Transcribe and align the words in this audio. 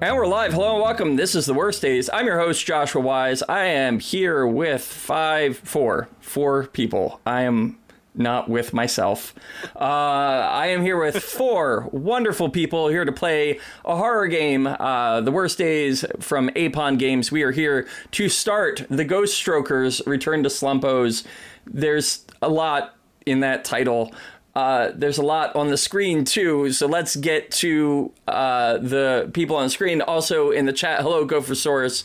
And 0.00 0.14
we're 0.14 0.28
live. 0.28 0.52
Hello 0.52 0.74
and 0.74 0.82
welcome. 0.82 1.16
This 1.16 1.34
is 1.34 1.46
the 1.46 1.54
worst 1.54 1.82
days. 1.82 2.08
I'm 2.12 2.26
your 2.26 2.38
host, 2.38 2.64
Joshua 2.64 3.02
Wise. 3.02 3.42
I 3.48 3.64
am 3.64 3.98
here 3.98 4.46
with 4.46 4.80
five, 4.80 5.58
four, 5.58 6.08
four 6.20 6.68
people. 6.68 7.20
I 7.26 7.42
am 7.42 7.80
not 8.14 8.48
with 8.48 8.72
myself. 8.72 9.34
Uh, 9.74 9.80
I 9.80 10.68
am 10.68 10.82
here 10.82 10.96
with 10.96 11.20
four 11.20 11.88
wonderful 11.92 12.48
people 12.48 12.86
here 12.86 13.04
to 13.04 13.10
play 13.10 13.58
a 13.84 13.96
horror 13.96 14.28
game, 14.28 14.68
uh, 14.68 15.20
The 15.20 15.32
Worst 15.32 15.58
Days 15.58 16.04
from 16.20 16.48
Apon 16.50 16.96
Games. 16.96 17.32
We 17.32 17.42
are 17.42 17.50
here 17.50 17.88
to 18.12 18.28
start 18.28 18.86
the 18.88 19.04
Ghost 19.04 19.34
Strokers 19.34 20.00
Return 20.06 20.44
to 20.44 20.48
Slumpos. 20.48 21.24
There's 21.66 22.24
a 22.40 22.48
lot 22.48 22.94
in 23.26 23.40
that 23.40 23.64
title. 23.64 24.12
Uh, 24.58 24.90
there's 24.92 25.18
a 25.18 25.22
lot 25.22 25.54
on 25.54 25.68
the 25.68 25.76
screen 25.76 26.24
too, 26.24 26.72
so 26.72 26.88
let's 26.88 27.14
get 27.14 27.48
to 27.48 28.10
uh, 28.26 28.76
the 28.78 29.30
people 29.32 29.54
on 29.54 29.70
screen. 29.70 30.00
Also 30.02 30.50
in 30.50 30.66
the 30.66 30.72
chat, 30.72 31.00
hello 31.00 31.24
Gophersaurus, 31.24 32.02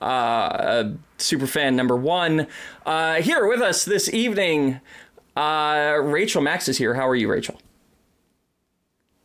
uh, 0.00 0.90
super 1.18 1.48
fan 1.48 1.74
number 1.74 1.96
one, 1.96 2.46
uh, 2.86 3.14
here 3.14 3.48
with 3.48 3.60
us 3.60 3.84
this 3.84 4.08
evening. 4.14 4.80
Uh, 5.34 5.98
Rachel 6.00 6.42
Max 6.42 6.68
is 6.68 6.78
here. 6.78 6.94
How 6.94 7.08
are 7.08 7.16
you, 7.16 7.28
Rachel? 7.28 7.60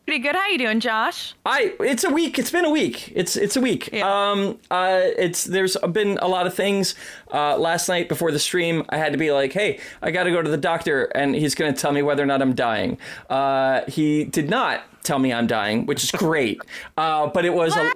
Pretty 0.04 0.18
good. 0.18 0.34
How 0.34 0.48
you 0.48 0.58
doing, 0.58 0.80
Josh? 0.80 1.32
I 1.46 1.74
it's 1.78 2.02
a 2.02 2.10
week. 2.10 2.36
It's 2.38 2.50
been 2.50 2.64
a 2.64 2.70
week. 2.70 3.12
It's 3.14 3.36
it's 3.36 3.56
a 3.56 3.60
week. 3.60 3.88
Yeah. 3.92 4.30
Um 4.32 4.58
uh 4.68 5.00
it's 5.16 5.44
there's 5.44 5.76
been 5.92 6.18
a 6.20 6.26
lot 6.26 6.46
of 6.48 6.54
things. 6.54 6.96
Uh 7.32 7.56
last 7.56 7.88
night 7.88 8.08
before 8.08 8.32
the 8.32 8.38
stream 8.40 8.84
I 8.88 8.96
had 8.98 9.12
to 9.12 9.18
be 9.18 9.30
like, 9.30 9.52
"Hey, 9.52 9.78
I 10.02 10.10
got 10.10 10.24
to 10.24 10.32
go 10.32 10.42
to 10.42 10.50
the 10.50 10.56
doctor 10.56 11.04
and 11.04 11.36
he's 11.36 11.54
going 11.54 11.72
to 11.72 11.80
tell 11.80 11.92
me 11.92 12.02
whether 12.02 12.20
or 12.22 12.26
not 12.26 12.42
I'm 12.42 12.54
dying." 12.54 12.98
Uh 13.30 13.82
he 13.86 14.24
did 14.24 14.50
not 14.50 14.82
tell 15.04 15.20
me 15.20 15.32
I'm 15.32 15.46
dying, 15.46 15.86
which 15.86 16.02
is 16.02 16.10
great. 16.10 16.60
Uh 16.96 17.28
but 17.28 17.44
it 17.44 17.54
was 17.54 17.76
a 17.76 17.92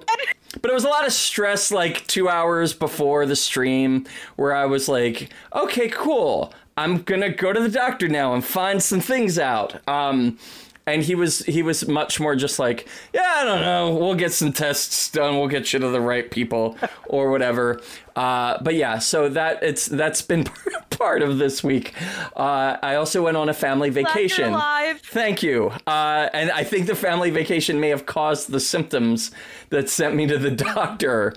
but 0.61 0.71
it 0.71 0.73
was 0.73 0.85
a 0.85 0.89
lot 0.89 1.05
of 1.05 1.11
stress 1.11 1.71
like 1.71 2.07
2 2.07 2.29
hours 2.29 2.73
before 2.73 3.25
the 3.25 3.35
stream 3.35 4.05
where 4.37 4.55
I 4.55 4.65
was 4.65 4.87
like, 4.87 5.29
"Okay, 5.53 5.89
cool. 5.89 6.53
I'm 6.77 7.01
going 7.01 7.21
to 7.21 7.29
go 7.29 7.51
to 7.51 7.59
the 7.59 7.69
doctor 7.69 8.07
now 8.07 8.33
and 8.33 8.43
find 8.45 8.81
some 8.81 9.01
things 9.01 9.37
out." 9.37 9.85
Um 9.89 10.39
and 10.87 11.03
he 11.03 11.13
was 11.13 11.39
he 11.39 11.61
was 11.61 11.87
much 11.87 12.19
more 12.19 12.35
just 12.35 12.57
like 12.57 12.87
yeah 13.13 13.35
i 13.37 13.43
don't 13.43 13.61
know. 13.61 13.93
We'll 13.93 14.15
get 14.15 14.31
some 14.33 14.51
tests 14.51 15.11
done. 15.11 15.37
We'll 15.37 15.49
get 15.49 15.71
you 15.73 15.79
to 15.79 15.89
the 15.89 16.01
right 16.01 16.29
people 16.31 16.77
or 17.05 17.29
whatever. 17.29 17.81
Uh, 18.15 18.57
but 18.63 18.73
yeah 18.73 18.97
so 18.97 19.29
that 19.29 19.61
it's 19.61 19.85
that's 19.85 20.23
been 20.23 20.45
part 20.89 21.21
of 21.21 21.37
this 21.37 21.63
week. 21.63 21.93
Uh, 22.35 22.77
i 22.81 22.95
also 22.95 23.23
went 23.23 23.37
on 23.37 23.49
a 23.49 23.53
family 23.53 23.91
vacation. 23.91 24.53
alive. 24.53 24.99
thank 25.01 25.43
you. 25.43 25.71
Uh, 25.85 26.29
and 26.33 26.49
i 26.51 26.63
think 26.63 26.87
the 26.87 26.95
family 26.95 27.29
vacation 27.29 27.79
may 27.79 27.89
have 27.89 28.05
caused 28.05 28.49
the 28.49 28.59
symptoms 28.59 29.29
that 29.69 29.89
sent 29.89 30.15
me 30.15 30.25
to 30.25 30.37
the 30.37 30.51
doctor 30.73 31.33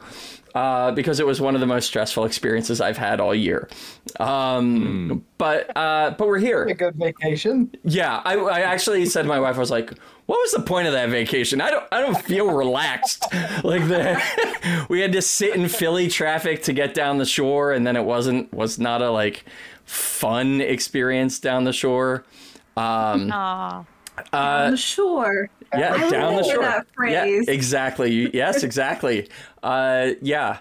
uh, 0.54 0.90
because 0.92 1.20
it 1.20 1.26
was 1.26 1.40
one 1.40 1.54
of 1.54 1.60
the 1.60 1.66
most 1.66 1.86
stressful 1.86 2.24
experiences 2.24 2.80
I've 2.80 2.96
had 2.96 3.20
all 3.20 3.34
year. 3.34 3.68
Um, 4.18 5.24
But 5.38 5.74
uh, 5.76 6.14
but 6.18 6.28
we're 6.28 6.38
here. 6.38 6.64
a 6.64 6.74
good 6.74 6.94
vacation. 6.96 7.70
Yeah, 7.84 8.20
I, 8.24 8.36
I 8.36 8.60
actually 8.60 9.06
said 9.06 9.22
to 9.22 9.28
my 9.28 9.40
wife, 9.40 9.56
I 9.56 9.58
was 9.58 9.70
like, 9.70 9.90
"What 10.26 10.36
was 10.40 10.52
the 10.52 10.60
point 10.62 10.86
of 10.86 10.92
that 10.92 11.08
vacation? 11.08 11.60
I 11.60 11.70
don't, 11.70 11.84
I 11.90 12.00
don't 12.00 12.20
feel 12.20 12.50
relaxed. 12.50 13.26
like 13.64 13.86
the, 13.88 14.86
we 14.90 15.00
had 15.00 15.12
to 15.12 15.22
sit 15.22 15.54
in 15.56 15.68
Philly 15.68 16.08
traffic 16.08 16.62
to 16.64 16.72
get 16.72 16.92
down 16.94 17.18
the 17.18 17.24
shore, 17.26 17.72
and 17.72 17.86
then 17.86 17.96
it 17.96 18.04
wasn't, 18.04 18.52
was 18.52 18.78
not 18.78 19.00
a 19.02 19.10
like 19.10 19.44
fun 19.84 20.60
experience 20.60 21.38
down 21.38 21.64
the 21.64 21.72
shore. 21.72 22.24
Um, 22.76 23.30
Aw. 23.32 23.84
I'm 24.32 24.76
sure. 24.76 25.48
Yeah, 25.76 25.94
I 25.94 26.10
down 26.10 26.36
the 26.36 26.44
shore. 26.44 26.62
that 26.62 26.86
Yeah, 26.98 27.24
exactly. 27.24 28.34
Yes, 28.34 28.62
exactly. 28.62 29.28
uh, 29.62 30.12
yeah, 30.20 30.58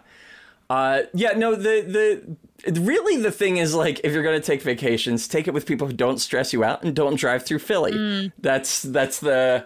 uh, 0.69 1.01
yeah. 1.13 1.31
No, 1.31 1.55
the 1.55 1.81
the. 1.81 2.37
Really, 2.81 3.21
the 3.21 3.31
thing 3.31 3.55
is 3.55 3.73
like 3.73 4.01
if 4.03 4.11
you're 4.11 4.23
gonna 4.23 4.41
take 4.41 4.61
vacations, 4.61 5.29
take 5.29 5.47
it 5.47 5.53
with 5.53 5.65
people 5.65 5.87
who 5.87 5.93
don't 5.93 6.17
stress 6.19 6.51
you 6.51 6.63
out 6.63 6.83
and 6.83 6.93
don't 6.93 7.15
drive 7.15 7.43
through 7.45 7.59
Philly. 7.59 8.33
That's 8.39 8.81
that's 8.81 9.19
the 9.19 9.65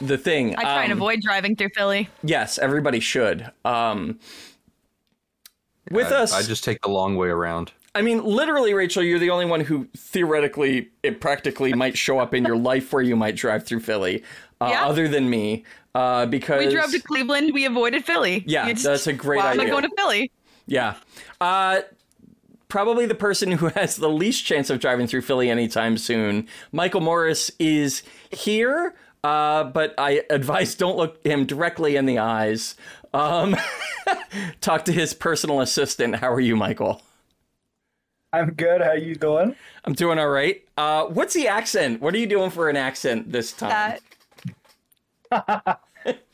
the 0.00 0.16
thing. 0.16 0.56
I 0.56 0.62
try 0.62 0.82
and 0.84 0.92
Um, 0.92 0.98
avoid 0.98 1.20
driving 1.20 1.54
through 1.54 1.70
Philly. 1.74 2.08
Yes, 2.22 2.58
everybody 2.58 3.00
should. 3.00 3.50
Um, 3.64 4.18
with 5.90 6.12
I, 6.12 6.16
us, 6.22 6.32
I 6.32 6.42
just 6.42 6.64
take 6.64 6.80
the 6.80 6.88
long 6.88 7.16
way 7.16 7.28
around. 7.28 7.72
I 7.94 8.02
mean, 8.02 8.22
literally, 8.22 8.74
Rachel, 8.74 9.02
you're 9.02 9.18
the 9.18 9.30
only 9.30 9.46
one 9.46 9.60
who 9.60 9.88
theoretically, 9.96 10.90
it 11.02 11.20
practically 11.20 11.72
might 11.72 11.96
show 11.96 12.18
up 12.18 12.32
in 12.32 12.44
your 12.44 12.56
life 12.56 12.92
where 12.92 13.02
you 13.02 13.16
might 13.16 13.34
drive 13.34 13.64
through 13.64 13.80
Philly, 13.80 14.22
uh, 14.60 14.68
Yeah. 14.70 14.86
other 14.86 15.08
than 15.08 15.28
me, 15.30 15.64
uh, 15.94 16.26
because 16.26 16.66
We 16.66 16.72
drove 16.72 16.90
to 16.92 17.00
Cleveland. 17.00 17.52
We 17.54 17.64
avoided 17.64 18.04
Philly. 18.04 18.44
Yeah, 18.46 18.70
just- 18.72 18.84
that's 18.84 19.06
a 19.06 19.12
great 19.12 19.38
why 19.38 19.52
am 19.52 19.60
I 19.60 19.62
idea. 19.64 19.72
going 19.72 19.82
to 19.84 19.90
Philly? 19.96 20.30
yeah, 20.66 20.94
uh, 21.40 21.80
probably 22.68 23.06
the 23.06 23.14
person 23.14 23.52
who 23.52 23.68
has 23.76 23.96
the 23.96 24.10
least 24.10 24.44
chance 24.44 24.70
of 24.70 24.80
driving 24.80 25.06
through 25.06 25.22
Philly 25.22 25.48
anytime 25.50 25.96
soon. 25.98 26.46
Michael 26.72 27.00
Morris 27.00 27.50
is 27.58 28.02
here, 28.30 28.94
uh, 29.24 29.64
but 29.64 29.94
I 29.98 30.22
advise 30.30 30.74
don't 30.74 30.96
look 30.96 31.24
him 31.24 31.46
directly 31.46 31.96
in 31.96 32.06
the 32.06 32.18
eyes. 32.18 32.76
Um, 33.14 33.56
talk 34.60 34.84
to 34.84 34.92
his 34.92 35.14
personal 35.14 35.60
assistant. 35.60 36.16
How 36.16 36.30
are 36.32 36.40
you, 36.40 36.56
Michael? 36.56 37.00
I'm 38.32 38.50
good. 38.52 38.82
How 38.82 38.90
are 38.90 38.96
you 38.96 39.14
doing? 39.14 39.56
I'm 39.86 39.94
doing 39.94 40.18
all 40.18 40.28
right. 40.28 40.62
Uh, 40.76 41.04
what's 41.06 41.32
the 41.32 41.48
accent? 41.48 42.02
What 42.02 42.14
are 42.14 42.18
you 42.18 42.26
doing 42.26 42.50
for 42.50 42.68
an 42.68 42.76
accent 42.76 43.32
this 43.32 43.52
time? 43.52 43.70
That 43.70 44.02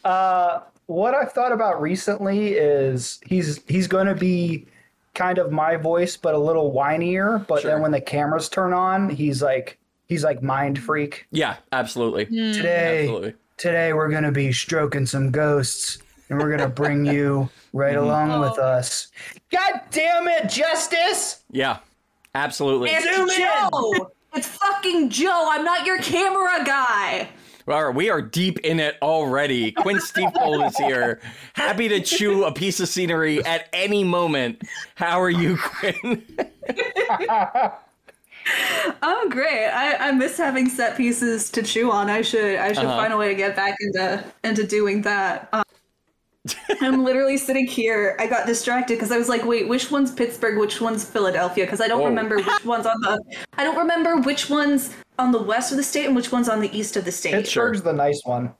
Uh, 0.04 0.60
what 0.86 1.14
I've 1.14 1.32
thought 1.32 1.50
about 1.50 1.80
recently 1.80 2.48
is 2.52 3.18
he's 3.26 3.60
he's 3.66 3.88
going 3.88 4.06
to 4.06 4.14
be 4.14 4.66
kind 5.14 5.38
of 5.38 5.50
my 5.50 5.76
voice, 5.76 6.16
but 6.16 6.34
a 6.34 6.38
little 6.38 6.72
whinier. 6.72 7.44
But 7.46 7.62
Sure. 7.62 7.70
then 7.72 7.80
when 7.82 7.90
the 7.90 8.00
cameras 8.00 8.48
turn 8.48 8.72
on, 8.74 9.08
he's 9.08 9.42
like 9.42 9.78
he's 10.06 10.22
like 10.22 10.42
mind 10.42 10.78
freak. 10.78 11.26
yeah, 11.30 11.56
absolutely. 11.72 12.26
Today, 12.26 13.04
Absolutely. 13.04 13.34
today 13.56 13.92
we're 13.94 14.10
going 14.10 14.24
to 14.24 14.32
be 14.32 14.52
stroking 14.52 15.06
some 15.06 15.30
ghosts, 15.30 15.98
and 16.28 16.38
we're 16.38 16.48
going 16.48 16.60
to 16.60 16.68
bring 16.68 17.06
you 17.06 17.48
right 17.72 17.96
Mm-hmm. 17.96 18.04
along 18.04 18.40
with 18.40 18.58
us. 18.58 19.08
God 19.50 19.80
damn 19.90 20.28
it, 20.28 20.50
Justice! 20.50 21.42
Yeah, 21.50 21.78
absolutely. 22.34 22.90
It's 22.90 23.04
Zoom 23.16 23.30
in. 23.30 23.36
Joe. 23.38 24.10
It's 24.36 24.48
fucking 24.48 25.08
Joe. 25.10 25.48
I'm 25.50 25.64
not 25.64 25.86
your 25.86 25.98
camera 25.98 26.62
guy. 26.64 27.30
Right, 27.66 27.94
we 27.94 28.10
are 28.10 28.20
deep 28.20 28.58
in 28.60 28.78
it 28.78 28.96
already. 29.00 29.72
Quinn 29.72 29.98
Steeple 29.98 30.62
is 30.64 30.76
here, 30.76 31.20
happy 31.54 31.88
to 31.88 32.00
chew 32.02 32.44
a 32.44 32.52
piece 32.52 32.78
of 32.78 32.88
scenery 32.88 33.42
at 33.46 33.68
any 33.72 34.04
moment. 34.04 34.62
How 34.96 35.18
are 35.22 35.30
you, 35.30 35.56
Quinn? 35.56 36.22
I'm 39.02 39.28
great. 39.30 39.68
I, 39.70 40.08
I 40.08 40.12
miss 40.12 40.36
having 40.36 40.68
set 40.68 40.96
pieces 40.98 41.50
to 41.52 41.62
chew 41.62 41.90
on. 41.90 42.10
I 42.10 42.20
should 42.20 42.56
I 42.56 42.72
should 42.74 42.84
Uh-huh. 42.84 42.96
find 43.00 43.12
a 43.14 43.16
way 43.16 43.28
to 43.28 43.34
get 43.34 43.56
back 43.56 43.76
into 43.80 44.22
into 44.44 44.66
doing 44.66 45.00
that. 45.02 45.48
Um, 45.54 45.62
I'm 46.82 47.04
literally 47.04 47.36
sitting 47.38 47.66
here. 47.66 48.16
I 48.18 48.26
got 48.26 48.46
distracted 48.46 48.94
because 48.96 49.10
I 49.10 49.16
was 49.16 49.28
like, 49.28 49.44
wait, 49.44 49.66
which 49.68 49.90
one's 49.90 50.10
Pittsburgh? 50.10 50.58
Which 50.58 50.80
one's 50.80 51.04
Philadelphia? 51.04 51.64
Because 51.64 51.80
I 51.80 51.88
don't 51.88 52.00
Whoa. 52.00 52.08
remember 52.08 52.36
which 52.36 52.64
one's 52.64 52.86
on 52.86 53.00
the. 53.00 53.18
I 53.56 53.64
don't 53.64 53.76
remember 53.78 54.18
which 54.18 54.50
one's 54.50 54.94
on 55.18 55.32
the 55.32 55.42
west 55.42 55.70
of 55.70 55.78
the 55.78 55.82
state 55.82 56.06
and 56.06 56.14
which 56.14 56.32
one's 56.32 56.48
on 56.48 56.60
the 56.60 56.76
east 56.76 56.96
of 56.96 57.04
the 57.04 57.12
state. 57.12 57.32
Pittsburgh's 57.32 57.82
the 57.82 57.92
nice 57.92 58.20
one. 58.24 58.52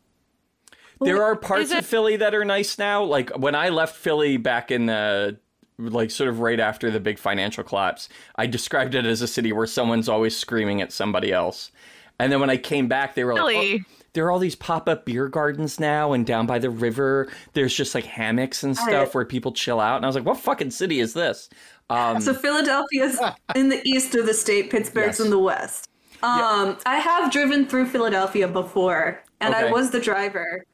There 1.01 1.23
are 1.23 1.37
parts 1.37 1.73
it- 1.73 1.79
of 1.79 1.87
Philly 1.87 2.17
that 2.17 2.35
are 2.35 2.45
nice 2.45 2.79
now. 2.79 3.03
Like 3.05 3.31
when 3.37 3.55
I 3.55 3.69
left 3.69 3.97
Philly 3.97 4.37
back 4.39 4.71
in 4.71 4.87
the 4.87 5.39
like 5.77 6.11
sort 6.11 6.31
of 6.31 6.39
right 6.41 6.61
after 6.61 6.91
the 6.91 7.01
big 7.01 7.19
financial 7.19 7.65
collapse, 7.65 8.09
I 8.37 8.47
described 8.47 8.95
it 8.95 9.05
as 9.05 9.21
a 9.21 9.27
city 9.29 9.53
where 9.53 9.67
someone's 9.67 10.09
always 10.09 10.37
screaming 10.37 10.81
at 10.81 10.93
somebody 10.93 11.33
else. 11.33 11.71
And 12.19 12.33
then 12.33 12.41
when 12.41 12.49
I 12.49 12.57
came 12.57 12.87
back, 12.87 13.15
they 13.17 13.25
were 13.25 13.35
like, 13.35 13.57
"Oh, 13.57 13.79
there 14.15 14.25
are 14.27 14.31
all 14.33 14.39
these 14.39 14.55
pop-up 14.57 15.05
beer 15.05 15.29
gardens 15.29 15.79
now, 15.79 16.13
and 16.13 16.25
down 16.25 16.47
by 16.47 16.59
the 16.59 16.71
river, 16.71 17.31
there's 17.53 17.75
just 17.75 17.95
like 17.95 18.05
hammocks 18.05 18.63
and 18.63 18.77
stuff 18.77 19.15
where 19.15 19.25
people 19.27 19.53
chill 19.53 19.79
out." 19.81 19.97
And 19.97 20.07
I 20.07 20.09
was 20.09 20.17
like, 20.17 20.25
"What 20.25 20.39
fucking 20.39 20.71
city 20.71 21.01
is 21.01 21.13
this?" 21.13 21.51
Um, 21.91 22.21
So 22.21 22.33
Philadelphia's 22.33 23.21
in 23.55 23.69
the 23.69 23.87
east 23.87 24.15
of 24.15 24.25
the 24.27 24.35
state, 24.35 24.71
Pittsburgh's 24.71 25.19
Yes. 25.19 25.21
in 25.21 25.31
the 25.31 25.39
west. 25.39 25.91
Um, 26.23 26.79
I 26.87 26.97
have 26.97 27.31
driven 27.31 27.67
through 27.67 27.87
Philadelphia 27.87 28.49
before, 28.49 29.23
and 29.41 29.55
Okay. 29.55 29.69
I 29.69 29.71
was 29.71 29.91
the 29.91 30.01
driver, 30.01 30.65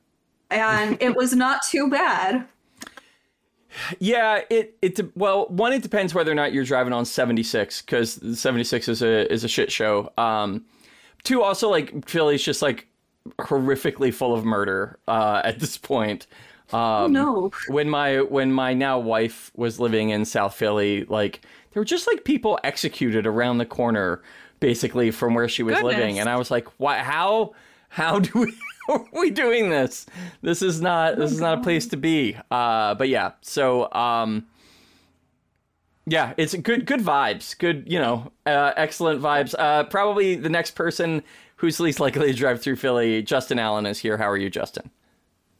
and 0.51 0.97
it 1.03 1.17
was 1.17 1.35
not 1.35 1.61
too 1.69 1.91
bad. 1.91 2.47
Yeah, 4.01 4.43
it 4.51 4.77
it 4.83 4.99
well, 5.17 5.47
one 5.49 5.73
it 5.73 5.83
depends 5.83 6.13
whether 6.13 6.31
or 6.31 6.35
not 6.35 6.53
you're 6.53 6.65
driving 6.65 6.93
on 6.93 7.05
76 7.05 7.83
cuz 7.83 8.21
76 8.39 8.89
is 8.89 9.01
a 9.03 9.33
is 9.33 9.45
a 9.45 9.49
shit 9.49 9.71
show. 9.71 10.13
Um 10.19 10.65
two 11.23 11.43
also 11.43 11.69
like 11.69 12.09
Philly's 12.09 12.43
just 12.43 12.63
like 12.63 12.89
horrifically 13.39 14.13
full 14.13 14.35
of 14.35 14.45
murder 14.45 14.99
uh 15.09 15.43
at 15.45 15.59
this 15.61 15.77
point. 15.77 16.27
Um 16.73 17.13
no. 17.13 17.51
when 17.69 17.91
my 17.91 18.21
when 18.21 18.53
my 18.53 18.75
now 18.75 18.99
wife 18.99 19.51
was 19.57 19.81
living 19.81 20.11
in 20.11 20.25
South 20.25 20.55
Philly, 20.55 21.05
like 21.05 21.41
there 21.73 21.81
were 21.81 21.85
just 21.85 22.07
like 22.07 22.25
people 22.25 22.59
executed 22.65 23.27
around 23.27 23.59
the 23.59 23.67
corner 23.67 24.23
basically 24.61 25.11
from 25.11 25.35
where 25.35 25.49
she 25.49 25.63
was 25.63 25.83
living 25.83 26.19
and 26.19 26.29
I 26.29 26.37
was 26.37 26.51
like, 26.51 26.69
"Why 26.79 26.99
how 26.99 27.55
how 27.89 28.21
do 28.21 28.41
we 28.41 28.55
are 28.89 29.05
we 29.13 29.31
doing 29.31 29.71
this? 29.71 30.07
This 30.43 30.63
is 30.63 30.81
not 30.81 31.17
this 31.17 31.31
is 31.31 31.41
not 31.41 31.59
a 31.59 31.63
place 31.63 31.87
to 31.89 31.97
be. 31.97 32.37
Uh, 32.51 32.95
but 32.95 33.09
yeah, 33.09 33.33
so 33.41 33.93
um, 33.93 34.47
yeah, 36.07 36.35
it's 36.37 36.55
good 36.55 36.87
good 36.87 37.01
vibes. 37.01 37.57
Good, 37.59 37.85
you 37.87 37.99
know, 37.99 38.33
uh, 38.47 38.73
excellent 38.77 39.21
vibes. 39.21 39.55
Uh, 39.59 39.85
probably 39.85 40.37
the 40.37 40.49
next 40.49 40.73
person 40.73 41.23
who's 41.61 41.79
least 41.79 42.01
likely 42.01 42.29
to 42.29 42.33
drive 42.33 42.63
through 42.63 42.77
Philly, 42.77 43.23
Justin 43.23 43.59
Allen 43.59 43.85
is 43.85 43.99
here. 43.99 44.17
How 44.17 44.29
are 44.31 44.37
you, 44.37 44.49
Justin? 44.49 44.91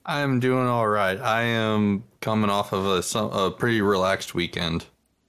I'm 0.07 0.41
doing 0.41 0.67
all 0.67 0.89
right. 0.89 1.21
I 1.21 1.43
am 1.43 2.05
coming 2.23 2.49
off 2.49 2.73
of 2.73 2.87
a, 2.87 3.03
some- 3.03 3.31
a 3.33 3.51
pretty 3.51 3.83
relaxed 3.83 4.35
weekend. 4.35 4.87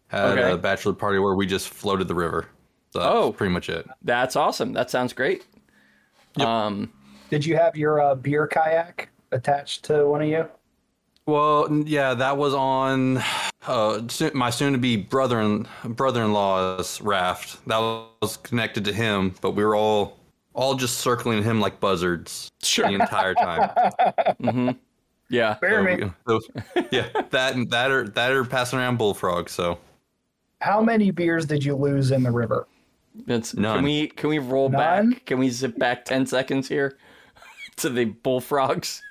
Had 0.08 0.38
Okay. 0.38 0.52
a 0.52 0.58
bachelor 0.58 0.94
party 0.94 1.20
where 1.20 1.36
we 1.36 1.46
just 1.46 1.70
floated 1.70 2.08
the 2.08 2.16
river. 2.16 2.48
So 2.92 3.00
that's 3.00 3.12
Oh. 3.14 3.32
pretty 3.34 3.54
much 3.54 3.70
it. 3.70 3.86
That's 4.02 4.36
awesome. 4.38 4.72
That 4.74 4.90
sounds 4.90 5.12
great. 5.14 5.46
Um, 6.40 6.92
Did 7.30 7.46
you 7.46 7.58
have 7.58 7.76
your 7.76 8.00
uh, 8.02 8.16
beer 8.16 8.48
kayak 8.48 9.10
attached 9.34 9.84
to 9.86 10.08
one 10.08 10.22
of 10.22 10.28
you? 10.30 10.48
Well, 11.26 11.68
yeah, 11.86 12.14
that 12.14 12.38
was 12.38 12.54
on 12.54 13.22
uh, 13.68 14.02
my 14.34 14.50
soon-to-be 14.50 14.98
brother 14.98 15.64
brother-in-law's 15.84 17.02
raft. 17.02 17.66
That 17.68 17.78
was 18.22 18.38
connected 18.38 18.86
to 18.86 18.94
him, 18.94 19.36
but 19.42 19.52
we 19.52 19.64
were 19.66 19.76
all 19.76 20.18
all 20.53 20.75
just 20.75 20.98
circling 21.00 21.44
him 21.44 21.59
like 21.62 21.80
buzzards 21.80 22.50
Sure. 22.62 22.88
the 22.88 22.94
entire 22.95 23.33
time. 23.33 23.69
Mm-hmm. 24.42 24.69
yeah. 25.30 25.57
Bear 25.62 26.13
So 26.27 26.39
so- 26.39 26.83
yeah, 26.92 27.07
that 27.30 27.56
and 27.56 27.69
that 27.71 27.92
are 27.92 28.07
that 28.09 28.31
are 28.31 28.44
passing 28.44 28.80
around 28.80 28.98
bullfrogs. 28.98 29.51
So 29.51 29.77
How 30.62 30.81
many 30.81 31.12
beers 31.12 31.45
did 31.45 31.63
you 31.63 31.75
lose 31.75 32.12
in 32.12 32.24
the 32.24 32.31
river? 32.31 32.68
It's, 33.27 33.51
can 33.53 33.83
we 33.83 34.07
can 34.07 34.30
we 34.30 34.39
roll 34.39 34.69
None? 34.69 35.12
back? 35.12 35.25
Can 35.25 35.38
we 35.39 35.50
zip 35.50 35.77
back 35.77 36.06
ten 36.06 36.25
seconds 36.25 36.68
here 36.68 36.98
to 37.77 37.89
the 37.89 38.06
bullfrogs? 38.06 39.01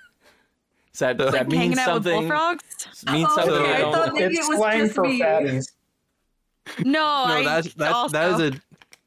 Does 0.93 0.99
that, 1.01 1.17
does 1.19 1.33
that 1.33 1.49
mean 1.49 1.61
Hanging 1.61 1.79
out 1.79 1.95
with 1.95 2.05
something? 2.05 2.21
bullfrogs? 2.29 2.65
Mean 3.13 3.27
Oh, 3.29 3.35
something? 3.37 3.55
okay, 3.55 3.73
I 3.85 3.89
I 3.89 3.93
thought 3.93 4.13
maybe 4.15 4.35
it's 4.37 4.49
it 4.49 4.59
was 4.59 4.75
just 4.75 4.95
for 4.95 5.03
me. 5.05 5.21
fatties. 5.21 5.73
No, 6.81 6.91
no, 6.93 6.99
I 7.35 7.45
that's 7.45 7.75
that 7.75 7.93
also, 7.93 8.13
that 8.13 8.41
is 8.41 8.55
a 8.57 8.61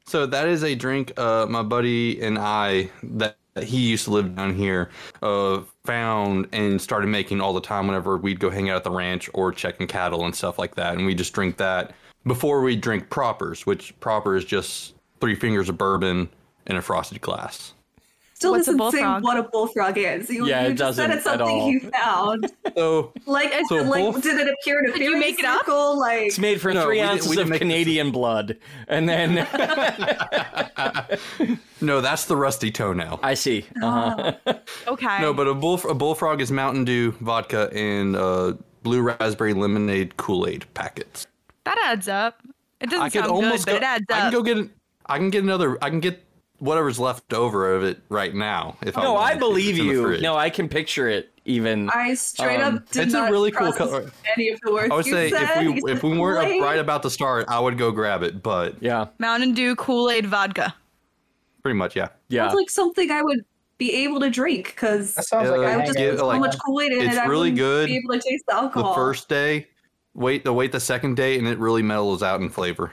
so 0.06 0.26
that 0.26 0.48
is 0.48 0.62
a 0.62 0.74
drink. 0.74 1.12
Uh, 1.18 1.46
my 1.48 1.62
buddy 1.62 2.20
and 2.20 2.38
I 2.38 2.90
that 3.02 3.36
he 3.62 3.88
used 3.88 4.04
to 4.04 4.10
live 4.10 4.34
down 4.34 4.54
here. 4.54 4.90
Uh, 5.22 5.60
found 5.84 6.48
and 6.52 6.80
started 6.80 7.06
making 7.08 7.40
all 7.40 7.52
the 7.52 7.60
time 7.60 7.86
whenever 7.86 8.16
we'd 8.16 8.40
go 8.40 8.50
hang 8.50 8.70
out 8.70 8.76
at 8.76 8.84
the 8.84 8.90
ranch 8.90 9.28
or 9.34 9.52
checking 9.52 9.86
cattle 9.86 10.24
and 10.24 10.34
stuff 10.34 10.58
like 10.58 10.74
that, 10.76 10.96
and 10.96 11.06
we 11.06 11.14
just 11.14 11.32
drink 11.32 11.56
that 11.58 11.94
before 12.26 12.62
we 12.62 12.74
drink 12.74 13.10
propers, 13.10 13.66
which 13.66 13.98
proper 14.00 14.34
is 14.34 14.44
just 14.44 14.94
three 15.20 15.34
fingers 15.34 15.68
of 15.68 15.78
bourbon 15.78 16.28
in 16.66 16.76
a 16.76 16.82
frosted 16.82 17.20
glass. 17.20 17.73
Still 18.44 18.52
What's 18.52 18.68
a 18.68 18.76
doesn't 18.76 18.98
say 19.00 19.06
what 19.20 19.38
a 19.38 19.42
bullfrog 19.44 19.96
is. 19.96 20.28
You, 20.28 20.46
Yeah, 20.46 20.66
you 20.66 20.72
it 20.72 20.74
just 20.74 20.96
said 20.96 21.06
doesn't 21.08 21.18
it's 21.18 21.26
at 21.26 21.38
something 21.38 21.60
all. 21.60 21.70
you 21.70 21.80
found. 21.80 22.52
So 22.76 23.12
Like, 23.26 23.52
So 23.68 23.76
like 23.76 24.02
bull- 24.02 24.20
did 24.20 24.38
it 24.38 24.52
appear 24.60 24.80
in 24.80 24.90
a 24.90 24.92
Did 24.92 25.00
you 25.02 25.10
fairy 25.12 25.20
make 25.20 25.38
it 25.38 25.44
up? 25.44 25.66
Like, 25.68 26.26
It's 26.26 26.38
made 26.38 26.60
from 26.60 26.74
No, 26.74 26.84
three 26.84 27.00
we 27.00 27.02
didn't- 27.02 27.12
we 27.12 27.18
ounces 27.18 27.36
didn't 27.36 27.52
of 27.52 27.58
Canadian 27.58 28.10
blood, 28.10 28.56
and 28.88 29.08
then 29.08 29.36
no, 31.80 32.00
that's 32.00 32.26
the 32.26 32.36
rusty 32.36 32.70
toenail. 32.70 33.20
I 33.22 33.34
see. 33.34 33.64
Uh-huh. 33.82 34.32
okay. 34.88 35.20
No, 35.22 35.32
but 35.32 35.48
a 35.48 35.54
bull 35.54 35.80
a 35.88 35.94
bullfrog 35.94 36.40
is 36.40 36.50
Mountain 36.50 36.84
Dew, 36.84 37.12
vodka, 37.20 37.70
and 37.72 38.16
uh, 38.16 38.54
blue 38.82 39.02
raspberry 39.02 39.54
lemonade 39.54 40.16
Kool 40.16 40.46
Aid 40.46 40.66
packets. 40.74 41.26
that 41.64 41.78
adds 41.84 42.08
up. 42.08 42.40
It 42.80 42.90
doesn't 42.90 43.02
I 43.02 43.08
could 43.08 43.20
sound 43.20 43.30
almost 43.32 43.66
good, 43.66 43.72
go, 43.72 43.78
but 43.78 43.82
it 43.82 43.86
adds 43.86 44.04
up. 44.10 44.16
I 44.16 44.20
can 44.22 44.32
go 44.32 44.42
get 44.42 44.68
I 45.06 45.18
can 45.18 45.30
get 45.30 45.42
another. 45.44 45.78
I 45.82 45.90
can 45.90 46.00
get 46.00 46.22
whatever's 46.58 46.98
left 46.98 47.32
over 47.32 47.74
of 47.74 47.82
it 47.84 48.00
right 48.08 48.34
now. 48.34 48.76
If 48.82 48.96
no, 48.96 49.16
I, 49.16 49.30
I 49.30 49.34
believe 49.36 49.70
It's 49.74 49.80
in 49.80 49.86
the 49.88 49.92
you. 50.16 50.20
No, 50.20 50.36
I 50.36 50.50
can 50.50 50.68
picture 50.68 51.08
it. 51.08 51.30
Even 51.46 51.90
I 51.90 52.14
straight 52.14 52.60
Um, 52.62 52.76
up 52.76 52.90
did 52.90 53.02
it's 53.04 53.14
a 53.14 53.18
not 53.18 53.30
really 53.30 53.50
cool 53.50 53.70
process 53.72 53.90
color. 53.90 54.10
any 54.34 54.48
of 54.48 54.58
the 54.62 54.72
words 54.72 54.90
I 54.90 54.94
would 54.96 55.04
you 55.06 55.12
say 55.12 55.30
said. 55.30 55.42
if 55.66 55.82
we 55.84 55.92
if 55.92 56.02
we 56.02 56.16
weren't 56.18 56.40
Kool-Aid. 56.42 56.60
up 56.62 56.66
right 56.66 56.78
about 56.78 57.02
the 57.02 57.10
start, 57.10 57.44
I 57.48 57.60
would 57.60 57.76
go 57.76 57.90
grab 57.92 58.22
it. 58.22 58.42
But 58.42 58.82
yeah, 58.82 59.08
Mountain 59.18 59.52
Dew 59.52 59.76
Kool 59.76 60.08
Aid 60.10 60.24
vodka. 60.24 60.74
pretty 61.62 61.76
much, 61.76 61.94
yeah. 61.96 62.08
yeah. 62.28 62.44
Sounds 62.48 62.54
like 62.60 62.70
something 62.70 63.10
I 63.10 63.20
would 63.20 63.44
be 63.76 63.92
able 63.92 64.20
to 64.20 64.30
drink 64.30 64.68
because 64.68 65.14
That 65.16 65.26
sounds 65.26 65.50
Uh, 65.50 65.58
like 65.58 65.68
a 65.68 65.72
I 65.72 65.76
would 65.76 65.84
just 65.86 65.98
get, 65.98 66.10
put 66.12 66.18
hangover. 66.18 66.18
so 66.20 66.26
like, 66.28 66.40
much 66.40 66.56
Kool 66.64 66.80
Aid 66.80 66.92
in 66.92 67.00
it's 67.02 67.16
it. 67.16 67.18
I 67.20 67.26
really 67.26 67.50
wouldn't 67.50 67.58
good 67.58 67.86
Be 67.88 67.96
able 67.96 68.14
to 68.14 68.20
taste 68.26 68.44
the 68.46 68.52
The 68.54 68.58
alcohol. 68.60 68.94
first 68.94 69.28
day, 69.28 69.66
wait 70.14 70.44
the 70.44 70.52
wait 70.54 70.72
the 70.72 70.80
second 70.80 71.14
day, 71.16 71.36
and 71.38 71.46
it 71.46 71.58
really 71.58 71.82
mellows 71.82 72.22
out 72.22 72.40
in 72.40 72.48
flavor. 72.48 72.92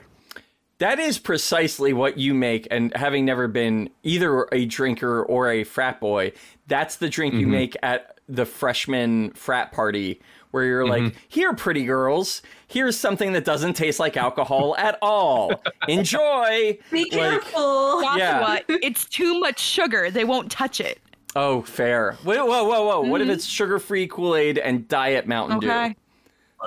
That 0.82 0.98
is 0.98 1.20
precisely 1.20 1.94
what 1.94 2.18
you 2.18 2.34
make, 2.34 2.68
and 2.72 2.92
having 2.96 3.24
never 3.24 3.48
been 3.48 3.92
either 4.02 4.48
a 4.52 4.66
drinker 4.66 5.22
or 5.22 5.48
a 5.48 5.64
frat 5.64 6.00
boy, 6.00 6.34
that's 6.66 6.96
the 6.96 7.08
drink 7.08 7.36
you 7.36 7.42
mm-hmm. 7.42 7.52
make 7.52 7.78
at 7.84 8.18
the 8.28 8.48
freshman 8.48 9.30
frat 9.34 9.72
party, 9.72 10.20
where 10.50 10.64
you're 10.64 10.88
like, 10.88 11.04
mm-hmm. 11.04 11.18
"Here, 11.30 11.54
pretty 11.54 11.86
girls, 11.86 12.42
here's 12.68 12.98
something 12.98 13.34
that 13.34 13.46
doesn't 13.46 13.76
taste 13.76 14.00
like 14.00 14.18
alcohol 14.18 14.76
at 14.76 14.98
all. 15.04 15.52
Enjoy." 15.88 16.80
Be 16.90 17.04
Like, 17.04 17.12
careful. 17.12 18.02
Yeah. 18.02 18.40
Joshua, 18.40 18.78
it's 18.82 19.06
too 19.06 19.40
much 19.40 19.60
sugar. 19.60 20.10
They 20.10 20.26
won't 20.26 20.50
touch 20.50 20.82
it. 20.82 21.00
oh, 21.36 21.62
fair. 21.62 22.18
Wait, 22.26 22.40
whoa, 22.40 22.64
whoa, 22.64 22.88
whoa! 22.88 23.02
What 23.02 23.22
if 23.22 23.26
mm-hmm. 23.26 23.36
it's 23.36 23.46
sugar-free 23.46 24.08
Kool-Aid 24.08 24.58
and 24.58 24.88
diet 24.88 25.28
Mountain 25.28 25.60
Okay. 25.60 25.90
Dew? 25.90 26.01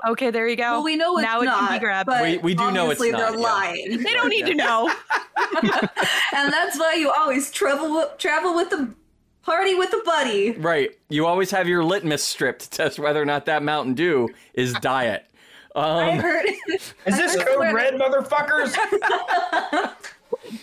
Okay, 0.08 0.30
there 0.30 0.48
you 0.48 0.56
go. 0.56 0.62
well, 0.72 0.82
we 0.84 0.96
know 0.96 1.16
it's 1.16 1.22
now 1.22 1.40
it 1.40 1.44
not. 1.46 1.68
can 1.68 1.78
be 1.78 1.80
grabbed. 1.84 2.08
We- 2.08 2.38
we 2.38 2.54
do 2.54 2.70
know 2.72 2.90
it's 2.90 3.00
obviously 3.00 3.12
not, 3.12 3.18
They're 3.32 3.40
yeah. 3.40 3.46
lying, 3.46 4.02
they 4.02 4.12
don't 4.12 4.28
need 4.28 4.46
to 4.46 4.54
know. 4.54 4.88
and 5.62 6.52
that's 6.52 6.78
why 6.78 6.94
you 6.98 7.10
always 7.10 7.50
travel 7.50 7.94
with, 7.94 8.18
travel 8.18 8.54
with 8.54 8.72
a 8.72 8.88
party 9.42 9.74
with 9.74 9.92
a 9.92 10.00
buddy. 10.04 10.52
Right. 10.52 10.90
You 11.10 11.26
always 11.26 11.50
have 11.50 11.68
your 11.68 11.84
litmus 11.84 12.24
strip 12.24 12.58
to 12.60 12.70
test 12.78 12.98
whether 12.98 13.20
or 13.20 13.26
not 13.26 13.46
that 13.46 13.62
Mountain 13.62 13.94
Dew 13.94 14.28
is 14.54 14.72
diet. 14.74 15.26
I 15.76 16.10
Um, 16.12 16.18
heard. 16.20 16.46
Is 16.68 16.92
this 17.06 17.36
code 17.36 17.72
red, 17.74 17.94
motherfuckers? 17.94 18.74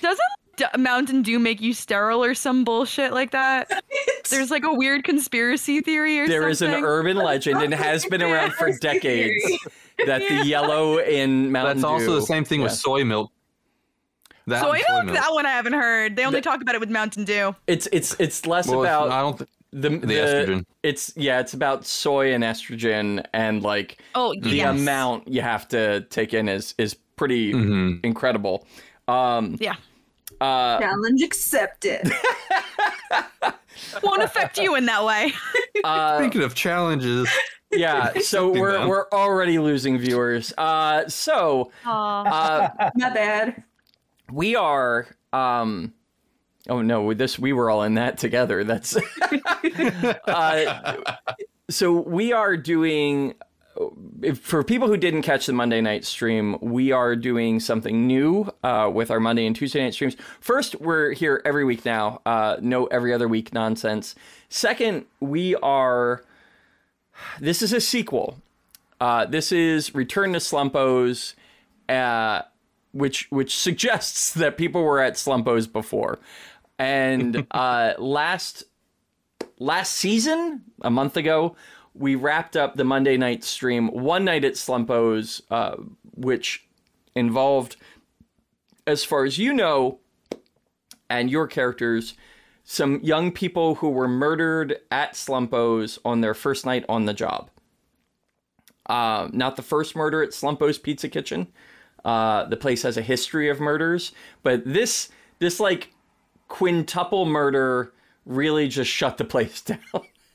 Doesn't 0.01 0.19
D- 0.61 0.77
Mountain 0.81 1.21
Dew 1.23 1.39
make 1.39 1.61
you 1.61 1.73
sterile 1.73 2.23
or 2.23 2.33
some 2.33 2.63
bullshit 2.63 3.13
like 3.13 3.31
that? 3.31 3.83
There's 4.29 4.51
like 4.51 4.63
a 4.63 4.73
weird 4.73 5.03
conspiracy 5.03 5.81
theory 5.81 6.19
or 6.19 6.23
something. 6.25 6.39
there 6.39 6.49
is 6.49 6.61
an 6.61 6.83
urban 6.83 7.17
legend 7.17 7.61
and 7.61 7.73
has 7.73 8.05
been 8.05 8.21
around 8.21 8.53
for 8.53 8.71
decades 8.77 9.43
that 10.05 10.21
the 10.27 10.45
yellow 10.45 10.99
in 10.99 11.51
Mountain 11.51 11.77
dew 11.77 11.81
That's 11.81 11.83
also 11.83 12.15
the 12.15 12.21
same 12.25 12.43
thing 12.45 12.61
with 12.61 12.71
soy 12.73 13.03
milk. 13.03 13.31
That 14.47 14.61
Soy 14.61 14.81
and 14.89 15.05
milk? 15.07 15.17
That 15.19 15.31
one 15.33 15.45
I 15.45 15.51
haven't 15.51 15.73
heard. 15.73 16.15
They 16.15 16.25
only 16.25 16.39
The- 16.39 16.43
talk 16.49 16.61
about 16.61 16.73
it 16.75 16.81
with 16.81 16.89
Mountain 16.89 17.25
Dew. 17.25 17.55
It's 17.67 17.87
it's 17.91 18.15
it's 18.19 18.45
less 18.47 18.67
Well, 18.67 18.83
it's- 18.83 18.95
about 18.95 19.11
I 19.11 19.21
don't. 19.21 19.37
Th- 19.37 19.49
the, 19.73 19.89
the 19.89 20.13
estrogen. 20.15 20.65
It's 20.83 21.13
yeah, 21.15 21.39
it's 21.39 21.53
about 21.53 21.85
soy 21.85 22.33
and 22.33 22.43
estrogen 22.43 23.23
and 23.33 23.61
like 23.63 23.99
Oh, 24.15 24.33
the 24.41 24.49
yes. 24.49 24.69
amount 24.79 25.27
you 25.29 25.41
have 25.41 25.67
to 25.69 26.01
take 26.09 26.33
in 26.33 26.49
is 26.49 26.73
is 26.77 26.93
pretty 27.15 27.53
Mhm. 27.53 28.03
incredible. 28.03 28.67
Um, 29.07 29.57
Yeah. 29.61 29.75
Uh, 30.41 30.79
Challenge 30.79 31.21
accepted. 31.21 32.11
Won't 34.03 34.21
affect 34.23 34.57
you 34.57 34.75
in 34.75 34.85
that 34.87 35.03
way. 35.05 35.31
uh, 35.83 36.19
Speaking 36.19 36.43
of 36.43 36.55
challenges, 36.55 37.29
yeah. 37.71 38.11
So 38.21 38.51
we're 38.51 38.73
down. 38.73 38.87
we're 38.89 39.07
already 39.11 39.59
losing 39.59 39.97
viewers. 39.97 40.53
Uh, 40.57 41.07
so 41.07 41.71
Aw. 41.85 42.23
uh, 42.23 42.89
Not 42.95 43.13
bad. 43.13 43.63
we 44.31 44.55
are 44.55 45.07
um 45.33 45.93
oh 46.69 46.81
no 46.81 47.13
this 47.13 47.39
we 47.39 47.53
were 47.53 47.69
all 47.69 47.83
in 47.83 47.93
that 47.95 48.17
together 48.17 48.63
that's 48.65 48.97
uh, 50.25 50.95
so 51.69 51.93
we 51.93 52.33
are 52.33 52.57
doing 52.57 53.33
if, 54.21 54.39
for 54.39 54.63
people 54.63 54.87
who 54.87 54.97
didn't 54.97 55.21
catch 55.21 55.45
the 55.45 55.53
monday 55.53 55.81
night 55.81 56.05
stream 56.05 56.57
we 56.61 56.91
are 56.91 57.15
doing 57.15 57.59
something 57.59 58.05
new 58.05 58.51
uh, 58.63 58.89
with 58.93 59.09
our 59.11 59.19
monday 59.19 59.45
and 59.45 59.55
tuesday 59.55 59.83
night 59.83 59.93
streams. 59.93 60.15
First 60.39 60.79
we're 60.81 61.13
here 61.13 61.41
every 61.45 61.63
week 61.63 61.85
now 61.85 62.21
uh, 62.25 62.57
no 62.61 62.85
every 62.87 63.13
other 63.13 63.27
week 63.27 63.53
nonsense. 63.53 64.15
Second 64.49 65.05
we 65.19 65.55
are 65.57 66.23
this 67.39 67.61
is 67.61 67.73
a 67.73 67.81
sequel. 67.81 68.41
Uh, 68.99 69.25
this 69.25 69.51
is 69.51 69.95
return 69.95 70.33
to 70.33 70.39
slumpos 70.39 71.33
uh, 71.89 72.43
which 72.93 73.27
which 73.29 73.55
suggests 73.55 74.33
that 74.35 74.57
people 74.57 74.83
were 74.83 74.99
at 74.99 75.13
Slumpos 75.13 75.71
before. 75.71 76.19
And 76.79 77.45
uh, 77.51 77.93
last 77.97 78.63
last 79.59 79.93
season, 79.93 80.63
a 80.81 80.89
month 80.89 81.17
ago, 81.17 81.55
we 81.93 82.15
wrapped 82.15 82.55
up 82.55 82.75
the 82.75 82.83
Monday 82.83 83.17
night 83.17 83.43
stream 83.43 83.87
one 83.89 84.25
night 84.25 84.45
at 84.45 84.53
Slumpos, 84.53 85.41
uh, 85.51 85.75
which 86.15 86.65
involved, 87.15 87.75
as 88.87 89.03
far 89.03 89.25
as 89.25 89.37
you 89.37 89.53
know, 89.53 89.99
and 91.09 91.29
your 91.29 91.47
characters, 91.47 92.15
some 92.63 92.99
young 93.01 93.31
people 93.31 93.75
who 93.75 93.89
were 93.89 94.07
murdered 94.07 94.79
at 94.89 95.13
Slumpos 95.13 95.99
on 96.05 96.21
their 96.21 96.33
first 96.33 96.65
night 96.65 96.85
on 96.87 97.05
the 97.05 97.13
job. 97.13 97.49
Uh, 98.85 99.29
not 99.31 99.55
the 99.55 99.61
first 99.61 99.95
murder 99.95 100.23
at 100.23 100.31
Slumpos 100.31 100.81
Pizza 100.81 101.09
Kitchen. 101.09 101.47
Uh, 102.03 102.45
the 102.45 102.57
place 102.57 102.83
has 102.83 102.97
a 102.97 103.01
history 103.01 103.49
of 103.49 103.59
murders, 103.59 104.11
but 104.41 104.63
this 104.65 105.09
this 105.39 105.59
like 105.59 105.93
quintuple 106.47 107.25
murder 107.25 107.93
really 108.25 108.67
just 108.67 108.89
shut 108.89 109.17
the 109.17 109.25
place 109.33 109.61
down. 109.61 109.79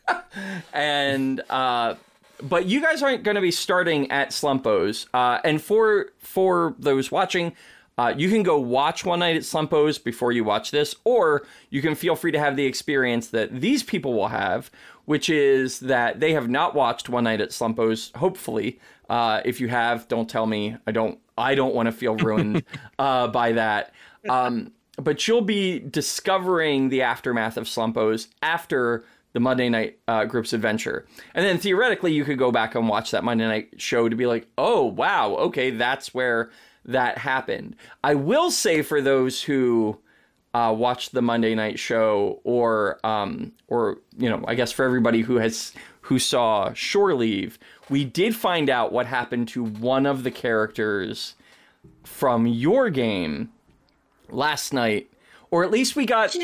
and 0.72 1.42
uh, 1.50 1.94
but 2.42 2.66
you 2.66 2.80
guys 2.80 3.02
aren't 3.02 3.22
going 3.22 3.34
to 3.34 3.40
be 3.40 3.50
starting 3.50 4.10
at 4.10 4.30
Slumpos. 4.30 5.06
Uh, 5.14 5.40
and 5.44 5.60
for 5.60 6.12
for 6.18 6.74
those 6.78 7.10
watching, 7.10 7.54
uh, 7.98 8.12
you 8.16 8.28
can 8.28 8.42
go 8.42 8.58
watch 8.58 9.04
One 9.04 9.20
Night 9.20 9.36
at 9.36 9.42
Slumpos 9.42 10.02
before 10.02 10.32
you 10.32 10.44
watch 10.44 10.70
this, 10.70 10.94
or 11.04 11.46
you 11.70 11.80
can 11.80 11.94
feel 11.94 12.14
free 12.14 12.32
to 12.32 12.38
have 12.38 12.56
the 12.56 12.66
experience 12.66 13.28
that 13.28 13.60
these 13.60 13.82
people 13.82 14.12
will 14.12 14.28
have, 14.28 14.70
which 15.06 15.30
is 15.30 15.80
that 15.80 16.20
they 16.20 16.32
have 16.32 16.48
not 16.48 16.74
watched 16.74 17.08
One 17.08 17.24
Night 17.24 17.40
at 17.40 17.50
Slumpos. 17.50 18.14
Hopefully, 18.16 18.78
uh, 19.08 19.40
if 19.44 19.60
you 19.60 19.68
have, 19.68 20.08
don't 20.08 20.28
tell 20.28 20.46
me. 20.46 20.76
I 20.86 20.92
don't. 20.92 21.18
I 21.38 21.54
don't 21.54 21.74
want 21.74 21.86
to 21.86 21.92
feel 21.92 22.16
ruined 22.16 22.64
uh, 22.98 23.28
by 23.28 23.52
that. 23.52 23.92
Um, 24.28 24.72
but 24.96 25.28
you'll 25.28 25.42
be 25.42 25.78
discovering 25.78 26.88
the 26.88 27.02
aftermath 27.02 27.56
of 27.56 27.64
Slumpos 27.64 28.28
after 28.42 29.04
the 29.36 29.40
Monday 29.40 29.68
night 29.68 29.98
uh, 30.08 30.24
group's 30.24 30.54
adventure. 30.54 31.04
And 31.34 31.44
then 31.44 31.58
theoretically, 31.58 32.10
you 32.10 32.24
could 32.24 32.38
go 32.38 32.50
back 32.50 32.74
and 32.74 32.88
watch 32.88 33.10
that 33.10 33.22
Monday 33.22 33.46
night 33.46 33.68
show 33.76 34.08
to 34.08 34.16
be 34.16 34.24
like, 34.24 34.48
oh, 34.56 34.86
wow, 34.86 35.34
okay, 35.34 35.68
that's 35.68 36.14
where 36.14 36.48
that 36.86 37.18
happened. 37.18 37.76
I 38.02 38.14
will 38.14 38.50
say 38.50 38.80
for 38.80 39.02
those 39.02 39.42
who 39.42 39.98
uh, 40.54 40.74
watched 40.74 41.12
the 41.12 41.20
Monday 41.20 41.54
night 41.54 41.78
show, 41.78 42.40
or 42.44 42.98
um, 43.04 43.52
or 43.68 43.98
you 44.16 44.30
know, 44.30 44.42
I 44.48 44.54
guess 44.54 44.72
for 44.72 44.86
everybody 44.86 45.20
who 45.20 45.36
has 45.36 45.74
who 46.00 46.18
saw 46.18 46.72
Shore 46.72 47.12
Leave, 47.12 47.58
we 47.90 48.06
did 48.06 48.34
find 48.34 48.70
out 48.70 48.90
what 48.90 49.04
happened 49.04 49.48
to 49.48 49.62
one 49.62 50.06
of 50.06 50.22
the 50.22 50.30
characters 50.30 51.34
from 52.04 52.46
your 52.46 52.88
game 52.88 53.50
last 54.30 54.72
night, 54.72 55.10
or 55.50 55.62
at 55.62 55.70
least 55.70 55.94
we 55.94 56.06
got 56.06 56.34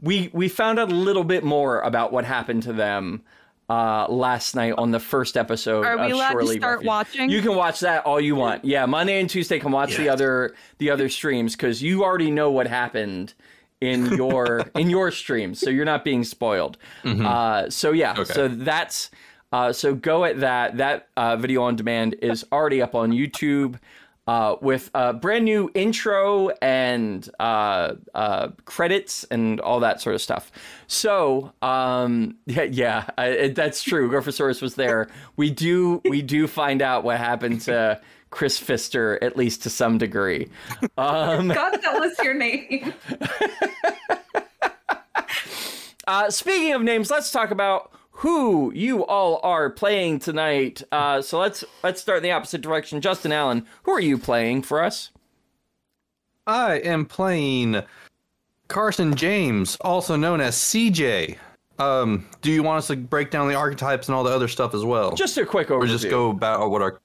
we 0.00 0.30
we 0.32 0.48
found 0.48 0.78
out 0.78 0.90
a 0.90 0.94
little 0.94 1.24
bit 1.24 1.44
more 1.44 1.80
about 1.80 2.12
what 2.12 2.24
happened 2.24 2.62
to 2.64 2.72
them 2.72 3.22
uh, 3.68 4.06
last 4.08 4.54
night 4.54 4.74
on 4.78 4.90
the 4.90 5.00
first 5.00 5.36
episode. 5.36 5.84
Are 5.84 5.96
we 5.98 6.06
of 6.06 6.12
allowed 6.12 6.30
Shore 6.32 6.40
to 6.42 6.46
start 6.48 6.74
Refuge. 6.78 6.86
watching? 6.86 7.30
You 7.30 7.42
can 7.42 7.56
watch 7.56 7.80
that 7.80 8.04
all 8.04 8.20
you 8.20 8.36
want. 8.36 8.64
Yeah, 8.64 8.86
Monday 8.86 9.20
and 9.20 9.28
Tuesday 9.28 9.58
can 9.58 9.72
watch 9.72 9.96
the 9.96 10.08
other 10.08 10.54
the 10.78 10.90
other 10.90 11.08
streams 11.08 11.56
because 11.56 11.82
you 11.82 12.04
already 12.04 12.30
know 12.30 12.50
what 12.50 12.66
happened 12.66 13.34
in 13.80 14.06
your 14.14 14.70
in 14.76 14.88
your 14.90 15.10
stream, 15.10 15.54
so 15.54 15.70
you're 15.70 15.84
not 15.84 16.04
being 16.04 16.24
spoiled. 16.24 16.78
Uh, 17.04 17.68
so 17.70 17.92
yeah, 17.92 18.12
Okay. 18.12 18.32
so 18.32 18.48
that's 18.48 19.10
uh, 19.52 19.72
so 19.72 19.94
go 19.94 20.24
at 20.24 20.40
that. 20.40 20.76
That 20.76 21.08
uh, 21.16 21.36
video 21.36 21.62
on 21.62 21.76
demand 21.76 22.16
is 22.22 22.44
already 22.52 22.82
up 22.82 22.94
on 22.94 23.10
YouTube. 23.12 23.78
Uh, 24.26 24.56
with 24.60 24.90
a 24.92 25.12
brand 25.12 25.44
new 25.44 25.70
intro 25.74 26.48
and 26.60 27.30
uh, 27.38 27.94
uh, 28.12 28.48
credits 28.64 29.22
and 29.30 29.60
all 29.60 29.78
that 29.78 30.00
sort 30.00 30.16
of 30.16 30.20
stuff. 30.20 30.50
So, 30.88 31.52
um, 31.62 32.34
yeah, 32.46 32.64
yeah 32.64 33.08
I, 33.16 33.26
it, 33.26 33.54
that's 33.54 33.82
true. 33.82 34.10
Gophersaurus 34.10 34.60
was 34.60 34.74
there. 34.74 35.08
We 35.36 35.50
do 35.50 36.02
we 36.08 36.22
do 36.22 36.48
find 36.48 36.82
out 36.82 37.04
what 37.04 37.18
happened 37.18 37.60
to 37.62 38.00
Chris 38.30 38.58
Pfister, 38.58 39.22
at 39.22 39.36
least 39.36 39.62
to 39.62 39.70
some 39.70 39.96
degree. 39.96 40.48
Um, 40.98 41.48
God, 41.48 41.78
that 41.82 42.00
was 42.00 42.18
your 42.22 42.34
name. 42.34 42.92
Uh, 46.06 46.30
speaking 46.30 46.72
of 46.72 46.82
names, 46.82 47.10
let's 47.10 47.32
talk 47.32 47.50
about 47.50 47.90
who 48.16 48.72
you 48.74 49.04
all 49.04 49.40
are 49.42 49.68
playing 49.68 50.18
tonight. 50.18 50.82
Uh, 50.90 51.20
so 51.20 51.38
let's 51.38 51.64
let's 51.82 52.00
start 52.00 52.18
in 52.18 52.22
the 52.22 52.32
opposite 52.32 52.62
direction. 52.62 53.00
Justin 53.00 53.32
Allen, 53.32 53.66
who 53.82 53.92
are 53.92 54.00
you 54.00 54.16
playing 54.18 54.62
for 54.62 54.82
us? 54.82 55.10
I 56.46 56.76
am 56.76 57.04
playing 57.04 57.82
Carson 58.68 59.14
James, 59.16 59.76
also 59.80 60.16
known 60.16 60.40
as 60.40 60.56
CJ. 60.56 61.36
Um, 61.78 62.26
do 62.40 62.50
you 62.50 62.62
want 62.62 62.78
us 62.78 62.86
to 62.86 62.96
break 62.96 63.30
down 63.30 63.48
the 63.48 63.54
archetypes 63.54 64.08
and 64.08 64.14
all 64.14 64.24
the 64.24 64.30
other 64.32 64.48
stuff 64.48 64.72
as 64.74 64.84
well? 64.84 65.12
Just 65.12 65.36
a 65.36 65.44
quick 65.44 65.68
overview. 65.68 65.82
or 65.82 65.86
just 65.86 66.08
go 66.08 66.30
about 66.30 66.70
what 66.70 66.82
our 66.82 67.00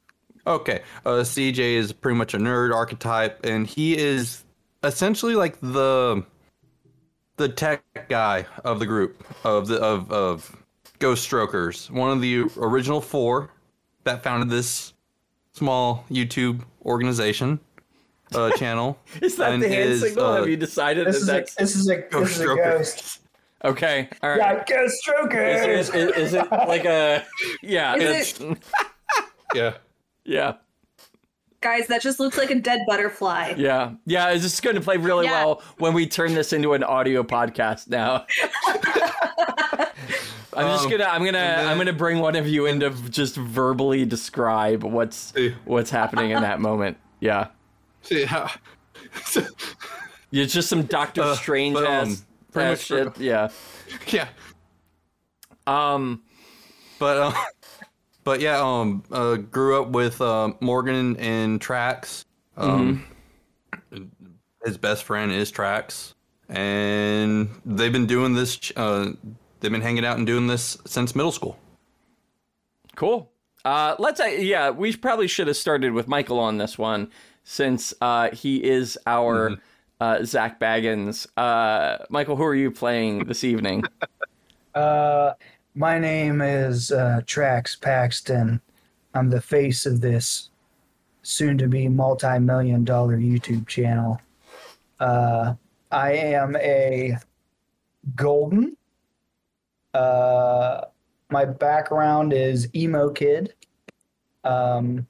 okay 0.47 0.81
uh 1.05 1.19
cj 1.19 1.59
is 1.59 1.93
pretty 1.93 2.17
much 2.17 2.33
a 2.33 2.37
nerd 2.37 2.73
archetype 2.73 3.45
and 3.45 3.67
he 3.67 3.95
is 3.95 4.43
essentially 4.83 5.35
like 5.35 5.55
the 5.61 6.25
the 7.37 7.47
tech 7.47 7.83
guy 8.09 8.43
of 8.65 8.79
the 8.79 8.87
group 8.87 9.23
of 9.43 9.67
the 9.67 9.75
of 9.79 10.11
of 10.11 10.60
ghost 11.01 11.24
strokers 11.24 11.89
one 11.91 12.12
of 12.12 12.22
the 12.22 12.43
original 12.58 13.01
four 13.01 13.51
that 14.05 14.24
founded 14.24 14.50
this 14.50 14.93
small 15.53 16.05
youtube 16.10 16.62
organization 16.86 17.60
uh 18.34 18.50
channel 18.58 18.98
Is 19.22 19.36
that 19.38 19.51
and 19.51 19.62
the 19.62 19.67
hand 19.67 19.89
is, 19.89 20.01
signal? 20.01 20.25
uh, 20.25 20.36
Have 20.38 20.48
you 20.50 20.55
decided 20.58 21.08
This 21.08 21.25
that 21.25 21.43
is 21.50 21.55
a, 21.58 21.60
this 21.60 21.75
is 21.75 21.89
a 21.89 22.03
this 22.12 22.31
is 22.31 22.39
a 22.39 22.46
stroker. 22.46 22.77
ghost. 22.77 23.20
okay? 23.65 24.08
All 24.24 24.29
right. 24.29 24.38
Yeah, 24.38 24.63
ghost 24.65 24.96
strokers. 25.00 25.89
Is, 25.89 25.89
is, 25.93 26.12
is 26.17 26.34
it 26.36 26.50
like 26.51 26.86
a 26.86 27.25
yeah? 27.62 27.96
Is 27.96 28.39
it's, 28.39 28.60
yeah 29.55 29.74
yeah, 30.24 30.53
Guys, 31.62 31.88
that 31.88 32.01
just 32.01 32.20
looks 32.20 32.38
like 32.38 32.50
a 32.51 32.55
dead 32.60 32.81
butterfly. 32.88 33.53
yeah, 33.58 33.91
yeah. 34.05 34.29
It's 34.29 34.43
just 34.43 34.63
going 34.63 34.75
to 34.75 34.81
play 34.81 34.98
really 34.98 35.25
Yeah. 35.25 35.43
well 35.46 35.62
when 35.77 35.93
we 35.93 36.08
turn 36.08 36.34
this 36.36 36.53
into 36.53 36.74
an 36.74 36.84
audio 36.84 37.22
podcast 37.24 37.88
now. 37.89 38.25
I'm 40.55 40.67
just 40.67 40.86
Um, 40.86 40.91
gonna, 40.91 41.03
I'm 41.05 41.20
gonna, 41.24 41.31
then- 41.38 41.67
I'm 41.67 41.77
gonna 41.77 41.93
bring 41.93 42.20
one 42.20 42.36
of 42.36 42.48
you 42.48 42.65
in 42.65 42.79
to 42.81 42.89
just 43.10 43.36
verbally 43.36 44.05
describe 44.05 44.84
what's 44.84 45.34
See. 45.34 45.55
what's 45.65 45.89
happening 45.89 46.31
in 46.31 46.41
that 46.41 46.60
moment. 46.70 46.98
Yeah, 47.20 47.48
See. 48.01 48.24
yeah 48.24 48.50
it's 50.31 50.53
just 50.53 50.70
some 50.70 50.84
Doctor 50.84 51.22
Uh, 51.22 51.36
Strange 51.36 51.74
but, 51.75 51.86
um, 51.86 52.10
ass, 52.10 52.24
pretty 52.51 52.70
ass 52.72 52.89
much- 52.89 53.15
shit. 53.15 53.17
Yeah. 53.20 53.50
yeah 54.08 54.27
Um. 55.67 56.22
But 57.00 57.17
um, 57.17 57.34
but 58.24 58.39
yeah, 58.41 58.60
um, 58.62 59.03
uh, 59.12 59.36
grew 59.36 59.81
up 59.81 59.89
with 59.89 60.22
uh, 60.22 60.53
Morgan 60.60 61.17
and 61.17 61.60
Trax. 61.60 62.25
Um, 62.58 63.05
his 64.65 64.77
best 64.77 65.03
friend 65.03 65.31
is 65.31 65.51
Trax, 65.51 66.13
and 66.50 67.50
they've 67.65 67.91
been 67.91 68.05
doing 68.05 68.34
this. 68.36 68.72
Uh, 68.75 69.13
they've 69.61 69.71
been 69.71 69.81
hanging 69.81 70.05
out 70.05 70.17
and 70.17 70.27
doing 70.27 70.47
this 70.47 70.77
since 70.85 71.15
middle 71.15 71.31
school. 71.31 71.57
Cool. 72.95 73.31
Uh, 73.63 73.95
let's. 73.99 74.19
Uh, 74.19 74.25
yeah, 74.25 74.71
we 74.71 74.95
probably 74.95 75.27
should 75.27 75.47
have 75.47 75.57
started 75.57 75.93
with 75.93 76.07
Michael 76.07 76.39
on 76.39 76.57
this 76.57 76.77
one, 76.77 77.09
since 77.43 77.93
uh, 78.01 78.29
he 78.31 78.63
is 78.63 78.97
our 79.05 79.57
uh, 79.99 80.23
Zak 80.23 80.59
Bagans. 80.59 81.27
Uh, 81.37 82.03
Michael, 82.09 82.35
who 82.35 82.43
are 82.43 82.55
you 82.55 82.71
playing 82.71 83.25
this 83.25 83.43
evening? 83.43 83.83
Uh, 84.73 85.33
my 85.75 85.99
name 85.99 86.41
is 86.41 86.93
uh, 86.93 87.19
Trax 87.25 87.79
Paxton. 87.81 88.61
I'm 89.13 89.29
the 89.29 89.41
face 89.41 89.85
of 89.85 89.99
this 89.99 90.49
soon-to-be 91.23 91.89
multi-million 91.89 92.85
dollar 92.85 93.17
YouTube 93.17 93.67
channel. 93.67 94.21
Uh, 94.97 95.55
I 95.91 96.13
am 96.13 96.55
a 96.55 97.17
golden. 98.15 98.77
Uh, 99.93 100.81
my 101.29 101.45
background 101.45 102.33
is 102.33 102.67
emo 102.75 103.10
kid. 103.10 103.53
Um, 104.43 105.07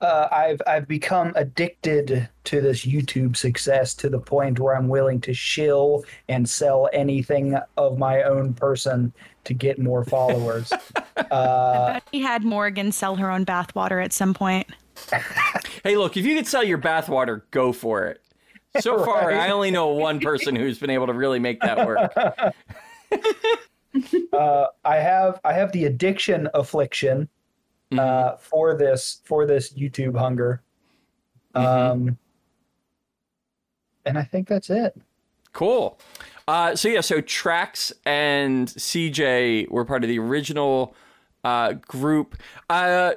uh, 0.00 0.28
I've 0.30 0.60
I've 0.66 0.86
become 0.86 1.32
addicted 1.36 2.28
to 2.44 2.60
this 2.60 2.84
YouTube 2.84 3.36
success 3.36 3.94
to 3.94 4.10
the 4.10 4.18
point 4.18 4.60
where 4.60 4.76
I'm 4.76 4.88
willing 4.88 5.20
to 5.22 5.32
shill 5.32 6.04
and 6.28 6.46
sell 6.48 6.90
anything 6.92 7.58
of 7.76 7.98
my 7.98 8.22
own 8.22 8.52
person 8.52 9.12
to 9.44 9.54
get 9.54 9.78
more 9.78 10.04
followers. 10.16 10.70
uh, 11.30 11.94
bet 11.94 12.02
he 12.12 12.20
had 12.20 12.44
Morgan 12.44 12.92
sell 12.92 13.16
her 13.16 13.30
own 13.30 13.46
bathwater 13.46 14.04
at 14.04 14.12
some 14.12 14.34
point. 14.34 14.66
Hey, 15.84 15.96
look, 15.96 16.16
if 16.16 16.26
you 16.26 16.34
could 16.34 16.48
sell 16.48 16.64
your 16.64 16.78
bathwater, 16.78 17.42
go 17.52 17.72
for 17.72 18.06
it. 18.06 18.20
So 18.80 18.98
far, 19.04 19.32
I 19.32 19.50
only 19.50 19.70
know 19.70 19.88
one 19.88 20.20
person 20.20 20.56
who's 20.56 20.78
been 20.78 20.90
able 20.90 21.06
to 21.06 21.12
really 21.12 21.38
make 21.38 21.60
that 21.60 21.86
work. 21.86 22.12
uh, 24.32 24.66
I 24.84 24.96
have 24.96 25.40
I 25.44 25.52
have 25.52 25.72
the 25.72 25.86
addiction 25.86 26.48
affliction 26.54 27.28
uh, 27.96 28.36
for 28.36 28.76
this 28.76 29.20
for 29.24 29.46
this 29.46 29.72
YouTube 29.72 30.18
hunger. 30.18 30.62
Um, 31.54 32.18
and 34.04 34.18
I 34.18 34.22
think 34.22 34.48
that's 34.48 34.70
it. 34.70 34.96
Cool. 35.52 35.98
Uh, 36.46 36.76
so 36.76 36.88
yeah, 36.88 37.00
so 37.00 37.20
Trax 37.20 37.92
and 38.04 38.68
CJ 38.68 39.70
were 39.70 39.84
part 39.84 40.04
of 40.04 40.08
the 40.08 40.18
original 40.18 40.94
uh, 41.42 41.72
group. 41.72 42.36
Uh, 42.68 43.14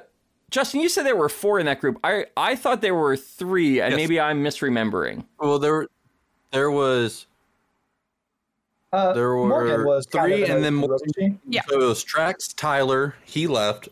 Justin, 0.50 0.80
you 0.80 0.88
said 0.88 1.04
there 1.06 1.16
were 1.16 1.28
four 1.28 1.58
in 1.60 1.66
that 1.66 1.80
group. 1.80 1.98
I 2.04 2.26
I 2.36 2.56
thought 2.56 2.80
there 2.80 2.94
were 2.94 3.16
three, 3.16 3.80
and 3.80 3.92
Yes. 3.92 3.96
maybe 3.96 4.18
I'm 4.20 4.42
misremembering. 4.44 5.24
Well, 5.38 5.58
there, 5.58 5.86
there 6.50 6.70
was 6.70 7.26
Uh, 8.92 9.12
There 9.12 9.28
were 9.36 9.46
Morgan 9.46 9.84
was 9.84 10.06
kind 10.06 10.32
three 10.32 10.42
of 10.42 10.50
and 10.50 10.64
then 10.64 10.80
wasn't? 10.80 11.40
Yeah. 11.48 11.62
so 11.68 11.80
it 11.80 11.84
was 11.86 12.04
Trax, 12.04 12.52
Tyler. 12.56 13.14
He 13.24 13.46
left. 13.46 13.88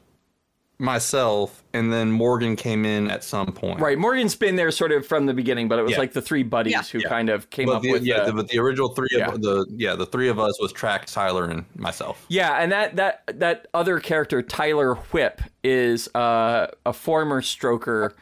Myself, 0.80 1.64
and 1.72 1.92
then 1.92 2.10
Morgan 2.12 2.54
came 2.54 2.84
in 2.84 3.10
at 3.10 3.24
some 3.24 3.46
point. 3.52 3.80
Right, 3.80 3.98
Morgan's 3.98 4.36
been 4.36 4.54
there 4.56 4.70
sort 4.70 4.92
of 4.92 5.04
from 5.06 5.26
the 5.26 5.34
beginning, 5.34 5.66
but 5.68 5.78
it 5.78 5.82
was 5.82 5.92
Yeah. 5.92 5.98
like 5.98 6.12
the 6.12 6.22
three 6.22 6.44
buddies 6.44 6.72
Yeah. 6.72 6.82
who 6.82 6.98
Yeah. 7.00 7.08
kind 7.08 7.28
of 7.30 7.50
came 7.50 7.66
But 7.66 7.76
up 7.76 7.82
the, 7.82 7.92
with 7.92 8.04
yeah, 8.04 8.20
the, 8.20 8.26
the, 8.26 8.32
but 8.34 8.48
the 8.48 8.58
original 8.60 8.88
three 8.94 9.08
Yeah. 9.10 9.28
of 9.32 9.42
the 9.42 9.66
yeah 9.76 9.96
the 9.96 10.06
three 10.06 10.28
of 10.28 10.38
us 10.38 10.60
was 10.60 10.72
Trax, 10.72 11.12
Tyler, 11.12 11.44
and 11.46 11.64
myself. 11.74 12.24
Yeah, 12.28 12.52
and 12.54 12.70
that 12.70 12.94
that 12.96 13.22
that 13.38 13.66
other 13.74 13.98
character, 13.98 14.40
Tyler 14.40 14.94
Whip, 15.12 15.42
is 15.64 16.08
uh, 16.14 16.68
a 16.86 16.92
former 16.92 17.40
stroker. 17.42 18.12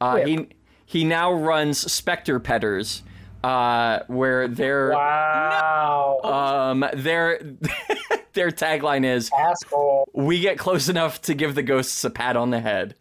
Uh, 0.00 0.16
he 0.16 0.48
he 0.86 1.04
now 1.04 1.32
runs 1.32 1.90
Spectre 1.92 2.40
Petters, 2.40 3.02
uh, 3.44 4.00
where 4.06 4.48
their 4.48 4.92
Wow. 4.92 6.20
um 6.24 6.84
their 6.94 7.40
their 8.36 8.52
tagline 8.52 9.04
is 9.04 9.28
Asshole. 9.36 10.08
"We 10.12 10.38
get 10.38 10.58
close 10.58 10.88
enough 10.88 11.20
to 11.22 11.34
give 11.34 11.56
the 11.56 11.64
ghosts 11.64 12.04
a 12.04 12.10
pat 12.10 12.36
on 12.36 12.50
the 12.50 12.60
head." 12.60 12.94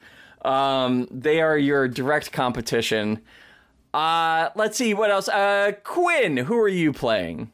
Um, 0.44 1.08
they 1.12 1.42
are 1.42 1.58
your 1.58 1.88
direct 1.88 2.32
competition. 2.32 3.22
Uh, 3.94 4.50
let's 4.56 4.78
see 4.78 4.94
what 4.94 5.12
else. 5.12 5.30
Uh, 5.30 5.74
Quinn, 5.84 6.38
who 6.38 6.58
are 6.58 6.68
you 6.68 6.92
playing? 6.92 7.52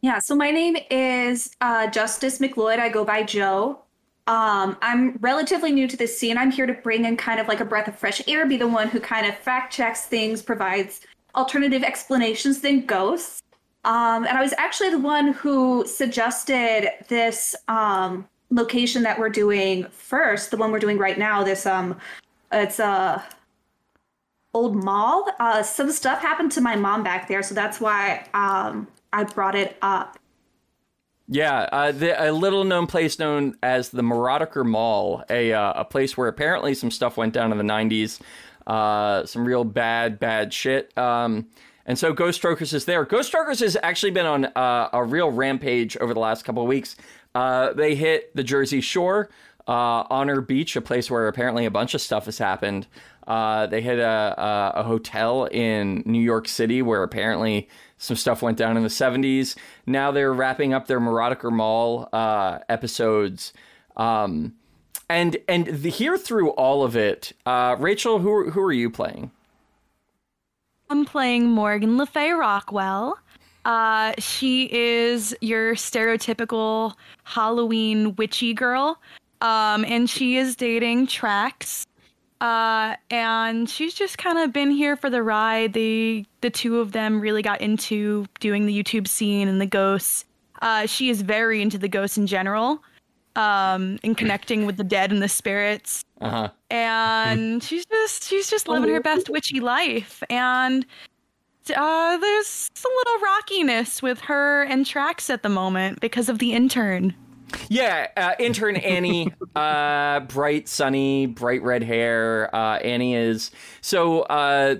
Yeah, 0.00 0.18
so 0.18 0.34
my 0.34 0.50
name 0.50 0.76
is 0.90 1.54
uh, 1.60 1.86
Justice 1.86 2.40
McLeod. 2.40 2.80
I 2.80 2.88
go 2.88 3.04
by 3.04 3.22
Joe. 3.22 3.78
Um, 4.26 4.76
I'm 4.82 5.16
relatively 5.20 5.72
new 5.72 5.86
to 5.88 5.96
this 5.96 6.18
scene. 6.18 6.38
I'm 6.38 6.50
here 6.50 6.66
to 6.66 6.74
bring 6.74 7.04
in 7.04 7.16
kind 7.16 7.38
of 7.40 7.48
like 7.48 7.60
a 7.60 7.64
breath 7.64 7.88
of 7.88 7.96
fresh 7.96 8.20
air, 8.28 8.46
be 8.46 8.56
the 8.56 8.66
one 8.66 8.88
who 8.88 8.98
kind 8.98 9.26
of 9.26 9.36
fact 9.38 9.72
checks 9.72 10.06
things, 10.06 10.42
provides 10.42 11.02
alternative 11.34 11.82
explanations 11.82 12.60
than 12.60 12.84
ghosts. 12.84 13.41
Um, 13.84 14.24
and 14.24 14.38
I 14.38 14.42
was 14.42 14.54
actually 14.58 14.90
the 14.90 14.98
one 14.98 15.32
who 15.32 15.84
suggested 15.86 16.90
this 17.08 17.56
um, 17.68 18.28
location 18.50 19.02
that 19.02 19.18
we're 19.18 19.28
doing 19.28 19.86
first, 19.90 20.50
the 20.50 20.56
one 20.56 20.70
we're 20.70 20.78
doing 20.78 20.98
right 20.98 21.18
now. 21.18 21.42
This 21.42 21.66
um, 21.66 21.98
it's 22.52 22.78
a 22.78 23.24
old 24.54 24.76
mall. 24.76 25.28
Uh, 25.40 25.62
some 25.62 25.90
stuff 25.90 26.20
happened 26.20 26.52
to 26.52 26.60
my 26.60 26.76
mom 26.76 27.02
back 27.02 27.26
there, 27.26 27.42
so 27.42 27.54
that's 27.54 27.80
why 27.80 28.26
um, 28.34 28.86
I 29.12 29.24
brought 29.24 29.54
it 29.54 29.76
up. 29.82 30.18
Yeah, 31.28 31.68
uh, 31.72 31.92
the, 31.92 32.30
a 32.30 32.30
little 32.30 32.64
known 32.64 32.86
place 32.86 33.18
known 33.18 33.56
as 33.62 33.88
the 33.88 34.02
Murodicer 34.02 34.66
Mall, 34.66 35.24
a 35.30 35.52
uh, 35.52 35.72
a 35.80 35.84
place 35.84 36.16
where 36.16 36.28
apparently 36.28 36.74
some 36.74 36.90
stuff 36.90 37.16
went 37.16 37.32
down 37.32 37.52
in 37.52 37.58
the 37.58 37.64
'90s, 37.64 38.20
uh, 38.66 39.24
some 39.24 39.44
real 39.44 39.64
bad 39.64 40.20
bad 40.20 40.52
shit. 40.52 40.96
Um, 40.96 41.46
and 41.86 41.98
so 41.98 42.12
Ghost 42.12 42.38
Strokers 42.38 42.72
is 42.72 42.84
there. 42.84 43.04
Ghost 43.04 43.28
Strokers 43.28 43.60
has 43.60 43.76
actually 43.82 44.12
been 44.12 44.26
on 44.26 44.44
uh, 44.44 44.88
a 44.92 45.04
real 45.04 45.30
rampage 45.30 45.96
over 45.96 46.14
the 46.14 46.20
last 46.20 46.44
couple 46.44 46.62
of 46.62 46.68
weeks. 46.68 46.96
Uh, 47.34 47.72
they 47.72 47.94
hit 47.94 48.34
the 48.36 48.44
Jersey 48.44 48.80
Shore, 48.80 49.30
uh, 49.66 50.04
Honor 50.10 50.40
Beach, 50.40 50.76
a 50.76 50.80
place 50.80 51.10
where 51.10 51.28
apparently 51.28 51.64
a 51.64 51.70
bunch 51.70 51.94
of 51.94 52.00
stuff 52.00 52.26
has 52.26 52.38
happened. 52.38 52.86
Uh, 53.26 53.66
they 53.66 53.80
hit 53.80 53.98
a, 53.98 54.72
a, 54.74 54.82
hotel 54.82 55.44
in 55.44 56.02
New 56.04 56.20
York 56.20 56.48
City 56.48 56.82
where 56.82 57.04
apparently 57.04 57.68
some 57.96 58.16
stuff 58.16 58.42
went 58.42 58.58
down 58.58 58.76
in 58.76 58.82
the 58.82 58.88
70s. 58.88 59.56
Now 59.86 60.10
they're 60.10 60.32
wrapping 60.32 60.74
up 60.74 60.88
their 60.88 60.98
Murodicer 60.98 61.52
Mall 61.52 62.08
uh, 62.12 62.58
episodes. 62.68 63.52
Um, 63.96 64.54
and 65.08 65.36
and 65.46 65.66
the, 65.66 65.90
here 65.90 66.18
through 66.18 66.50
all 66.50 66.82
of 66.82 66.96
it, 66.96 67.32
uh, 67.46 67.76
Rachel, 67.78 68.18
who, 68.18 68.50
who 68.50 68.60
are 68.60 68.72
you 68.72 68.90
playing? 68.90 69.30
I'm 70.92 71.06
playing 71.06 71.48
Morgan 71.48 71.96
Le 71.96 72.04
Fay 72.04 72.32
Rockwell. 72.32 73.18
Uh, 73.64 74.12
she 74.18 74.68
is 74.70 75.34
your 75.40 75.72
stereotypical 75.72 76.92
Halloween 77.24 78.14
witchy 78.16 78.52
girl. 78.52 79.00
Um, 79.40 79.86
and 79.86 80.10
she 80.10 80.36
is 80.36 80.54
dating 80.54 81.06
Trax. 81.06 81.86
Uh, 82.42 82.96
and 83.10 83.70
she's 83.70 83.94
just 83.94 84.18
kind 84.18 84.36
of 84.36 84.52
been 84.52 84.70
here 84.70 84.94
for 84.94 85.08
the 85.08 85.22
ride. 85.22 85.72
They, 85.72 86.26
the 86.42 86.50
two 86.50 86.78
of 86.78 86.92
them 86.92 87.22
really 87.22 87.40
got 87.40 87.62
into 87.62 88.26
doing 88.40 88.66
the 88.66 88.82
YouTube 88.82 89.08
scene 89.08 89.48
and 89.48 89.62
the 89.62 89.66
ghosts. 89.66 90.26
Uh, 90.60 90.84
she 90.84 91.08
is 91.08 91.22
very 91.22 91.62
into 91.62 91.78
the 91.78 91.88
ghosts 91.88 92.18
in 92.18 92.26
general, 92.26 92.82
um, 93.36 93.98
and 94.04 94.16
connecting 94.16 94.66
with 94.66 94.76
the 94.76 94.84
dead 94.84 95.10
and 95.12 95.22
the 95.22 95.28
spirits 95.28 96.04
Uh 96.20 96.28
huh. 96.30 96.48
and 96.70 97.62
she's 97.62 97.84
just 97.86 98.24
she's 98.24 98.50
just 98.50 98.68
living 98.68 98.90
her 98.90 99.00
best 99.00 99.28
witchy 99.30 99.60
life 99.60 100.22
and 100.30 100.84
uh, 101.76 102.16
there's 102.18 102.70
a 102.84 102.88
little 102.88 103.20
rockiness 103.24 104.02
with 104.02 104.20
her 104.22 104.64
and 104.64 104.84
Trax 104.84 105.30
at 105.30 105.42
the 105.44 105.48
moment 105.48 106.00
because 106.00 106.28
of 106.28 106.40
the 106.40 106.52
intern. 106.52 107.14
Yeah, 107.68 108.08
uh, 108.16 108.32
intern 108.40 108.76
Annie, 108.76 109.32
uh, 109.54 110.20
bright, 110.20 110.68
sunny, 110.68 111.26
bright 111.26 111.62
red 111.62 111.82
hair. 111.84 112.50
Uh, 112.54 112.78
Annie 112.78 113.14
is 113.14 113.50
so. 113.80 114.22
Uh, 114.22 114.76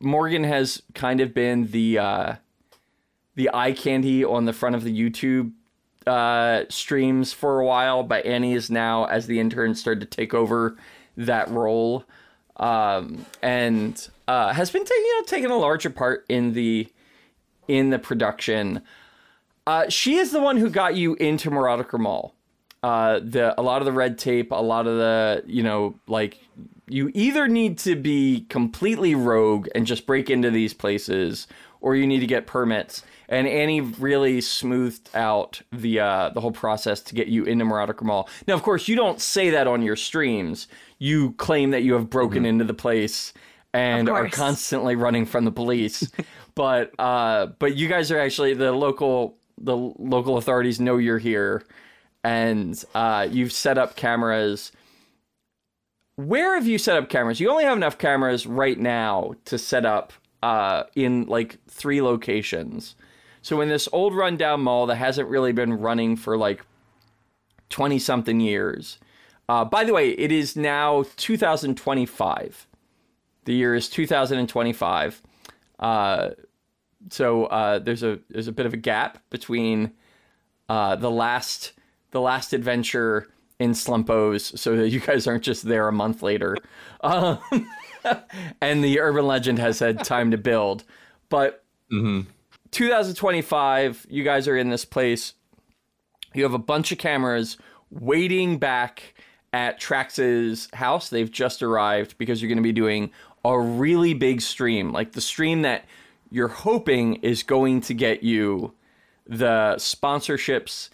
Morgan 0.00 0.44
has 0.44 0.82
kind 0.94 1.20
of 1.20 1.34
been 1.34 1.66
the 1.70 1.98
uh, 1.98 2.34
the 3.34 3.50
eye 3.52 3.72
candy 3.72 4.24
on 4.24 4.44
the 4.46 4.52
front 4.52 4.74
of 4.74 4.82
the 4.84 4.92
YouTube 4.98 5.52
uh, 6.06 6.64
streams 6.68 7.32
for 7.32 7.60
a 7.60 7.66
while, 7.66 8.02
but 8.02 8.24
Annie 8.24 8.54
is 8.54 8.70
now, 8.70 9.04
as 9.04 9.26
the 9.26 9.40
intern, 9.40 9.74
started 9.74 10.00
to 10.00 10.06
take 10.06 10.34
over 10.34 10.76
that 11.16 11.48
role, 11.50 12.04
um, 12.56 13.24
and 13.42 14.08
uh, 14.28 14.52
has 14.52 14.70
been 14.70 14.84
taking 14.84 15.04
you 15.04 15.20
know 15.20 15.26
taking 15.26 15.50
a 15.50 15.56
larger 15.56 15.90
part 15.90 16.24
in 16.28 16.52
the 16.52 16.88
in 17.68 17.90
the 17.90 17.98
production. 17.98 18.82
Uh, 19.66 19.88
she 19.88 20.16
is 20.16 20.32
the 20.32 20.40
one 20.40 20.56
who 20.56 20.70
got 20.70 20.96
you 20.96 21.14
into 21.16 21.50
Murodicer 21.50 21.98
Mall. 21.98 22.34
Uh, 22.82 23.20
the 23.22 23.58
a 23.60 23.62
lot 23.62 23.82
of 23.82 23.86
the 23.86 23.92
red 23.92 24.18
tape, 24.18 24.50
a 24.52 24.54
lot 24.54 24.86
of 24.86 24.96
the 24.96 25.42
you 25.46 25.62
know 25.62 25.94
like 26.06 26.40
you 26.88 27.10
either 27.14 27.46
need 27.46 27.78
to 27.78 27.94
be 27.94 28.46
completely 28.48 29.14
rogue 29.14 29.68
and 29.74 29.86
just 29.86 30.06
break 30.06 30.30
into 30.30 30.50
these 30.50 30.74
places, 30.74 31.46
or 31.80 31.94
you 31.94 32.06
need 32.06 32.20
to 32.20 32.26
get 32.26 32.46
permits. 32.46 33.04
And 33.30 33.46
Annie 33.46 33.80
really 33.80 34.40
smoothed 34.40 35.08
out 35.14 35.62
the 35.70 36.00
uh, 36.00 36.30
the 36.30 36.40
whole 36.40 36.50
process 36.50 37.00
to 37.02 37.14
get 37.14 37.28
you 37.28 37.44
into 37.44 37.64
Murodicer 37.64 38.02
Mall. 38.02 38.28
Now, 38.46 38.54
of 38.54 38.62
course, 38.62 38.88
you 38.88 38.96
don't 38.96 39.20
say 39.20 39.50
that 39.50 39.68
on 39.68 39.82
your 39.82 39.96
streams. 39.96 40.66
You 40.98 41.32
claim 41.34 41.70
that 41.70 41.82
you 41.82 41.94
have 41.94 42.10
broken 42.10 42.44
into 42.44 42.64
the 42.64 42.74
place 42.74 43.32
and 43.72 44.08
are 44.08 44.28
constantly 44.28 44.96
running 44.96 45.26
from 45.26 45.44
the 45.44 45.52
police. 45.52 46.10
but 46.54 46.92
uh, 46.98 47.46
but 47.58 47.76
you 47.76 47.88
guys 47.88 48.10
are 48.10 48.18
actually 48.18 48.54
the 48.54 48.72
local 48.72 49.36
the 49.58 49.76
local 49.76 50.36
authorities 50.36 50.80
know 50.80 50.96
you're 50.96 51.18
here, 51.18 51.62
and 52.24 52.84
uh, 52.94 53.28
you've 53.30 53.52
set 53.52 53.78
up 53.78 53.96
cameras. 53.96 54.72
Where 56.16 56.56
have 56.56 56.66
you 56.66 56.78
set 56.78 56.96
up 56.96 57.08
cameras? 57.08 57.40
You 57.40 57.50
only 57.50 57.64
have 57.64 57.76
enough 57.76 57.96
cameras 57.96 58.46
right 58.46 58.78
now 58.78 59.34
to 59.46 59.56
set 59.56 59.86
up 59.86 60.12
uh, 60.42 60.84
in 60.94 61.26
like 61.26 61.58
three 61.68 62.02
locations. 62.02 62.94
So 63.42 63.60
in 63.60 63.68
this 63.68 63.88
old 63.92 64.14
rundown 64.14 64.62
mall 64.62 64.86
that 64.86 64.96
hasn't 64.96 65.28
really 65.28 65.52
been 65.52 65.74
running 65.74 66.16
for 66.16 66.36
like 66.36 66.64
twenty 67.68 67.98
something 67.98 68.40
years. 68.40 68.98
Uh, 69.48 69.64
by 69.64 69.82
the 69.82 69.92
way, 69.92 70.10
it 70.10 70.30
is 70.30 70.54
now 70.54 71.04
2025. 71.16 72.68
The 73.46 73.52
year 73.52 73.74
is 73.74 73.88
2025. 73.88 75.22
Uh, 75.80 76.28
so 77.08 77.46
uh, 77.46 77.78
there's 77.78 78.02
a 78.02 78.20
there's 78.28 78.46
a 78.46 78.52
bit 78.52 78.66
of 78.66 78.74
a 78.74 78.76
gap 78.76 79.18
between 79.30 79.92
uh, 80.68 80.96
the 80.96 81.10
last 81.10 81.72
the 82.10 82.20
last 82.20 82.52
adventure 82.52 83.26
in 83.58 83.72
Slumpos, 83.72 84.56
so 84.58 84.76
that 84.76 84.90
you 84.90 85.00
guys 85.00 85.26
aren't 85.26 85.42
just 85.42 85.64
there 85.64 85.88
a 85.88 85.92
month 85.92 86.22
later, 86.22 86.56
um, 87.00 87.38
and 88.60 88.84
the 88.84 89.00
urban 89.00 89.26
legend 89.26 89.58
has 89.58 89.78
had 89.78 90.04
time 90.04 90.30
to 90.30 90.38
build. 90.38 90.84
But 91.28 91.64
2025, 92.70 94.06
you 94.08 94.22
guys 94.24 94.46
are 94.48 94.56
in 94.56 94.70
this 94.70 94.84
place. 94.84 95.34
You 96.34 96.44
have 96.44 96.54
a 96.54 96.58
bunch 96.58 96.92
of 96.92 96.98
cameras 96.98 97.56
waiting 97.90 98.58
back 98.58 99.14
at 99.52 99.80
Trax's 99.80 100.68
house. 100.72 101.08
They've 101.08 101.30
just 101.30 101.62
arrived 101.62 102.16
because 102.18 102.40
you're 102.40 102.48
going 102.48 102.58
to 102.58 102.62
be 102.62 102.72
doing 102.72 103.10
a 103.44 103.58
really 103.58 104.14
big 104.14 104.40
stream, 104.40 104.92
like 104.92 105.12
the 105.12 105.20
stream 105.20 105.62
that 105.62 105.84
you're 106.30 106.48
hoping 106.48 107.16
is 107.16 107.42
going 107.42 107.80
to 107.82 107.94
get 107.94 108.22
you 108.22 108.72
the 109.26 109.74
sponsorships 109.76 110.90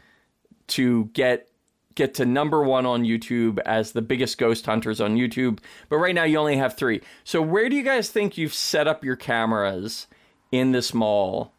to 0.69 1.07
get 1.13 1.49
get 1.95 2.13
to 2.13 2.27
number 2.27 2.63
one 2.63 2.85
on 2.85 3.05
YouTube 3.05 3.59
as 3.61 3.93
the 3.93 4.03
biggest 4.03 4.37
ghost 4.37 4.67
hunters 4.67 5.01
on 5.01 5.17
YouTube. 5.17 5.61
But 5.89 5.97
right 5.97 6.15
now 6.15 6.25
you 6.25 6.37
only 6.37 6.59
have 6.59 6.77
three. 6.77 7.01
So 7.25 7.41
where 7.41 7.71
do 7.71 7.77
you 7.77 7.83
guys 7.83 8.11
think 8.11 8.37
you've 8.37 8.53
set 8.53 8.87
up 8.87 9.03
your 9.03 9.17
cameras 9.17 10.07
in 10.53 10.73
this 10.73 10.93
mall 10.93 11.53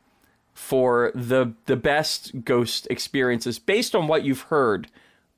for 0.58 1.12
the 1.14 1.54
the 1.68 1.76
best 1.76 2.44
ghost 2.44 2.88
experiences 2.90 3.60
based 3.60 3.94
on 3.94 4.08
what 4.08 4.24
you've 4.24 4.42
heard 4.42 4.88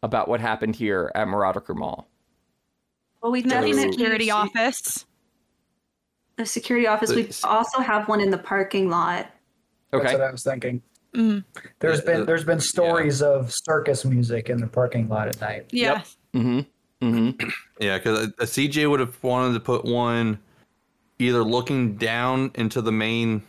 about 0.01 0.29
what 0.29 0.39
happened 0.39 0.77
here 0.77 1.11
at 1.13 1.27
Murodicer 1.27 1.75
Mall? 1.75 2.07
Well, 3.21 3.33
we've 3.33 3.43
So- 3.43 3.49
definitely 3.49 3.91
Security 3.91 4.31
office. 4.31 5.05
The 6.37 6.45
security 6.45 6.87
office. 6.87 7.13
We 7.13 7.29
also 7.43 7.81
have 7.81 8.07
one 8.07 8.21
in 8.21 8.29
the 8.29 8.37
parking 8.37 8.89
lot. 8.89 9.29
Okay, 9.93 10.03
That's 10.03 10.13
what 10.13 10.21
I 10.21 10.31
was 10.31 10.43
thinking. 10.43 10.81
There's 11.79 11.99
been 12.01 12.25
there's 12.25 12.45
been 12.45 12.61
stories 12.61 13.21
of 13.21 13.51
circus 13.53 14.05
music 14.05 14.49
in 14.49 14.61
the 14.61 14.67
parking 14.67 15.09
lot 15.09 15.27
at 15.27 15.41
night. 15.41 15.65
Yeah. 15.71 16.01
Mm-hmm. 16.33 16.59
Mm-hmm. 17.05 17.49
Yeah, 17.81 17.97
because 17.97 18.27
a, 18.27 18.43
a 18.43 18.45
CJ 18.45 18.89
would 18.89 18.99
have 19.01 19.21
wanted 19.21 19.53
to 19.53 19.59
put 19.59 19.83
one 19.85 20.39
either 21.17 21.43
looking 21.43 21.95
down 21.97 22.51
into 22.55 22.81
the 22.81 22.91
main 22.91 23.41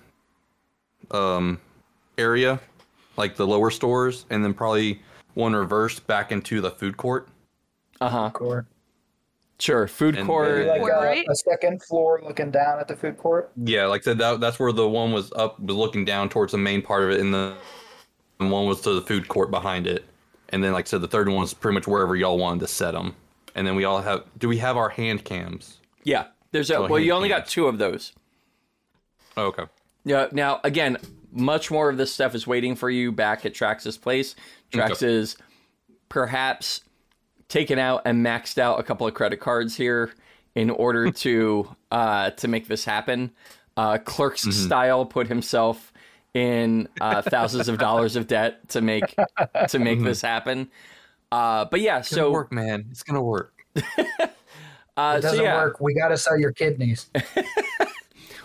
um, 1.11 1.61
area, 2.19 2.61
like 3.17 3.37
the 3.37 3.47
lower 3.47 3.71
stores, 3.71 4.27
and 4.31 4.45
then 4.45 4.55
probably 4.55 5.03
one 5.35 5.55
reversed 5.55 6.07
back 6.07 6.33
into 6.33 6.61
the 6.61 6.71
food 6.71 6.97
court. 6.97 7.29
Uh-huh. 8.01 8.31
Court. 8.31 8.67
Sure. 9.59 9.87
Food 9.87 10.17
And 10.17 10.27
court. 10.27 10.67
Like 10.67 10.81
a, 10.81 10.85
right? 10.85 11.27
a 11.29 11.37
second 11.37 11.83
floor 11.83 12.23
looking 12.25 12.51
down 12.51 12.81
at 12.81 12.89
the 12.89 12.97
food 12.97 13.19
court. 13.19 13.53
Yeah, 13.57 13.87
like 13.87 14.03
I 14.03 14.05
said, 14.05 14.19
that, 14.19 14.41
that's 14.41 14.59
where 14.59 14.73
the 14.73 14.89
one 14.89 15.13
was 15.13 15.31
up, 15.33 15.61
was 15.61 15.77
looking 15.77 16.05
down 16.07 16.31
towards 16.31 16.53
the 16.53 16.59
main 16.59 16.81
part 16.81 17.05
of 17.05 17.11
it, 17.11 17.21
and 17.21 17.33
the 17.33 17.55
and 18.39 18.51
one 18.51 18.67
was 18.67 18.81
to 18.83 18.95
the 18.95 19.03
food 19.03 19.29
court 19.29 19.51
behind 19.51 19.87
it. 19.87 20.07
And 20.49 20.65
then, 20.65 20.73
like 20.73 20.87
I 20.87 20.89
said, 20.89 21.03
the 21.03 21.09
third 21.09 21.29
one 21.29 21.41
was 21.41 21.53
pretty 21.53 21.75
much 21.75 21.87
wherever 21.87 22.17
y'all 22.17 22.39
wanted 22.39 22.61
to 22.61 22.69
set 22.69 22.93
them. 22.93 23.15
And 23.55 23.67
then 23.67 23.77
we 23.77 23.85
all 23.85 24.01
have. 24.01 24.25
Do 24.39 24.49
we 24.49 24.57
have 24.59 24.77
our 24.77 24.89
hand 24.89 25.25
cams? 25.25 25.79
yeah. 26.05 26.29
There's 26.53 26.71
a 26.71 26.79
Oh, 26.79 26.89
well, 26.89 26.99
you 26.99 27.13
hand 27.13 27.17
only 27.19 27.29
got 27.29 27.47
two 27.47 27.69
of 27.69 27.79
those. 27.79 28.13
Oh, 29.37 29.47
okay. 29.47 29.65
Yeah. 30.05 30.29
Now, 30.33 30.61
again, 30.65 30.99
much 31.33 31.71
more 31.71 31.89
of 31.91 31.97
this 31.97 32.13
stuff 32.13 32.35
is 32.35 32.47
waiting 32.47 32.75
for 32.77 32.91
you 32.91 33.13
back 33.13 33.45
at 33.47 33.55
Trax's 33.55 33.97
place. 33.99 34.35
Trax 34.73 34.91
Okay. 35.03 35.13
is 35.15 35.37
perhaps 36.09 36.83
taken 37.49 37.79
out 37.79 38.03
and 38.05 38.25
maxed 38.25 38.59
out 38.59 38.79
a 38.81 38.83
couple 38.83 39.07
of 39.07 39.15
credit 39.15 39.41
cards 39.41 39.77
here 39.77 40.13
in 40.55 40.71
order 40.71 41.11
to 41.25 41.69
uh, 41.91 42.31
to 42.31 42.49
make 42.49 42.67
this 42.69 42.85
happen. 42.85 43.31
Uh, 43.77 43.99
clerks 43.99 44.43
Mm-hmm. 44.43 44.67
style 44.67 45.07
put 45.07 45.27
himself 45.29 45.93
in 46.35 46.89
uh, 47.01 47.23
thousands 47.23 47.69
of 47.69 47.79
dollars 47.79 48.15
of 48.17 48.27
debt 48.27 48.69
to 48.71 48.81
make 48.81 49.17
to 49.69 49.79
make 49.79 50.03
this 50.03 50.21
happen. 50.23 50.69
Uh, 51.33 51.65
but 51.71 51.81
yeah, 51.81 52.01
so 52.01 52.03
It's 52.03 52.11
gonna 52.15 52.27
so 52.27 52.33
work, 52.33 52.53
man. 52.53 52.87
It's 52.91 53.03
gonna 53.03 53.23
work. 53.23 53.53
uh, 53.77 53.81
It 55.19 55.21
doesn't 55.23 55.43
yeah. 55.45 55.57
work. 55.57 55.81
We 55.81 55.95
got 55.95 56.09
to 56.09 56.17
sell 56.17 56.39
your 56.39 56.53
kidneys. 56.53 57.09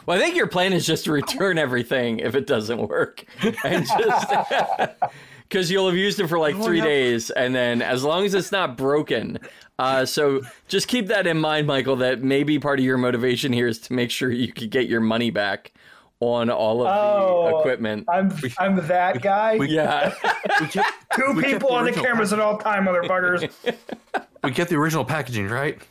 Well, 0.05 0.17
I 0.17 0.21
think 0.21 0.35
your 0.35 0.47
plan 0.47 0.73
is 0.73 0.85
just 0.85 1.05
to 1.05 1.11
return 1.21 1.57
everything 1.57 2.19
if 2.19 2.35
it 2.35 2.47
doesn't 2.47 2.87
work, 2.87 3.25
and 3.63 3.85
just 3.85 4.27
because 5.49 5.71
you'll 5.71 5.87
have 5.87 5.97
used 5.97 6.19
it 6.19 6.27
for 6.27 6.37
like 6.39 6.55
three 6.61 6.79
yeah. 6.79 6.83
days, 6.85 7.29
and 7.31 7.53
then 7.55 7.81
as 7.81 8.03
long 8.03 8.25
as 8.25 8.33
it's 8.33 8.51
not 8.51 8.77
broken. 8.77 9.39
Uh, 9.77 10.05
so 10.05 10.41
just 10.69 10.87
keep 10.87 11.07
that 11.07 11.27
in 11.27 11.37
mind, 11.37 11.67
Michael. 11.67 11.97
That 11.97 12.21
maybe 12.23 12.59
part 12.59 12.79
of 12.79 12.85
your 12.85 12.97
motivation 12.97 13.51
here 13.51 13.67
is 13.67 13.79
to 13.79 13.93
make 13.93 14.09
sure 14.09 14.31
you 14.31 14.53
could 14.53 14.69
get 14.69 14.87
your 14.87 15.01
money 15.01 15.31
back 15.31 15.73
on 16.21 16.49
all 16.49 16.81
of 16.81 16.85
the 16.87 16.93
Oh. 16.93 17.59
equipment. 17.59 18.05
I'm 18.09 18.31
I'm 18.57 18.87
that 18.87 19.21
guy. 19.21 19.57
we- 19.57 19.67
Yeah, 19.69 20.13
We 20.61 20.67
kept, 20.67 20.89
Two 21.13 21.33
we 21.33 21.43
people 21.43 21.69
the 21.69 21.75
on 21.75 21.83
the 21.83 21.89
original 21.89 22.05
cameras 22.05 22.31
at 22.33 22.39
all 22.39 22.57
time, 22.57 22.85
motherfuckers. 22.85 23.51
We 24.45 24.51
get 24.51 24.69
the 24.69 24.75
original 24.75 25.03
packaging, 25.03 25.47
right? 25.49 25.81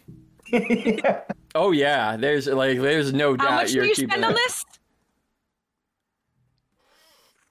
oh 1.54 1.72
yeah. 1.72 2.16
There's 2.16 2.46
like 2.46 2.80
there's 2.80 3.12
no 3.12 3.36
doubt 3.36 3.48
How 3.48 3.56
much 3.56 3.72
you're 3.72 3.84
do 3.84 3.88
you 3.88 3.94
keeping 3.94 4.10
spend 4.10 4.24
on 4.24 4.32
it. 4.32 4.34
this? 4.34 4.64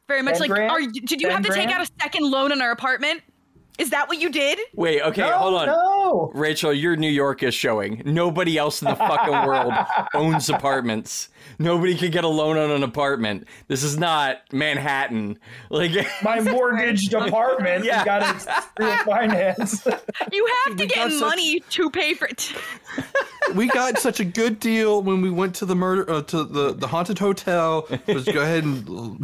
Very 0.08 0.22
much 0.22 0.40
like, 0.40 0.50
grand? 0.50 0.70
are 0.70 0.82
you, 0.82 0.92
did 0.92 1.22
you 1.22 1.30
have 1.30 1.44
to 1.44 1.54
take 1.54 1.70
out 1.70 1.82
a 1.82 1.90
second 2.02 2.30
loan 2.30 2.52
on 2.52 2.62
our 2.62 2.72
apartment? 2.72 3.22
Is 3.80 3.90
that 3.90 4.08
what 4.08 4.20
you 4.20 4.30
did? 4.32 4.60
Wait, 4.76 5.02
okay, 5.02 5.22
no, 5.22 5.38
hold 5.38 5.56
on. 5.56 5.66
no. 5.68 6.32
Rachel, 6.36 6.72
your 6.72 6.96
New 6.96 7.10
York 7.10 7.42
is 7.42 7.56
showing. 7.56 8.04
Nobody 8.06 8.56
else 8.58 8.82
in 8.84 8.88
the 8.88 8.96
fucking 8.96 9.48
world 9.48 9.74
owns 10.14 10.48
apartments. 10.50 11.30
Nobody 11.58 11.96
could 11.98 12.12
get 12.12 12.24
a 12.24 12.28
loan 12.28 12.58
on 12.58 12.70
an 12.70 12.84
apartment. 12.84 13.48
This 13.68 13.82
is 13.82 13.98
not 13.98 14.38
Manhattan. 14.52 15.40
Like, 15.72 15.92
My 16.24 16.40
mortgaged 16.40 17.14
apartment 17.16 17.84
Yeah. 17.86 18.06
got 18.06 18.36
its 18.36 18.46
refinance. 18.80 19.86
You 20.32 20.48
have 20.66 20.78
to 20.78 20.84
We 20.84 20.88
get 20.88 20.96
got 20.96 21.12
such- 21.12 21.22
money 21.22 21.60
to 21.72 21.90
pay 21.90 22.14
for 22.14 22.28
it. 22.28 22.54
We 23.56 23.68
got 23.68 23.98
such 23.98 24.20
a 24.20 24.26
good 24.26 24.60
deal 24.60 25.02
when 25.02 25.22
we 25.22 25.30
went 25.32 25.56
to 25.56 25.66
the 25.66 25.76
murder 25.76 26.10
uh, 26.10 26.22
to 26.24 26.44
the 26.44 26.74
the 26.74 26.88
haunted 26.88 27.20
hotel. 27.20 27.88
Just 28.08 28.32
go 28.32 28.42
ahead 28.42 28.64
and 28.64 29.20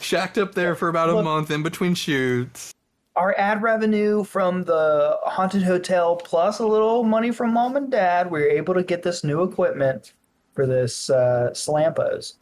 shacked 0.00 0.38
up 0.38 0.54
there 0.54 0.74
for 0.74 0.88
about 0.88 1.08
a 1.08 1.14
Look- 1.16 1.24
month 1.24 1.50
in 1.50 1.62
between 1.62 1.94
shoots. 1.94 2.72
Our 3.20 3.34
ad 3.36 3.60
revenue 3.60 4.24
from 4.24 4.64
the 4.64 5.18
haunted 5.24 5.62
hotel 5.62 6.16
plus 6.16 6.58
a 6.58 6.66
little 6.66 7.04
money 7.04 7.30
from 7.32 7.52
mom 7.52 7.76
and 7.76 7.90
dad, 7.90 8.30
we 8.30 8.40
were 8.40 8.48
able 8.48 8.72
to 8.72 8.82
get 8.82 9.02
this 9.02 9.22
new 9.22 9.42
equipment 9.42 10.14
for 10.54 10.66
this 10.66 11.10
uh, 11.10 11.50
Slampos. 11.52 12.36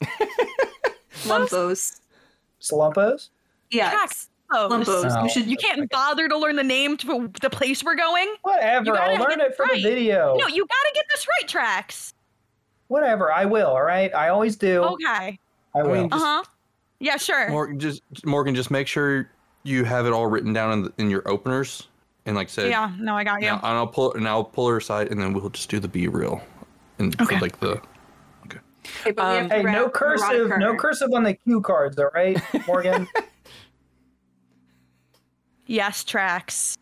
Lumpos. 1.24 1.98
Slampos? 2.60 3.30
Yeah. 3.72 3.90
Trax. 3.90 4.28
Oh, 4.52 4.68
Lumpos. 4.70 5.12
Oh. 5.12 5.24
You 5.24 5.28
should. 5.28 5.46
You 5.46 5.56
can't 5.56 5.90
bother 5.90 6.28
to 6.28 6.38
learn 6.38 6.54
the 6.54 6.62
name 6.62 6.96
to 6.98 7.28
the 7.40 7.50
place 7.50 7.82
we're 7.82 7.96
going. 7.96 8.32
Whatever. 8.42 8.96
I'll 8.96 9.18
learn 9.18 9.40
it 9.40 9.56
for 9.56 9.64
right. 9.64 9.82
the 9.82 9.82
video. 9.82 10.36
No, 10.38 10.46
you 10.46 10.64
gotta 10.68 10.94
get 10.94 11.06
this 11.10 11.26
right, 11.26 11.48
Trax. 11.48 12.12
Whatever. 12.86 13.32
I 13.32 13.44
will. 13.44 13.70
All 13.70 13.82
right. 13.82 14.14
I 14.14 14.28
always 14.28 14.54
do. 14.54 14.84
Okay. 14.84 15.40
I 15.74 15.82
will. 15.82 16.02
mean, 16.02 16.12
Uh 16.12 16.18
huh. 16.20 16.44
Yeah, 17.00 17.16
sure. 17.16 17.50
Morgan, 17.50 17.80
just 17.80 18.02
Morgan, 18.24 18.54
just 18.54 18.70
make 18.70 18.86
sure 18.86 19.28
you 19.62 19.84
have 19.84 20.06
it 20.06 20.12
all 20.12 20.26
written 20.26 20.52
down 20.52 20.72
in, 20.72 20.82
the, 20.82 20.92
in 20.98 21.10
your 21.10 21.26
openers, 21.28 21.88
and 22.26 22.36
like 22.36 22.48
I 22.48 22.50
said, 22.50 22.70
yeah, 22.70 22.92
no, 22.98 23.16
I 23.16 23.24
got 23.24 23.40
you. 23.40 23.48
now, 23.48 23.56
and 23.56 23.66
I'll 23.66 23.86
pull 23.86 24.12
and 24.14 24.26
I'll 24.28 24.44
pull 24.44 24.68
her 24.68 24.76
aside, 24.78 25.08
and 25.10 25.20
then 25.20 25.32
we'll 25.32 25.50
just 25.50 25.68
do 25.68 25.78
the 25.80 25.88
B 25.88 26.08
reel, 26.08 26.42
and 26.98 27.18
Okay. 27.20 27.38
like 27.38 27.58
the 27.60 27.80
Okay, 28.46 29.12
but 29.12 29.24
Um, 29.24 29.50
hey, 29.50 29.62
no 29.62 29.88
cursive. 29.88 30.50
No 30.58 30.74
cursive 30.74 31.12
on 31.12 31.22
the 31.22 31.34
cue 31.34 31.60
cards. 31.60 31.98
All 31.98 32.10
right, 32.14 32.40
Morgan. 32.66 33.06
Yes, 35.66 36.02
Trax 36.02 36.76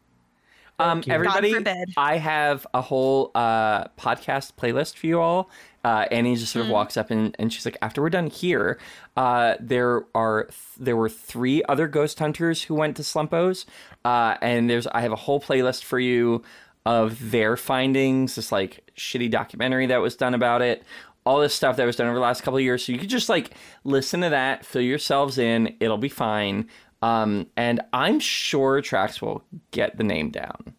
um, 0.79 1.03
everybody, 1.09 1.57
I 1.97 2.19
have 2.19 2.67
a 2.73 2.81
whole 2.81 3.33
uh, 3.35 3.89
podcast 3.99 4.53
playlist 4.55 4.97
for 4.97 5.07
you 5.09 5.21
all. 5.21 5.51
Uh, 5.89 6.05
Annie 6.11 6.37
just 6.37 6.53
sort 6.53 6.67
of 6.67 6.71
walks 6.71 6.97
up 6.99 7.11
and, 7.11 7.35
and 7.39 7.51
she's 7.51 7.65
like, 7.65 7.79
after 7.81 8.03
we're 8.03 8.11
done 8.11 8.27
here, 8.27 8.79
uh, 9.17 9.55
there 9.59 10.05
are 10.15 10.45
th- 10.45 10.55
there 10.79 10.97
were 10.97 11.09
three 11.09 11.63
other 11.69 11.89
ghost 11.89 12.19
hunters 12.19 12.63
who 12.65 12.75
went 12.75 12.95
to 12.97 13.03
Slumpos, 13.03 13.65
uh, 14.05 14.35
and 14.43 14.69
there's 14.69 14.87
I 14.89 15.01
have 15.01 15.13
a 15.13 15.17
whole 15.27 15.41
playlist 15.41 15.85
for 15.85 15.99
you 15.99 16.43
of 16.85 17.31
their 17.31 17.57
findings. 17.57 18.35
This 18.35 18.53
like 18.53 18.73
shitty 18.97 19.31
documentary 19.31 19.87
that 19.87 20.03
was 20.03 20.15
done 20.15 20.35
about 20.35 20.61
it. 20.61 20.83
All 21.25 21.41
this 21.41 21.55
stuff 21.55 21.77
that 21.77 21.87
was 21.87 21.97
done 21.97 22.07
over 22.09 22.17
the 22.17 22.23
last 22.23 22.43
couple 22.43 22.59
of 22.59 22.65
years. 22.65 22.85
So 22.85 22.93
you 22.93 22.99
could 22.99 23.09
just 23.09 23.29
like 23.31 23.53
listen 23.85 24.21
to 24.21 24.29
that, 24.29 24.67
fill 24.67 24.83
yourselves 24.83 25.39
in. 25.39 25.75
It'll 25.81 25.97
be 25.99 26.09
fine. 26.11 26.69
Um, 27.01 27.47
and 27.57 27.81
I'm 27.93 28.21
sure 28.21 28.83
Trax 28.83 29.23
will 29.23 29.43
get 29.71 29.97
the 29.97 30.05
name 30.05 30.31
down. 30.31 30.75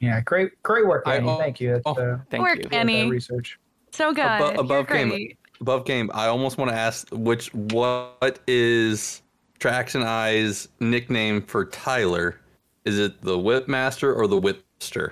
Yeah, 0.00 0.20
great, 0.20 0.50
great 0.62 0.86
work, 0.86 1.04
I- 1.06 1.16
Annie. 1.16 1.28
oh, 1.28 1.38
Thank 1.38 1.60
you. 1.60 1.72
That's, 1.72 1.82
oh, 1.86 1.92
uh, 1.92 2.18
Thank 2.30 2.42
Work, 2.42 2.56
you. 2.58 2.62
good 2.64 2.74
Annie. 2.74 3.10
research. 3.10 3.58
So 3.98 4.12
good. 4.14 4.22
Abo- 4.24 4.52
You're 4.52 4.60
above 4.60 4.86
game. 4.86 5.08
great. 5.08 5.38
above 5.60 5.84
game. 5.84 6.08
I 6.14 6.28
almost 6.28 6.56
want 6.56 6.70
to 6.70 6.76
ask 6.76 7.08
which 7.10 7.52
what 7.52 8.38
is 8.46 9.22
Trax 9.58 9.96
and 9.96 10.04
I's 10.04 10.68
nickname 10.78 11.42
for 11.42 11.64
Tyler? 11.64 12.40
Is 12.84 12.96
it 13.00 13.20
the 13.22 13.36
Whipmaster 13.36 14.16
or 14.16 14.28
the 14.28 14.40
Whipster? 14.40 15.10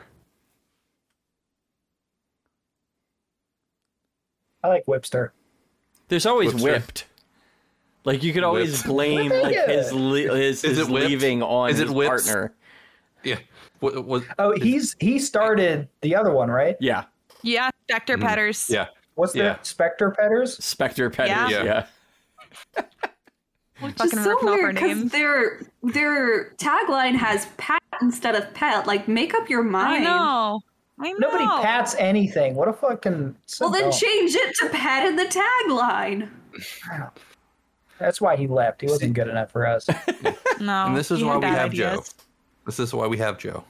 I 4.62 4.68
like 4.68 4.86
Whipster. 4.86 5.30
There's 6.08 6.26
always 6.26 6.52
Whipster. 6.52 6.62
whipped. 6.62 7.06
Like 8.04 8.22
you 8.22 8.32
could 8.32 8.44
always 8.44 8.82
Whipped. 8.84 8.86
blame 8.88 9.30
like 9.30 9.54
his 9.66 9.92
li- 9.92 10.28
his, 10.28 10.62
Is 10.62 10.76
his 10.78 10.88
leaving 10.88 11.42
on 11.42 11.70
Is 11.70 11.80
it 11.80 11.88
his 11.88 11.94
whips? 11.94 12.08
partner. 12.28 12.54
Yeah. 13.24 13.38
What, 13.80 14.04
what, 14.04 14.22
Oh, 14.38 14.54
he's 14.56 14.94
he 15.00 15.18
started 15.18 15.88
the 16.02 16.14
other 16.14 16.30
one, 16.32 16.48
right? 16.50 16.76
Yeah, 16.80 17.04
Yeah, 17.46 17.70
Vector 17.88 18.18
Petters. 18.18 18.64
Mm-hmm. 18.64 18.72
yeah. 18.74 18.86
What's 19.14 19.34
Yeah. 19.34 19.54
the 19.54 19.58
Spectre 19.62 20.10
Petters? 20.10 20.62
Spectre 20.62 21.08
Petters. 21.10 21.50
Yeah. 21.50 21.62
Yeah. 21.62 21.86
We're 22.76 22.84
Which 23.88 23.92
is 23.92 23.98
fucking 24.12 24.18
so 24.24 24.30
ripping 24.30 24.46
weird 24.48 24.74
because 24.74 25.10
their 25.10 25.60
their 25.82 26.50
tagline 26.54 27.14
has 27.14 27.46
pat 27.56 27.82
instead 28.02 28.34
of 28.34 28.52
pet. 28.54 28.86
Like, 28.86 29.06
make 29.08 29.32
up 29.34 29.48
your 29.48 29.62
mind. 29.62 29.86
I 29.86 29.90
mind. 29.92 30.04
know. 30.04 30.60
I 30.98 31.12
know. 31.12 31.18
Nobody 31.18 31.44
pats 31.62 31.94
anything. 31.98 32.54
What 32.54 32.68
a 32.68 32.72
fucking. 32.72 33.36
Well, 33.60 33.70
then 33.70 33.92
change 33.92 34.34
it 34.34 34.54
to 34.60 34.68
pet 34.70 35.06
in 35.06 35.16
the 35.16 35.24
tagline. 35.24 36.30
That's 37.98 38.20
why 38.20 38.36
he 38.36 38.46
left. 38.46 38.82
He 38.82 38.86
wasn't 38.88 39.14
good 39.14 39.28
enough 39.28 39.50
for 39.52 39.66
us. 39.66 39.86
No. 40.58 40.86
And 40.86 40.96
this 40.96 41.10
is 41.10 41.22
why 41.22 41.34
we 41.34 41.42
bad 41.42 41.58
have 41.58 41.72
Joe. 41.72 42.02
This 42.64 42.78
is 42.80 42.94
why 42.94 43.06
we 43.06 43.18
have 43.18 43.36
Joe. 43.36 43.62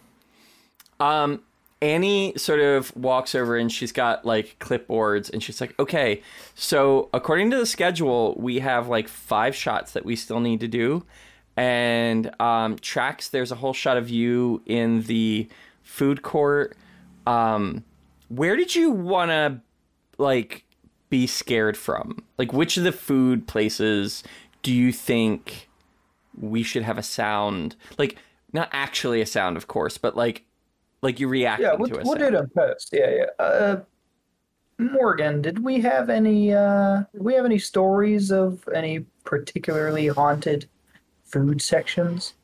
Um, 1.01 1.43
Annie 1.87 2.33
sort 2.37 2.59
of 2.59 2.95
walks 2.97 3.33
over 3.37 3.57
and 3.57 3.71
she's 3.71 3.93
got 3.93 4.25
like 4.25 4.57
clipboards 4.59 5.33
and 5.33 5.41
she's 5.41 5.61
like, 5.61 5.73
okay, 5.79 6.21
so 6.57 7.09
according 7.15 7.53
to 7.53 7.57
the 7.57 7.65
schedule, 7.65 8.35
we 8.39 8.59
have 8.59 8.89
like 8.89 9.07
five 9.07 9.55
shots 9.55 9.93
that 9.93 10.05
we 10.05 10.17
still 10.17 10.41
need 10.41 10.59
to 10.61 10.67
do. 10.67 11.05
And 11.57 12.27
um, 12.41 12.77
Trax, 12.79 13.31
there's 13.31 13.53
a 13.53 13.55
whole 13.55 13.73
shot 13.73 13.97
of 13.97 14.11
you 14.11 14.63
in 14.67 15.03
the 15.03 15.49
food 15.85 16.23
court. 16.23 16.77
Um, 17.25 17.85
where 18.31 18.57
did 18.57 18.75
you 18.75 18.91
want 18.91 19.31
to 19.31 19.61
like 20.19 20.65
be 21.09 21.29
scared 21.29 21.77
from? 21.77 22.25
Like, 22.37 22.53
which 22.53 22.77
of 22.77 22.83
the 22.83 22.91
food 22.91 23.47
places 23.47 24.25
do 24.65 24.75
you 24.75 24.91
think 24.91 25.69
we 26.37 26.65
should 26.65 26.83
have 26.83 26.99
a 26.99 27.03
sound 27.05 27.77
like 27.97 28.17
not 28.53 28.69
actually 28.73 29.21
a 29.21 29.27
sound, 29.27 29.57
of 29.57 29.69
course, 29.69 29.99
but 29.99 30.17
like 30.17 30.43
like 31.03 31.21
you 31.21 31.29
reacting 31.29 31.67
Yeah, 31.67 31.75
we'll, 31.75 31.89
to 31.89 32.01
a 32.01 32.05
we'll 32.05 32.15
do 32.15 32.25
it 32.27 32.35
in 32.35 32.49
post. 32.49 32.91
Yeah, 32.93 33.11
yeah. 33.11 33.45
Uh, 33.45 33.81
Morgan, 34.79 35.43
did 35.43 35.63
we 35.63 35.81
have 35.81 36.11
any? 36.11 36.53
Uh, 36.53 37.05
did 37.13 37.23
we 37.23 37.35
have 37.35 37.45
any 37.45 37.59
stories 37.59 38.31
of 38.31 38.67
any 38.75 39.01
particularly 39.25 40.09
haunted 40.09 40.69
food 41.25 41.63
sections? 41.63 42.35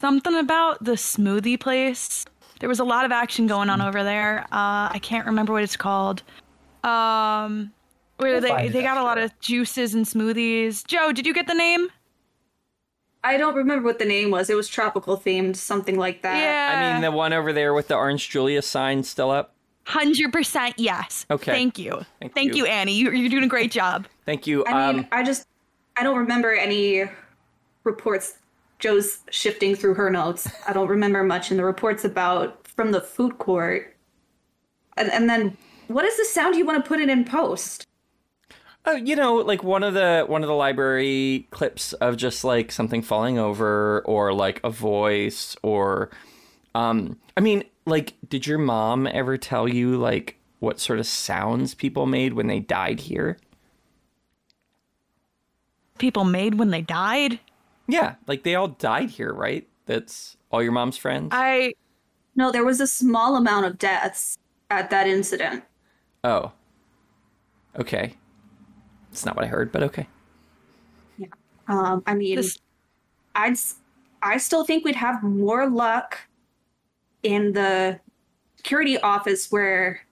Something 0.00 0.36
about 0.36 0.82
the 0.84 0.92
smoothie 0.92 1.58
place. 1.58 2.24
There 2.60 2.68
was 2.68 2.80
a 2.80 2.84
lot 2.84 3.04
of 3.04 3.12
action 3.12 3.46
going 3.46 3.68
on 3.70 3.80
over 3.80 4.02
there. 4.02 4.42
Uh, 4.44 4.88
I 4.90 4.98
can't 5.02 5.26
remember 5.26 5.52
what 5.52 5.62
it's 5.62 5.76
called. 5.76 6.22
Um, 6.84 7.72
where 8.18 8.40
We'll 8.40 8.56
they 8.56 8.68
they 8.68 8.82
got 8.82 8.96
a 8.96 9.00
I'm 9.00 9.06
lot 9.06 9.18
of 9.18 9.38
juices 9.40 9.94
and 9.94 10.04
smoothies. 10.04 10.86
Joe, 10.86 11.12
did 11.12 11.26
you 11.26 11.34
get 11.34 11.46
the 11.46 11.54
name? 11.54 11.88
I 13.24 13.36
don't 13.36 13.54
remember 13.54 13.84
what 13.84 13.98
the 13.98 14.04
name 14.04 14.30
was. 14.30 14.48
It 14.48 14.54
was 14.56 14.68
tropical 14.68 15.18
themed, 15.18 15.56
something 15.56 15.98
like 15.98 16.22
that. 16.22 16.36
yeah. 16.36 16.90
I 16.90 16.92
mean, 16.92 17.02
the 17.02 17.10
one 17.10 17.32
over 17.32 17.52
there 17.52 17.74
with 17.74 17.88
the 17.88 17.96
Orange 17.96 18.28
Julia 18.30 18.62
sign 18.62 19.02
still 19.02 19.30
up. 19.30 19.54
Hundred 19.84 20.32
percent 20.32 20.74
yes. 20.76 21.24
Okay. 21.30 21.50
Thank 21.50 21.78
you. 21.78 22.04
Thank 22.20 22.34
Thank, 22.34 22.54
you. 22.54 22.64
you. 22.64 22.66
Annie. 22.66 22.92
You, 22.92 23.10
you're 23.10 23.30
doing 23.30 23.44
a 23.44 23.48
great 23.48 23.70
job. 23.70 24.06
Thank 24.26 24.46
you. 24.46 24.64
I 24.66 24.92
mean, 24.92 25.00
um, 25.00 25.06
I 25.10 25.24
just 25.24 25.46
I 25.96 26.02
don't 26.02 26.18
remember 26.18 26.52
any 26.52 27.04
reports. 27.84 28.36
Joe's 28.78 29.20
shifting 29.30 29.74
through 29.74 29.94
her 29.94 30.10
notes. 30.10 30.48
I 30.68 30.72
don't 30.72 30.88
remember 30.88 31.24
much 31.24 31.50
in 31.50 31.56
the 31.56 31.64
reports 31.64 32.04
about 32.04 32.68
from 32.68 32.92
the 32.92 33.00
food 33.00 33.38
court. 33.38 33.96
And, 34.96 35.10
and 35.10 35.28
then, 35.28 35.56
what 35.88 36.04
is 36.04 36.16
the 36.16 36.24
sound 36.26 36.54
you 36.54 36.64
want 36.64 36.84
to 36.84 36.88
put 36.88 37.00
it 37.00 37.08
in 37.08 37.24
post? 37.24 37.87
Oh, 38.90 38.94
you 38.94 39.16
know, 39.16 39.34
like 39.34 39.62
one 39.62 39.82
of 39.82 39.92
the 39.92 40.24
one 40.26 40.42
of 40.42 40.48
the 40.48 40.54
library 40.54 41.46
clips 41.50 41.92
of 41.92 42.16
just 42.16 42.42
like 42.42 42.72
something 42.72 43.02
falling 43.02 43.38
over 43.38 44.00
or 44.06 44.32
like 44.32 44.62
a 44.64 44.70
voice 44.70 45.54
or 45.62 46.08
um 46.74 47.18
I 47.36 47.42
mean, 47.42 47.64
like 47.84 48.14
did 48.26 48.46
your 48.46 48.56
mom 48.56 49.06
ever 49.06 49.36
tell 49.36 49.68
you 49.68 49.98
like 49.98 50.36
what 50.60 50.80
sort 50.80 51.00
of 51.00 51.06
sounds 51.06 51.74
people 51.74 52.06
made 52.06 52.32
when 52.32 52.46
they 52.46 52.60
died 52.60 53.00
here? 53.00 53.36
People 55.98 56.24
made 56.24 56.54
when 56.54 56.70
they 56.70 56.80
died. 56.80 57.40
Yeah, 57.88 58.14
like 58.26 58.42
they 58.42 58.54
all 58.54 58.68
died 58.68 59.10
here, 59.10 59.34
right? 59.34 59.68
That's 59.84 60.38
all 60.50 60.62
your 60.62 60.72
mom's 60.72 60.96
friends? 60.96 61.28
I 61.32 61.74
No, 62.34 62.50
there 62.50 62.64
was 62.64 62.80
a 62.80 62.86
small 62.86 63.36
amount 63.36 63.66
of 63.66 63.76
deaths 63.76 64.38
at 64.70 64.88
that 64.88 65.06
incident. 65.06 65.64
oh. 66.24 66.52
Okay. 67.78 68.14
It's 69.18 69.26
not 69.26 69.34
what 69.34 69.44
I 69.44 69.48
heard, 69.48 69.72
but 69.72 69.82
okay. 69.82 70.06
Yeah. 71.18 71.26
Um, 71.66 72.04
I 72.06 72.14
mean, 72.14 72.36
This- 72.36 72.60
I'd 73.34 73.52
s- 73.54 73.74
I 74.22 74.36
still 74.36 74.64
think 74.64 74.84
we'd 74.84 74.94
have 74.94 75.24
more 75.24 75.68
luck 75.68 76.18
in 77.24 77.50
the 77.52 77.98
security 78.58 78.96
office 79.00 79.50
where, 79.50 80.02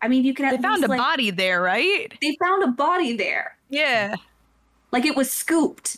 I 0.00 0.06
mean, 0.06 0.22
you 0.24 0.34
can 0.34 0.44
at 0.44 0.52
they 0.56 0.62
found 0.62 0.84
a 0.84 0.86
like, 0.88 0.98
body 0.98 1.32
there, 1.32 1.60
right? 1.60 2.16
They 2.22 2.36
found 2.40 2.62
a 2.62 2.68
body 2.68 3.16
there, 3.16 3.56
Yeah. 3.70 4.14
like 4.92 5.04
it 5.04 5.16
was 5.16 5.32
scooped. 5.32 5.96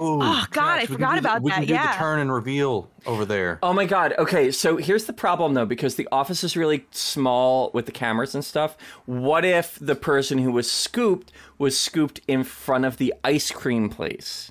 Oh, 0.00 0.20
Oh, 0.22 0.44
God, 0.50 0.78
I 0.78 0.80
we 0.82 0.86
can 0.86 0.94
forgot 0.96 1.14
do 1.14 1.20
the- 1.20 1.28
about 1.28 1.42
we 1.42 1.50
that, 1.50 1.56
can 1.58 1.66
do 1.66 1.74
yeah. 1.74 1.92
the 1.92 1.98
turn 1.98 2.18
and 2.20 2.32
reveal 2.32 2.90
over 3.06 3.24
there. 3.24 3.58
Oh 3.62 3.72
my 3.72 3.84
god. 3.84 4.14
Okay, 4.18 4.50
so 4.50 4.76
here's 4.76 5.04
the 5.04 5.12
problem 5.12 5.54
though, 5.54 5.66
because 5.66 5.96
the 5.96 6.08
office 6.12 6.42
is 6.44 6.56
really 6.56 6.86
small 6.90 7.70
with 7.74 7.86
the 7.86 7.92
cameras 7.92 8.34
and 8.34 8.44
stuff. 8.44 8.76
What 9.06 9.44
if 9.44 9.78
the 9.80 9.94
person 9.96 10.38
who 10.38 10.52
was 10.52 10.70
scooped 10.70 11.32
was 11.58 11.78
scooped 11.78 12.20
in 12.28 12.44
front 12.44 12.84
of 12.84 12.96
the 12.98 13.12
ice 13.24 13.50
cream 13.50 13.88
place? 13.88 14.50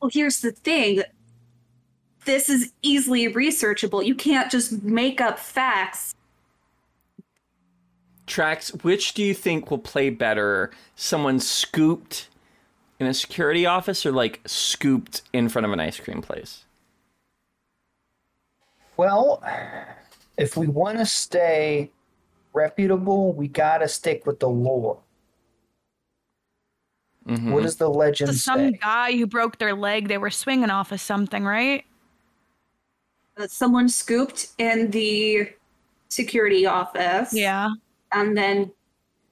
Well, 0.00 0.10
here's 0.12 0.40
the 0.40 0.52
thing. 0.52 1.02
This 2.24 2.48
is 2.48 2.72
easily 2.82 3.32
researchable. 3.32 4.04
You 4.04 4.14
can't 4.14 4.50
just 4.50 4.82
make 4.82 5.20
up 5.20 5.38
facts. 5.38 6.14
Trax, 8.26 8.82
which 8.84 9.14
do 9.14 9.22
you 9.22 9.34
think 9.34 9.70
will 9.70 9.78
play 9.78 10.08
better? 10.10 10.70
Someone 10.94 11.40
scooped 11.40 12.28
in 13.00 13.06
a 13.06 13.14
security 13.14 13.64
office 13.66 14.04
or 14.06 14.12
like 14.12 14.40
scooped 14.46 15.22
in 15.32 15.48
front 15.48 15.64
of 15.66 15.72
an 15.72 15.80
ice 15.80 15.98
cream 15.98 16.20
place? 16.22 16.64
Well, 18.96 19.42
if 20.36 20.56
we 20.56 20.66
want 20.68 20.98
to 20.98 21.06
stay 21.06 21.90
reputable, 22.52 23.32
we 23.32 23.48
gotta 23.48 23.88
stick 23.88 24.26
with 24.26 24.38
the 24.40 24.48
lore. 24.48 24.98
Mhm. 27.26 27.52
What 27.52 27.62
does 27.62 27.76
the 27.76 27.88
legend 27.88 28.30
So 28.30 28.36
some 28.36 28.72
say? 28.72 28.78
guy 28.82 29.12
who 29.12 29.26
broke 29.26 29.58
their 29.58 29.74
leg, 29.74 30.08
they 30.08 30.18
were 30.18 30.30
swinging 30.30 30.70
off 30.70 30.92
of 30.92 31.00
something, 31.00 31.44
right? 31.44 31.84
that 33.36 33.50
Someone 33.50 33.88
scooped 33.88 34.48
in 34.58 34.90
the 34.90 35.48
security 36.10 36.66
office. 36.66 37.32
Yeah. 37.32 37.70
and 38.12 38.36
then 38.36 38.70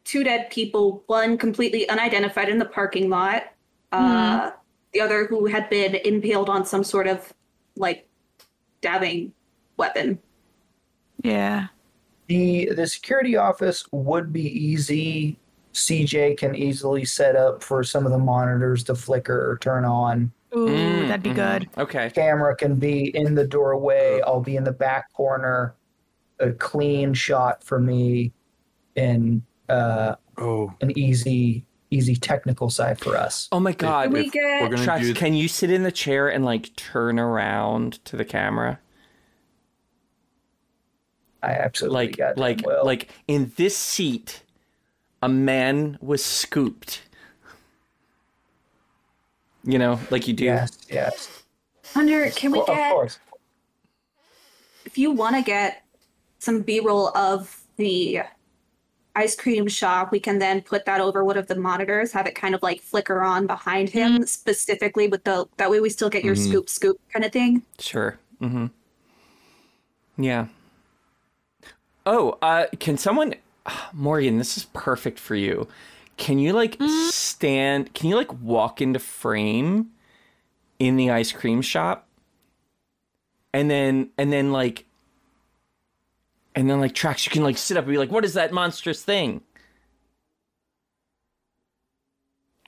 two 0.05 0.23
dead 0.25 0.49
people, 0.51 1.03
one 1.09 1.37
completely 1.37 1.87
unidentified 1.91 2.49
in 2.49 2.59
the 2.59 2.65
parking 2.65 3.11
lot, 3.11 3.53
uh, 3.93 4.51
the 4.93 5.01
other 5.01 5.27
who 5.27 5.47
had 5.47 5.69
been 5.71 5.95
impaled 5.97 6.49
on 6.49 6.65
some 6.65 6.85
sort 6.85 7.07
of 7.07 7.33
like 7.77 8.09
stabbing 8.81 9.33
weapon. 9.77 10.19
Yeah. 11.23 11.69
The 12.29 12.71
the 12.75 12.87
security 12.87 13.37
office 13.37 13.85
would 13.93 14.33
be 14.33 14.43
easy. 14.43 15.39
CJ 15.73 16.37
can 16.39 16.55
easily 16.57 17.05
set 17.05 17.37
up 17.37 17.63
for 17.63 17.83
some 17.85 18.05
of 18.05 18.13
the 18.13 18.19
monitors 18.19 18.83
to 18.85 18.95
flicker 18.95 19.51
or 19.51 19.59
turn 19.59 19.85
on. 19.85 20.33
Ooh, 20.57 20.67
Mm, 20.67 21.09
that'd 21.09 21.23
be 21.23 21.31
mhm. 21.31 21.35
good. 21.35 21.69
Okay. 21.79 22.11
Camera 22.11 22.57
can 22.57 22.77
be 22.77 23.15
in 23.15 23.35
the 23.35 23.47
doorway. 23.47 24.21
I'll 24.27 24.41
be 24.41 24.57
in 24.57 24.65
the 24.65 24.73
back 24.73 25.13
corner. 25.13 25.75
A 26.41 26.53
clean 26.53 27.15
shot 27.15 27.63
for 27.65 27.79
me, 27.81 28.33
and 28.97 29.43
uh, 29.69 30.15
Oh, 30.39 30.73
an 30.81 30.97
easy 30.97 31.65
easy 31.91 32.15
technical 32.17 32.69
side 32.71 32.99
for 32.99 33.17
us. 33.17 33.49
Oh 33.53 33.61
my 33.61 33.73
god. 33.73 34.05
Can 34.05 34.13
we 34.13 34.29
get- 34.31 34.63
we're 34.63 34.69
gonna 34.69 34.83
Trax, 34.87 35.01
do 35.01 35.15
can 35.15 35.35
you 35.35 35.49
sit 35.49 35.71
in 35.71 35.83
the 35.85 35.93
chair 35.93 36.29
and 36.29 36.45
like 36.45 36.75
turn 36.77 37.19
around 37.19 38.05
to 38.07 38.17
the 38.17 38.25
camera? 38.25 38.79
I 41.43 41.53
absolutely 41.53 41.95
like 42.09 42.17
goddamn 42.17 42.41
like 42.41 42.67
will. 42.67 42.85
like 42.85 43.09
in 43.29 43.53
this 43.57 43.77
seat 43.77 44.43
a 45.23 45.29
man 45.29 45.97
was 46.01 46.25
scooped 46.25 47.03
you 49.65 49.79
know 49.79 50.01
like 50.11 50.27
you 50.27 50.35
do 50.35 50.45
yes, 50.45 50.77
yes. 50.91 51.43
Hunter, 51.95 52.29
can 52.31 52.51
we 52.53 52.59
Well, 52.59 52.71
of 52.71 52.77
get 52.77 52.93
course. 52.93 53.19
if 54.85 54.99
you 54.99 55.11
want 55.13 55.37
to 55.37 55.43
get 55.43 55.85
some 56.39 56.61
B-roll 56.63 57.09
of 57.17 57.63
the 57.77 58.21
ice 59.19 59.35
cream 59.37 59.67
shop, 59.69 60.13
we 60.13 60.21
can 60.21 60.39
then 60.39 60.63
put 60.63 60.85
that 60.87 61.01
over 61.01 61.25
one 61.25 61.37
of 61.37 61.47
the 61.49 61.57
monitors, 61.57 62.13
have 62.13 62.27
it 62.27 62.35
kind 62.35 62.55
of 62.55 62.63
like 62.63 62.81
flicker 62.81 63.21
on 63.23 63.47
behind 63.47 63.89
him, 63.91 64.25
specifically 64.27 65.09
with 65.09 65.25
the 65.25 65.47
that 65.57 65.71
way 65.71 65.81
we 65.81 65.91
still 65.91 66.09
get 66.11 66.25
your 66.25 66.35
Mhm. 66.37 66.49
scoop 66.49 66.69
scoop 66.69 67.01
kind 67.13 67.25
of 67.25 67.33
thing. 67.33 67.63
sure. 67.79 68.19
Mm-hmm. 68.41 68.67
Yeah. 70.23 70.47
Oh 72.07 72.39
uh 72.43 72.67
can 72.81 72.97
someone 72.97 73.35
morgan 73.93 74.39
this 74.39 74.57
is 74.57 74.65
perfect 74.73 75.19
for 75.19 75.35
you. 75.35 75.67
Can 76.17 76.39
you 76.39 76.53
like 76.53 76.77
stand 77.11 77.93
can 77.95 78.09
you 78.11 78.17
like 78.17 78.33
walk 78.43 78.81
into 78.81 78.99
frame 78.99 79.91
in 80.79 80.97
the 80.97 81.11
ice 81.11 81.33
cream 81.33 81.61
shop? 81.63 82.07
And 83.53 83.71
then 83.71 84.11
and 84.19 84.33
then 84.33 84.53
like 84.53 84.85
and 86.59 86.69
then 86.69 86.81
like 86.81 86.93
Trax 86.93 87.25
you 87.25 87.31
can 87.31 87.43
like 87.43 87.57
sit 87.57 87.77
up 87.77 87.85
and 87.85 87.93
be 87.93 87.99
like 87.99 88.11
what 88.11 88.25
is 88.25 88.35
that 88.35 88.53
monstrous 88.53 89.03
thing 89.03 89.41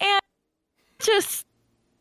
And 0.00 0.20
just 1.00 1.44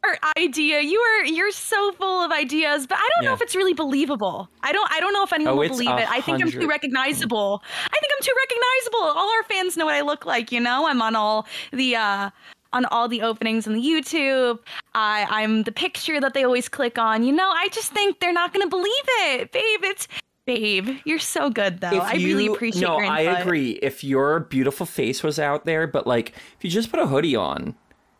our 0.04 0.17
idea. 0.38 0.82
You 0.82 0.97
are 0.99 1.25
you're 1.25 1.52
so 1.52 1.91
full 1.93 2.23
of 2.23 2.32
ideas, 2.32 2.88
but 2.88 2.97
I 2.97 3.10
don't 3.15 3.25
know 3.25 3.34
if 3.34 3.41
it's 3.41 3.56
really 3.56 3.73
believable. 3.73 4.49
I 4.63 4.71
don't 4.71 4.89
I 4.91 4.99
don't 4.99 5.13
know 5.13 5.23
if 5.23 5.34
anyone 5.34 5.54
Oh, 5.54 5.58
will 5.58 5.67
believe 5.67 5.89
it. 5.89 6.10
I 6.10 6.21
think 6.21 6.41
I'm 6.41 6.49
too 6.49 6.67
recognizable. 6.67 7.62
I 7.86 7.99
think 7.99 8.13
I'm 8.17 8.23
too 8.23 8.34
recognizable. 8.38 9.19
All 9.19 9.30
our 9.30 9.43
fans 9.43 9.75
know 9.75 9.86
what 9.86 9.95
I 9.95 10.02
look 10.02 10.25
like, 10.25 10.52
you 10.52 10.60
know? 10.60 10.88
I'm 10.88 11.02
on 11.02 11.15
all 11.15 11.47
the 11.73 11.95
uh 11.95 12.30
on 12.71 12.86
all 12.86 13.08
the 13.08 13.21
openings 13.21 13.67
on 13.67 13.73
the 13.73 13.82
YouTube. 13.82 14.60
I 14.93 15.25
I'm 15.30 15.63
the 15.63 15.71
picture 15.71 16.21
that 16.21 16.34
they 16.34 16.43
always 16.45 16.69
click 16.69 16.97
on. 16.97 17.23
You 17.23 17.34
know, 17.34 17.49
I 17.49 17.67
just 17.69 17.91
think 17.91 18.19
they're 18.21 18.34
not 18.34 18.54
gonna 18.54 18.67
believe 18.67 19.08
it. 19.28 19.52
Babe, 19.52 19.84
it's 19.84 20.08
Babe, 20.49 20.97
you're 21.05 21.19
so 21.19 21.51
good 21.51 21.79
though. 21.79 21.99
I 21.99 22.13
really 22.13 22.47
appreciate 22.47 22.81
no, 22.81 22.95
your 22.95 23.03
input. 23.03 23.19
I 23.19 23.39
agree. 23.39 23.73
If 23.83 24.03
your 24.03 24.39
beautiful 24.39 24.88
face 24.88 25.21
was 25.21 25.38
out 25.38 25.65
there, 25.65 25.85
but 25.85 26.07
like 26.07 26.29
if 26.57 26.63
you 26.63 26.71
just 26.71 26.89
put 26.89 26.99
a 26.99 27.05
hoodie 27.05 27.35
on, 27.35 27.75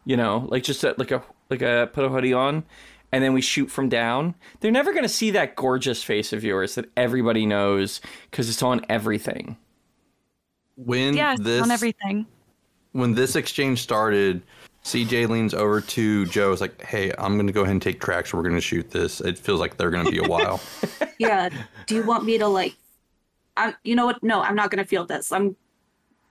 you 0.06 0.16
know, 0.16 0.46
like 0.52 0.62
just 0.62 0.84
a, 0.84 0.94
like 1.00 1.10
a 1.10 1.24
like 1.50 1.64
a 1.64 1.90
put 1.92 2.06
a 2.06 2.10
hoodie 2.10 2.34
on, 2.34 2.66
and 3.12 3.24
then 3.24 3.34
we 3.34 3.42
shoot 3.42 3.72
from 3.72 3.90
down, 3.90 4.36
they're 4.60 4.70
never 4.70 4.94
gonna 4.94 5.10
see 5.10 5.32
that 5.32 5.56
gorgeous 5.56 6.04
face 6.04 6.32
of 6.32 6.44
yours 6.44 6.76
that 6.76 6.86
everybody 6.96 7.48
knows 7.48 8.00
because 8.30 8.48
it's 8.48 8.62
on 8.62 8.86
everything. 8.90 9.58
when 10.76 11.16
Yes, 11.16 11.40
this 11.42 11.64
on 11.64 11.72
everything. 11.72 12.28
when 12.92 13.16
this 13.16 13.36
exchange 13.36 13.82
started, 13.82 14.44
CJ 14.90 15.30
leans 15.30 15.54
over 15.54 15.82
to 15.82 16.26
Joe. 16.26 16.52
Is 16.52 16.62
like, 16.62 16.82
"Hey, 16.82 17.12
I'm 17.18 17.38
gonna 17.38 17.52
go 17.52 17.62
ahead 17.62 17.74
and 17.74 17.82
take 17.82 18.02
Trax. 18.02 18.34
We're 18.34 18.42
gonna 18.42 18.60
shoot 18.60 18.90
this. 18.90 19.22
It 19.22 19.38
feels 19.38 19.60
like 19.60 19.78
they're 19.78 19.92
gonna 19.92 20.10
be 20.10 20.18
a 20.18 20.24
while." 20.28 20.60
Yeah. 21.20 21.50
Do 21.86 21.96
you 21.96 22.04
want 22.04 22.26
me 22.26 22.38
to 22.40 22.48
like? 22.48 22.76
I'm. 23.56 23.76
You 23.84 23.96
know 23.96 24.06
what? 24.06 24.24
No, 24.24 24.42
I'm 24.42 24.56
not 24.56 24.72
gonna 24.72 24.86
feel 24.86 25.06
this. 25.06 25.32
I'm. 25.32 25.56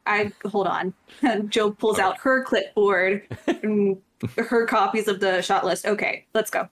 I 0.07 0.33
hold 0.47 0.67
on. 0.67 0.93
And 1.23 1.51
Joe 1.53 1.71
pulls 1.71 1.99
out 1.99 2.19
her 2.19 2.43
clipboard 2.43 3.29
and 3.47 4.01
her 4.37 4.67
copies 4.67 5.07
of 5.07 5.21
the 5.21 5.41
shot 5.41 5.65
list. 5.65 5.87
Okay, 5.87 6.27
let's 6.35 6.51
go. 6.51 6.69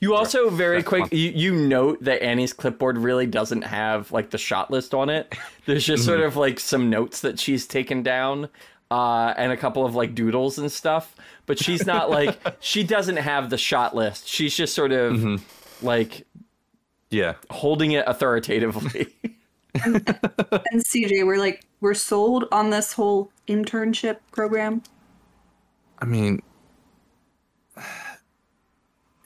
You 0.00 0.14
also 0.14 0.50
very 0.50 0.82
quick 0.82 1.12
you, 1.12 1.30
you 1.30 1.54
note 1.54 2.02
that 2.02 2.20
Annie's 2.22 2.52
clipboard 2.52 2.98
really 2.98 3.26
doesn't 3.26 3.62
have 3.62 4.10
like 4.10 4.30
the 4.30 4.38
shot 4.38 4.70
list 4.70 4.94
on 4.94 5.08
it. 5.08 5.36
There's 5.66 5.86
just 5.86 6.02
mm-hmm. 6.02 6.08
sort 6.08 6.20
of 6.20 6.36
like 6.36 6.58
some 6.58 6.90
notes 6.90 7.20
that 7.20 7.38
she's 7.38 7.66
taken 7.66 8.02
down 8.02 8.48
uh, 8.90 9.34
and 9.36 9.52
a 9.52 9.56
couple 9.56 9.84
of 9.84 9.94
like 9.94 10.14
doodles 10.14 10.58
and 10.58 10.70
stuff. 10.70 11.14
But 11.46 11.58
she's 11.58 11.86
not 11.86 12.10
like 12.18 12.38
she 12.60 12.82
doesn't 12.84 13.16
have 13.16 13.50
the 13.50 13.58
shot 13.58 13.94
list. 13.94 14.28
She's 14.28 14.56
just 14.56 14.74
sort 14.74 14.92
of 14.92 15.42
like 15.82 16.26
yeah. 17.10 17.34
holding 17.50 17.92
it 17.92 18.04
authoritatively. 18.06 19.08
And 19.74 20.84
CJ, 20.84 21.26
we're 21.26 21.38
like, 21.38 21.64
we're 21.80 21.94
sold 21.94 22.46
on 22.50 22.70
this 22.70 22.92
whole 22.92 23.30
internship 23.46 24.18
program. 24.32 24.82
I 26.00 26.04
mean, 26.04 26.42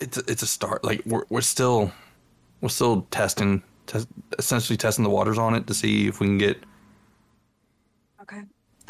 it's 0.01 0.18
a, 0.18 0.22
it's 0.27 0.42
a 0.42 0.46
start. 0.46 0.85
Like 0.85 1.03
we're 1.07 1.25
we're 1.29 1.40
still 1.40 1.92
we're 2.61 2.68
still 2.68 3.03
testing, 3.11 3.62
test, 3.87 4.09
essentially 4.38 4.77
testing 4.77 5.05
the 5.05 5.11
waters 5.11 5.38
on 5.38 5.55
it 5.55 5.66
to 5.68 5.75
see 5.75 6.09
if 6.09 6.20
we 6.20 6.27
can 6.27 6.38
get 6.38 6.62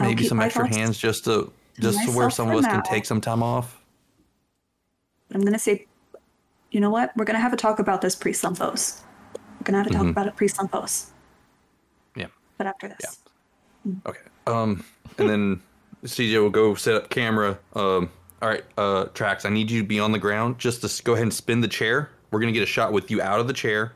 Okay. 0.00 0.08
maybe 0.08 0.26
some 0.26 0.40
extra 0.40 0.66
hands 0.68 0.98
just 0.98 1.24
to 1.24 1.52
just 1.80 1.98
to 2.04 2.06
where 2.10 2.26
myself 2.26 2.32
some 2.34 2.48
of 2.48 2.54
for 2.54 2.58
us 2.60 2.66
can 2.66 2.76
now. 2.76 2.82
take 2.82 3.04
some 3.04 3.20
time 3.20 3.42
off. 3.42 3.80
I'm 5.34 5.40
gonna 5.42 5.58
say, 5.58 5.86
you 6.70 6.80
know 6.80 6.90
what? 6.90 7.12
We're 7.16 7.24
gonna 7.24 7.40
have 7.40 7.52
a 7.52 7.56
talk 7.56 7.78
about 7.78 8.00
this 8.00 8.14
pre 8.14 8.32
Slumpos. 8.32 9.02
We're 9.34 9.64
gonna 9.64 9.78
have 9.78 9.86
to 9.88 9.92
talk 9.94 10.06
about 10.06 10.26
it 10.26 10.36
pre 10.36 10.48
Slumpos. 10.48 11.10
Yeah. 12.16 12.26
But 12.58 12.66
after 12.66 12.88
this. 12.88 13.20
yeah. 13.86 13.92
Okay. 14.06 14.20
Um, 14.46 14.84
and 15.18 15.28
then 15.28 15.62
CJ 16.04 16.40
will 16.40 16.50
go 16.50 16.74
set 16.74 16.94
up 16.94 17.08
camera. 17.10 17.58
Um, 17.74 18.10
all 18.40 18.48
right, 18.48 18.64
uh, 18.76 19.04
Trax. 19.14 19.44
I 19.46 19.50
need 19.50 19.70
you 19.70 19.82
to 19.82 19.86
be 19.86 20.00
on 20.00 20.10
the 20.12 20.18
ground 20.18 20.58
just 20.58 20.82
to 20.82 21.02
go 21.04 21.12
ahead 21.12 21.22
and 21.22 21.32
spin 21.34 21.60
the 21.60 21.68
chair. 21.68 22.10
We're 22.30 22.40
gonna 22.40 22.52
get 22.52 22.62
a 22.62 22.66
shot 22.66 22.92
with 22.92 23.10
you 23.10 23.22
out 23.22 23.40
of 23.40 23.46
the 23.46 23.52
chair, 23.52 23.92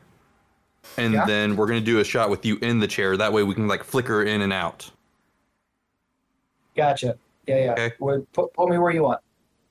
and 0.97 1.13
Yeah. 1.13 1.25
then 1.25 1.55
we're 1.57 1.67
gonna 1.67 1.81
do 1.81 1.99
a 1.99 2.03
shot 2.03 2.29
with 2.29 2.45
you 2.45 2.57
in 2.61 2.79
the 2.79 2.87
chair. 2.87 3.17
That 3.17 3.33
way 3.33 3.43
we 3.43 3.53
can 3.53 3.67
like 3.67 3.83
flicker 3.83 4.23
in 4.23 4.41
and 4.41 4.53
out. 4.53 4.89
Gotcha. 6.77 7.17
Yeah, 7.47 7.57
yeah. 7.57 7.71
Okay. 7.73 7.91
Well, 7.99 8.25
put, 8.31 8.53
put 8.53 8.69
me 8.69 8.77
where 8.77 8.91
you 8.91 9.03
want. 9.03 9.19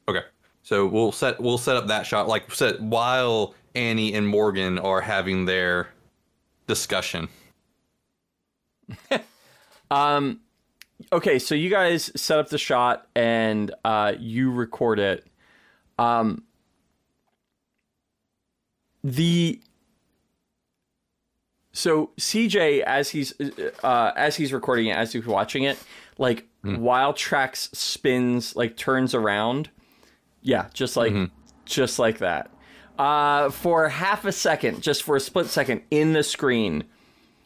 Okay. 0.08 0.22
So 0.62 0.86
we'll 0.86 1.12
set 1.12 1.40
we'll 1.40 1.58
set 1.58 1.76
up 1.76 1.86
that 1.86 2.04
shot 2.04 2.26
like 2.26 2.52
set 2.52 2.80
while 2.80 3.54
Annie 3.74 4.12
and 4.14 4.26
Morgan 4.26 4.78
are 4.78 5.00
having 5.00 5.44
their 5.44 5.88
discussion. 6.66 7.28
Um, 9.90 10.40
okay, 11.12 11.38
so 11.38 11.54
you 11.54 11.70
guys 11.70 12.10
set 12.16 12.38
up 12.38 12.48
the 12.48 12.58
shot 12.58 13.06
and 13.14 13.72
uh, 13.84 14.14
you 14.18 14.50
record 14.50 14.98
it. 14.98 15.26
Um, 15.98 16.44
the 19.04 19.60
so 21.72 22.10
CJ 22.18 22.80
as 22.80 23.10
he's 23.10 23.32
uh, 23.82 24.12
as 24.16 24.36
he's 24.36 24.52
recording 24.52 24.86
it, 24.86 24.96
as 24.96 25.12
he's 25.12 25.26
watching 25.26 25.62
it, 25.62 25.78
like 26.18 26.46
while 26.81 27.12
Trax 27.12 27.74
spins, 27.74 28.57
like 28.57 28.76
turns 28.76 29.14
around, 29.14 29.70
yeah, 30.42 30.66
just 30.74 30.96
like 30.96 31.12
just 31.64 31.98
like 31.98 32.18
that. 32.18 32.50
Uh, 32.98 33.50
for 33.50 33.88
half 33.88 34.24
a 34.24 34.33
second, 34.33 34.83
just 34.83 35.02
for 35.02 35.16
a 35.16 35.20
split 35.20 35.46
second, 35.46 35.83
in 35.90 36.12
the 36.12 36.22
screen, 36.22 36.85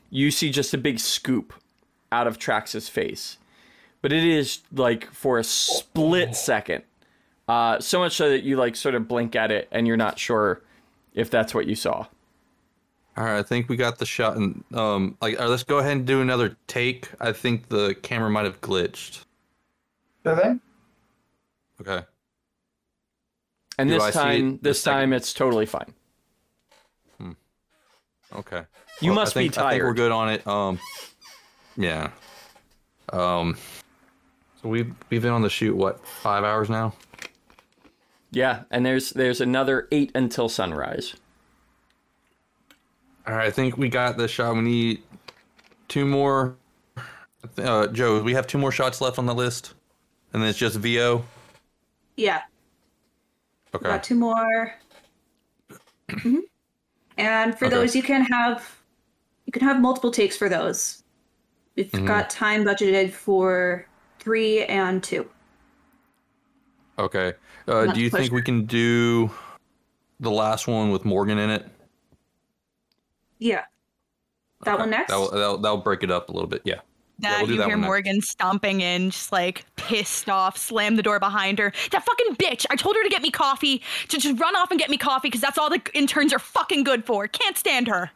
you 0.08 0.30
see 0.30 0.50
just 0.50 0.72
a 0.74 0.78
big 0.78 0.98
scoop 0.98 1.52
out 2.12 2.26
of 2.26 2.38
Trax's 2.38 2.88
face. 2.88 3.36
But 4.02 4.12
it 4.12 4.24
is 4.24 4.60
like 4.72 5.12
for 5.12 5.38
a 5.38 5.44
split 5.44 6.34
second. 6.34 6.84
Uh, 7.48 7.80
so 7.80 7.98
much 7.98 8.14
so 8.14 8.30
that 8.30 8.44
you 8.44 8.56
like 8.56 8.76
sort 8.76 8.94
of 8.94 9.08
blink 9.08 9.34
at 9.34 9.50
it 9.50 9.68
and 9.72 9.86
you're 9.86 9.96
not 9.96 10.18
sure 10.18 10.62
if 11.14 11.30
that's 11.30 11.52
what 11.52 11.66
you 11.66 11.74
saw. 11.74 12.06
All 13.20 13.26
right, 13.26 13.38
I 13.38 13.42
think 13.42 13.68
we 13.68 13.76
got 13.76 13.98
the 13.98 14.06
shot, 14.06 14.38
and 14.38 14.64
um, 14.72 15.18
like, 15.20 15.34
all 15.36 15.42
right, 15.42 15.50
let's 15.50 15.62
go 15.62 15.76
ahead 15.76 15.92
and 15.92 16.06
do 16.06 16.22
another 16.22 16.56
take. 16.68 17.10
I 17.20 17.32
think 17.32 17.68
the 17.68 17.94
camera 18.00 18.30
might 18.30 18.46
have 18.46 18.62
glitched. 18.62 19.24
Okay. 20.24 20.54
Okay. 21.82 22.02
And 23.78 23.90
Do 23.90 23.96
this 23.96 24.02
I 24.04 24.10
time, 24.10 24.58
this 24.62 24.80
second- 24.80 24.98
time 25.00 25.12
it's 25.12 25.34
totally 25.34 25.66
fine. 25.66 25.92
Hmm. 27.18 27.32
Okay. 28.36 28.62
You 29.02 29.10
Well, 29.10 29.16
must 29.16 29.34
think, 29.34 29.52
be 29.52 29.54
tired. 29.54 29.66
I 29.66 29.70
think 29.72 29.82
we're 29.84 29.92
good 29.92 30.12
on 30.12 30.30
it. 30.30 30.46
Um, 30.46 30.78
yeah. 31.76 32.12
Um, 33.12 33.54
so 34.62 34.70
we've 34.70 34.94
we've 35.10 35.20
been 35.20 35.32
on 35.32 35.42
the 35.42 35.50
shoot 35.50 35.76
what 35.76 36.06
five 36.06 36.42
hours 36.42 36.70
now. 36.70 36.94
Yeah, 38.30 38.62
and 38.70 38.86
there's 38.86 39.10
there's 39.10 39.42
another 39.42 39.88
eight 39.92 40.10
until 40.14 40.48
sunrise. 40.48 41.16
All 43.26 43.34
right, 43.34 43.46
I 43.46 43.50
think 43.50 43.76
we 43.76 43.88
got 43.88 44.16
the 44.16 44.26
shot. 44.26 44.54
We 44.54 44.62
need 44.62 45.02
two 45.88 46.04
more. 46.06 46.56
Uh, 47.58 47.86
Joe, 47.88 48.22
we 48.22 48.32
have 48.34 48.46
two 48.46 48.58
more 48.58 48.72
shots 48.72 49.00
left 49.00 49.18
on 49.18 49.26
the 49.26 49.34
list, 49.34 49.74
and 50.32 50.42
then 50.42 50.48
it's 50.48 50.58
just 50.58 50.76
VO. 50.76 51.24
Yeah. 52.16 52.42
Okay. 53.74 53.88
Got 53.88 54.02
two 54.02 54.14
more. 54.16 54.74
Mhm. 56.08 56.40
And 57.18 57.56
for 57.58 57.66
Okay. 57.66 57.74
those, 57.74 57.94
you 57.94 58.02
can 58.02 58.22
have 58.24 58.76
you 59.46 59.52
can 59.52 59.62
have 59.62 59.80
multiple 59.80 60.10
takes 60.10 60.36
for 60.36 60.48
those. 60.48 61.02
We've 61.76 61.90
Mm-hmm. 61.90 62.06
got 62.06 62.30
time 62.30 62.64
budgeted 62.64 63.12
for 63.12 63.86
three 64.18 64.64
and 64.64 65.02
two. 65.02 65.28
Okay. 66.98 67.32
Uh, 67.66 67.86
do 67.86 68.00
you 68.00 68.10
think 68.10 68.32
we 68.32 68.42
can 68.42 68.64
do 68.66 69.30
the 70.20 70.30
last 70.30 70.66
one 70.68 70.90
with 70.90 71.04
Morgan 71.04 71.38
in 71.38 71.50
it? 71.50 71.66
Yeah. 73.40 73.64
That 74.64 74.78
one 74.78 74.90
next. 74.90 75.10
That'll, 75.10 75.30
that'll, 75.30 75.58
that'll 75.58 75.78
break 75.78 76.02
it 76.02 76.10
up 76.10 76.28
a 76.28 76.32
little 76.32 76.48
bit. 76.48 76.62
Yeah. 76.64 76.80
That 77.20 77.38
we'll 77.38 77.46
do 77.48 77.52
you 77.54 77.58
that 77.58 77.66
hear 77.66 77.74
one 77.74 77.80
next. 77.82 77.88
Morgan 77.88 78.20
stomping 78.22 78.80
in, 78.80 79.10
just 79.10 79.32
like 79.32 79.64
pissed 79.76 80.30
off, 80.30 80.56
slam 80.56 80.96
the 80.96 81.02
door 81.02 81.18
behind 81.18 81.58
her. 81.58 81.72
That 81.90 82.04
fucking 82.04 82.36
bitch! 82.36 82.64
I 82.70 82.76
told 82.76 82.96
her 82.96 83.02
to 83.02 83.10
get 83.10 83.20
me 83.20 83.30
coffee, 83.30 83.82
to 84.08 84.18
just 84.18 84.40
run 84.40 84.56
off 84.56 84.70
and 84.70 84.80
get 84.80 84.88
me 84.88 84.96
coffee, 84.96 85.28
because 85.28 85.42
that's 85.42 85.58
all 85.58 85.68
the 85.68 85.82
interns 85.92 86.32
are 86.32 86.38
fucking 86.38 86.84
good 86.84 87.04
for. 87.04 87.28
Can't 87.28 87.58
stand 87.58 87.88
her. 87.88 88.10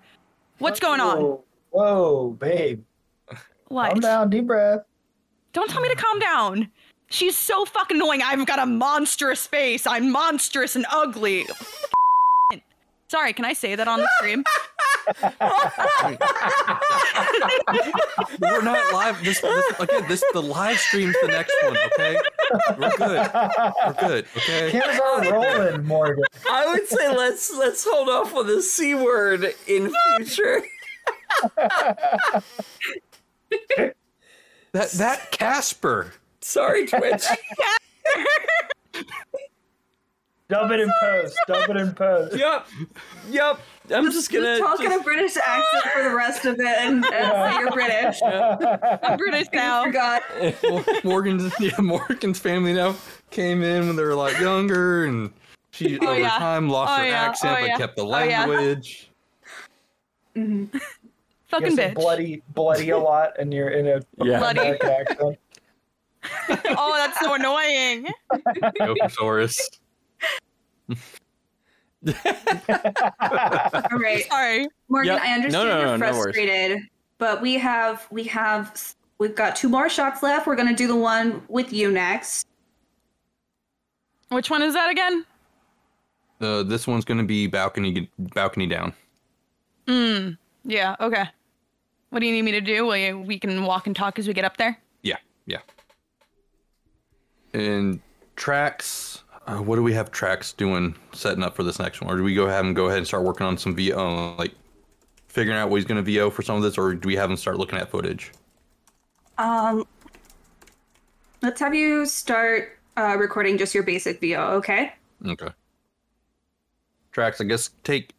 What's 0.58 0.80
going 0.80 1.00
on? 1.00 1.18
Whoa, 1.18 1.44
whoa, 1.70 2.30
babe. 2.30 2.82
What? 3.68 3.92
Calm 3.92 4.00
down, 4.00 4.30
deep 4.30 4.46
breath. 4.46 4.84
Don't 5.52 5.68
tell 5.70 5.82
me 5.82 5.88
to 5.88 5.96
calm 5.96 6.18
down. 6.18 6.70
She's 7.08 7.36
so 7.36 7.64
fucking 7.64 7.96
annoying. 7.96 8.22
I've 8.22 8.46
got 8.46 8.58
a 8.58 8.66
monstrous 8.66 9.46
face. 9.46 9.86
I'm 9.86 10.10
monstrous 10.10 10.76
and 10.76 10.86
ugly. 10.90 11.46
Sorry, 13.08 13.32
can 13.32 13.44
I 13.44 13.52
say 13.52 13.74
that 13.74 13.86
on 13.86 14.00
the 14.00 14.08
stream? 14.18 14.44
We're 18.40 18.62
not 18.62 18.92
live. 18.92 19.22
This, 19.24 19.40
this 19.40 19.80
again. 19.80 20.04
This 20.08 20.24
the 20.32 20.42
live 20.42 20.78
stream's 20.78 21.16
the 21.20 21.28
next 21.28 21.52
one. 21.62 21.76
Okay. 21.86 22.16
We're 22.78 22.96
good. 22.96 23.30
We're 23.86 23.92
good. 24.00 24.26
Okay. 24.36 24.70
Here's 24.70 24.98
are 25.00 25.32
rolling, 25.32 25.84
Morgan. 25.84 26.24
I 26.50 26.66
would 26.66 26.86
say 26.88 27.14
let's 27.14 27.52
let's 27.56 27.84
hold 27.88 28.08
off 28.08 28.34
on 28.34 28.46
the 28.46 28.62
c 28.62 28.94
word 28.94 29.54
in 29.66 29.92
future. 30.16 30.62
That 34.72 34.90
that 34.92 35.30
Casper. 35.30 36.12
Sorry, 36.40 36.86
Twitch. 36.86 37.24
Dub 40.50 40.70
it 40.72 40.80
in 40.80 40.90
post. 41.00 41.36
Dub 41.46 41.70
it 41.70 41.76
in 41.76 41.94
post. 41.94 42.36
yep, 42.36 42.66
yep. 43.30 43.60
I'm 43.90 44.10
just 44.12 44.30
gonna. 44.30 44.58
Talk 44.58 44.80
in 44.80 44.92
a 44.92 45.00
British 45.00 45.36
accent 45.36 45.84
for 45.94 46.02
the 46.02 46.14
rest 46.14 46.44
of 46.44 46.60
it, 46.60 46.66
and, 46.66 47.04
and 47.06 47.32
say 47.32 47.58
you're 47.60 47.70
British. 47.70 48.20
Yeah. 48.20 48.98
I'm 49.02 49.16
British 49.16 49.46
now. 49.54 49.84
Forgot. 49.84 50.22
Morgan's 51.04 51.50
yeah, 51.60 51.80
Morgan's 51.80 52.38
family 52.38 52.74
now 52.74 52.94
came 53.30 53.62
in 53.62 53.86
when 53.86 53.96
they 53.96 54.04
were 54.04 54.14
like 54.14 54.38
younger, 54.38 55.06
and 55.06 55.32
she 55.70 55.98
oh, 56.00 56.08
over 56.08 56.20
yeah. 56.20 56.38
time 56.38 56.68
lost 56.68 56.92
Oh, 56.92 56.96
her 57.02 57.08
yeah. 57.08 57.22
accent 57.22 57.56
Oh, 57.56 57.60
but 57.62 57.66
yeah. 57.68 57.76
kept 57.78 57.96
the 57.96 58.04
Oh, 58.04 58.22
yeah. 58.22 58.44
language. 58.46 59.10
Mm-hmm. 60.36 60.76
Fucking 61.48 61.76
bitch. 61.76 61.94
bloody, 61.94 62.42
bloody 62.48 62.90
a 62.90 62.98
lot, 62.98 63.30
and 63.38 63.52
you're 63.52 63.70
in 63.70 63.86
a 63.86 64.00
Yeah. 64.22 64.38
Bloody. 64.40 64.60
Accent. 64.60 65.38
Oh, 66.48 66.94
that's 66.96 67.20
so 67.20 67.34
annoying. 67.34 68.06
Goposaurus. 68.80 69.54
All 70.88 72.12
right. 73.98 74.26
Sorry. 74.28 74.68
Morgan, 74.88 75.14
Yep. 75.14 75.22
I 75.22 75.32
understand 75.32 75.52
No, 75.52 75.64
no, 75.64 75.78
you're 75.78 75.86
no, 75.86 75.96
no 75.96 76.12
frustrated, 76.22 76.78
but 77.18 77.40
we 77.40 77.54
have 77.54 78.06
we 78.10 78.24
have 78.24 78.94
we've 79.18 79.34
got 79.34 79.56
two 79.56 79.68
more 79.68 79.88
shots 79.88 80.22
left. 80.22 80.46
We're 80.46 80.56
gonna 80.56 80.76
do 80.76 80.86
the 80.86 80.96
one 80.96 81.42
with 81.48 81.72
you 81.72 81.90
next. 81.90 82.46
Which 84.28 84.50
one 84.50 84.62
is 84.62 84.74
that 84.74 84.90
again? 84.90 85.24
Uh, 86.40 86.62
this 86.62 86.86
one's 86.86 87.04
gonna 87.04 87.24
be 87.24 87.46
balcony 87.46 88.10
balcony 88.18 88.66
down. 88.66 88.92
Yeah, 90.66 90.96
okay. 91.00 91.24
What 92.10 92.20
do 92.20 92.26
you 92.26 92.32
need 92.32 92.42
me 92.42 92.52
to 92.52 92.60
do? 92.60 92.86
Will 92.86 92.96
you, 92.96 93.18
we 93.18 93.38
can 93.38 93.64
walk 93.64 93.86
and 93.86 93.94
talk 93.94 94.18
as 94.18 94.26
we 94.26 94.32
get 94.32 94.44
up 94.44 94.56
there? 94.56 94.78
Yeah, 95.02 95.16
yeah. 95.46 95.58
And 97.52 98.00
Trax. 98.36 99.22
Uh, 99.46 99.58
what 99.58 99.76
do 99.76 99.82
we 99.82 99.92
have 99.92 100.10
Trax 100.10 100.56
doing 100.56 100.94
setting 101.12 101.42
up 101.42 101.54
for 101.54 101.62
this 101.62 101.78
next 101.78 102.00
one, 102.00 102.12
or 102.12 102.16
do 102.16 102.24
we 102.24 102.34
go 102.34 102.46
have 102.46 102.64
him 102.64 102.72
go 102.72 102.86
ahead 102.86 102.98
and 102.98 103.06
start 103.06 103.24
working 103.24 103.46
on 103.46 103.58
some 103.58 103.74
VO, 103.76 104.34
like 104.38 104.52
figuring 105.28 105.58
out 105.58 105.68
what 105.68 105.76
he's 105.76 105.84
going 105.84 106.02
to 106.02 106.10
VO 106.10 106.30
for 106.30 106.42
some 106.42 106.56
of 106.56 106.62
this, 106.62 106.78
or 106.78 106.94
do 106.94 107.06
we 107.06 107.16
have 107.16 107.30
him 107.30 107.36
start 107.36 107.58
looking 107.58 107.78
at 107.78 107.90
footage? 107.90 108.32
Um, 109.36 109.84
let's 111.42 111.60
have 111.60 111.74
you 111.74 112.06
start 112.06 112.78
uh, 112.96 113.16
recording 113.18 113.58
just 113.58 113.74
your 113.74 113.82
basic 113.82 114.20
VO, 114.20 114.40
okay? 114.52 114.92
Okay. 115.26 115.48
Trax. 117.12 117.40
I 117.40 117.44
guess 117.44 117.70
take 117.82 118.14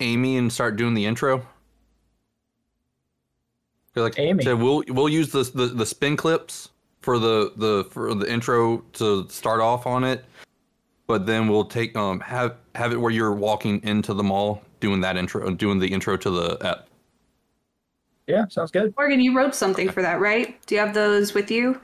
Amy 0.00 0.36
and 0.36 0.52
start 0.52 0.76
doing 0.76 0.94
the 0.94 1.06
intro. 1.06 1.46
Like 3.94 4.18
Amy. 4.18 4.44
So 4.44 4.54
we'll 4.54 4.84
we'll 4.88 5.08
use 5.08 5.30
the, 5.30 5.42
the 5.54 5.66
the 5.68 5.86
spin 5.86 6.18
clips 6.18 6.68
for 7.00 7.18
the 7.18 7.52
the 7.56 7.84
for 7.90 8.14
the 8.14 8.30
intro 8.30 8.78
to 8.94 9.26
start 9.30 9.60
off 9.60 9.86
on 9.86 10.04
it, 10.04 10.24
but 11.06 11.26
then 11.26 11.48
we'll 11.48 11.64
take 11.64 11.96
um 11.96 12.20
have 12.20 12.56
have 12.74 12.92
it 12.92 12.96
where 13.00 13.10
you're 13.10 13.32
walking 13.32 13.82
into 13.82 14.14
the 14.14 14.22
mall 14.22 14.62
doing 14.80 15.00
that 15.00 15.16
intro 15.16 15.50
doing 15.50 15.78
the 15.78 15.86
intro 15.88 16.16
to 16.16 16.30
the 16.30 16.66
app. 16.66 16.88
Yeah, 18.26 18.46
sounds 18.48 18.70
good. 18.72 18.92
Morgan, 18.96 19.20
you 19.20 19.36
wrote 19.36 19.54
something 19.54 19.88
for 19.88 20.02
that, 20.02 20.20
right? 20.20 20.60
Do 20.66 20.74
you 20.74 20.80
have 20.80 20.94
those 20.94 21.32
with 21.32 21.50
you? 21.50 21.80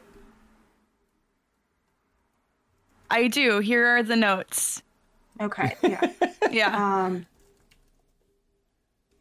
I 3.10 3.28
do. 3.28 3.60
Here 3.60 3.86
are 3.86 4.02
the 4.02 4.16
notes. 4.16 4.82
Okay, 5.40 5.76
yeah. 5.82 6.00
Yeah. 6.50 6.76
um, 6.76 7.24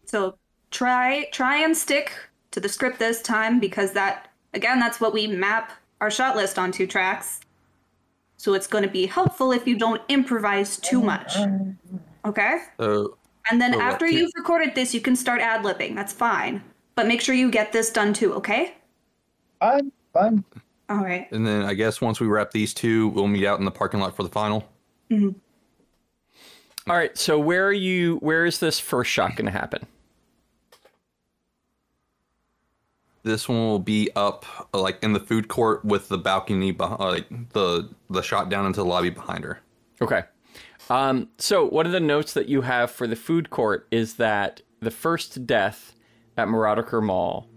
so 0.06 0.38
try 0.72 1.28
try 1.32 1.64
and 1.64 1.78
stick 1.78 2.12
to 2.52 2.60
the 2.60 2.68
script 2.68 3.00
this 3.00 3.22
time 3.22 3.60
because 3.60 3.94
that 3.94 4.30
again 4.54 4.80
that's 4.80 5.00
what 5.00 5.14
we 5.14 5.28
map 5.28 5.72
our 6.02 6.12
shot 6.12 6.36
list 6.36 6.60
onto 6.60 6.86
Trax. 6.88 7.40
So 8.42 8.56
it's 8.56 8.66
going 8.66 8.84
to 8.84 8.90
be 8.90 9.06
helpful 9.06 9.52
if 9.52 9.68
you 9.68 9.78
don't 9.78 10.02
improvise 10.10 10.78
too 10.78 11.00
mm-hmm. 11.00 11.06
much. 11.06 11.38
Okay? 12.26 12.58
So 12.80 13.16
And 13.52 13.62
then 13.62 13.74
So 13.74 13.80
after 13.80 14.08
two- 14.08 14.16
you've 14.16 14.32
recorded 14.36 14.74
this, 14.74 14.96
you 14.96 15.00
can 15.00 15.16
start 15.16 15.42
ad 15.42 15.64
libbing. 15.64 15.94
That's 15.94 16.12
fine. 16.12 16.64
But 16.96 17.06
make 17.06 17.22
sure 17.22 17.36
you 17.36 17.52
get 17.52 17.72
this 17.72 17.92
done 17.92 18.14
too, 18.14 18.34
okay? 18.34 18.74
Fine, 19.60 19.92
fine. 20.12 20.44
All 20.90 20.98
right. 20.98 21.32
and 21.32 21.46
then 21.46 21.62
I 21.62 21.76
guess 21.76 22.02
once 22.02 22.20
we 22.20 22.26
wrap 22.26 22.50
these 22.50 22.74
two, 22.74 23.10
we'll 23.10 23.28
meet 23.28 23.46
out 23.46 23.60
in 23.60 23.66
the 23.66 23.72
parking 23.72 24.00
lot 24.00 24.16
for 24.16 24.24
the 24.24 24.30
final. 24.30 24.68
Mm-hmm. 25.12 25.38
All 26.90 26.96
right, 26.96 27.16
so 27.16 27.38
where 27.38 27.68
are 27.68 27.72
you? 27.72 28.18
Where 28.18 28.48
is 28.48 28.58
this 28.58 28.80
first 28.80 29.12
shot 29.12 29.36
going 29.36 29.46
to 29.46 29.52
happen? 29.52 29.86
This 33.24 33.48
one 33.48 33.60
will 33.60 33.80
be 33.80 34.10
up 34.16 34.46
like 34.74 35.04
in 35.04 35.14
the 35.14 35.20
food 35.20 35.48
court 35.48 35.86
with 35.86 36.08
the 36.08 36.18
balcony 36.18 36.72
behind, 36.72 37.00
like 37.00 37.50
the 37.54 37.90
the 38.10 38.22
shot 38.22 38.50
down 38.50 38.66
into 38.66 38.80
the 38.80 38.86
lobby 38.86 39.12
behind 39.12 39.44
her. 39.44 39.60
Okay. 40.02 40.24
Um, 40.90 41.30
so 41.38 41.66
one 41.66 41.86
of 41.86 41.92
the 41.92 42.00
notes 42.00 42.34
that 42.34 42.50
you 42.50 42.62
have 42.62 42.90
for 42.92 43.08
the 43.08 43.16
food 43.16 43.50
court 43.50 43.88
is 43.92 44.16
that 44.16 44.62
the 44.80 44.92
first 44.92 45.46
death 45.46 45.94
at 46.36 46.48
Marauder 46.48 47.02
Mall 47.02 47.48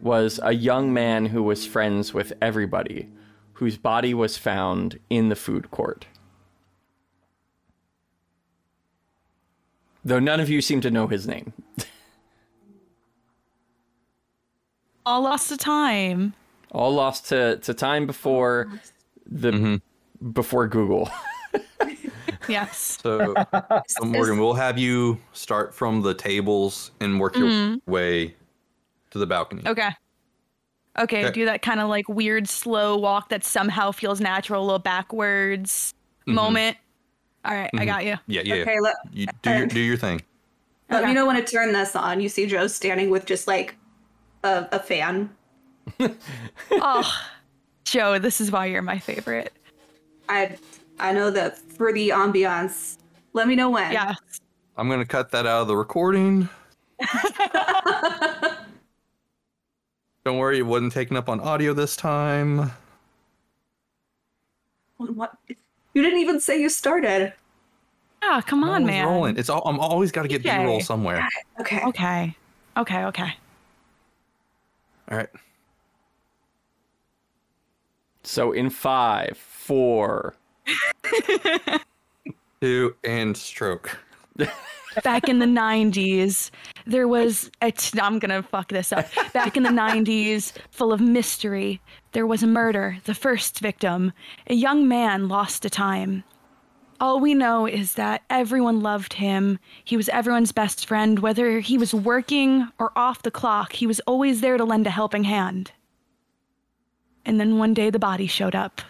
was 0.00 0.38
a 0.42 0.52
young 0.52 0.92
man 0.92 1.26
who 1.26 1.42
was 1.42 1.66
friends 1.66 2.14
with 2.14 2.32
everybody, 2.40 3.08
whose 3.54 3.76
body 3.76 4.14
was 4.14 4.38
found 4.38 5.00
in 5.10 5.28
the 5.28 5.36
food 5.36 5.70
court. 5.70 6.06
Though 10.04 10.20
none 10.20 10.40
of 10.40 10.48
you 10.48 10.62
seem 10.62 10.80
to 10.82 10.90
know 10.90 11.08
his 11.08 11.26
name. 11.26 11.52
All 15.08 15.22
lost 15.22 15.48
to 15.48 15.56
time. 15.56 16.34
All 16.70 16.92
lost 16.92 17.30
to, 17.30 17.56
to 17.56 17.72
time 17.72 18.06
before 18.06 18.70
the 19.24 19.50
mm-hmm. 19.50 20.32
before 20.32 20.68
Google. 20.68 21.10
Yes. 22.48 22.98
So, 23.02 23.34
so 23.88 24.04
Morgan, 24.04 24.38
we'll 24.38 24.54
have 24.54 24.78
you 24.78 25.18
start 25.32 25.74
from 25.74 26.00
the 26.00 26.14
tables 26.14 26.92
and 27.00 27.20
work 27.20 27.36
your 27.36 27.48
mm-hmm. 27.48 27.90
way 27.90 28.34
to 29.10 29.18
the 29.18 29.26
balcony. 29.26 29.62
Okay. 29.66 29.90
Okay, 30.98 31.26
Okay. 31.26 31.32
do 31.32 31.44
that 31.44 31.60
kind 31.60 31.80
of 31.80 31.88
like 31.88 32.08
weird 32.08 32.48
slow 32.48 32.96
walk 32.96 33.28
that 33.28 33.44
somehow 33.44 33.92
feels 33.92 34.20
natural, 34.20 34.62
a 34.62 34.64
little 34.64 34.78
backwards 34.78 35.94
mm-hmm. 36.22 36.34
moment. 36.34 36.76
All 37.44 37.54
right, 37.54 37.70
I 37.76 37.84
got 37.84 38.04
you. 38.04 38.16
Yeah, 38.26 38.42
yeah. 38.44 38.54
Okay, 38.56 38.80
let, 38.80 38.94
You 39.12 39.26
do 39.42 39.50
your 39.50 39.66
do 39.66 39.80
your 39.80 39.96
thing. 39.96 40.22
let 40.90 41.00
Okay. 41.00 41.08
me 41.08 41.14
know 41.14 41.26
when 41.26 41.36
to 41.36 41.42
turn 41.42 41.72
this 41.72 41.94
on. 41.94 42.20
You 42.20 42.28
see 42.30 42.46
Joe 42.46 42.66
standing 42.66 43.10
with 43.10 43.26
just 43.26 43.46
like 43.46 43.76
a, 44.44 44.68
a 44.72 44.78
fan. 44.78 45.30
Oh, 46.70 47.10
Joe, 47.84 48.18
this 48.18 48.40
is 48.40 48.52
why 48.52 48.66
you're 48.66 48.82
my 48.82 48.98
favorite. 48.98 49.52
I 50.28 50.58
I 51.00 51.12
know 51.12 51.30
that 51.30 51.56
for 51.58 51.92
the 51.92 52.10
ambiance. 52.10 52.98
Let 53.32 53.48
me 53.48 53.54
know 53.56 53.70
when. 53.70 53.92
Yeah. 53.92 54.14
I'm 54.76 54.88
gonna 54.88 55.06
cut 55.06 55.30
that 55.30 55.46
out 55.46 55.62
of 55.62 55.68
the 55.68 55.76
recording. 55.76 56.48
Don't 60.24 60.36
worry, 60.36 60.58
it 60.58 60.62
wasn't 60.62 60.92
taken 60.92 61.16
up 61.16 61.28
on 61.30 61.40
audio 61.40 61.72
this 61.72 61.96
time. 61.96 62.70
What? 64.98 65.32
You 65.94 66.02
didn't 66.02 66.18
even 66.18 66.40
say 66.40 66.60
you 66.60 66.68
started. 66.68 67.32
Ah, 68.22 68.42
come 68.44 68.62
I 68.62 68.74
on, 68.74 68.82
was 68.82 68.88
man. 68.88 69.06
Rolling. 69.06 69.38
It's 69.38 69.48
all, 69.48 69.62
I'm 69.64 69.80
always 69.80 70.12
got 70.12 70.22
to 70.22 70.28
get 70.28 70.44
Okay. 70.44 70.58
B-roll 70.58 70.80
somewhere. 70.80 71.26
Okay. 71.60 71.80
Okay. 71.86 72.36
Okay, 72.76 73.04
okay. 73.04 73.34
All 75.10 75.18
right. 75.18 75.28
So 78.22 78.52
in 78.52 78.68
five, 78.70 79.38
four, 79.38 80.34
Two 82.60 82.96
and 83.04 83.36
stroke. 83.36 83.98
Back 85.04 85.28
in 85.28 85.38
the 85.38 85.46
90s, 85.46 86.50
there 86.86 87.06
was 87.06 87.50
a 87.62 87.70
t- 87.70 88.00
I'm 88.00 88.18
going 88.18 88.30
to 88.30 88.46
fuck 88.46 88.68
this 88.68 88.92
up. 88.92 89.06
Back 89.32 89.56
in 89.56 89.62
the 89.62 89.68
90s, 89.68 90.52
full 90.70 90.92
of 90.92 91.00
mystery, 91.00 91.80
there 92.12 92.26
was 92.26 92.42
a 92.42 92.48
murder. 92.48 92.98
The 93.04 93.14
first 93.14 93.60
victim, 93.60 94.12
a 94.48 94.54
young 94.54 94.88
man 94.88 95.28
lost 95.28 95.62
to 95.62 95.70
time. 95.70 96.24
All 97.00 97.20
we 97.20 97.32
know 97.32 97.66
is 97.66 97.94
that 97.94 98.22
everyone 98.28 98.80
loved 98.80 99.14
him. 99.14 99.60
He 99.84 99.96
was 99.96 100.08
everyone's 100.08 100.50
best 100.50 100.86
friend. 100.86 101.20
Whether 101.20 101.60
he 101.60 101.78
was 101.78 101.94
working 101.94 102.68
or 102.78 102.90
off 102.96 103.22
the 103.22 103.30
clock, 103.30 103.72
he 103.72 103.86
was 103.86 104.00
always 104.00 104.40
there 104.40 104.56
to 104.56 104.64
lend 104.64 104.86
a 104.86 104.90
helping 104.90 105.24
hand. 105.24 105.70
And 107.24 107.38
then 107.38 107.58
one 107.58 107.72
day 107.72 107.90
the 107.90 107.98
body 107.98 108.26
showed 108.26 108.56
up. 108.56 108.82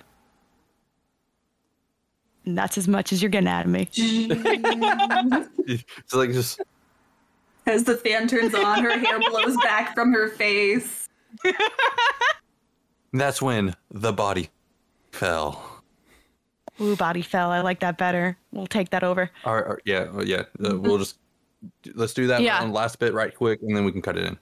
And 2.47 2.57
that's 2.57 2.79
as 2.79 2.89
much 2.89 3.13
as 3.13 3.21
you're 3.21 3.31
getting 3.31 3.49
out 3.49 3.67
of 3.67 3.71
me. 3.71 3.89
It's 5.71 6.15
like 6.15 6.33
just 6.33 6.63
As 7.67 7.85
the 7.85 7.97
fan 7.99 8.27
turns 8.27 8.55
on, 8.55 8.83
her 8.83 8.99
hair 8.99 9.19
blows 9.19 9.55
back 9.59 9.95
from 9.95 10.15
her 10.15 10.29
face. 10.31 11.11
that's 13.13 13.43
when 13.43 13.77
the 13.91 14.15
body 14.15 14.49
fell. 15.13 15.78
Ooh, 16.81 16.97
body 16.97 17.22
fell. 17.22 17.51
I 17.51 17.61
like 17.61 17.81
that 17.81 17.99
better. 17.99 18.37
We'll 18.53 18.66
take 18.66 18.91
that 18.91 19.03
over. 19.03 19.31
All 19.45 19.55
right, 19.57 19.64
all 19.64 19.70
right, 19.72 19.83
yeah, 19.85 20.20
yeah. 20.22 20.43
Uh, 20.64 20.79
we'll 20.79 20.99
just 20.99 21.18
let's 21.95 22.14
do 22.14 22.26
that 22.29 22.41
Yeah. 22.43 22.61
on 22.61 22.72
last 22.72 22.99
bit 22.99 23.12
right 23.14 23.35
quick, 23.35 23.61
and 23.62 23.76
then 23.76 23.85
we 23.85 23.93
can 23.93 24.03
cut 24.03 24.16
it 24.16 24.24
in. 24.24 24.39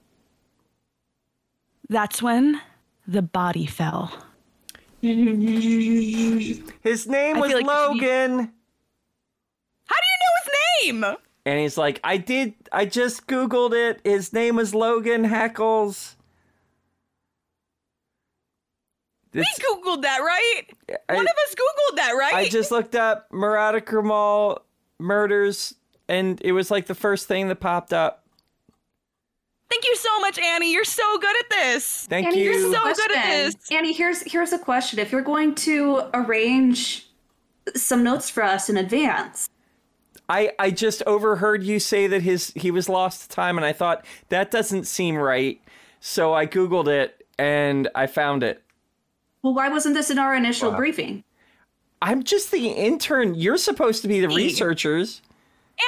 That's 1.88 2.20
when 2.22 2.60
the 3.06 3.22
body 3.22 3.66
fell. 3.66 4.12
His 5.00 5.14
name 7.06 7.36
I 7.36 7.40
was 7.40 7.52
like 7.52 7.52
this 7.52 7.52
should 7.52 7.60
be- 7.60 8.00
Logan. 8.00 8.52
How 9.86 9.94
do 9.94 10.06
you 10.10 10.18
know 10.20 10.32
his 10.42 10.50
name? 10.92 11.04
And 11.46 11.60
he's 11.60 11.78
like, 11.78 12.00
I 12.02 12.16
did, 12.16 12.54
I 12.72 12.86
just 12.86 13.28
Googled 13.28 13.72
it. 13.72 14.00
His 14.04 14.32
name 14.32 14.56
was 14.56 14.74
Logan 14.74 15.24
Heckles. 15.26 16.15
We 19.40 19.64
Googled 19.64 20.02
that, 20.02 20.18
right? 20.18 20.62
I, 21.08 21.14
One 21.14 21.26
of 21.26 21.32
us 21.46 21.54
Googled 21.54 21.96
that, 21.96 22.12
right? 22.12 22.34
I 22.34 22.48
just 22.48 22.70
looked 22.70 22.94
up 22.94 23.32
Marauder 23.32 24.02
Mall 24.02 24.62
murders, 24.98 25.74
and 26.08 26.40
it 26.42 26.52
was 26.52 26.70
like 26.70 26.86
the 26.86 26.94
first 26.94 27.28
thing 27.28 27.48
that 27.48 27.56
popped 27.56 27.92
up. 27.92 28.24
Thank 29.68 29.84
you 29.84 29.96
so 29.96 30.20
much, 30.20 30.38
Annie. 30.38 30.72
You're 30.72 30.84
so 30.84 31.18
good 31.18 31.36
at 31.36 31.50
this. 31.50 32.06
Thank 32.06 32.28
Annie, 32.28 32.42
you. 32.42 32.50
here's 32.52 32.64
a 32.64 32.72
so 32.72 32.94
good 32.94 33.16
at 33.16 33.24
this. 33.24 33.56
Annie, 33.70 33.92
here's 33.92 34.22
here's 34.22 34.52
a 34.52 34.58
question. 34.58 34.98
If 34.98 35.10
you're 35.10 35.22
going 35.22 35.54
to 35.56 36.02
arrange 36.14 37.08
some 37.74 38.04
notes 38.04 38.30
for 38.30 38.44
us 38.44 38.70
in 38.70 38.76
advance, 38.76 39.48
I, 40.28 40.52
I 40.58 40.70
just 40.70 41.02
overheard 41.04 41.62
you 41.62 41.78
say 41.80 42.06
that 42.06 42.22
his 42.22 42.52
he 42.54 42.70
was 42.70 42.88
lost 42.88 43.22
to 43.22 43.28
time, 43.34 43.56
and 43.56 43.64
I 43.64 43.72
thought 43.72 44.04
that 44.28 44.50
doesn't 44.50 44.84
seem 44.84 45.16
right. 45.16 45.60
So 46.00 46.32
I 46.34 46.46
Googled 46.46 46.88
it 46.88 47.26
and 47.38 47.88
I 47.94 48.06
found 48.06 48.42
it. 48.42 48.62
Well, 49.46 49.54
why 49.54 49.68
wasn't 49.68 49.94
this 49.94 50.10
in 50.10 50.18
our 50.18 50.34
initial 50.34 50.72
Wow. 50.72 50.76
briefing? 50.76 51.22
I'm 52.02 52.24
just 52.24 52.50
the 52.50 52.66
intern. 52.66 53.36
You're 53.36 53.58
supposed 53.58 54.02
to 54.02 54.08
be 54.08 54.18
the 54.18 54.28
researchers. 54.28 55.22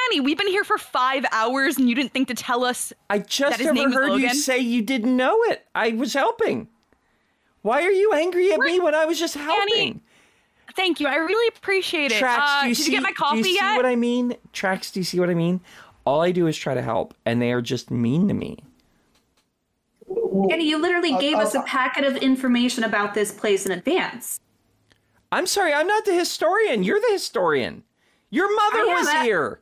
Annie, 0.07 0.21
we've 0.21 0.39
been 0.39 0.47
here 0.47 0.63
for 0.63 0.79
five 0.79 1.27
hours 1.33 1.77
and 1.77 1.89
you 1.89 1.97
didn't 1.97 2.13
think 2.13 2.29
to 2.29 2.35
tell 2.35 2.65
us. 2.65 2.93
I 3.11 3.19
just 3.19 3.59
That 3.59 3.67
his 3.67 3.73
name 3.75 3.89
is 3.91 3.97
overheard 3.97 4.21
you 4.21 4.33
say 4.33 4.59
you 4.59 4.81
didn't 4.81 5.17
know 5.17 5.43
it. 5.49 5.67
I 5.75 5.91
was 5.91 6.13
helping. 6.13 6.69
Why 7.63 7.83
are 7.83 7.91
you 7.91 8.13
angry 8.13 8.53
at 8.53 8.61
me 8.61 8.79
when 8.79 8.95
I 8.95 9.07
was 9.07 9.19
just 9.19 9.35
helping? 9.35 10.03
Thank 10.77 11.01
you. 11.01 11.09
I 11.09 11.17
really 11.17 11.53
appreciate 11.57 12.13
it. 12.13 12.23
Trax, 12.23 12.39
uh, 12.39 12.63
do 12.63 12.69
you 12.69 12.75
did 12.77 12.81
see, 12.85 12.93
you 12.93 12.97
get 12.99 13.03
my 13.03 13.11
coffee 13.11 13.43
do 13.43 13.49
you 13.49 13.57
see 13.57 13.61
yet? 13.61 13.75
what 13.75 13.87
I 13.87 13.97
mean? 13.97 14.37
Trax, 14.53 14.93
do 14.93 15.01
you 15.01 15.05
see 15.05 15.19
what 15.19 15.31
I 15.31 15.35
mean? 15.35 15.61
All 16.05 16.21
I 16.21 16.31
do 16.31 16.47
is 16.47 16.57
try 16.57 16.75
to 16.75 16.83
help, 16.83 17.13
and 17.27 17.43
they 17.43 17.51
are 17.51 17.61
just 17.61 17.91
mean 17.91 18.29
to 18.29 18.35
me. 18.35 18.59
And 20.51 20.63
you 20.63 20.79
literally 20.79 21.13
I'll- 21.15 21.21
gave 21.21 21.37
us 21.37 21.55
a 21.55 21.59
I'll- 21.59 21.65
packet 21.65 22.05
of 22.05 22.17
information 22.17 22.85
about 22.85 23.15
this 23.15 23.33
place 23.33 23.67
in 23.67 23.73
advance. 23.73 24.41
I'm 25.31 25.47
sorry, 25.47 25.73
I'm 25.75 25.87
not 25.87 26.05
the 26.05 26.15
historian. 26.15 26.83
You're 26.83 27.01
the 27.01 27.13
historian. 27.13 27.85
Your 28.31 28.55
mother 28.55 28.81
I 28.91 28.95
was 28.99 29.07
that- 29.07 29.25
here. 29.25 29.61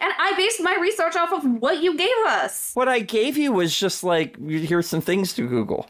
And 0.00 0.12
I 0.18 0.32
based 0.36 0.60
my 0.60 0.76
research 0.80 1.14
off 1.14 1.32
of 1.32 1.44
what 1.44 1.82
you 1.82 1.96
gave 1.96 2.08
us. 2.26 2.72
What 2.74 2.88
I 2.88 3.00
gave 3.00 3.36
you 3.36 3.52
was 3.52 3.78
just 3.78 4.02
like, 4.02 4.36
here's 4.38 4.88
some 4.88 5.00
things 5.00 5.32
to 5.34 5.46
Google. 5.46 5.88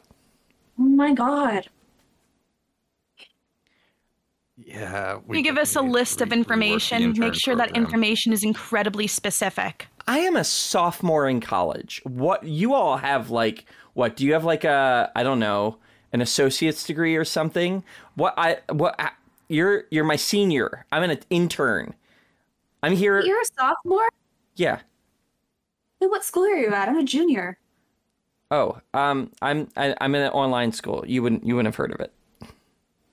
Oh 0.79 0.83
my 0.83 1.15
god. 1.15 1.69
Yeah. 4.57 5.19
Can 5.27 5.35
you 5.35 5.43
give 5.43 5.57
us 5.59 5.77
a 5.77 5.81
list 5.81 6.21
of 6.21 6.29
need 6.31 6.45
to 6.47 6.51
rework 6.53 6.59
the 6.59 6.65
information? 6.97 7.19
Make 7.19 7.35
sure 7.35 7.57
that 7.57 7.75
information 7.77 8.33
is 8.33 8.45
incredibly 8.45 9.07
specific. 9.07 9.87
I 10.07 10.19
am 10.21 10.37
a 10.37 10.45
sophomore 10.45 11.29
in 11.29 11.41
college. 11.41 12.01
What 12.05 12.45
you 12.45 12.75
all 12.75 12.97
have 12.99 13.31
like 13.31 13.65
what 13.95 14.17
do 14.17 14.25
you 14.25 14.33
have 14.33 14.45
like 14.45 14.65
a 14.65 15.11
I 15.15 15.23
don't 15.23 15.39
know, 15.39 15.77
an 16.13 16.21
associate's 16.21 16.85
degree 16.85 17.17
or 17.17 17.25
something? 17.25 17.85
What 18.15 18.35
I 18.37 18.59
what 18.71 18.95
I, 18.99 19.11
you're 19.49 19.85
you're 19.91 20.05
my 20.05 20.17
senior. 20.17 20.87
I'm 20.93 21.03
an 21.03 21.19
intern. 21.31 21.95
I'm 22.83 22.95
here 22.97 23.21
You're 23.21 23.41
a 23.41 23.45
sophomore? 23.59 24.09
yeah. 24.57 24.81
Wait, 26.01 26.11
What 26.11 26.25
school 26.25 26.45
are 26.45 26.57
you 26.57 26.73
at? 26.73 26.89
I'm 26.89 26.99
a 26.99 27.05
junior. 27.05 27.59
Oh, 28.51 28.81
um 28.95 29.31
I'm 29.41 29.69
I, 29.77 29.95
I'm 30.01 30.15
in 30.15 30.23
an 30.23 30.31
online 30.33 30.73
school. 30.73 31.05
You 31.07 31.23
wouldn't 31.23 31.47
you 31.47 31.55
wouldn't 31.57 31.73
have 31.75 31.77
heard 31.77 31.93
of 31.93 32.01
it. 32.01 32.13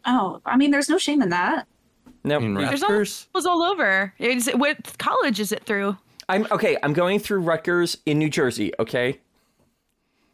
Oh, 0.06 0.42
I 0.46 0.58
mean, 0.58 0.72
there's 0.72 0.90
no 0.90 0.98
shame 0.98 1.22
in 1.22 1.30
that. 1.30 1.68
No. 2.24 2.38
In 2.40 2.54
There's 2.54 2.82
all, 2.84 2.90
Rutgers? 2.90 3.28
was 3.34 3.46
all 3.46 3.62
over. 3.62 4.14
Is 4.18 4.48
it, 4.48 4.58
what 4.60 4.98
college 4.98 5.40
is 5.40 5.52
it 5.52 5.64
through? 5.66 5.98
I'm 6.28 6.48
okay, 6.52 6.78
I'm 6.84 6.94
going 6.94 7.20
through 7.20 7.40
Rutgers 7.42 7.98
in 8.06 8.18
New 8.20 8.30
Jersey, 8.30 8.72
okay? 8.80 9.20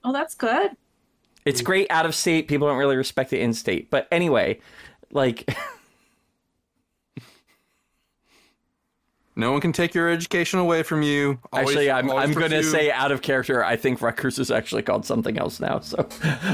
Oh, 0.05 0.13
that's 0.13 0.35
good. 0.35 0.71
It's 1.45 1.61
great 1.61 1.87
out 1.89 2.05
of 2.05 2.13
state. 2.15 2.47
People 2.47 2.67
don't 2.67 2.77
really 2.77 2.95
respect 2.95 3.33
it 3.33 3.39
in 3.41 3.53
state. 3.53 3.89
But 3.89 4.07
anyway, 4.11 4.59
like 5.11 5.49
No 9.37 9.51
one 9.51 9.59
can 9.59 9.73
take 9.73 9.93
your 9.93 10.09
education 10.09 10.59
away 10.59 10.81
from 10.83 11.01
you. 11.01 11.37
Always- 11.51 11.69
Actually, 11.71 11.91
I'm, 11.91 12.09
I'm 12.09 12.31
going 12.31 12.51
to 12.51 12.63
say 12.63 12.89
out 12.89 13.11
of 13.11 13.21
character. 13.21 13.65
I 13.65 13.75
think 13.75 14.01
Rutgers 14.01 14.39
is 14.39 14.49
actually 14.49 14.81
called 14.83 15.05
something 15.05 15.37
else 15.37 15.59
now. 15.59 15.79
So, 15.79 16.07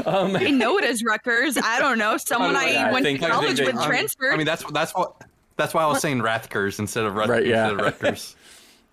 um, 0.07 0.35
I 0.35 0.49
know 0.49 0.79
it 0.79 0.83
is 0.85 1.03
Rutgers. 1.03 1.57
I 1.63 1.77
don't 1.79 1.99
know. 1.99 2.17
Someone 2.25 2.55
I 2.55 2.73
I 2.73 2.91
went 2.91 3.05
think- 3.05 3.19
to 3.19 3.25
I 3.27 3.29
think 3.29 3.39
college 3.41 3.57
they- 3.59 3.65
with 3.65 3.75
I 3.75 3.79
mean- 3.79 3.87
transferred. 3.87 4.33
I 4.33 4.37
mean, 4.37 4.47
that's 4.47 4.63
that's 4.71 4.93
what 4.95 5.15
that's 5.57 5.75
why 5.75 5.83
I 5.83 5.87
was 5.87 6.01
saying 6.01 6.21
Rathkers 6.21 6.79
instead 6.79 7.05
of 7.05 7.13
Rut- 7.13 7.29
Right, 7.29 7.45
yeah. 7.45 7.69
instead 7.69 7.85
of 7.87 8.01
Rutgers. 8.01 8.35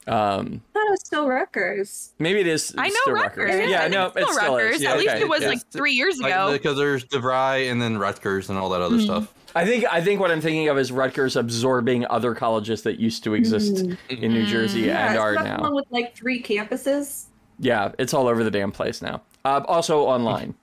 um, 0.08 0.62
I 0.70 0.78
thought 0.78 0.86
it 0.86 0.90
was 0.90 1.00
still 1.04 1.28
Rutgers. 1.28 2.12
maybe 2.18 2.40
it 2.40 2.46
is. 2.46 2.74
I 2.78 2.88
know 2.88 2.94
still 3.02 3.14
Rutgers. 3.14 3.68
Yeah, 3.70 3.78
I 3.78 3.80
think 3.82 3.92
no, 3.92 4.06
it's 4.06 4.12
still 4.16 4.28
it 4.28 4.32
still 4.34 4.54
Rutgers. 4.56 4.74
is. 4.76 4.82
Yeah, 4.82 4.90
At 4.92 4.98
least 4.98 5.10
okay. 5.10 5.20
it 5.22 5.28
was 5.28 5.42
yeah. 5.42 5.48
like 5.48 5.70
three 5.70 5.92
years 5.92 6.18
ago. 6.20 6.52
because 6.52 6.76
there's 6.76 7.04
DeVry 7.04 7.70
and 7.70 7.80
then 7.80 7.98
Rutgers 7.98 8.48
and 8.50 8.58
all 8.58 8.68
that 8.70 8.80
other 8.80 9.00
stuff. 9.00 9.32
I 9.54 9.64
think 9.64 9.84
I 9.90 10.00
think 10.02 10.20
what 10.20 10.30
I'm 10.30 10.40
thinking 10.40 10.68
of 10.68 10.78
is 10.78 10.92
Rutgers 10.92 11.34
absorbing 11.36 12.06
other 12.08 12.34
colleges 12.34 12.82
that 12.82 13.00
used 13.00 13.24
to 13.24 13.34
exist 13.34 13.78
in 14.08 14.32
New 14.32 14.46
Jersey 14.46 14.82
Yeah, 14.82 15.06
and 15.06 15.14
is 15.14 15.20
are 15.20 15.34
that 15.34 15.56
the 15.56 15.62
one 15.62 15.70
now. 15.72 15.76
with 15.76 15.86
like 15.90 16.14
three 16.14 16.42
campuses. 16.42 17.24
Yeah, 17.58 17.92
it's 17.98 18.14
all 18.14 18.28
over 18.28 18.44
the 18.44 18.50
damn 18.50 18.70
place 18.72 19.00
now. 19.02 19.22
Uh, 19.44 19.62
also 19.66 20.02
online, 20.02 20.54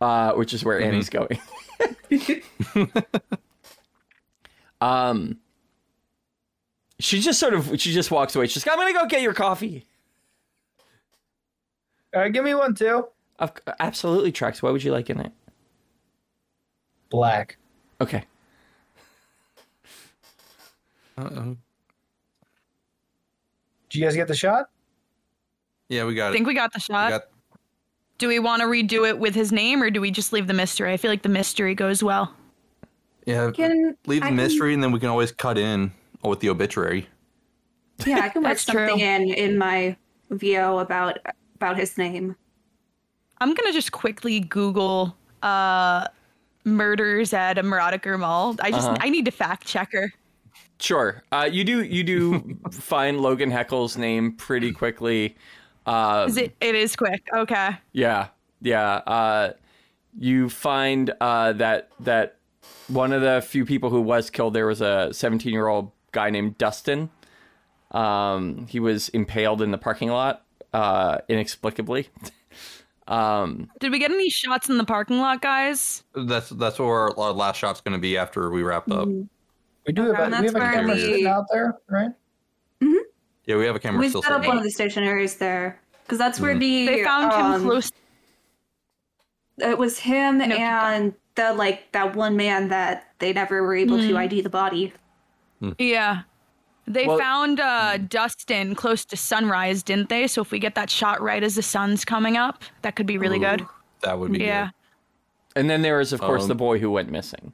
uh, 0.00 0.32
which 0.32 0.52
is 0.52 0.64
where 0.64 0.80
Annie's 0.80 1.08
going. 1.08 1.38
um, 4.80 5.38
she 7.00 7.20
just 7.20 7.38
sort 7.40 7.54
of 7.54 7.80
she 7.80 7.92
just 7.92 8.10
walks 8.10 8.34
away. 8.36 8.46
She's 8.46 8.64
like, 8.66 8.76
I'm 8.76 8.80
gonna 8.80 8.92
go 8.98 9.06
get 9.06 9.22
your 9.22 9.34
coffee. 9.34 9.86
Uh, 12.14 12.28
give 12.28 12.44
me 12.44 12.54
one 12.54 12.74
too. 12.74 13.06
Of, 13.40 13.52
absolutely, 13.80 14.30
Trax. 14.32 14.62
What 14.62 14.72
would 14.72 14.84
you 14.84 14.92
like 14.92 15.10
in 15.10 15.18
it? 15.20 15.32
Black. 17.10 17.56
Okay. 18.00 18.24
Uh-oh. 21.18 21.56
Did 23.88 23.98
you 23.98 24.04
guys 24.04 24.16
get 24.16 24.28
the 24.28 24.34
shot? 24.34 24.66
Yeah, 25.88 26.04
we 26.04 26.14
got 26.14 26.26
I 26.26 26.30
it. 26.30 26.32
think 26.32 26.46
we 26.46 26.54
got 26.54 26.72
the 26.72 26.78
We 26.78 26.92
shot. 26.94 27.10
got, 27.10 27.22
do 28.18 28.28
we 28.28 28.38
want 28.38 28.62
to 28.62 28.66
redo 28.66 29.08
it 29.08 29.18
with 29.18 29.34
his 29.34 29.52
name 29.52 29.82
or 29.82 29.90
do 29.90 30.00
we 30.00 30.10
just 30.10 30.32
leave 30.32 30.46
the 30.46 30.54
mystery? 30.54 30.92
I 30.92 30.96
feel 30.96 31.10
like 31.10 31.22
the 31.22 31.28
mystery 31.28 31.74
goes 31.74 32.02
well. 32.02 32.34
yeah, 33.26 33.50
Can 33.52 33.96
leave 34.06 34.22
the 34.22 34.26
I 34.26 34.28
can- 34.30 34.36
mystery 34.36 34.74
and 34.74 34.82
then 34.82 34.90
we 34.92 34.98
can 35.00 35.08
always 35.08 35.30
cut 35.30 35.58
in 35.58 35.92
with 36.30 36.40
the 36.40 36.48
obituary. 36.48 37.08
Yeah, 38.06 38.20
I 38.20 38.28
can 38.28 38.42
work 38.42 38.50
That's 38.52 38.64
true. 38.64 38.88
something 38.88 39.00
in 39.00 39.28
in 39.34 39.58
my 39.58 39.96
VO 40.30 40.78
about 40.78 41.18
about 41.56 41.76
his 41.78 41.96
name. 41.96 42.34
I'm 43.38 43.54
gonna 43.54 43.72
just 43.72 43.92
quickly 43.92 44.40
Google 44.40 45.16
uh 45.42 46.08
murders 46.64 47.32
at 47.32 47.58
a 47.58 47.62
Murodicer 47.62 48.18
Mall. 48.18 48.56
I 48.60 48.70
just 48.70 48.88
Uh-huh. 48.88 48.96
I 49.00 49.10
need 49.10 49.26
to 49.26 49.30
fact 49.30 49.66
check 49.66 49.92
her. 49.92 50.12
Sure. 50.80 51.22
Uh, 51.30 51.48
you 51.50 51.62
do 51.64 51.82
you 51.84 52.02
do 52.02 52.58
find 52.70 53.20
Logan 53.20 53.50
Heckle's 53.50 53.96
name 53.96 54.32
pretty 54.32 54.72
quickly. 54.72 55.36
Uh, 55.86 56.24
Is 56.28 56.36
it 56.36 56.56
it 56.60 56.74
is 56.74 56.96
quick. 56.96 57.22
Okay. 57.34 57.70
Yeah, 57.92 58.28
yeah. 58.60 58.94
Uh, 59.06 59.52
you 60.18 60.48
find 60.48 61.12
uh, 61.20 61.52
that 61.54 61.90
that 62.00 62.38
one 62.88 63.12
of 63.12 63.20
the 63.22 63.42
few 63.46 63.64
people 63.66 63.90
who 63.90 64.00
was 64.00 64.30
killed 64.30 64.54
there 64.54 64.66
was 64.66 64.80
a 64.80 65.10
17 65.12 65.52
year 65.52 65.68
old 65.68 65.92
guy 66.14 66.30
named 66.30 66.56
Dustin. 66.56 67.10
Um, 67.90 68.66
he 68.66 68.80
was 68.80 69.10
impaled 69.10 69.60
in 69.60 69.70
the 69.70 69.78
parking 69.78 70.08
lot 70.08 70.44
uh, 70.72 71.18
inexplicably. 71.28 72.08
um, 73.08 73.70
Did 73.78 73.92
we 73.92 73.98
get 73.98 74.10
any 74.10 74.30
shots 74.30 74.70
in 74.70 74.78
the 74.78 74.84
parking 74.84 75.18
lot, 75.18 75.42
guys? 75.42 76.02
That's 76.14 76.48
that's 76.48 76.78
where 76.78 76.88
our, 76.88 77.18
our 77.18 77.32
last 77.32 77.58
shot's 77.58 77.82
going 77.82 77.92
to 77.92 78.00
be 78.00 78.16
after 78.16 78.50
we 78.50 78.62
wrap 78.62 78.90
up. 78.90 79.06
We 79.06 79.92
do 79.92 80.10
Okay, 80.10 80.22
have, 80.22 80.32
a, 80.32 80.40
we 80.40 80.46
have 80.46 80.56
a 80.56 80.58
camera 80.60 80.96
where 80.96 80.98
sitting 80.98 81.26
out 81.26 81.44
there, 81.52 81.76
right? 81.88 82.10
Yeah, 83.46 83.56
we 83.56 83.66
have 83.66 83.76
a 83.76 83.78
camera 83.78 84.00
we 84.00 84.08
still 84.08 84.22
set 84.22 84.32
up 84.32 84.38
sitting. 84.38 84.48
one 84.48 84.56
of 84.56 84.64
the 84.64 84.72
stationaries 84.72 85.36
there 85.36 85.78
because 86.02 86.18
that's 86.18 86.40
where 86.40 86.58
the 86.58 86.86
They 86.86 87.04
found 87.04 87.32
him 87.32 87.40
um, 87.40 87.62
close. 87.62 87.92
It 89.58 89.78
was 89.78 89.98
him 89.98 90.40
keep 90.40 90.58
and 90.58 91.14
the 91.34 91.52
like 91.52 91.92
that 91.92 92.16
one 92.16 92.36
man 92.36 92.68
that 92.68 93.12
they 93.18 93.32
never 93.32 93.62
were 93.62 93.74
able 93.74 93.98
to 93.98 94.16
ID 94.16 94.40
the 94.40 94.48
body. 94.48 94.92
Yeah. 95.78 96.22
They 96.86 97.06
Well- 97.06 97.18
found 97.18 97.60
uh, 97.60 97.96
Dustin 97.98 98.74
close 98.74 99.04
to 99.06 99.16
sunrise, 99.16 99.82
didn't 99.82 100.08
they? 100.10 100.26
So 100.26 100.42
if 100.42 100.50
we 100.50 100.58
get 100.58 100.74
that 100.74 100.90
shot 100.90 101.22
right 101.22 101.42
as 101.42 101.54
the 101.54 101.62
sun's 101.62 102.04
coming 102.04 102.36
up, 102.36 102.62
that 102.82 102.94
could 102.96 103.06
be 103.06 103.16
really 103.18 103.38
good. 103.38 103.64
That 104.02 104.18
would 104.18 104.32
be 104.32 104.40
Yeah. 104.40 104.70
and 105.56 105.70
then 105.70 105.80
there 105.82 106.00
is, 106.00 106.12
of 106.12 106.20
course, 106.20 106.42
Um, 106.42 106.48
the 106.48 106.54
boy 106.54 106.78
who 106.78 106.90
went 106.90 107.10
missing, 107.10 107.52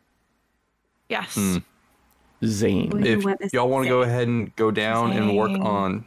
Yes. 1.08 1.34
Hmm. 1.34 1.58
Zane. 2.44 3.04
If 3.04 3.52
y'all 3.52 3.68
want 3.68 3.84
to 3.84 3.88
go 3.88 4.02
ahead 4.02 4.26
and 4.26 4.54
go 4.56 4.70
down 4.70 5.12
and 5.12 5.36
work 5.36 5.50
on 5.50 6.04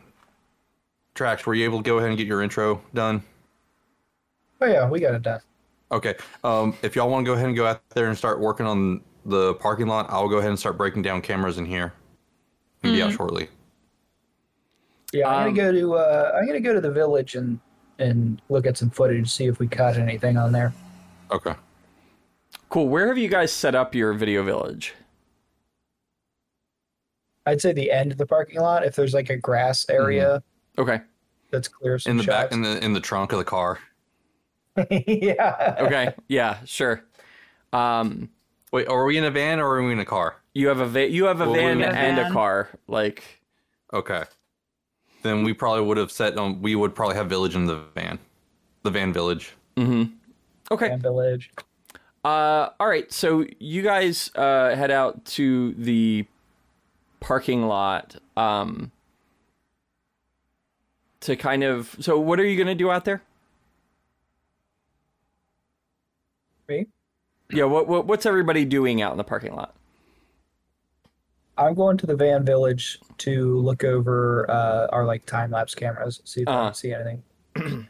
Trax, 1.16 1.46
were 1.46 1.54
you 1.54 1.64
able 1.66 1.78
to 1.78 1.84
go 1.84 1.98
ahead 2.00 2.10
and 2.10 2.18
get 2.18 2.26
your 2.28 2.42
intro 2.42 2.82
done? 2.94 3.24
Oh 4.60 4.66
yeah, 4.66 4.90
we 4.90 5.00
got 5.00 5.14
it 5.14 5.22
done. 5.22 5.42
Okay. 5.92 6.16
Um, 6.44 6.76
if 6.82 6.96
y'all 6.96 7.10
want 7.10 7.24
to 7.26 7.30
go 7.30 7.34
ahead 7.34 7.46
and 7.48 7.56
go 7.56 7.68
out 7.68 7.82
there 7.90 8.08
and 8.08 8.18
start 8.18 8.40
working 8.40 8.66
on 8.66 9.02
the 9.26 9.54
parking 9.56 9.88
lot, 9.88 10.08
I'll 10.10 10.28
go 10.30 10.38
ahead 10.38 10.50
and 10.50 10.60
start 10.60 10.78
breaking 10.78 11.02
down 11.02 11.22
cameras 11.22 11.58
in 11.58 11.66
here. 11.66 11.94
And 12.84 12.94
be 12.94 13.02
out 13.02 13.14
shortly. 13.14 13.48
Yeah, 15.14 15.30
I'm 15.30 15.48
Um, 15.50 15.54
gonna 15.54 15.72
go 15.72 15.80
to 15.80 15.94
uh, 15.96 16.32
I'm 16.36 16.46
gonna 16.48 16.60
go 16.60 16.74
to 16.74 16.82
the 16.82 16.92
village 16.92 17.36
and 17.36 17.60
and 18.00 18.42
look 18.50 18.66
at 18.66 18.78
some 18.78 18.90
footage, 18.90 19.30
see 19.32 19.46
if 19.46 19.60
we 19.60 19.68
caught 19.68 19.96
anything 19.98 20.36
on 20.38 20.52
there. 20.52 20.74
Okay. 21.32 21.54
Cool. 22.70 22.90
Where 22.90 23.08
have 23.08 23.18
you 23.18 23.30
guys 23.30 23.54
set 23.54 23.74
up 23.76 23.96
your 23.96 24.14
video 24.14 24.44
village? 24.44 24.94
I'd 27.46 27.62
say 27.62 27.74
the 27.74 27.92
end 27.92 28.12
of 28.12 28.18
the 28.18 28.26
parking 28.26 28.60
lot, 28.60 28.86
if 28.86 28.96
there's 28.96 29.14
like 29.14 29.30
a 29.30 29.38
grass 29.38 29.86
area 29.90 30.42
Okay. 30.78 31.02
that's 31.52 31.68
clear. 31.68 32.00
Some 32.00 32.12
In 32.12 32.18
the 32.18 32.24
back, 32.24 32.52
in 32.52 32.62
the 32.62 32.84
in 32.84 32.94
the 32.94 33.00
trunk 33.00 33.32
of 33.32 33.38
the 33.38 33.46
car. 33.46 33.80
yeah. 34.90 35.76
Okay. 35.80 36.14
yeah. 36.28 36.58
Sure. 36.66 37.04
Um, 37.72 38.30
Wait, 38.74 38.88
are 38.88 39.06
we 39.06 39.18
in 39.18 39.24
a 39.24 39.32
van 39.32 39.60
or 39.60 39.76
are 39.76 39.84
we 39.84 39.92
in 39.94 40.00
a 40.00 40.06
car? 40.06 40.36
you 40.56 40.68
have 40.68 40.80
a 40.80 40.86
va- 40.86 41.10
you 41.10 41.26
have 41.26 41.40
a 41.42 41.46
Well, 41.46 41.54
van 41.56 41.78
we- 41.78 41.84
and 41.86 42.20
a 42.20 42.30
car. 42.32 42.70
Like, 42.88 43.24
Okay. 43.94 44.24
Then 45.22 45.44
we 45.44 45.54
probably 45.54 45.84
would 45.84 45.98
have 45.98 46.12
set 46.12 46.38
on. 46.38 46.62
We 46.62 46.76
would 46.76 46.94
probably 46.96 47.16
have 47.16 47.28
village 47.30 47.56
in 47.56 47.66
the 47.66 47.76
van, 47.96 48.20
the 48.82 48.90
van 48.92 49.14
village. 49.14 49.54
okay. 49.78 50.90
And 50.92 51.02
village. 51.02 51.52
Uh, 52.26 52.70
all 52.80 52.88
right, 52.88 53.12
so 53.12 53.46
you 53.60 53.82
guys 53.84 54.32
uh, 54.36 54.76
head 54.76 54.90
out 54.92 55.24
to 55.26 55.74
the 55.76 56.26
parking 57.20 57.68
lot 57.68 58.16
um, 58.36 58.92
to 61.22 61.36
kind 61.36 61.64
of. 61.64 61.96
So, 62.00 62.20
what 62.20 62.40
are 62.40 62.46
you 62.46 62.56
going 62.58 62.68
to 62.68 62.76
do 62.76 62.90
out 62.92 63.06
there? 63.06 63.22
Me? 66.68 66.88
Yeah, 67.54 67.66
what, 67.66 67.88
what 67.88 68.06
what's 68.08 68.26
everybody 68.26 68.66
doing 68.66 69.02
out 69.02 69.12
in 69.12 69.18
the 69.18 69.24
parking 69.24 69.56
lot? 69.56 69.76
I'm 71.58 71.76
going 71.76 71.98
to 71.98 72.08
the 72.08 72.16
van 72.16 72.44
village 72.44 73.00
to 73.20 73.60
look 73.60 73.84
over 73.84 74.50
uh, 74.50 74.88
our 74.92 75.06
like 75.06 75.26
time 75.28 75.52
lapse 75.52 75.76
cameras, 75.76 76.20
see 76.26 76.42
if 76.42 76.48
I 76.48 76.52
Uh-huh. 76.52 76.64
can 76.66 76.74
see 76.74 76.94
anything. 76.94 77.24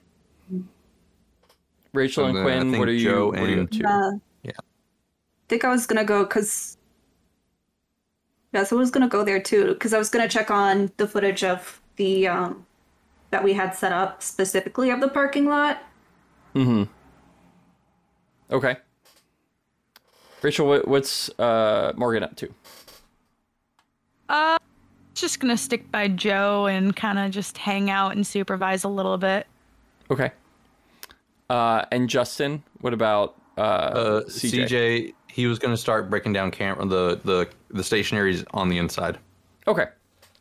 Rachel 1.94 2.26
and 2.26 2.38
And 2.38 2.46
Quinn, 2.46 2.80
what 2.80 2.90
are 2.90 2.94
you? 2.94 3.10
Joe 3.10 3.28
what 3.28 3.40
are 3.40 3.48
you 3.48 3.60
and- 3.60 3.64
up 3.64 3.70
to? 3.72 3.88
Uh, 3.88 4.12
Yeah. 4.44 4.52
I 4.58 5.48
think 5.48 5.64
I 5.64 5.70
was 5.70 5.86
gonna 5.86 6.04
go 6.04 6.24
because. 6.24 6.78
Yeah, 8.54 8.64
so 8.66 8.76
I 8.76 8.80
was 8.80 8.92
gonna 8.92 9.08
go 9.08 9.24
there 9.24 9.42
too 9.42 9.68
because 9.74 9.94
I 9.94 9.98
was 9.98 10.10
gonna 10.10 10.28
check 10.28 10.52
on 10.52 10.92
the 10.98 11.08
footage 11.08 11.44
of 11.44 11.80
the 11.96 12.28
um 12.28 12.66
that 13.32 13.44
we 13.44 13.54
had 13.54 13.74
set 13.76 13.92
up 13.94 14.22
specifically 14.22 14.90
of 14.90 15.00
the 15.02 15.08
parking 15.08 15.46
lot. 15.48 15.82
Mm-hmm. 16.56 16.84
Okay. 18.54 18.78
Rachel, 20.44 20.68
what, 20.68 20.88
what's 20.88 21.30
uh, 21.40 21.94
Morgan 21.96 22.22
up 22.24 22.36
to? 22.36 22.54
Uh, 24.30 24.58
just 25.14 25.40
gonna 25.40 25.58
stick 25.58 25.90
by 25.92 26.08
Joe 26.08 26.68
and 26.68 26.96
kind 26.96 27.18
of 27.20 27.32
just 27.32 27.58
hang 27.58 27.90
out 27.90 28.14
and 28.16 28.26
supervise 28.26 28.84
a 28.84 28.90
little 28.90 29.18
bit. 29.18 29.48
Okay. 30.12 30.32
Uh, 31.50 31.86
and 31.92 32.10
Justin, 32.10 32.64
what 32.82 32.94
about 32.94 33.36
uh, 33.58 33.62
Uh, 33.62 34.22
CJ? 34.24 34.68
CJ. 34.68 35.14
he 35.28 35.46
was 35.48 35.60
going 35.60 35.74
to 35.74 35.78
start 35.78 36.10
breaking 36.10 36.34
down 36.34 36.52
camera 36.52 36.86
the 36.86 37.20
the 37.24 37.48
the 37.70 37.82
stationaries 37.84 38.44
on 38.52 38.70
the 38.70 38.78
inside, 38.78 39.18
Okay. 39.68 39.86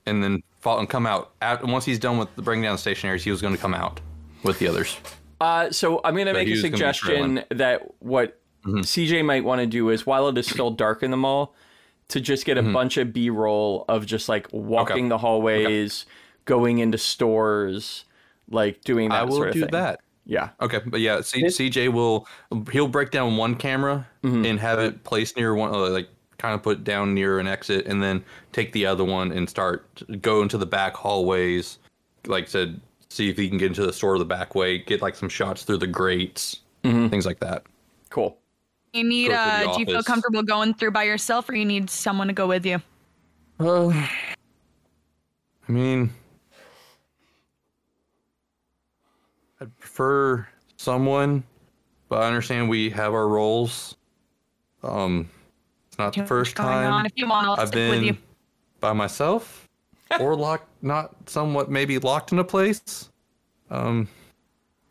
and 0.06 0.22
then 0.22 0.42
fall 0.60 0.78
and 0.78 0.88
come 0.88 1.06
out. 1.06 1.32
At, 1.42 1.64
once 1.64 1.84
he's 1.84 1.98
done 1.98 2.18
with 2.18 2.34
the 2.36 2.42
breaking 2.42 2.62
down 2.62 2.76
the 2.76 2.80
stationaries, 2.90 3.22
he 3.22 3.30
was 3.30 3.42
going 3.42 3.54
to 3.54 3.60
come 3.60 3.74
out 3.74 4.00
with 4.42 4.58
the 4.58 4.68
others. 4.68 4.96
Uh, 5.40 5.70
so 5.70 6.00
I'm 6.04 6.14
going 6.14 6.26
to 6.26 6.32
But 6.32 6.40
make 6.46 6.48
a 6.48 6.50
was 6.52 6.62
gonna 6.62 6.70
be 6.72 6.76
suggestion 6.78 7.44
that 7.50 7.82
what 8.00 8.38
CJ 8.64 9.24
might 9.24 9.44
want 9.44 9.60
to 9.60 9.66
do 9.66 9.88
is 9.90 10.06
while 10.06 10.28
it 10.28 10.38
is 10.38 10.46
still 10.46 10.70
dark 10.70 11.02
in 11.02 11.10
the 11.10 11.16
mall, 11.16 11.54
to 12.08 12.20
just 12.20 12.44
get 12.44 12.58
a 12.58 12.62
bunch 12.62 12.96
of 12.98 13.12
B-roll 13.12 13.84
of 13.88 14.04
just 14.06 14.28
like 14.28 14.46
walking 14.52 15.04
Okay. 15.04 15.08
the 15.08 15.18
hallways, 15.18 16.04
going 16.44 16.78
into 16.78 16.98
stores, 16.98 18.04
like 18.50 18.82
doing 18.82 19.08
that 19.08 19.20
I 19.20 19.24
will 19.24 19.36
sort 19.36 19.48
of 19.48 19.54
do 19.54 19.60
thing. 19.62 19.70
that. 19.70 20.00
Yeah. 20.26 20.50
Okay, 20.60 20.80
but 20.86 21.00
yeah, 21.00 21.20
C- 21.22 21.42
CJ 21.44 21.92
will 21.92 22.28
he'll 22.70 22.86
break 22.88 23.10
down 23.10 23.36
one 23.36 23.54
camera 23.56 24.06
Mm-hmm. 24.22 24.44
and 24.44 24.60
have 24.60 24.78
it 24.78 25.02
placed 25.04 25.36
near 25.36 25.54
one, 25.54 25.74
uh, 25.74 25.88
like 25.88 26.08
kind 26.38 26.54
of 26.54 26.62
put 26.62 26.84
down 26.84 27.14
near 27.14 27.38
an 27.40 27.46
exit, 27.48 27.86
and 27.86 28.02
then 28.02 28.22
take 28.52 28.72
the 28.72 28.84
other 28.86 29.04
one 29.04 29.32
and 29.32 29.48
start 29.48 29.84
go 30.20 30.42
into 30.42 30.58
the 30.58 30.66
back 30.66 30.94
hallways. 30.94 31.78
Like 32.26 32.44
I 32.44 32.48
said, 32.48 32.80
see 33.08 33.28
if 33.30 33.36
he 33.36 33.48
can 33.48 33.58
get 33.58 33.66
into 33.68 33.84
the 33.86 33.92
store 33.92 34.16
the 34.18 34.24
back 34.24 34.54
way, 34.54 34.78
get 34.78 35.02
like 35.02 35.16
some 35.16 35.28
shots 35.28 35.64
through 35.64 35.78
the 35.78 35.86
grates, 35.88 36.60
Mm-hmm. 36.84 37.08
things 37.08 37.24
like 37.26 37.40
that. 37.40 37.64
Cool. 38.10 38.36
You 38.92 39.04
need 39.04 39.28
Go 39.28 39.34
uh, 39.34 39.74
do 39.74 39.80
you 39.80 39.86
feel 39.86 40.02
comfortable 40.02 40.42
going 40.42 40.74
through 40.74 40.90
by 40.90 41.04
yourself, 41.04 41.48
or 41.48 41.54
you 41.54 41.64
need 41.64 41.88
someone 41.88 42.26
to 42.26 42.34
go 42.34 42.46
with 42.46 42.66
you? 42.66 42.82
Uh, 43.58 43.88
I 43.88 45.72
mean, 45.72 46.10
I'd 49.60 49.78
prefer 49.78 50.46
someone, 50.76 51.42
but 52.10 52.22
I 52.22 52.26
understand 52.26 52.68
we 52.68 52.90
have 52.90 53.14
our 53.14 53.28
roles. 53.28 53.96
Um, 54.82 55.30
it's 55.88 55.98
not 55.98 56.14
the 56.14 56.26
first 56.26 56.56
going 56.56 56.68
on. 56.68 56.84
time 56.84 57.06
If 57.06 57.12
you 57.16 57.26
want, 57.26 57.46
I'll 57.46 57.58
I've 57.58 57.68
stick 57.68 57.90
with 57.90 58.00
been 58.00 58.04
you. 58.04 58.16
by 58.80 58.92
myself 58.92 59.68
or 60.20 60.36
locked, 60.36 60.68
not 60.82 61.14
somewhat 61.30 61.70
maybe 61.70 61.98
locked 61.98 62.32
in 62.32 62.40
a 62.40 62.44
place. 62.44 63.08
Um, 63.70 64.06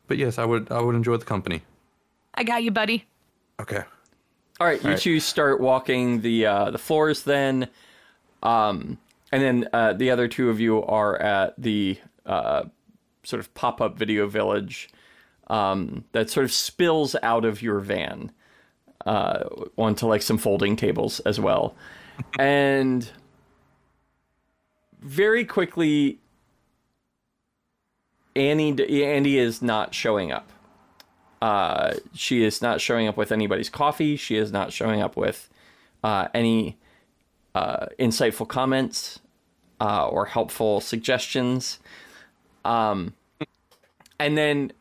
but 0.08 0.18
yes, 0.18 0.40
I 0.40 0.46
would 0.46 0.72
I 0.72 0.82
would 0.82 0.96
enjoy 0.96 1.18
the 1.18 1.26
company. 1.26 1.62
I 2.34 2.44
got 2.44 2.64
you, 2.64 2.72
buddy. 2.72 3.06
Okay. 3.62 3.84
All 4.60 4.66
right, 4.68 4.82
you 4.82 4.90
All 4.90 4.94
right. 4.94 5.02
two 5.02 5.20
start 5.20 5.62
walking 5.62 6.22
the 6.22 6.48
uh, 6.48 6.72
the 6.72 6.80
floors 6.80 7.24
then, 7.24 7.68
um, 8.42 8.98
and 9.32 9.42
then 9.42 9.70
uh, 9.72 9.94
the 9.94 10.10
other 10.10 10.28
two 10.28 10.50
of 10.50 10.60
you 10.60 10.84
are 10.84 11.20
at 11.22 11.54
the 11.62 12.00
uh, 12.26 12.64
sort 13.24 13.40
of 13.40 13.54
pop 13.54 13.82
up 13.82 13.98
video 13.98 14.26
village 14.28 14.90
um, 15.48 16.06
that 16.12 16.32
sort 16.32 16.44
of 16.44 16.52
spills 16.52 17.16
out 17.22 17.46
of 17.46 17.62
your 17.62 17.80
van 17.80 18.32
uh, 19.06 19.44
onto 19.78 20.08
like 20.08 20.24
some 20.24 20.40
folding 20.40 20.76
tables 20.76 21.20
as 21.22 21.40
well, 21.40 21.76
and 22.40 23.12
very 25.02 25.46
quickly, 25.46 26.20
Annie 28.36 29.04
Andy 29.04 29.38
is 29.38 29.62
not 29.62 29.94
showing 29.94 30.32
up. 30.32 30.52
Uh, 31.42 31.96
she 32.14 32.44
is 32.44 32.62
not 32.62 32.80
showing 32.80 33.08
up 33.08 33.18
with 33.18 33.32
anybody's 33.32 33.70
coffee. 33.70 34.16
She 34.16 34.38
is 34.38 34.52
not 34.52 34.72
showing 34.72 35.02
up 35.02 35.18
with 35.18 35.50
uh, 36.04 36.28
any 36.34 36.78
uh, 37.56 37.88
insightful 38.00 38.48
comments 38.48 39.20
uh, 39.80 40.08
or 40.08 40.26
helpful 40.26 40.80
suggestions. 40.80 41.80
Um, 42.64 43.16
and 44.20 44.38
then, 44.38 44.72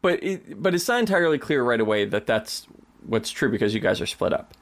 but 0.00 0.22
it, 0.22 0.62
but 0.62 0.74
it's 0.74 0.88
not 0.88 1.00
entirely 1.00 1.38
clear 1.38 1.62
right 1.62 1.80
away 1.80 2.06
that 2.06 2.26
that's 2.26 2.66
what's 3.06 3.30
true 3.30 3.50
because 3.50 3.74
you 3.74 3.80
guys 3.80 4.00
are 4.00 4.06
split 4.06 4.32
up. 4.32 4.54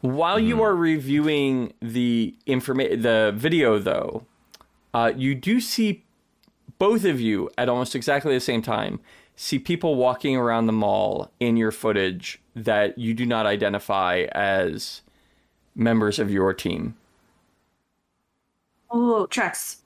While 0.00 0.40
you 0.40 0.62
are 0.62 0.74
reviewing 0.74 1.74
the 1.82 2.34
informa- 2.46 3.02
the 3.02 3.32
video, 3.36 3.78
though, 3.78 4.24
uh, 4.94 5.12
you 5.14 5.34
do 5.34 5.60
see 5.60 6.04
both 6.80 7.04
of 7.04 7.20
you 7.20 7.50
at 7.58 7.68
almost 7.68 7.94
exactly 7.94 8.32
the 8.32 8.40
same 8.40 8.62
time 8.62 8.98
see 9.36 9.58
people 9.58 9.94
walking 9.94 10.34
around 10.34 10.66
the 10.66 10.72
mall 10.72 11.30
in 11.38 11.56
your 11.56 11.70
footage 11.70 12.40
that 12.56 12.98
you 12.98 13.14
do 13.14 13.24
not 13.24 13.46
identify 13.46 14.26
as 14.32 15.02
members 15.74 16.18
of 16.18 16.30
your 16.30 16.52
team. 16.52 16.96
Oh, 18.90 19.26
Trax, 19.30 19.76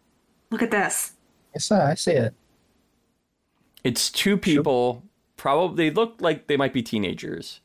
look 0.50 0.62
at 0.62 0.70
this. 0.70 1.12
Yes, 1.52 1.70
I 1.70 1.94
see 1.94 2.12
it. 2.12 2.34
It's 3.82 4.08
two 4.10 4.38
people, 4.38 5.02
probably 5.36 5.90
they 5.90 5.94
look 5.94 6.14
like 6.20 6.46
they 6.46 6.56
might 6.56 6.72
be 6.72 6.82
teenagers, 6.82 7.60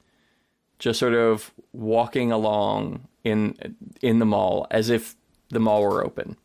just 0.80 1.00
sort 1.00 1.14
of 1.14 1.52
walking 1.72 2.32
along 2.32 3.08
in 3.24 3.56
in 4.02 4.20
the 4.20 4.26
mall 4.26 4.66
as 4.72 4.90
if 4.90 5.16
the 5.50 5.60
mall 5.60 5.84
were 5.84 6.04
open. 6.04 6.36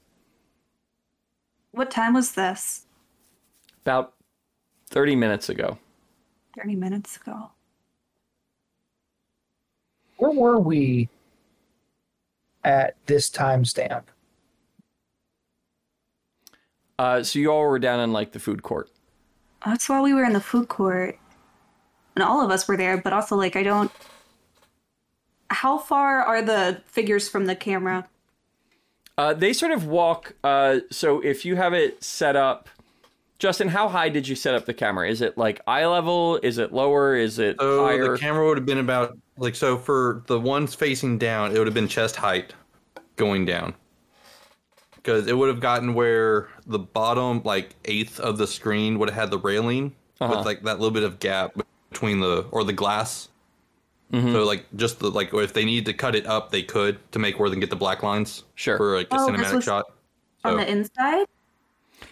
What 1.74 1.90
time 1.90 2.14
was 2.14 2.32
this? 2.32 2.86
About 3.82 4.14
30 4.90 5.16
minutes 5.16 5.48
ago. 5.48 5.76
30 6.56 6.76
minutes 6.76 7.16
ago. 7.16 7.50
Where 10.18 10.30
were 10.30 10.60
we 10.60 11.08
at 12.62 12.94
this 13.06 13.28
timestamp? 13.28 14.04
Uh, 16.96 17.24
so 17.24 17.40
you 17.40 17.50
all 17.50 17.62
were 17.62 17.80
down 17.80 17.98
in 17.98 18.12
like 18.12 18.30
the 18.30 18.38
food 18.38 18.62
court. 18.62 18.88
That's 19.66 19.88
why 19.88 20.00
we 20.00 20.14
were 20.14 20.24
in 20.24 20.32
the 20.32 20.40
food 20.40 20.68
court. 20.68 21.18
And 22.14 22.22
all 22.22 22.40
of 22.40 22.52
us 22.52 22.68
were 22.68 22.76
there, 22.76 22.96
but 22.98 23.12
also, 23.12 23.34
like, 23.34 23.56
I 23.56 23.64
don't. 23.64 23.90
How 25.50 25.78
far 25.78 26.22
are 26.22 26.40
the 26.40 26.82
figures 26.86 27.28
from 27.28 27.46
the 27.46 27.56
camera? 27.56 28.08
Uh, 29.16 29.32
they 29.34 29.52
sort 29.52 29.72
of 29.72 29.86
walk. 29.86 30.34
Uh, 30.42 30.80
so 30.90 31.20
if 31.20 31.44
you 31.44 31.56
have 31.56 31.72
it 31.72 32.02
set 32.02 32.34
up, 32.36 32.68
Justin, 33.38 33.68
how 33.68 33.88
high 33.88 34.08
did 34.08 34.26
you 34.26 34.34
set 34.36 34.54
up 34.54 34.64
the 34.64 34.74
camera? 34.74 35.08
Is 35.08 35.20
it 35.20 35.36
like 35.38 35.60
eye 35.66 35.86
level? 35.86 36.38
Is 36.42 36.58
it 36.58 36.72
lower? 36.72 37.14
Is 37.16 37.38
it 37.38 37.56
So 37.60 37.84
higher? 37.84 38.12
the 38.12 38.18
camera 38.18 38.46
would 38.46 38.56
have 38.56 38.66
been 38.66 38.78
about 38.78 39.16
like 39.36 39.54
so 39.54 39.76
for 39.76 40.22
the 40.26 40.38
ones 40.40 40.74
facing 40.74 41.18
down, 41.18 41.52
it 41.52 41.58
would 41.58 41.66
have 41.66 41.74
been 41.74 41.88
chest 41.88 42.16
height 42.16 42.54
going 43.16 43.44
down. 43.44 43.74
Because 44.96 45.26
it 45.26 45.36
would 45.36 45.48
have 45.48 45.60
gotten 45.60 45.94
where 45.94 46.48
the 46.66 46.78
bottom 46.78 47.42
like 47.44 47.74
eighth 47.84 48.18
of 48.20 48.38
the 48.38 48.46
screen 48.46 48.98
would 48.98 49.10
have 49.10 49.18
had 49.18 49.30
the 49.30 49.38
railing 49.38 49.94
Uh-huh. 50.20 50.36
with 50.38 50.46
like 50.46 50.62
that 50.62 50.78
little 50.80 50.90
bit 50.92 51.02
of 51.02 51.18
gap 51.18 51.52
between 51.90 52.20
the 52.20 52.46
or 52.50 52.64
the 52.64 52.72
glass. 52.72 53.28
Mm-hmm. 54.14 54.32
So 54.32 54.44
like 54.44 54.66
just 54.76 54.98
the 55.00 55.10
like 55.10 55.32
if 55.34 55.52
they 55.52 55.64
needed 55.64 55.86
to 55.86 55.92
cut 55.94 56.14
it 56.14 56.26
up, 56.26 56.50
they 56.50 56.62
could 56.62 56.98
to 57.12 57.18
make 57.18 57.38
where 57.38 57.48
they 57.48 57.54
can 57.54 57.60
get 57.60 57.70
the 57.70 57.76
black 57.76 58.02
lines 58.02 58.44
Sure. 58.54 58.76
for 58.76 58.96
like 58.96 59.08
a 59.10 59.16
Oh, 59.16 59.30
this 59.32 59.40
cinematic 59.40 59.54
was- 59.54 59.64
shot. 59.64 59.84
On 60.44 60.52
So- 60.52 60.56
the 60.58 60.70
inside? 60.70 61.26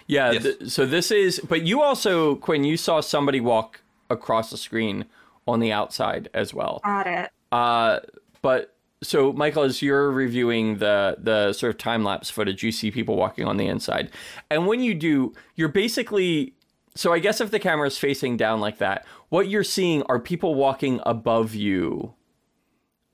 yeah. 0.07 0.33
Yes. 0.33 0.43
th- 0.43 0.69
so 0.71 0.87
this 0.87 1.11
is. 1.11 1.41
But 1.49 1.63
you 1.63 1.83
also, 1.83 2.37
Quinn, 2.37 2.65
you 2.65 2.77
saw 2.77 3.01
somebody 3.01 3.41
walk 3.41 3.81
across 4.11 4.51
the 4.51 4.57
screen 4.57 5.05
on 5.47 5.61
the 5.61 5.73
outside 5.73 6.29
as 6.35 6.53
well. 6.55 6.81
Got 6.85 7.07
it. 7.07 7.31
Uh, 7.51 8.01
but 8.43 8.75
so 9.03 9.33
Michael, 9.33 9.63
as 9.65 9.83
you're 9.83 10.11
reviewing 10.11 10.79
the 10.79 11.17
the 11.19 11.53
sort 11.53 11.71
of 11.75 11.79
time 11.79 12.05
lapse 12.05 12.31
footage, 12.31 12.63
you 12.63 12.73
see 12.73 12.91
people 12.91 13.17
walking 13.17 13.45
on 13.47 13.57
the 13.57 13.67
inside, 13.67 14.11
and 14.51 14.67
when 14.67 14.81
you 14.81 14.95
do, 14.95 15.35
you're 15.57 15.69
basically 15.69 16.55
so 16.95 17.13
I 17.13 17.19
guess 17.19 17.41
if 17.41 17.51
the 17.51 17.59
camera 17.59 17.87
is 17.87 17.97
facing 17.99 18.37
down 18.37 18.61
like 18.61 18.79
that, 18.79 19.05
what 19.33 19.49
you're 19.49 19.65
seeing 19.65 20.03
are 20.11 20.19
people 20.19 20.55
walking 20.55 21.01
above 21.07 21.55
you. 21.55 22.13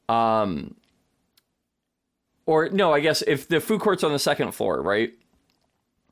Um, 0.08 0.74
or 2.44 2.68
no, 2.70 2.92
I 2.92 2.98
guess 2.98 3.22
if 3.22 3.46
the 3.46 3.60
food 3.60 3.80
court's 3.80 4.02
on 4.02 4.10
the 4.12 4.18
second 4.18 4.50
floor, 4.50 4.82
right? 4.82 5.12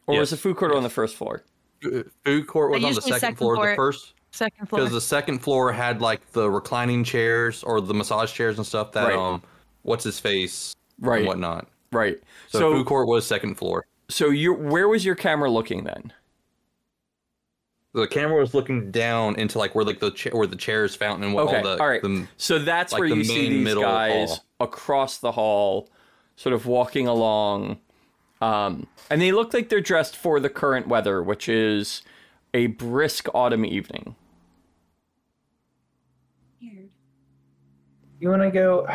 Or 0.07 0.17
was 0.21 0.31
Yes, 0.31 0.31
the 0.31 0.37
food 0.37 0.57
court 0.59 0.71
on 0.73 0.85
the 0.85 0.89
first 0.91 1.17
floor? 1.17 1.43
Uh, 1.85 2.05
Food 2.25 2.47
court 2.47 2.71
was 2.71 2.85
on 2.85 2.95
the 2.95 3.03
second, 3.03 3.19
second 3.19 3.37
floor. 3.37 3.57
floor. 3.57 3.71
The 3.71 3.75
first 3.77 4.15
Second 4.31 4.69
floor. 4.69 4.81
because 4.81 4.93
the 4.93 5.01
second 5.01 5.41
floor 5.41 5.73
had 5.73 6.01
like 6.01 6.31
the 6.31 6.49
reclining 6.49 7.03
chairs 7.03 7.65
or 7.65 7.81
the 7.81 7.93
massage 7.95 8.33
chairs 8.33 8.59
and 8.59 8.67
stuff 8.67 8.93
that 8.93 9.09
Right. 9.09 9.17
um 9.19 9.43
what's 9.83 10.05
his 10.05 10.21
face 10.21 10.73
Right. 11.01 11.19
and 11.19 11.27
whatnot. 11.27 11.67
Right. 11.91 12.19
So, 12.49 12.61
So, 12.61 12.73
food 12.75 12.87
court 12.87 13.09
was 13.09 13.27
second 13.27 13.57
floor. 13.57 13.85
so 14.09 14.29
you 14.31 14.55
where 14.55 14.87
was 14.89 15.05
your 15.05 15.17
camera 15.17 15.51
looking 15.51 15.83
then? 15.83 16.13
The 17.97 18.07
camera 18.07 18.39
was 18.39 18.53
looking 18.53 18.91
down 18.91 19.37
into 19.37 19.59
like 19.59 19.75
where 19.75 19.83
like 19.85 20.01
the 20.01 20.11
cha- 20.11 20.29
where 20.37 20.47
the 20.47 20.55
chairs 20.55 20.95
fountain 20.95 21.25
and 21.25 21.33
what 21.35 21.47
Okay. 21.49 21.57
all 21.57 21.63
the, 21.63 21.81
All 21.83 21.89
right. 21.89 22.03
the 22.03 22.27
So 22.37 22.59
that's 22.59 22.93
like 22.93 23.01
where 23.01 23.09
the 23.09 23.17
you 23.17 23.25
see 23.25 23.43
main 23.43 23.51
these 23.53 23.65
middle 23.65 23.83
guys 23.85 24.29
hall. 24.29 24.45
across 24.61 25.17
the 25.17 25.33
hall, 25.33 25.89
sort 26.37 26.53
of 26.53 26.67
walking 26.67 27.07
along. 27.07 27.79
Um, 28.43 28.87
and 29.09 29.23
they 29.23 29.33
look 29.33 29.55
like 29.55 29.71
they're 29.71 29.81
dressed 29.81 30.15
for 30.15 30.41
the 30.41 30.51
current 30.51 30.89
weather, 30.89 31.23
which 31.23 31.49
is 31.49 32.03
a 32.53 32.67
brisk 32.67 33.29
autumn 33.33 33.65
evening. 33.65 34.15
Weird. 36.61 36.91
You 38.21 38.29
want 38.29 38.43
to 38.43 38.51
go? 38.51 38.87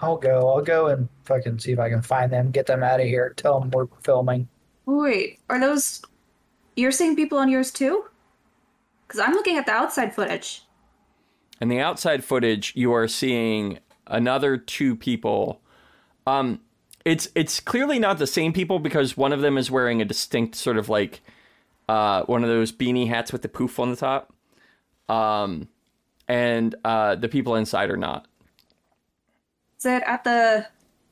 I'll 0.00 0.16
go. 0.16 0.48
I'll 0.48 0.62
go 0.62 0.86
and 0.86 1.10
fucking 1.24 1.58
see 1.58 1.72
if 1.72 1.78
I 1.78 1.90
can 1.90 2.00
find 2.00 2.32
them, 2.32 2.50
get 2.52 2.64
them 2.64 2.82
out 2.82 3.00
of 3.00 3.06
here, 3.06 3.34
tell 3.36 3.60
them 3.60 3.70
we're 3.70 3.86
filming. 4.02 4.48
Wait, 4.86 5.40
are 5.50 5.60
those? 5.60 6.00
You're 6.78 6.92
seeing 6.92 7.16
people 7.16 7.38
on 7.38 7.48
yours 7.48 7.72
too? 7.72 8.04
Because 9.06 9.18
I'm 9.18 9.32
looking 9.32 9.58
at 9.58 9.66
the 9.66 9.72
outside 9.72 10.14
footage. 10.14 10.62
And 11.60 11.68
the 11.68 11.80
outside 11.80 12.22
footage, 12.22 12.72
you 12.76 12.92
are 12.92 13.08
seeing 13.08 13.80
another 14.06 14.56
two 14.56 14.94
people. 14.94 15.60
Um, 16.24 16.60
it's 17.04 17.28
it's 17.34 17.58
clearly 17.58 17.98
not 17.98 18.18
the 18.18 18.28
same 18.28 18.52
people 18.52 18.78
because 18.78 19.16
one 19.16 19.32
of 19.32 19.40
them 19.40 19.58
is 19.58 19.72
wearing 19.72 20.00
a 20.00 20.04
distinct 20.04 20.54
sort 20.54 20.76
of 20.76 20.88
like 20.88 21.20
uh, 21.88 22.22
one 22.26 22.44
of 22.44 22.48
those 22.48 22.70
beanie 22.70 23.08
hats 23.08 23.32
with 23.32 23.42
the 23.42 23.48
poof 23.48 23.80
on 23.80 23.90
the 23.90 23.96
top. 23.96 24.32
Um, 25.08 25.66
and 26.28 26.76
uh, 26.84 27.16
the 27.16 27.28
people 27.28 27.56
inside 27.56 27.90
are 27.90 27.96
not. 27.96 28.28
Is 29.78 29.86
it 29.86 30.04
at 30.06 30.22
the? 30.22 30.68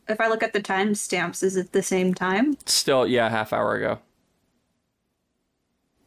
If 0.08 0.20
I 0.20 0.28
look 0.28 0.44
at 0.44 0.52
the 0.52 0.62
timestamps, 0.62 1.42
is 1.42 1.56
it 1.56 1.72
the 1.72 1.82
same 1.82 2.14
time? 2.14 2.56
Still, 2.66 3.04
yeah, 3.04 3.28
half 3.28 3.52
hour 3.52 3.74
ago. 3.74 3.98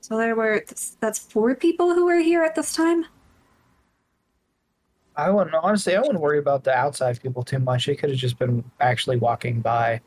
So 0.09 0.17
there 0.17 0.35
were. 0.35 0.65
That's 0.99 1.19
four 1.19 1.55
people 1.55 1.93
who 1.93 2.05
were 2.05 2.17
here 2.17 2.43
at 2.43 2.55
this 2.55 2.73
time. 2.73 3.05
I 5.15 5.29
wouldn't 5.29 5.55
honestly. 5.55 5.95
I 5.95 6.01
wouldn't 6.01 6.19
worry 6.19 6.39
about 6.39 6.63
the 6.63 6.73
outside 6.73 7.21
people 7.21 7.43
too 7.43 7.59
much. 7.59 7.85
They 7.85 7.95
could 7.95 8.09
have 8.09 8.17
just 8.17 8.39
been 8.39 8.63
actually 8.79 9.17
walking 9.17 9.61
by. 9.61 10.01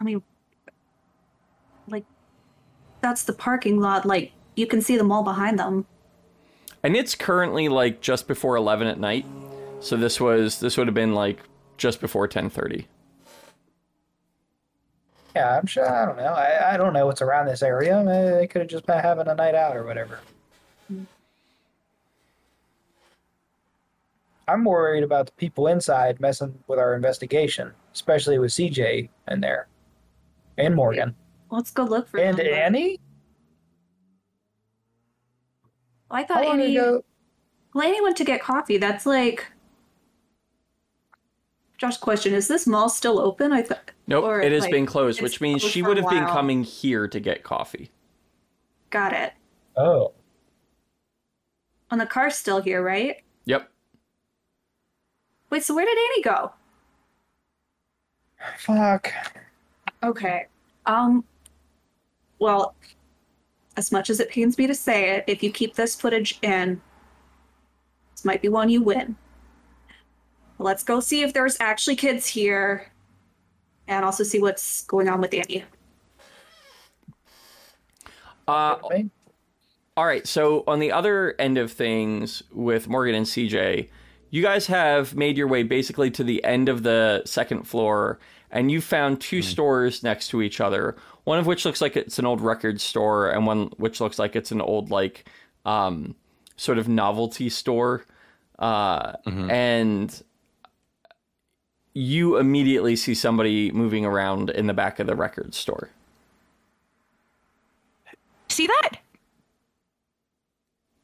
I 0.00 0.04
mean, 0.04 0.22
like, 1.88 2.04
that's 3.00 3.24
the 3.24 3.32
parking 3.32 3.80
lot. 3.80 4.06
Like, 4.06 4.32
you 4.54 4.66
can 4.66 4.80
see 4.80 4.96
the 4.96 5.04
mall 5.04 5.22
behind 5.22 5.58
them. 5.58 5.86
And 6.82 6.96
it's 6.96 7.14
currently 7.14 7.68
like 7.68 8.00
just 8.00 8.26
before 8.28 8.56
eleven 8.56 8.86
at 8.86 8.98
night. 8.98 9.26
So 9.80 9.96
this 9.96 10.20
was 10.20 10.60
this 10.60 10.76
would 10.76 10.86
have 10.86 10.94
been 10.94 11.14
like 11.14 11.40
just 11.76 12.00
before 12.00 12.28
ten 12.28 12.48
thirty. 12.48 12.86
Yeah, 15.36 15.58
I'm 15.58 15.66
sure. 15.66 15.86
I 15.86 16.06
don't 16.06 16.16
know. 16.16 16.32
I, 16.32 16.72
I 16.72 16.76
don't 16.78 16.94
know 16.94 17.04
what's 17.04 17.20
around 17.20 17.44
this 17.44 17.62
area. 17.62 18.02
Maybe 18.02 18.30
They 18.30 18.46
could 18.46 18.62
have 18.62 18.70
just 18.70 18.86
been 18.86 18.98
having 18.98 19.28
a 19.28 19.34
night 19.34 19.54
out 19.54 19.76
or 19.76 19.84
whatever. 19.84 20.18
I'm 24.48 24.62
more 24.62 24.76
worried 24.76 25.04
about 25.04 25.26
the 25.26 25.32
people 25.32 25.66
inside 25.66 26.20
messing 26.20 26.58
with 26.68 26.78
our 26.78 26.94
investigation, 26.94 27.72
especially 27.92 28.38
with 28.38 28.52
CJ 28.52 29.10
in 29.28 29.40
there, 29.40 29.66
and 30.56 30.74
Morgan 30.74 31.14
Let's 31.50 31.70
go 31.70 31.84
look 31.84 32.08
for 32.08 32.18
and 32.18 32.38
them. 32.38 32.46
Annie. 32.46 32.98
I 36.10 36.24
thought 36.24 36.46
Annie. 36.46 36.76
ago? 36.76 37.04
Well, 37.74 37.86
Annie 37.86 38.00
went 38.00 38.16
to 38.16 38.24
get 38.24 38.40
coffee. 38.40 38.78
That's 38.78 39.04
like. 39.04 39.46
Josh, 41.78 41.98
question: 41.98 42.32
Is 42.32 42.48
this 42.48 42.66
mall 42.66 42.88
still 42.88 43.18
open? 43.18 43.52
I 43.52 43.62
thought. 43.62 43.90
Nope, 44.06 44.24
Or, 44.24 44.40
it 44.40 44.52
has 44.52 44.62
like, 44.62 44.70
been 44.70 44.86
closed, 44.86 45.20
which 45.20 45.40
means 45.40 45.60
closed 45.62 45.74
she 45.74 45.82
would 45.82 45.96
have 45.96 46.08
been 46.08 46.26
coming 46.26 46.62
here 46.62 47.08
to 47.08 47.20
get 47.20 47.42
coffee. 47.42 47.90
Got 48.90 49.12
it. 49.12 49.32
Oh, 49.76 50.12
And 51.90 52.00
the 52.00 52.06
car's 52.06 52.36
still 52.36 52.62
here, 52.62 52.82
right? 52.82 53.16
Yep. 53.44 53.68
Wait, 55.50 55.64
so 55.64 55.74
where 55.74 55.84
did 55.84 55.98
Annie 55.98 56.22
go? 56.22 56.52
fuck. 58.58 59.12
Okay. 60.02 60.46
Um. 60.86 61.24
Well, 62.38 62.74
as 63.76 63.90
much 63.92 64.08
as 64.08 64.20
it 64.20 64.30
pains 64.30 64.56
me 64.56 64.66
to 64.66 64.74
say 64.74 65.16
it, 65.16 65.24
if 65.26 65.42
you 65.42 65.50
keep 65.50 65.74
this 65.74 65.94
footage 65.94 66.38
in, 66.42 66.80
this 68.12 68.24
might 68.24 68.40
be 68.40 68.48
one 68.48 68.68
you 68.68 68.82
win. 68.82 69.16
Let's 70.58 70.82
go 70.82 71.00
see 71.00 71.22
if 71.22 71.32
there's 71.32 71.56
actually 71.60 71.96
kids 71.96 72.26
here, 72.26 72.90
and 73.88 74.04
also 74.04 74.24
see 74.24 74.38
what's 74.40 74.84
going 74.84 75.08
on 75.08 75.20
with 75.20 75.34
Annie. 75.34 75.64
Uh, 78.48 78.76
all 79.96 80.06
right. 80.06 80.26
So 80.26 80.62
on 80.66 80.78
the 80.78 80.92
other 80.92 81.34
end 81.38 81.58
of 81.58 81.72
things 81.72 82.42
with 82.52 82.88
Morgan 82.88 83.14
and 83.14 83.26
CJ, 83.26 83.88
you 84.30 84.42
guys 84.42 84.66
have 84.66 85.14
made 85.14 85.36
your 85.36 85.48
way 85.48 85.62
basically 85.62 86.10
to 86.12 86.24
the 86.24 86.42
end 86.44 86.68
of 86.68 86.82
the 86.82 87.22
second 87.24 87.64
floor, 87.64 88.18
and 88.50 88.70
you 88.70 88.80
found 88.80 89.20
two 89.20 89.42
stores 89.42 90.02
next 90.02 90.28
to 90.28 90.42
each 90.42 90.60
other. 90.60 90.96
One 91.24 91.38
of 91.38 91.46
which 91.46 91.64
looks 91.64 91.80
like 91.80 91.96
it's 91.96 92.18
an 92.18 92.26
old 92.26 92.40
record 92.40 92.80
store, 92.80 93.30
and 93.30 93.46
one 93.46 93.70
which 93.78 94.00
looks 94.00 94.18
like 94.18 94.36
it's 94.36 94.52
an 94.52 94.60
old 94.60 94.90
like 94.90 95.28
um, 95.64 96.14
sort 96.56 96.78
of 96.78 96.88
novelty 96.88 97.48
store. 97.48 98.04
Uh, 98.58 99.12
And 99.50 100.22
you 101.96 102.36
immediately 102.36 102.94
see 102.94 103.14
somebody 103.14 103.70
moving 103.70 104.04
around 104.04 104.50
in 104.50 104.66
the 104.66 104.74
back 104.74 105.00
of 105.00 105.06
the 105.06 105.16
record 105.16 105.54
store. 105.54 105.88
See 108.50 108.66
that? 108.66 108.98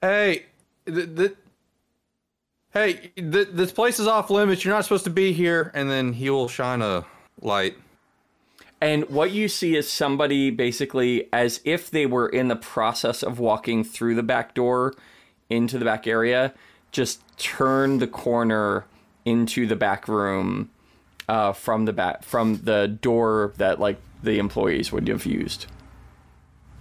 Hey, 0.03 0.45
th- 0.84 1.16
th- 1.16 1.36
hey, 2.74 3.11
th- 3.16 3.49
this 3.53 3.72
place 3.72 3.99
is 3.99 4.07
off 4.07 4.28
limits. 4.28 4.66
You're 4.66 4.74
not 4.74 4.84
supposed 4.84 5.05
to 5.05 5.11
be 5.11 5.32
here. 5.32 5.70
And 5.72 5.90
then 5.90 6.12
he 6.12 6.28
will 6.28 6.47
shine 6.47 6.82
a 6.82 7.07
light. 7.40 7.78
And 8.82 9.09
what 9.09 9.30
you 9.30 9.49
see 9.49 9.76
is 9.76 9.90
somebody 9.90 10.51
basically 10.51 11.26
as 11.32 11.62
if 11.64 11.90
they 11.90 12.05
were 12.05 12.28
in 12.28 12.49
the 12.49 12.57
process 12.57 13.22
of 13.22 13.38
walking 13.38 13.82
through 13.82 14.14
the 14.14 14.22
back 14.22 14.53
door 14.53 14.93
into 15.49 15.78
the 15.78 15.86
back 15.86 16.07
area, 16.07 16.53
just 16.90 17.22
turn 17.38 17.99
the 17.99 18.07
corner 18.07 18.84
into 19.24 19.66
the 19.66 19.76
back 19.76 20.07
room 20.07 20.68
uh, 21.33 21.53
from 21.53 21.87
the 21.87 21.93
back 21.93 22.22
from 22.24 22.47
the 22.70 22.80
door 23.01 23.53
that 23.57 23.80
like 23.80 23.99
the 24.22 24.39
employees 24.39 24.93
would 24.93 25.09
have 25.09 25.24
used. 25.24 25.66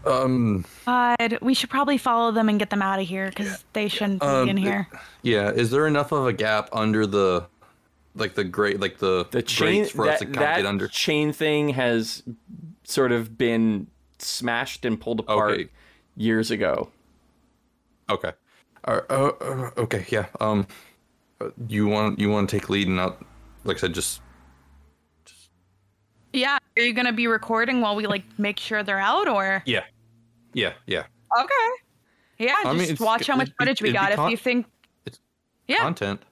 Um, 0.06 0.66
God, 0.86 1.38
we 1.42 1.54
should 1.54 1.70
probably 1.70 1.98
follow 1.98 2.32
them 2.32 2.50
and 2.50 2.58
get 2.58 2.70
them 2.72 2.82
out 2.82 3.00
of 3.00 3.08
here 3.08 3.30
because 3.30 3.64
they 3.74 3.88
shouldn't 3.88 4.22
Um, 4.24 4.46
be 4.46 4.50
in 4.50 4.58
here. 4.58 4.88
yeah. 5.22 5.52
Is 5.52 5.70
there 5.70 5.86
enough 5.86 6.12
of 6.12 6.26
a 6.26 6.34
gap 6.34 6.70
under 6.74 7.06
the, 7.06 7.46
like 8.16 8.34
the 8.34 8.44
great, 8.44 8.80
like 8.80 8.98
the 8.98 9.28
The 9.30 9.44
chain 9.44 9.86
for 9.86 10.06
that, 10.06 10.14
us 10.16 10.20
to 10.22 10.26
kind 10.26 10.36
of 10.38 10.42
that 10.42 10.56
get 10.58 10.66
under? 10.66 10.88
chain 10.88 11.32
thing 11.34 11.70
has 11.70 12.24
sort 12.84 13.12
of 13.12 13.38
been 13.38 13.88
smashed 14.18 14.86
and 14.86 15.00
pulled 15.00 15.20
apart 15.20 15.52
Okay. 15.52 15.70
years 16.18 16.50
ago. 16.50 16.90
Okay. 18.10 18.32
Uh, 18.84 19.02
uh, 19.10 19.32
uh, 19.40 19.70
okay. 19.78 20.06
Yeah. 20.10 20.26
Um, 20.40 20.66
uh, 21.40 21.50
you 21.68 21.88
want 21.88 22.18
you 22.20 22.30
want 22.32 22.50
to 22.50 22.60
take 22.60 22.70
lead 22.70 22.88
and 22.88 22.96
not, 22.96 23.22
like 23.66 23.78
I 23.78 23.82
said, 23.82 23.94
just 23.94 24.20
Yeah. 24.20 24.24
Are 26.78 26.82
you 26.84 26.94
gonna 26.94 27.14
be 27.14 27.28
recording 27.28 27.82
while 27.82 27.96
we 27.96 28.08
like 28.08 28.24
make 28.38 28.60
sure 28.60 28.82
they're 28.84 29.00
out, 29.00 29.28
or 29.28 29.62
yeah, 29.66 29.84
yeah, 30.54 30.74
yeah. 30.88 31.04
okay? 31.38 31.54
Yeah, 32.38 32.56
I 32.66 32.74
just 32.76 32.92
it's- 32.92 33.00
watch 33.00 33.28
how 33.28 33.36
much 33.36 33.48
it'd 33.48 33.58
be- 33.58 33.64
footage 33.66 33.82
we 33.82 33.90
it'd 33.90 34.00
be 34.02 34.16
got. 34.16 34.26
If 34.26 34.32
you 34.32 34.38
think, 34.38 34.66
It's 35.06 35.20
yeah, 35.68 35.80
content. 35.80 36.24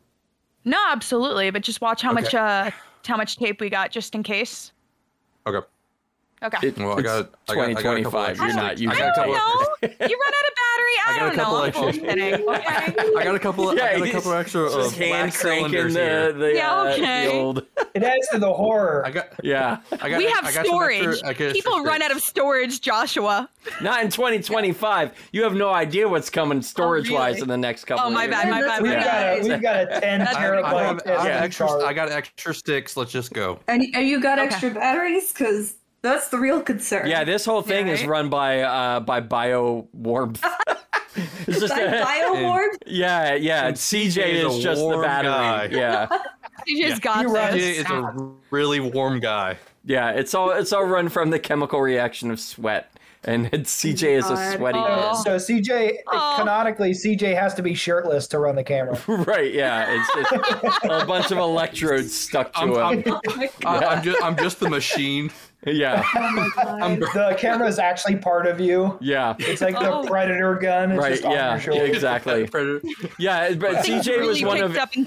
no, 0.66 0.78
absolutely, 0.90 1.50
but 1.52 1.62
just 1.62 1.82
watch 1.82 2.02
how 2.02 2.14
much 2.14 2.34
uh 2.34 2.72
how 3.06 3.18
much 3.18 3.38
tape 3.38 3.60
we 3.60 3.70
got 3.70 3.92
just 3.92 4.16
in 4.16 4.24
case. 4.24 4.72
Okay. 5.46 5.66
Okay. 6.42 6.68
It- 6.68 6.78
Well, 6.78 6.92
I 6.92 6.94
it's 7.00 7.04
got- 7.04 7.30
I 7.50 7.56
got- 7.56 7.64
I 7.70 7.74
got 7.74 7.80
2025. 7.82 8.38
You're 8.38 8.54
not. 8.54 8.78
You 8.80 8.90
I 8.90 8.94
I 8.94 8.98
got 9.00 9.18
a 9.18 9.22
don't 9.22 9.28
know. 9.32 9.68
You 9.82 9.90
run 10.20 10.34
out 10.40 10.48
of 10.50 10.56
battery. 10.60 10.96
I, 11.06 11.16
I 11.16 11.20
don't 11.20 11.36
know. 11.38 11.44
couple 11.44 11.58
I'm 11.58 11.66
extra- 11.66 11.90
Okay. 12.56 13.18
I 13.18 13.24
got 13.24 13.36
a 13.36 13.40
couple. 13.40 13.70
Of, 13.70 13.78
Yeah, 13.78 13.86
I 13.86 14.00
got 14.00 14.08
a 14.08 14.12
couple 14.12 14.34
extra 14.34 14.70
Just 14.70 14.96
uh, 14.96 15.04
hand 15.04 15.34
cranking 15.34 15.88
the 15.88 16.36
the, 16.38 16.52
Yeah, 16.56 16.74
uh, 16.74 16.94
okay. 16.94 17.26
the 17.28 17.34
old. 17.34 17.66
It 17.96 18.04
adds 18.04 18.28
to 18.30 18.40
the 18.40 18.54
horror. 18.54 19.04
I 19.06 19.12
got. 19.12 19.30
Yeah, 19.44 19.78
I 20.02 20.10
got. 20.10 20.18
we 20.18 20.28
I 20.28 20.30
have 20.32 20.54
got 20.54 20.66
storage. 20.66 21.06
extra- 21.08 21.30
I 21.30 21.34
got 21.34 21.54
People 21.54 21.74
extra 21.74 21.92
run 21.92 22.02
out 22.02 22.12
of 22.12 22.22
storage, 22.22 22.82
Joshua. 22.82 23.50
not 23.82 24.02
in 24.04 24.10
2025. 24.10 25.12
You 25.34 25.44
have 25.44 25.56
no 25.56 25.70
idea 25.70 26.08
what's 26.08 26.30
coming 26.30 26.62
storage 26.62 27.10
wise 27.10 27.34
really? 27.36 27.42
in 27.44 27.48
the 27.50 27.58
next 27.58 27.86
couple. 27.86 28.06
Oh, 28.06 28.08
of 28.08 28.14
my 28.14 28.24
years. 28.24 28.36
bad, 28.36 28.50
my 28.50 28.62
bad, 28.62 28.82
we've 28.82 28.92
my 28.94 29.04
got 29.04 29.38
a 29.40 29.42
we've 29.50 29.62
got 29.62 29.76
a 29.98 30.00
ten 30.00 30.22
I, 30.22 30.34
terabyte 30.34 31.06
have, 31.06 31.26
I, 31.26 31.30
extra. 31.32 31.70
I 31.84 31.94
got 31.94 32.10
extra 32.12 32.54
sticks. 32.54 32.96
Let's 32.96 33.12
just 33.12 33.34
go. 33.34 33.60
And, 33.68 33.84
and 33.94 34.08
you 34.08 34.22
got 34.22 34.40
extra 34.40 34.70
batteries? 34.72 35.34
Because 35.34 35.76
that's 36.02 36.30
the 36.30 36.38
real 36.38 36.62
concern. 36.62 37.08
Yeah, 37.08 37.24
this 37.24 37.46
whole 37.46 37.62
thing 37.62 37.88
is 37.88 38.02
Right. 38.02 38.10
run 38.10 38.30
by 38.30 38.62
uh 38.62 39.00
by 39.02 39.20
bio 39.20 39.88
warmth. 39.94 40.44
it's 41.48 41.60
just 41.60 41.74
By 41.74 41.82
a, 41.82 42.06
Bioward? 42.06 42.70
yeah, 42.86 43.34
yeah. 43.36 43.68
And 43.68 43.76
CJ 43.76 44.12
CJ 44.12 44.34
is 44.46 44.56
is 44.58 44.64
just 44.64 44.80
the 44.80 44.86
warm 44.86 45.02
battery. 45.02 45.32
guy. 45.32 45.78
Yeah, 45.78 46.08
You 46.68 46.88
just 46.88 47.02
got 47.02 47.22
You 47.24 47.34
run 47.34 47.52
this. 47.58 47.80
CJ 47.80 47.86
is 47.86 47.90
a 47.90 48.32
really 48.52 48.80
warm 48.80 49.20
guy. 49.20 49.58
yeah. 49.86 50.12
It's 50.12 50.34
all 50.34 50.52
it's 50.52 50.72
all 50.74 50.84
run 50.86 51.10
from 51.10 51.30
the 51.32 51.40
chemical 51.40 51.82
reaction 51.82 52.30
of 52.32 52.40
sweat, 52.40 52.92
and 53.24 53.50
it's, 53.52 53.76
CJ 53.84 54.20
is 54.20 54.30
a 54.30 54.54
sweaty 54.56 54.78
Oh. 54.80 55.20
So 55.24 55.36
CJ, 55.38 55.98
Aw. 56.08 56.38
canonically, 56.38 56.92
CJ 56.92 57.38
has 57.38 57.54
to 57.56 57.62
be 57.62 57.74
shirtless 57.74 58.28
to 58.28 58.40
run 58.40 58.56
the 58.56 58.64
camera. 58.64 58.98
Right? 59.08 59.52
Yeah. 59.54 59.88
It's 59.90 60.14
just 60.32 60.84
a 60.86 61.06
bunch 61.06 61.32
of 61.32 61.38
electrodes 61.40 62.14
stuck 62.16 62.54
to 62.54 62.60
I'm, 62.60 62.74
I'm, 62.78 63.04
him. 63.04 63.14
Oh 63.28 63.36
my 63.36 63.50
I, 63.66 63.80
God. 63.80 63.84
I'm 63.84 64.04
just. 64.04 64.24
I'm 64.24 64.38
just 64.38 64.60
the 64.60 64.70
machine. 64.70 65.32
Yeah, 65.66 66.04
Oh 66.16 66.32
my 66.32 66.50
God. 66.56 67.02
The 67.14 67.36
camera 67.38 67.68
is 67.68 67.80
actually 67.80 68.16
part 68.16 68.48
of 68.48 68.60
you. 68.62 68.98
yeah. 69.02 69.36
It's 69.40 69.62
like 69.62 69.76
Oh. 69.78 70.04
the 70.04 70.10
predator 70.10 70.56
gun. 70.56 70.92
It's 70.92 71.00
Right? 71.02 71.12
just 71.12 71.26
on 71.26 71.32
Yeah. 71.34 71.62
your. 71.62 71.86
Exactly. 71.86 72.48
Predator. 72.52 72.82
Yeah, 73.18 73.54
but 73.56 73.84
Things 73.86 74.08
CJ 74.08 74.26
was 74.26 74.42
one 74.44 74.62
of 74.62 74.78
up 74.78 74.96
in 74.96 75.06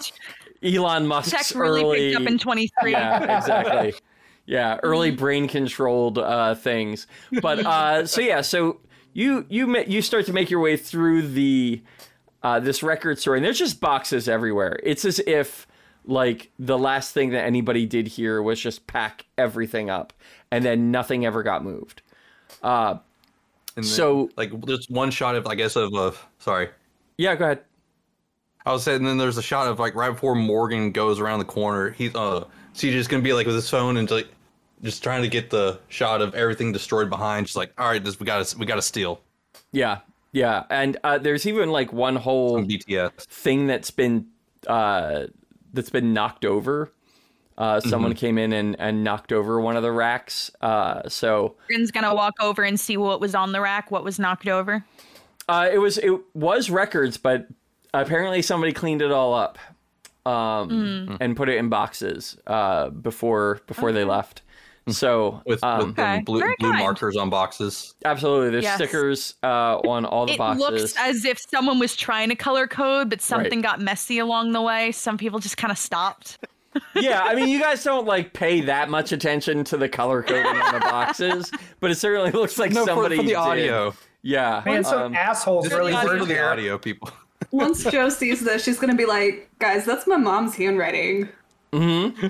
Elon 0.63 1.07
Musk's 1.07 1.31
tech 1.49 1.59
really 1.59 1.83
early. 1.83 2.11
picked 2.13 2.21
up 2.21 2.27
in 2.29 2.39
23. 2.39 2.91
yeah, 2.93 3.39
exactly. 3.39 3.95
Yeah, 4.45 4.79
early 4.83 5.11
brain 5.11 5.49
controlled 5.49 6.19
uh, 6.19 6.55
things. 6.55 7.07
But 7.41 7.65
uh, 7.65 8.07
so 8.07 8.21
yeah, 8.21 8.43
so 8.43 8.81
you 9.15 9.47
you 9.49 9.67
ma- 9.67 9.85
you 9.87 10.03
start 10.03 10.27
to 10.27 10.33
make 10.33 10.51
your 10.51 10.61
way 10.61 10.77
through 10.77 11.29
the 11.29 11.83
uh, 12.43 12.61
this 12.61 12.83
record 12.83 13.19
store, 13.21 13.37
and 13.37 13.45
there's 13.45 13.59
just 13.59 13.81
boxes 13.81 14.29
everywhere. 14.29 14.79
It's 14.83 15.05
as 15.05 15.21
if 15.27 15.67
like 16.05 16.51
the 16.59 16.77
last 16.77 17.13
thing 17.15 17.31
that 17.31 17.45
anybody 17.45 17.87
did 17.87 18.09
here 18.09 18.43
was 18.43 18.61
just 18.61 18.89
pack 18.89 19.25
everything 19.39 19.89
up, 19.89 20.13
and 20.53 20.65
then 20.65 20.91
nothing 20.91 21.27
ever 21.27 21.43
got 21.43 21.65
moved. 21.65 22.03
Uh, 22.63 22.99
And 23.77 23.85
then, 23.85 23.91
So- 23.91 24.29
like, 24.37 24.53
there's 24.67 24.87
one 24.91 25.11
shot 25.11 25.35
of, 25.35 25.47
I 25.47 25.55
guess, 25.55 25.77
of. 25.77 25.95
Uh, 25.95 26.13
sorry. 26.39 26.69
yeah, 27.17 27.35
go 27.35 27.47
ahead. 27.47 27.61
I 28.67 28.73
was 28.73 28.83
saying, 28.85 28.99
and 28.99 29.07
then 29.07 29.19
there's 29.19 29.39
a 29.39 29.43
shot 29.43 29.67
of 29.67 29.81
like 29.81 29.95
right 29.97 30.11
before 30.13 30.35
Morgan 30.37 30.93
goes 30.93 31.19
around 31.19 31.41
the 31.41 31.45
corner. 31.47 31.91
He's 31.91 32.15
uh, 32.15 32.45
CJ's 32.75 33.09
gonna 33.09 33.23
be 33.23 33.33
like 33.33 33.47
with 33.47 33.57
his 33.57 33.69
phone 33.69 33.97
and 33.97 34.09
like 34.11 34.29
just 34.85 35.03
trying 35.03 35.23
to 35.23 35.29
get 35.29 35.51
the 35.51 35.81
shot 35.89 36.21
of 36.23 36.35
everything 36.37 36.71
destroyed 36.71 37.11
behind. 37.11 37.47
Just 37.47 37.57
like, 37.57 37.73
all 37.77 37.89
right, 37.89 38.03
this 38.05 38.21
we 38.21 38.27
got 38.27 38.45
to 38.47 38.59
we 38.59 38.65
got 38.67 38.77
to 38.77 38.83
steal 38.83 39.21
Yeah, 39.73 39.99
yeah, 40.31 40.63
and 40.71 40.97
uh, 41.03 41.19
there's 41.19 41.45
even 41.47 41.71
like 41.73 41.93
one 41.93 42.15
whole 42.15 42.63
BTS. 42.63 43.25
thing 43.27 43.67
that's 43.67 43.91
been 43.91 44.27
uh, 44.69 45.25
that's 45.73 45.91
been 45.91 46.13
knocked 46.13 46.45
over. 46.45 46.93
Uh, 47.59 47.81
someone 47.81 48.15
came 48.15 48.39
in 48.39 48.53
and, 48.53 48.77
and 48.81 49.05
knocked 49.05 49.33
over 49.33 49.61
one 49.61 49.77
of 49.77 49.83
the 49.83 49.93
racks. 49.93 50.51
Uh, 50.61 51.09
so 51.09 51.55
Morgan's 51.71 51.91
gonna 51.91 52.15
walk 52.15 52.35
over 52.41 52.63
and 52.63 52.79
see 52.81 52.97
what 52.97 53.21
was 53.21 53.35
on 53.35 53.53
the 53.53 53.61
rack, 53.61 53.91
what 53.91 54.05
was 54.05 54.19
knocked 54.19 54.49
over. 54.49 54.85
uh, 55.49 55.69
it 55.73 55.79
was 55.79 55.99
it 55.99 56.13
was 56.35 56.71
records, 56.71 57.17
but 57.19 57.47
apparently 57.95 58.41
somebody 58.43 58.73
cleaned 58.73 59.03
it 59.03 59.13
all 59.13 59.35
up 59.35 59.59
um, 60.25 61.19
and 61.21 61.37
put 61.37 61.49
it 61.49 61.57
in 61.57 61.69
boxes 61.69 62.37
uh, 62.47 62.91
before 62.91 63.61
before 63.67 63.93
they 63.93 64.05
left. 64.05 64.43
So 64.89 65.43
with, 65.47 65.63
um, 65.63 65.91
with 65.91 65.99
Okay. 66.01 66.23
blue, 66.25 66.43
blue 66.59 66.73
markers 66.73 67.17
on 67.17 67.31
boxes. 67.31 67.95
absolutely, 68.05 68.51
there's 68.51 68.65
Yes. 68.65 68.75
stickers 68.75 69.35
uh, 69.45 69.77
on 69.79 70.05
all 70.05 70.27
the 70.27 70.33
It 70.33 70.39
boxes. 70.39 70.61
looks 70.61 70.95
as 70.99 71.25
if 71.25 71.39
someone 71.51 71.79
was 71.79 71.95
trying 71.95 72.31
to 72.31 72.35
color 72.35 72.67
code, 72.67 73.09
but 73.09 73.21
something 73.21 73.61
got 73.61 73.81
messy 73.81 74.19
along 74.19 74.51
the 74.53 74.61
way. 74.61 74.91
Some 74.91 75.19
people 75.19 75.39
just 75.39 75.57
kind 75.57 75.71
of 75.71 75.79
stopped. 75.79 76.39
Yeah, 76.95 77.23
I 77.23 77.35
mean, 77.35 77.49
you 77.49 77.61
guys 77.61 77.83
don't 77.85 78.07
like 78.07 78.33
pay 78.33 78.63
that 78.63 78.89
much 78.91 79.13
attention 79.13 79.65
to 79.65 79.77
the 79.77 79.89
color 79.89 80.23
coding 80.23 80.45
on 80.47 80.75
the 80.75 80.81
boxes, 80.81 81.51
but 81.81 81.91
it 81.91 81.97
certainly 81.97 82.31
looks 82.31 82.59
like 82.59 82.73
No, 82.73 82.83
for, 82.85 82.93
somebody 82.93 83.17
for 83.17 83.23
the 83.23 83.29
did. 83.29 83.37
audio. 83.37 83.95
Yeah, 84.23 84.63
Man, 84.65 84.85
some 84.85 85.03
um, 85.03 85.15
assholes 85.17 85.71
really 85.73 85.93
for 85.95 86.25
the 86.25 86.41
audio 86.43 86.79
people. 86.79 87.11
Once 87.51 87.83
Joe 87.85 88.09
sees 88.09 88.41
this, 88.45 88.63
she's 88.65 88.79
gonna 88.79 88.95
be 88.95 89.05
like, 89.05 89.51
guys, 89.59 89.85
that's 89.85 90.07
my 90.07 90.17
mom's 90.17 90.55
handwriting. 90.55 91.29
Mm-hmm. 91.73 92.27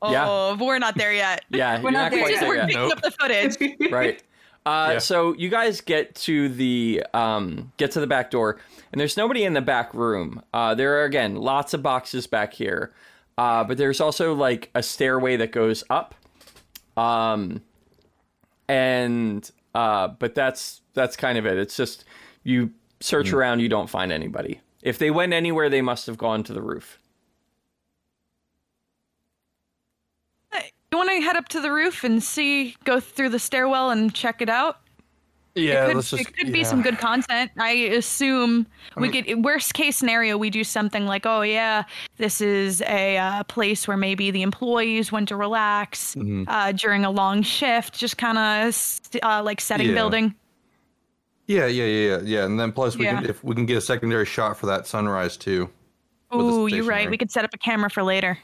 Oh, 0.00 0.12
Yeah. 0.12 0.56
we're 0.64 0.78
not 0.78 0.96
there 0.96 1.12
yet. 1.12 1.44
yeah, 1.50 1.76
We're 1.78 1.82
you're 1.84 1.90
not 1.92 2.02
not 2.04 2.10
there 2.12 2.20
quite 2.20 2.30
Just 2.30 2.42
yet. 2.42 2.48
we're 2.48 2.54
there 2.56 2.62
yet. 2.62 2.68
picking 2.68 2.82
Nope. 2.88 2.92
up 2.92 3.02
the 3.02 3.10
footage. 3.10 3.90
right 3.92 4.22
uh, 4.64 4.90
Yeah. 4.92 4.98
so 4.98 5.34
you 5.34 5.48
guys 5.48 5.80
get 5.80 6.14
to 6.16 6.48
the 6.48 7.04
um, 7.14 7.72
get 7.78 7.90
to 7.92 8.00
the 8.00 8.06
back 8.06 8.30
door 8.30 8.58
and 8.92 9.00
there's 9.00 9.16
nobody 9.16 9.44
in 9.44 9.54
the 9.54 9.60
back 9.60 9.92
room 9.94 10.42
uh, 10.54 10.74
there 10.76 11.00
are 11.00 11.04
again 11.04 11.34
lots 11.36 11.74
of 11.74 11.82
boxes 11.82 12.26
back 12.28 12.52
here 12.54 12.92
uh, 13.38 13.62
but 13.64 13.78
there's 13.78 14.00
also 14.00 14.34
like 14.34 14.70
a 14.74 14.82
stairway 14.82 15.36
that 15.36 15.52
goes 15.52 15.84
up. 15.88 16.14
Um, 16.96 17.62
and 18.68 19.48
uh, 19.74 20.08
but 20.08 20.34
that's 20.34 20.82
that's 20.92 21.16
kind 21.16 21.38
of 21.38 21.46
it. 21.46 21.56
It's 21.56 21.76
just 21.76 22.04
you 22.42 22.72
search 23.00 23.32
around 23.32 23.60
you 23.60 23.68
don't 23.68 23.88
find 23.88 24.10
anybody. 24.10 24.60
If 24.82 24.98
they 24.98 25.10
went 25.10 25.32
anywhere 25.32 25.70
they 25.70 25.82
must 25.82 26.06
have 26.08 26.18
gone 26.18 26.42
to 26.44 26.52
the 26.52 26.60
roof. 26.60 26.98
You 30.90 30.96
want 30.96 31.10
to 31.10 31.20
head 31.20 31.36
up 31.36 31.48
to 31.48 31.60
the 31.60 31.70
roof 31.70 32.02
and 32.02 32.22
see, 32.22 32.74
go 32.84 32.98
through 32.98 33.28
the 33.28 33.38
stairwell 33.38 33.90
and 33.90 34.12
check 34.14 34.40
it 34.40 34.48
out? 34.48 34.80
Yeah, 35.58 35.86
it 35.86 35.94
could, 35.94 36.02
just. 36.04 36.12
it 36.20 36.36
could 36.36 36.52
be 36.52 36.64
some 36.64 36.82
good 36.82 36.98
content. 36.98 37.50
I 37.58 37.70
assume 37.70 38.66
we 38.96 39.08
could. 39.10 39.44
Worst 39.44 39.74
case 39.74 39.96
scenario, 39.96 40.36
we 40.38 40.50
do 40.50 40.64
something 40.64 41.06
like, 41.06 41.26
"Oh 41.26 41.42
yeah, 41.42 41.84
this 42.16 42.40
is 42.40 42.80
a 42.82 43.16
uh, 43.18 43.42
place 43.44 43.86
where 43.88 43.96
maybe 43.96 44.30
the 44.30 44.42
employees 44.42 45.10
went 45.12 45.28
to 45.28 45.36
relax 45.36 46.14
Mm-hmm. 46.14 46.44
uh, 46.48 46.72
during 46.72 47.04
a 47.04 47.10
long 47.10 47.42
shift." 47.42 47.98
Just 47.98 48.18
kind 48.18 48.38
of 48.38 49.00
uh, 49.22 49.42
like 49.42 49.60
setting 49.60 49.88
Yeah. 49.88 49.94
building. 49.94 50.34
Yeah, 51.46 51.66
yeah, 51.66 51.84
yeah, 51.84 52.08
yeah, 52.08 52.20
yeah. 52.24 52.44
And 52.44 52.60
then 52.60 52.72
plus 52.72 52.96
we 52.96 53.06
can 53.06 53.24
if 53.24 53.42
we 53.42 53.54
can 53.54 53.64
get 53.66 53.78
a 53.78 53.80
secondary 53.80 54.26
shot 54.26 54.56
for 54.58 54.66
that 54.66 54.86
sunrise 54.86 55.36
too. 55.36 55.68
Ooh, 56.34 56.66
you're 56.66 56.84
right. 56.84 57.08
We 57.08 57.16
could 57.16 57.30
set 57.30 57.44
up 57.44 57.54
a 57.54 57.58
camera 57.58 57.88
for 57.88 58.02
later. 58.02 58.38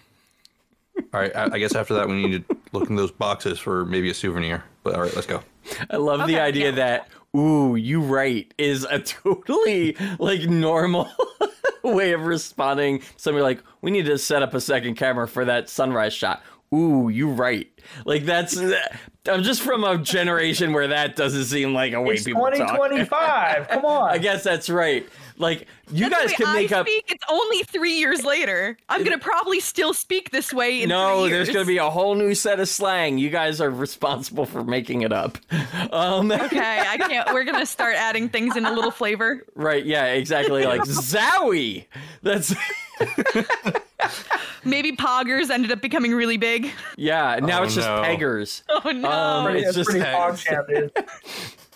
All 1.12 1.20
right, 1.20 1.34
I, 1.36 1.50
I 1.54 1.58
guess 1.58 1.74
after 1.74 1.92
that 1.94 2.08
we 2.08 2.14
need 2.24 2.48
to 2.48 2.56
look 2.72 2.88
in 2.88 2.96
those 2.96 3.10
boxes 3.10 3.58
for 3.58 3.84
maybe 3.84 4.10
a 4.10 4.14
souvenir. 4.14 4.64
But 4.84 4.94
all 4.94 5.02
right, 5.02 5.14
let's 5.14 5.26
go. 5.26 5.42
I 5.90 5.96
love 5.96 6.26
the 6.26 6.40
idea 6.40 6.66
yeah. 6.66 6.76
that 6.76 7.08
ooh, 7.36 7.76
you 7.76 8.00
right 8.00 8.52
is 8.58 8.84
a 8.84 8.98
totally 9.00 9.96
like 10.18 10.42
normal 10.42 11.10
way 11.82 12.12
of 12.12 12.22
responding. 12.22 13.02
Somebody 13.16 13.42
like, 13.42 13.62
we 13.82 13.90
need 13.90 14.06
to 14.06 14.18
set 14.18 14.42
up 14.42 14.54
a 14.54 14.60
second 14.60 14.96
camera 14.96 15.28
for 15.28 15.44
that 15.44 15.68
sunrise 15.68 16.14
shot. 16.14 16.42
Ooh, 16.72 17.08
you 17.08 17.28
right. 17.28 17.68
Like 18.04 18.24
that's 18.24 18.56
I'm 18.56 19.42
just 19.42 19.62
from 19.62 19.84
a 19.84 19.98
generation 19.98 20.72
where 20.72 20.88
that 20.88 21.14
doesn't 21.14 21.44
seem 21.44 21.72
like 21.72 21.92
a 21.92 22.00
way 22.00 22.14
It's 22.14 22.24
people 22.24 22.42
talk. 22.42 22.52
2025. 22.56 23.68
Come 23.68 23.84
on. 23.84 24.10
I 24.10 24.18
guess 24.18 24.42
that's 24.42 24.68
right. 24.68 25.08
Like 25.36 25.66
you 25.90 26.08
That's 26.08 26.22
guys 26.22 26.30
the 26.36 26.44
can 26.44 26.54
make 26.54 26.70
I 26.72 26.80
up 26.80 26.86
Speak. 26.86 27.10
It's 27.10 27.24
only 27.28 27.62
three 27.64 27.94
years 27.98 28.24
later. 28.24 28.76
I'm 28.88 29.02
gonna 29.02 29.18
probably 29.18 29.58
still 29.58 29.92
speak 29.92 30.30
this 30.30 30.52
way 30.54 30.82
in 30.82 30.88
no, 30.88 31.22
three 31.22 31.32
there's 31.32 31.48
going 31.48 31.64
to 31.64 31.66
be 31.66 31.78
a 31.78 31.90
whole 31.90 32.14
new 32.14 32.34
set 32.36 32.60
of 32.60 32.68
slang. 32.68 33.18
You 33.18 33.30
guys 33.30 33.60
are 33.60 33.68
responsible 33.70 34.46
for 34.46 34.62
making 34.62 35.02
it 35.02 35.12
up. 35.12 35.38
Um, 35.90 36.30
Okay, 36.32 36.80
I 36.86 36.96
can't. 36.98 37.32
We're 37.32 37.44
gonna 37.44 37.66
start 37.66 37.94
adding 37.96 38.28
things 38.28 38.56
in 38.56 38.64
a 38.64 38.72
little 38.72 38.90
flavor. 38.90 39.44
right? 39.54 39.84
Yeah, 39.84 40.06
exactly. 40.06 40.64
Like 40.66 40.80
Zowie. 40.84 41.86
That's 42.22 42.54
Maybe 44.64 44.92
poggers 44.92 45.50
ended 45.50 45.72
up 45.72 45.80
becoming 45.82 46.12
really 46.14 46.36
big. 46.36 46.70
yeah. 46.96 47.38
Now 47.42 47.60
Oh, 47.60 47.64
it's 47.64 47.74
just 47.74 47.88
no. 47.88 48.02
peggers. 48.02 48.62
Oh 48.68 48.90
no! 48.90 49.10
Um, 49.10 49.56
it's 49.56 49.68
it's 49.68 49.76
just 49.76 49.90
pretty 49.90 50.04
hog 50.04 50.38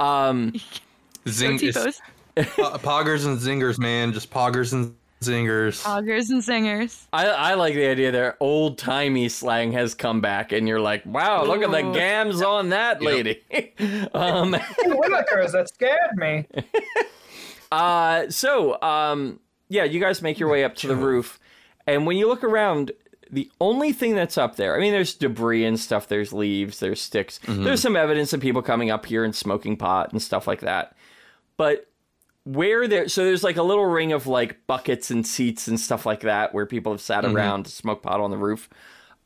um, 0.01 0.53
Zing, 1.29 1.53
Go 1.53 1.59
T-pose. 1.59 1.99
po- 1.99 2.05
poggers 2.45 3.27
and 3.27 3.39
zingers, 3.39 3.79
man. 3.79 4.13
Just 4.13 4.31
poggers 4.31 4.73
and 4.73 4.95
zingers. 5.21 5.83
Poggers 5.83 6.31
and 6.31 6.43
singers. 6.43 7.07
I, 7.13 7.27
I 7.27 7.55
like 7.55 7.75
the 7.75 7.87
idea 7.87 8.13
that 8.13 8.37
old 8.41 8.79
timey 8.79 9.29
slang 9.29 9.73
has 9.73 9.95
come 9.95 10.21
back, 10.21 10.53
and 10.53 10.69
you're 10.69 10.81
like, 10.81 11.05
wow, 11.05 11.45
look 11.45 11.63
at 11.63 11.71
the 11.71 11.93
gams 11.93 12.43
on 12.43 12.71
that 12.71 13.03
lady. 13.03 13.43
um, 14.15 14.55
Willikers, 14.85 15.53
that 15.53 15.69
scared 15.73 16.17
me. 16.17 16.47
Uh, 17.71 18.31
so, 18.31 18.81
um, 18.81 19.39
yeah, 19.69 19.85
you 19.85 20.01
guys 20.01 20.23
make 20.23 20.39
your 20.39 20.49
way 20.49 20.65
up 20.65 20.75
to 20.75 20.87
the 20.87 20.97
roof, 20.97 21.39
and 21.87 22.07
when 22.07 22.17
you 22.17 22.27
look 22.27 22.43
around, 22.43 22.93
the 23.31 23.51
only 23.61 23.93
thing 23.93 24.15
that's 24.15 24.39
up 24.39 24.57
there, 24.57 24.75
I 24.75 24.81
mean, 24.81 24.91
there's 24.91 25.13
debris 25.13 25.67
and 25.67 25.79
stuff, 25.79 26.09
there's 26.09 26.33
leaves, 26.33 26.81
there's 26.81 26.99
sticks, 26.99 27.39
there's 27.47 27.83
some 27.83 27.95
evidence 27.95 28.33
of 28.33 28.41
people 28.41 28.63
coming 28.63 28.91
up 28.91 29.05
here 29.05 29.23
and 29.23 29.37
smoking 29.37 29.77
pot 29.77 30.13
and 30.13 30.23
stuff 30.23 30.47
like 30.47 30.61
that. 30.61 30.97
But 31.59 31.88
where 32.49 32.89
there, 32.89 33.09
so 33.09 33.25
there's 33.25 33.45
like 33.45 33.59
a 33.59 33.63
little 33.63 33.85
ring 33.85 34.13
of 34.13 34.27
like 34.27 34.67
buckets 34.67 35.11
and 35.11 35.27
seats 35.27 35.69
and 35.69 35.79
stuff 35.79 36.07
like 36.07 36.21
that 36.21 36.55
where 36.55 36.65
people 36.65 36.93
have 36.93 37.01
sat 37.01 37.27
around 37.27 37.65
to 37.65 37.71
smoke 37.71 38.03
pot 38.03 38.21
on 38.21 38.31
the 38.31 38.39
roof. 38.39 38.71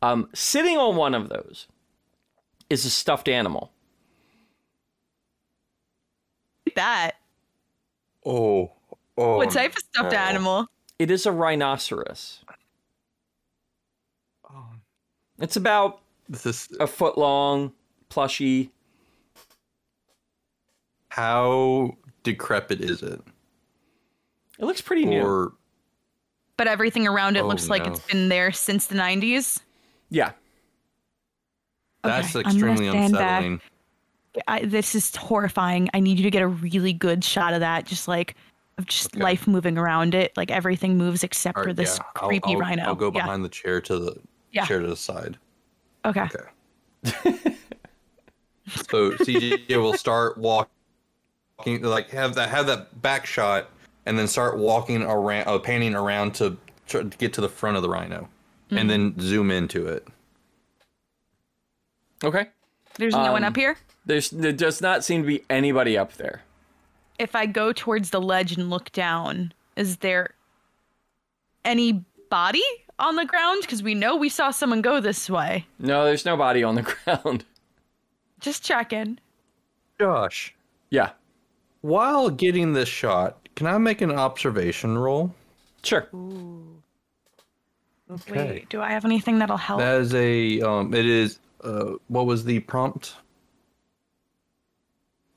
Um, 0.02 0.28
sitting 0.34 0.76
on 0.76 0.96
one 0.96 1.14
of 1.14 1.28
those 1.28 1.68
is 2.68 2.84
a 2.84 2.90
stuffed 2.90 3.28
animal. 3.28 3.70
That. 6.74 7.12
Oh. 8.26 8.72
Oh. 9.16 9.36
What 9.36 9.50
type 9.50 9.70
of 9.70 9.78
stuffed 9.78 10.12
no. 10.12 10.18
animal? 10.18 10.66
It 10.98 11.10
is 11.10 11.24
a 11.24 11.30
rhinoceros. 11.30 12.40
Oh. 14.50 14.66
It's 15.38 15.56
about 15.56 16.00
This 16.28 16.46
is 16.46 16.76
a 16.80 16.88
foot 16.88 17.16
long, 17.16 17.72
plushy. 18.08 18.72
how 21.10 21.96
decrepit 22.22 22.80
is 22.80 23.02
it? 23.02 23.20
It 24.58 24.64
looks 24.64 24.80
pretty 24.80 25.04
new. 25.04 25.52
But 26.56 26.66
everything 26.68 27.06
around 27.08 27.36
it 27.36 27.40
Oh, 27.40 27.48
looks 27.48 27.68
like 27.68 27.84
no. 27.86 27.92
it's 27.92 28.00
been 28.00 28.28
there 28.28 28.52
since 28.52 28.86
the 28.86 28.94
90s. 28.94 29.60
Yeah. 30.10 30.32
that's 32.04 32.36
Okay, 32.36 32.48
extremely 32.48 32.86
unsettling. 32.88 33.60
I, 34.48 34.64
this 34.64 34.94
is 34.94 35.14
horrifying. 35.16 35.88
I 35.94 36.00
need 36.00 36.18
you 36.18 36.24
to 36.24 36.30
get 36.30 36.42
a 36.42 36.48
really 36.48 36.92
good 36.92 37.24
shot 37.24 37.54
of 37.54 37.60
that. 37.60 37.86
Just 37.86 38.06
like 38.08 38.34
of 38.78 38.86
just 38.86 39.14
Okay. 39.14 39.22
life 39.22 39.46
moving 39.46 39.76
around 39.76 40.14
it. 40.14 40.36
Like 40.36 40.50
everything 40.50 40.96
moves 40.96 41.22
except 41.24 41.58
All 41.58 41.64
for 41.64 41.72
this 41.72 41.98
yeah, 41.98 42.04
I'll- 42.16 42.28
creepy 42.28 42.52
I'll, 42.54 42.58
rhino. 42.60 42.82
I'll 42.84 42.94
go 42.94 43.06
yeah. 43.14 43.22
behind 43.22 43.44
the 43.44 43.48
chair 43.48 43.80
to 43.82 43.98
the 43.98 44.16
Yeah. 44.52 44.64
chair 44.66 44.80
to 44.80 44.86
the 44.86 44.96
side. 44.96 45.38
Okay. 46.04 46.22
Okay. 47.04 47.56
so 48.68 49.10
CJ 49.12 49.76
will 49.76 49.94
start 49.94 50.38
walking, 50.38 50.72
like 51.66 52.10
have 52.10 52.34
that 52.34 52.48
have 52.50 52.66
that 52.66 53.00
back 53.02 53.26
shot, 53.26 53.68
and 54.06 54.18
then 54.18 54.26
start 54.28 54.58
walking 54.58 55.02
around, 55.02 55.46
uh, 55.48 55.58
panning 55.58 55.94
around 55.94 56.34
to, 56.36 56.56
try 56.86 57.02
to 57.02 57.16
get 57.18 57.32
to 57.34 57.40
the 57.40 57.48
front 57.48 57.76
of 57.76 57.82
the 57.82 57.88
rhino, 57.88 58.28
Mm-hmm. 58.66 58.78
and 58.78 58.90
then 58.90 59.14
zoom 59.20 59.50
into 59.50 59.86
it. 59.86 60.06
Okay. 62.24 62.48
There's 62.94 63.14
no 63.14 63.32
one 63.32 63.44
Um, 63.44 63.48
up 63.50 63.56
here. 63.56 63.76
There's 64.06 64.30
there 64.30 64.52
does 64.52 64.80
not 64.80 65.04
seem 65.04 65.22
to 65.22 65.26
be 65.26 65.44
anybody 65.50 65.96
up 65.98 66.14
there. 66.14 66.42
If 67.18 67.34
I 67.34 67.46
go 67.46 67.72
towards 67.72 68.10
the 68.10 68.20
ledge 68.20 68.52
and 68.52 68.70
look 68.70 68.90
down, 68.92 69.52
is 69.76 69.98
there 69.98 70.34
any 71.64 72.04
body 72.30 72.62
on 72.98 73.16
the 73.16 73.24
ground? 73.24 73.62
Because 73.62 73.82
we 73.82 73.94
know 73.94 74.16
we 74.16 74.28
saw 74.28 74.50
someone 74.50 74.82
go 74.82 75.00
this 75.00 75.28
way. 75.30 75.66
No, 75.78 76.04
there's 76.04 76.24
nobody 76.24 76.62
on 76.64 76.74
the 76.74 76.82
ground. 77.04 77.44
Just 78.40 78.64
checking. 78.64 79.18
Josh, 80.00 80.54
yeah. 80.90 81.10
While 81.82 82.30
getting 82.30 82.72
this 82.72 82.88
shot, 82.88 83.48
can 83.54 83.66
I 83.66 83.76
make 83.78 84.00
an 84.00 84.10
observation 84.10 84.96
roll? 84.98 85.34
Sure. 85.82 86.08
Wait, 88.30 88.68
do 88.68 88.80
I 88.80 88.90
have 88.90 89.04
anything 89.04 89.38
that'll 89.38 89.56
help? 89.56 89.80
That 89.80 90.00
is 90.00 90.14
a 90.14 90.60
um. 90.60 90.92
It 90.94 91.06
is 91.06 91.38
uh. 91.64 91.92
What 92.08 92.26
was 92.26 92.44
the 92.44 92.60
prompt? 92.60 93.14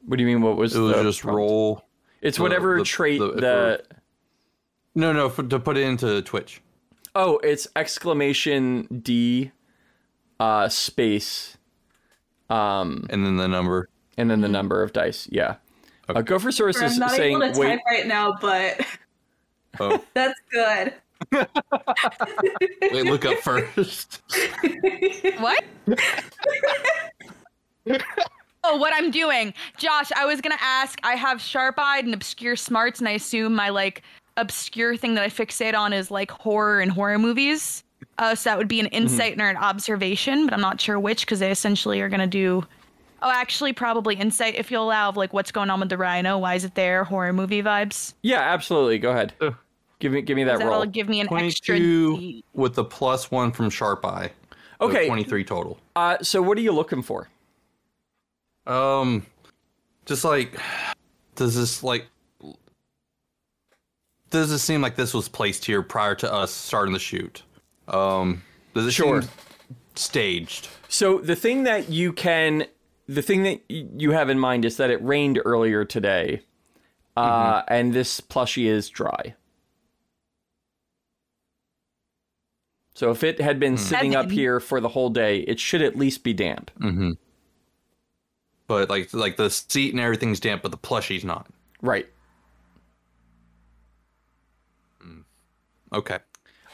What 0.06 0.18
do 0.18 0.24
you 0.24 0.28
mean? 0.28 0.42
What 0.42 0.58
was 0.58 0.76
It 0.76 0.80
was 0.80 0.94
just 1.02 1.22
prompt? 1.22 1.38
roll. 1.38 1.86
It's 2.22 2.38
the- 2.38 2.44
whatever 2.44 2.78
the- 2.80 2.84
trait 2.84 3.20
the- 3.20 3.32
the, 3.32 3.84
No, 4.94 5.14
no, 5.14 5.30
for, 5.30 5.44
to 5.44 5.60
put 5.60 5.78
it 5.78 5.82
into 5.84 6.22
Twitch. 6.22 6.62
oh, 7.16 7.38
it's 7.40 7.68
exclamation 7.76 9.02
D, 9.04 9.52
uh, 10.40 10.68
space, 10.70 11.58
um, 12.50 13.06
And 13.10 13.26
then 13.26 13.38
the 13.38 13.48
number. 13.48 13.90
and 14.18 14.30
then 14.30 14.42
the 14.42 14.48
number 14.50 14.84
of 14.84 14.92
dice. 14.94 15.28
Yeah. 15.32 15.56
Uh, 16.08 16.22
go 16.22 16.38
for 16.40 16.52
source 16.52 16.78
I'm 16.78 16.86
is 16.86 16.98
not 16.98 17.12
saying 17.12 17.42
able 17.42 17.54
to 17.54 17.60
wait. 17.60 17.68
type 17.70 17.80
right 17.90 18.08
now, 18.08 18.36
but 18.42 18.80
Oh, 19.80 20.04
that's 20.14 20.40
good. 20.52 20.94
wait, 22.92 23.06
look 23.06 23.26
up 23.26 23.38
first. 23.40 24.22
What? 25.40 25.64
oh, 28.64 28.78
what 28.78 28.94
I'm 28.96 29.12
doing. 29.12 29.54
Josh, 29.78 30.12
I 30.16 30.26
was 30.26 30.42
going 30.42 30.56
to 30.56 30.64
ask. 30.64 31.00
I 31.04 31.16
have 31.16 31.42
sharp 31.42 31.76
eyed 31.78 32.06
and 32.06 32.14
obscure 32.14 32.56
smarts, 32.56 33.00
and 33.00 33.08
I 33.08 33.12
assume 33.12 33.54
my 33.54 33.70
like 33.70 34.02
obscure 34.38 34.96
thing 34.98 35.14
that 35.16 35.24
I 35.24 35.30
fixate 35.30 35.76
on 35.76 35.94
is 35.94 36.10
like 36.12 36.32
horror 36.32 36.80
and 36.82 36.92
horror 36.92 37.20
movies. 37.20 37.84
Uh, 38.18 38.34
so 38.36 38.50
that 38.50 38.58
would 38.58 38.68
be 38.68 38.80
an 38.80 38.88
insight 38.88 39.40
or 39.40 39.50
an 39.50 39.58
observation, 39.58 40.46
but 40.46 40.54
I'm 40.54 40.62
not 40.62 40.80
sure 40.80 41.00
which 41.00 41.22
because 41.26 41.40
they 41.40 41.52
essentially 41.52 42.02
are 42.02 42.10
going 42.10 42.20
to 42.22 42.28
do. 42.28 42.66
Oh, 43.22 43.32
actually, 43.32 43.74
probably 43.74 44.16
insight 44.16 44.56
if 44.56 44.70
you'll 44.70 44.84
allow 44.84 45.10
of 45.10 45.18
like 45.18 45.34
what's 45.34 45.52
going 45.52 45.70
on 45.70 45.80
with 45.80 45.90
the 45.90 45.98
rhino. 45.98 46.38
Why 46.38 46.56
is 46.56 46.64
it 46.64 46.76
there? 46.76 47.04
Horror 47.04 47.34
movie 47.34 47.64
vibes. 47.64 48.14
Yeah, 48.22 48.40
absolutely. 48.42 49.00
Go 49.00 49.12
ahead. 49.12 49.34
Ugh. 49.42 49.56
Give 50.00 50.12
me 50.12 50.22
give 50.22 50.36
me 50.36 50.44
that 50.44 50.60
roll. 50.60 50.86
give 50.86 51.08
me 51.08 51.22
an 51.22 51.28
extra. 51.34 51.78
Twenty-two 51.78 52.18
D. 52.18 52.44
with 52.54 52.76
the 52.76 52.84
plus 52.84 53.32
one 53.32 53.52
from 53.52 53.70
Sharp 53.70 54.06
Eye. 54.06 54.32
So 54.80 54.88
Okay. 54.88 55.08
twenty-three 55.08 55.46
total. 55.46 55.80
Uh, 55.96 56.18
so 56.22 56.42
what 56.42 56.58
are 56.58 56.62
you 56.62 56.74
looking 56.74 57.02
for? 57.02 57.30
Um, 58.68 59.26
just 60.06 60.26
like, 60.26 60.60
does 61.36 61.56
this 61.56 61.82
like, 61.82 62.08
does 64.30 64.52
it 64.52 64.60
seem 64.60 64.82
like 64.82 64.96
this 64.98 65.14
was 65.14 65.30
placed 65.30 65.64
here 65.66 65.82
prior 65.82 66.16
to 66.16 66.32
us 66.32 66.52
starting 66.52 66.94
the 66.94 67.00
shoot? 67.00 67.44
Um, 67.88 68.44
does 68.74 68.86
it 68.88 68.92
Sure. 68.92 69.22
seem 69.22 69.32
staged? 69.96 70.68
So 70.90 71.20
the 71.20 71.36
thing 71.38 71.64
that 71.64 71.90
you 71.90 72.12
can, 72.12 72.66
the 73.08 73.22
thing 73.22 73.44
that 73.44 73.62
you 73.70 74.12
have 74.12 74.30
in 74.30 74.40
mind 74.40 74.66
is 74.66 74.78
that 74.78 74.90
it 74.90 75.04
rained 75.04 75.40
earlier 75.44 75.86
today, 75.86 76.42
uh, 77.16 77.62
and 77.68 77.94
this 77.94 78.22
plushie 78.22 78.66
is 78.66 78.90
dry. 78.90 79.36
So 82.94 83.12
if 83.12 83.24
it 83.24 83.42
had 83.42 83.60
been 83.60 83.78
sitting 83.78 84.16
up 84.16 84.32
here 84.32 84.62
for 84.62 84.80
the 84.80 84.88
whole 84.88 85.10
day, 85.10 85.40
it 85.40 85.60
should 85.60 85.82
at 85.82 85.98
least 85.98 86.24
be 86.24 86.34
damp. 86.34 86.72
Mm-hmm. 86.80 87.12
But 88.68 88.90
like, 88.90 89.14
like 89.14 89.36
the 89.36 89.50
seat 89.50 89.94
and 89.94 90.00
everything's 90.00 90.40
damp, 90.40 90.62
but 90.62 90.72
the 90.72 90.78
plushie's 90.78 91.26
not. 91.26 91.48
Right. 91.82 92.08
Okay. 95.94 96.20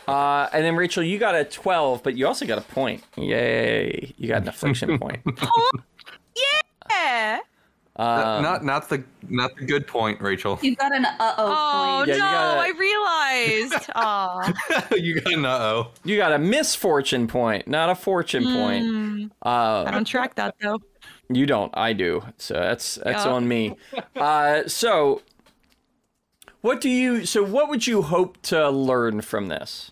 Uh, 0.08 0.48
and 0.52 0.64
then 0.64 0.76
Rachel, 0.76 1.04
you 1.04 1.18
got 1.20 1.36
a 1.36 1.46
twelve, 1.46 2.02
but 2.04 2.18
you 2.18 2.26
also 2.28 2.46
got 2.46 2.58
a 2.58 2.62
point. 2.62 3.04
Yay! 3.18 4.14
You 4.18 4.28
got 4.28 4.42
an 4.42 4.48
affliction 4.48 4.98
point. 4.98 5.22
Yeah. 7.04 7.39
Um, 7.97 8.41
not 8.41 8.64
not 8.64 8.88
the 8.89 9.04
not 9.28 9.52
the 9.58 9.66
good 9.66 9.86
point, 9.86 10.22
Rachel. 10.22 10.58
You 10.62 10.76
got 10.78 10.95
an 10.95 11.04
uh 11.06 11.16
Oh 11.20 11.36
oh 11.38 11.95
point. 11.97 12.08
Yeah, 12.08 12.14
you 12.16 12.20
no! 12.22 12.32
gotta- 12.32 12.62
I 12.62 13.70
realized. 13.70 13.89
Oh. 13.95 14.95
you 14.97 15.20
got 15.20 15.34
an 15.34 15.45
uh 15.45 15.58
oh. 15.60 15.91
you 16.06 16.16
got 16.18 16.32
a 16.32 16.39
misfortune 16.39 17.28
point, 17.28 17.68
not 17.68 17.89
a 17.89 17.95
fortune 17.95 18.43
point. 18.43 18.86
Mm, 18.86 19.32
Uh, 19.45 19.84
I 19.88 19.91
don't 19.91 20.06
track 20.06 20.36
that 20.36 20.56
though. 20.62 20.80
You 21.30 21.45
don't. 21.45 21.72
I 21.76 21.91
do. 21.93 22.24
So 22.38 22.54
that's 22.54 22.95
that's 22.95 23.26
Yeah. 23.26 23.32
on 23.32 23.47
me. 23.47 23.76
Uh, 24.16 24.68
so, 24.68 25.22
what 26.62 26.80
do 26.82 26.89
you? 26.89 27.26
So, 27.26 27.43
what 27.43 27.70
would 27.70 27.88
you 27.88 28.02
hope 28.04 28.41
to 28.43 28.70
learn 28.70 29.22
from 29.22 29.47
this? 29.47 29.91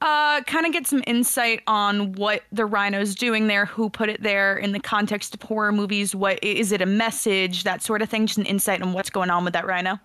Uh, 0.00 0.40
kind 0.44 0.64
of 0.64 0.72
get 0.72 0.86
some 0.86 1.02
insight 1.06 1.62
on 1.66 2.12
what 2.12 2.42
the 2.52 2.64
rhino's 2.64 3.14
doing 3.14 3.48
there, 3.48 3.66
who 3.66 3.90
put 3.90 4.08
it 4.08 4.22
there 4.22 4.56
in 4.56 4.72
the 4.72 4.80
context 4.80 5.34
of 5.34 5.42
horror 5.42 5.72
movies. 5.72 6.14
What 6.14 6.42
is 6.42 6.72
it 6.72 6.80
a 6.80 6.86
message? 6.86 7.64
That 7.64 7.82
sort 7.82 8.00
of 8.00 8.08
thing. 8.08 8.26
Just 8.26 8.38
an 8.38 8.46
insight 8.46 8.80
on 8.80 8.94
what's 8.94 9.10
going 9.10 9.28
on 9.28 9.44
with 9.44 9.52
that 9.52 9.66
rhino. 9.66 9.98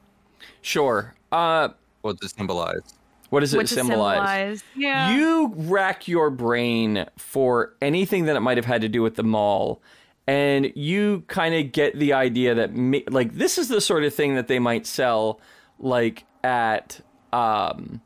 Sure. 0.61 1.13
Uh, 1.31 1.69
What 2.01 2.19
does 2.19 2.31
it 2.31 2.35
symbolize? 2.37 2.93
what 3.29 3.39
does 3.39 3.53
it 3.53 3.57
What's 3.57 3.71
symbolize? 3.71 4.59
symbolize? 4.59 4.63
Yeah. 4.75 5.15
You 5.15 5.53
rack 5.55 6.07
your 6.07 6.29
brain 6.29 7.05
for 7.17 7.73
anything 7.81 8.25
that 8.25 8.35
it 8.35 8.41
might 8.41 8.57
have 8.57 8.65
had 8.65 8.81
to 8.81 8.89
do 8.89 9.01
with 9.01 9.15
the 9.15 9.23
mall, 9.23 9.81
and 10.27 10.71
you 10.75 11.23
kind 11.27 11.55
of 11.55 11.71
get 11.71 11.97
the 11.97 12.13
idea 12.13 12.53
that 12.55 13.11
like 13.11 13.33
this 13.33 13.57
is 13.57 13.67
the 13.69 13.81
sort 13.81 14.03
of 14.03 14.13
thing 14.13 14.35
that 14.35 14.47
they 14.47 14.59
might 14.59 14.85
sell 14.85 15.39
like 15.79 16.23
at 16.43 17.01
um 17.33 17.99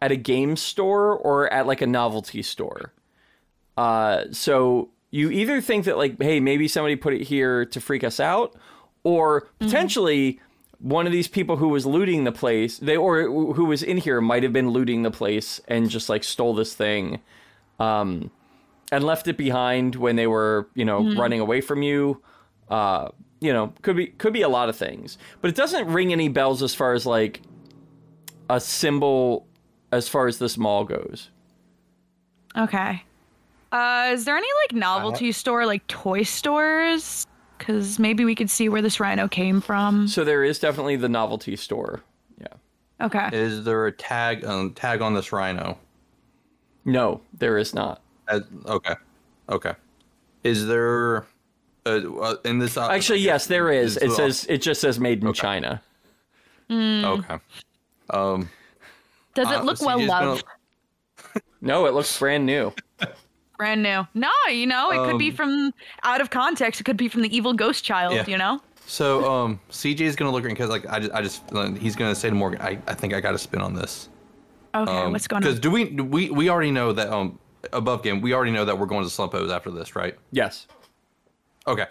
at 0.00 0.12
a 0.12 0.16
game 0.16 0.56
store 0.56 1.16
or 1.16 1.52
at 1.52 1.66
like 1.66 1.80
a 1.80 1.86
novelty 1.86 2.42
store. 2.42 2.92
Uh, 3.76 4.24
so 4.32 4.90
you 5.10 5.30
either 5.30 5.60
think 5.60 5.84
that 5.84 5.96
like, 5.96 6.20
hey, 6.20 6.40
maybe 6.40 6.68
somebody 6.68 6.96
put 6.96 7.14
it 7.14 7.22
here 7.22 7.64
to 7.66 7.80
freak 7.80 8.04
us 8.04 8.20
out, 8.20 8.54
or 9.04 9.48
potentially 9.58 10.40
one 10.78 11.06
of 11.06 11.12
these 11.12 11.28
people 11.28 11.56
who 11.56 11.68
was 11.68 11.86
looting 11.86 12.24
the 12.24 12.32
place, 12.32 12.78
they 12.78 12.96
or 12.96 13.22
who 13.22 13.64
was 13.64 13.82
in 13.82 13.98
here 13.98 14.20
might 14.20 14.42
have 14.42 14.52
been 14.52 14.70
looting 14.70 15.02
the 15.02 15.10
place 15.10 15.60
and 15.68 15.88
just 15.88 16.08
like 16.08 16.24
stole 16.24 16.54
this 16.54 16.74
thing, 16.74 17.20
um, 17.78 18.30
and 18.92 19.04
left 19.04 19.28
it 19.28 19.36
behind 19.36 19.94
when 19.96 20.16
they 20.16 20.26
were 20.26 20.68
you 20.74 20.84
know 20.84 21.14
running 21.14 21.40
away 21.40 21.60
from 21.60 21.82
you. 21.82 22.20
Uh, 22.68 23.08
you 23.40 23.52
know, 23.52 23.72
could 23.82 23.96
be 23.96 24.08
could 24.08 24.32
be 24.32 24.42
a 24.42 24.48
lot 24.48 24.68
of 24.68 24.76
things, 24.76 25.18
but 25.40 25.48
it 25.48 25.54
doesn't 25.54 25.86
ring 25.88 26.12
any 26.12 26.28
bells 26.28 26.62
as 26.62 26.74
far 26.74 26.94
as 26.94 27.06
like 27.06 27.42
a 28.48 28.60
symbol 28.60 29.46
as 29.92 30.08
far 30.08 30.26
as 30.26 30.38
this 30.38 30.56
mall 30.56 30.84
goes. 30.84 31.30
Okay. 32.56 33.02
Uh, 33.72 34.10
is 34.12 34.24
there 34.24 34.36
any 34.36 34.46
like 34.64 34.72
novelty 34.76 35.32
store, 35.32 35.66
like 35.66 35.86
toy 35.86 36.22
stores? 36.22 37.26
Because 37.58 37.98
maybe 37.98 38.24
we 38.24 38.34
could 38.34 38.50
see 38.50 38.68
where 38.68 38.82
this 38.82 39.00
rhino 39.00 39.28
came 39.28 39.60
from. 39.60 40.08
So 40.08 40.24
there 40.24 40.44
is 40.44 40.58
definitely 40.58 40.96
the 40.96 41.08
novelty 41.08 41.56
store. 41.56 42.02
Yeah. 42.40 42.46
Okay. 43.00 43.28
Is 43.32 43.64
there 43.64 43.86
a 43.86 43.92
tag 43.92 44.44
um, 44.44 44.72
tag 44.74 45.00
on 45.02 45.14
this 45.14 45.32
rhino? 45.32 45.78
No, 46.84 47.20
there 47.36 47.58
is 47.58 47.74
not. 47.74 48.00
Uh, 48.28 48.40
okay, 48.66 48.94
okay. 49.48 49.72
Is 50.44 50.66
there 50.66 51.26
uh, 51.84 51.90
uh, 52.20 52.36
in 52.44 52.58
this? 52.58 52.76
Uh, 52.76 52.88
Actually, 52.88 53.20
yes, 53.20 53.46
there 53.46 53.70
is. 53.72 53.96
is 53.96 54.02
It 54.02 54.08
the- 54.08 54.14
says 54.14 54.46
it 54.48 54.58
just 54.62 54.80
says 54.80 55.00
made 55.00 55.22
in 55.22 55.28
Okay. 55.28 55.38
China. 55.40 55.82
Okay. 56.70 57.38
Um, 58.10 58.48
Does 59.36 59.46
uh, 59.46 59.60
it 59.60 59.64
look 59.64 59.76
CJ's 59.78 59.86
well 59.86 59.98
gonna- 59.98 60.26
loved? 60.30 60.44
No, 61.60 61.86
it 61.86 61.94
looks 61.94 62.16
brand 62.18 62.44
new. 62.46 62.72
Brand 63.56 63.82
new. 63.82 64.06
No, 64.14 64.28
you 64.50 64.66
know, 64.66 64.90
it 64.90 65.10
could 65.10 65.18
be 65.18 65.30
Um, 65.30 65.34
from 65.36 65.74
out 66.02 66.20
of 66.20 66.28
context. 66.30 66.80
It 66.80 66.84
could 66.84 66.98
be 66.98 67.08
from 67.08 67.22
the 67.22 67.34
evil 67.34 67.54
ghost 67.54 67.82
child. 67.84 68.14
Yeah. 68.14 68.24
You 68.26 68.36
know. 68.38 68.60
So 68.86 69.28
um, 69.30 69.58
CJ 69.70 70.00
is 70.02 70.14
gonna 70.16 70.30
look 70.30 70.44
at 70.44 70.48
because 70.50 70.68
like 70.70 70.86
I 70.88 71.00
just 71.00 71.12
I 71.12 71.22
just 71.22 71.42
uh, 71.54 71.70
he's 71.72 71.96
gonna 71.96 72.14
say 72.14 72.28
to 72.28 72.34
Morgan, 72.34 72.60
I, 72.60 72.78
I 72.86 72.94
think 72.94 73.14
I 73.14 73.20
got 73.20 73.32
to 73.32 73.38
spin 73.38 73.60
on 73.62 73.74
this. 73.74 74.08
Okay. 74.74 75.08
what's 75.10 75.26
going 75.26 75.40
Because 75.42 75.56
on? 75.56 75.60
do 75.62 75.70
we 75.70 75.84
do 75.90 76.04
we 76.04 76.30
we 76.30 76.48
already 76.50 76.70
know 76.70 76.92
that 76.92 77.08
um 77.10 77.38
above 77.72 78.02
game 78.02 78.20
we 78.20 78.34
already 78.34 78.52
know 78.52 78.64
that 78.66 78.78
we're 78.78 78.86
going 78.86 79.02
to 79.04 79.10
Slumpos 79.10 79.50
after 79.50 79.70
this, 79.70 79.96
right? 79.96 80.14
Yes. 80.32 80.66
Okay. 81.66 81.86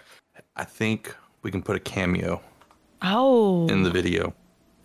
I 0.56 0.64
think 0.64 1.14
we 1.42 1.50
can 1.52 1.62
put 1.64 1.76
a 1.76 1.80
cameo 1.80 2.42
Oh. 3.02 3.68
in 3.68 3.82
the 3.84 3.90
video. 3.90 4.34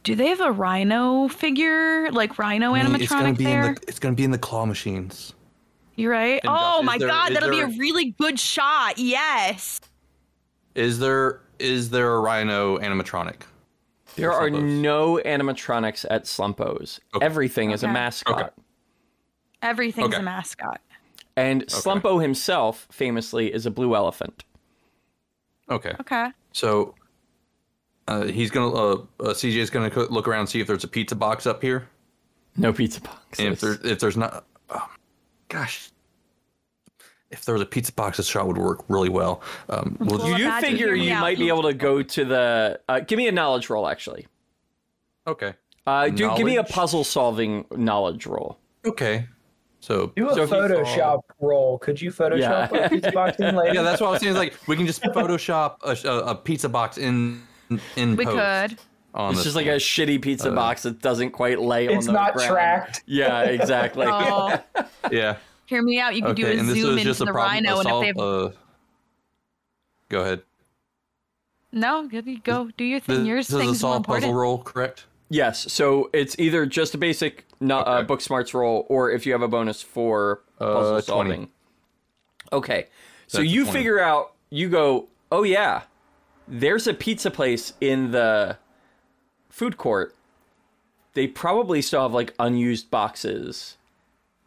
Do 0.02 0.14
they 0.14 0.28
have 0.28 0.40
a 0.40 0.50
rhino 0.52 1.28
figure, 1.28 2.10
like 2.10 2.38
rhino 2.38 2.74
I 2.74 2.82
mean, 2.82 2.94
it's 3.00 3.10
gonna 3.10 3.32
animatronic 3.32 3.38
be 3.38 3.44
there? 3.44 3.66
in 3.68 3.74
the 3.74 3.80
it's 3.88 3.98
gonna 3.98 4.14
be 4.14 4.24
in 4.24 4.30
the 4.30 4.38
claw 4.38 4.64
machines. 4.66 5.34
You're 5.96 6.12
right. 6.12 6.40
And 6.42 6.48
Oh 6.50 6.78
Josh, 6.78 6.84
my 6.86 6.98
there- 6.98 7.08
god, 7.08 7.34
that'll 7.34 7.50
be 7.50 7.60
a 7.60 7.66
really 7.66 8.12
good 8.18 8.38
shot. 8.40 8.96
Yes. 8.98 9.80
Is 10.74 10.98
there 10.98 11.40
is 11.58 11.90
there 11.90 12.14
a 12.14 12.20
rhino 12.20 12.78
animatronic? 12.78 13.42
There 14.16 14.32
are 14.32 14.48
Slumpos. 14.48 14.80
no 14.80 15.20
animatronics 15.24 16.06
at 16.10 16.24
Slumpos. 16.24 16.98
Okay. 17.14 17.24
Everything 17.24 17.70
is 17.70 17.82
a 17.82 17.88
mascot. 17.88 18.40
Okay. 18.40 18.48
Everything's 19.62 20.08
Okay. 20.08 20.16
a 20.18 20.22
mascot. 20.22 20.80
And 21.36 21.66
Slumpo 21.66 22.20
himself, 22.20 22.88
famously, 22.90 23.52
is 23.52 23.66
a 23.66 23.70
blue 23.70 23.94
elephant. 23.94 24.44
Okay. 25.70 25.94
Okay. 26.00 26.30
So 26.52 26.94
uh, 28.10 28.24
he's 28.26 28.50
gonna 28.50 28.72
uh, 28.74 28.92
uh 29.20 29.24
CJ's 29.34 29.70
gonna 29.70 29.88
look 30.10 30.26
around 30.28 30.40
and 30.40 30.48
see 30.48 30.60
if 30.60 30.66
there's 30.66 30.84
a 30.84 30.88
pizza 30.88 31.14
box 31.16 31.46
up 31.46 31.62
here. 31.62 31.88
No 32.56 32.72
pizza 32.72 33.00
box. 33.00 33.38
If 33.38 33.60
there 33.60 33.76
if 33.84 34.00
there's 34.00 34.16
not, 34.16 34.44
oh, 34.70 34.88
gosh, 35.48 35.90
if 37.30 37.44
there 37.44 37.52
was 37.54 37.62
a 37.62 37.66
pizza 37.66 37.92
box, 37.92 38.16
this 38.16 38.26
shot 38.26 38.46
would 38.48 38.58
work 38.58 38.84
really 38.88 39.08
well. 39.08 39.42
Um, 39.68 39.96
we'll 40.00 40.18
Well, 40.18 40.38
you 40.38 40.44
do 40.50 40.60
figure 40.60 40.94
you 40.94 41.14
might 41.14 41.38
be 41.38 41.48
able 41.48 41.62
to 41.62 41.74
go 41.74 42.02
to 42.02 42.24
the. 42.24 42.80
Uh, 42.88 43.00
give 43.00 43.16
me 43.16 43.28
a 43.28 43.32
knowledge 43.32 43.70
roll, 43.70 43.86
actually. 43.88 44.26
okay, 45.26 45.54
Uh, 45.86 46.08
do 46.08 46.34
give 46.36 46.44
me 46.46 46.56
a 46.56 46.64
puzzle 46.64 47.04
solving 47.04 47.64
knowledge 47.70 48.26
roll. 48.26 48.58
okay. 48.84 49.26
So 49.82 50.12
Do 50.14 50.28
a 50.28 50.34
So 50.34 50.42
if 50.42 50.50
you- 50.50 50.56
Photoshop 50.56 51.20
roll. 51.40 51.78
Could 51.78 52.02
you 52.02 52.10
Photoshop 52.10 52.70
Yeah. 52.70 52.84
a 52.84 52.90
pizza 52.90 53.12
box 53.12 53.38
in 53.40 53.56
later? 53.60 53.74
yeah, 53.76 53.80
that's 53.82 53.98
what 54.02 54.08
I 54.08 54.10
was 54.10 54.20
saying. 54.20 54.34
Like 54.34 54.54
we 54.66 54.76
can 54.76 54.84
just 54.86 55.00
Photoshop 55.02 55.76
a, 55.82 55.96
a, 56.06 56.18
a 56.32 56.34
pizza 56.34 56.68
box 56.68 56.98
in 56.98 57.40
in 57.96 58.16
We 58.16 58.24
post 58.24 58.36
could. 58.36 58.78
on 59.14 59.30
It's 59.30 59.38
this 59.38 59.44
just 59.44 59.56
like 59.56 59.66
a 59.66 59.76
shitty 59.76 60.20
pizza 60.22 60.50
Uh, 60.50 60.54
box 60.54 60.82
that 60.82 61.00
doesn't 61.00 61.30
quite 61.30 61.60
lay 61.60 61.88
on 61.88 61.94
It's 61.96 62.06
the 62.06 62.12
not 62.12 62.34
ground. 62.34 62.50
tracked. 62.50 63.02
Yeah, 63.06 63.42
exactly. 63.56 64.06
Oh, 64.08 64.58
yeah. 65.10 65.36
hear 65.66 65.82
me 65.82 65.98
out. 66.00 66.14
You 66.14 66.22
can 66.22 66.30
Okay, 66.32 66.42
do 66.42 66.48
a 66.60 66.64
zoom 66.64 66.66
was 66.66 66.76
into 66.92 67.02
just 67.04 67.20
a 67.20 67.24
the 67.26 67.32
problem. 67.32 67.64
rhino, 67.64 67.76
a 67.76 67.78
and 67.80 67.88
if 67.88 68.00
they 68.00 68.06
have 68.06 68.18
uh, 68.18 68.50
go 70.08 70.20
ahead. 70.22 70.42
no, 71.72 72.02
you 72.10 72.38
go 72.40 72.70
do 72.76 72.84
your 72.84 73.00
thing. 73.00 73.18
This, 73.18 73.26
Your 73.26 73.36
this 73.38 73.48
is 73.48 73.54
a 73.54 73.58
thing's 73.58 73.80
solve 73.80 74.02
puzzle 74.04 74.34
roll, 74.34 74.58
correct? 74.62 75.06
Yes, 75.28 75.72
so 75.72 76.10
it's 76.12 76.36
either 76.40 76.66
just 76.66 76.94
a 76.94 76.98
basic 76.98 77.46
no, 77.60 77.78
uh, 77.78 78.02
book 78.02 78.20
smarts 78.20 78.52
roll, 78.52 78.84
or 78.88 79.10
if 79.12 79.24
you 79.26 79.32
have 79.32 79.42
a 79.42 79.48
bonus 79.48 79.80
for 79.80 80.42
puzzle 80.58 80.76
Uh, 80.96 81.00
20. 81.02 81.02
solving. 81.02 81.48
Okay, 82.52 82.86
so 83.28 83.38
That's 83.38 83.50
you 83.50 83.64
figure 83.64 84.00
out. 84.00 84.32
You 84.50 84.68
go. 84.68 85.06
Oh 85.30 85.44
yeah, 85.44 85.82
there's 86.50 86.86
a 86.86 86.94
pizza 86.94 87.30
place 87.30 87.72
in 87.80 88.10
the 88.10 88.56
food 89.48 89.76
court. 89.76 90.14
They 91.14 91.26
probably 91.26 91.80
still 91.82 92.02
have 92.02 92.12
like 92.12 92.34
unused 92.38 92.90
boxes 92.90 93.76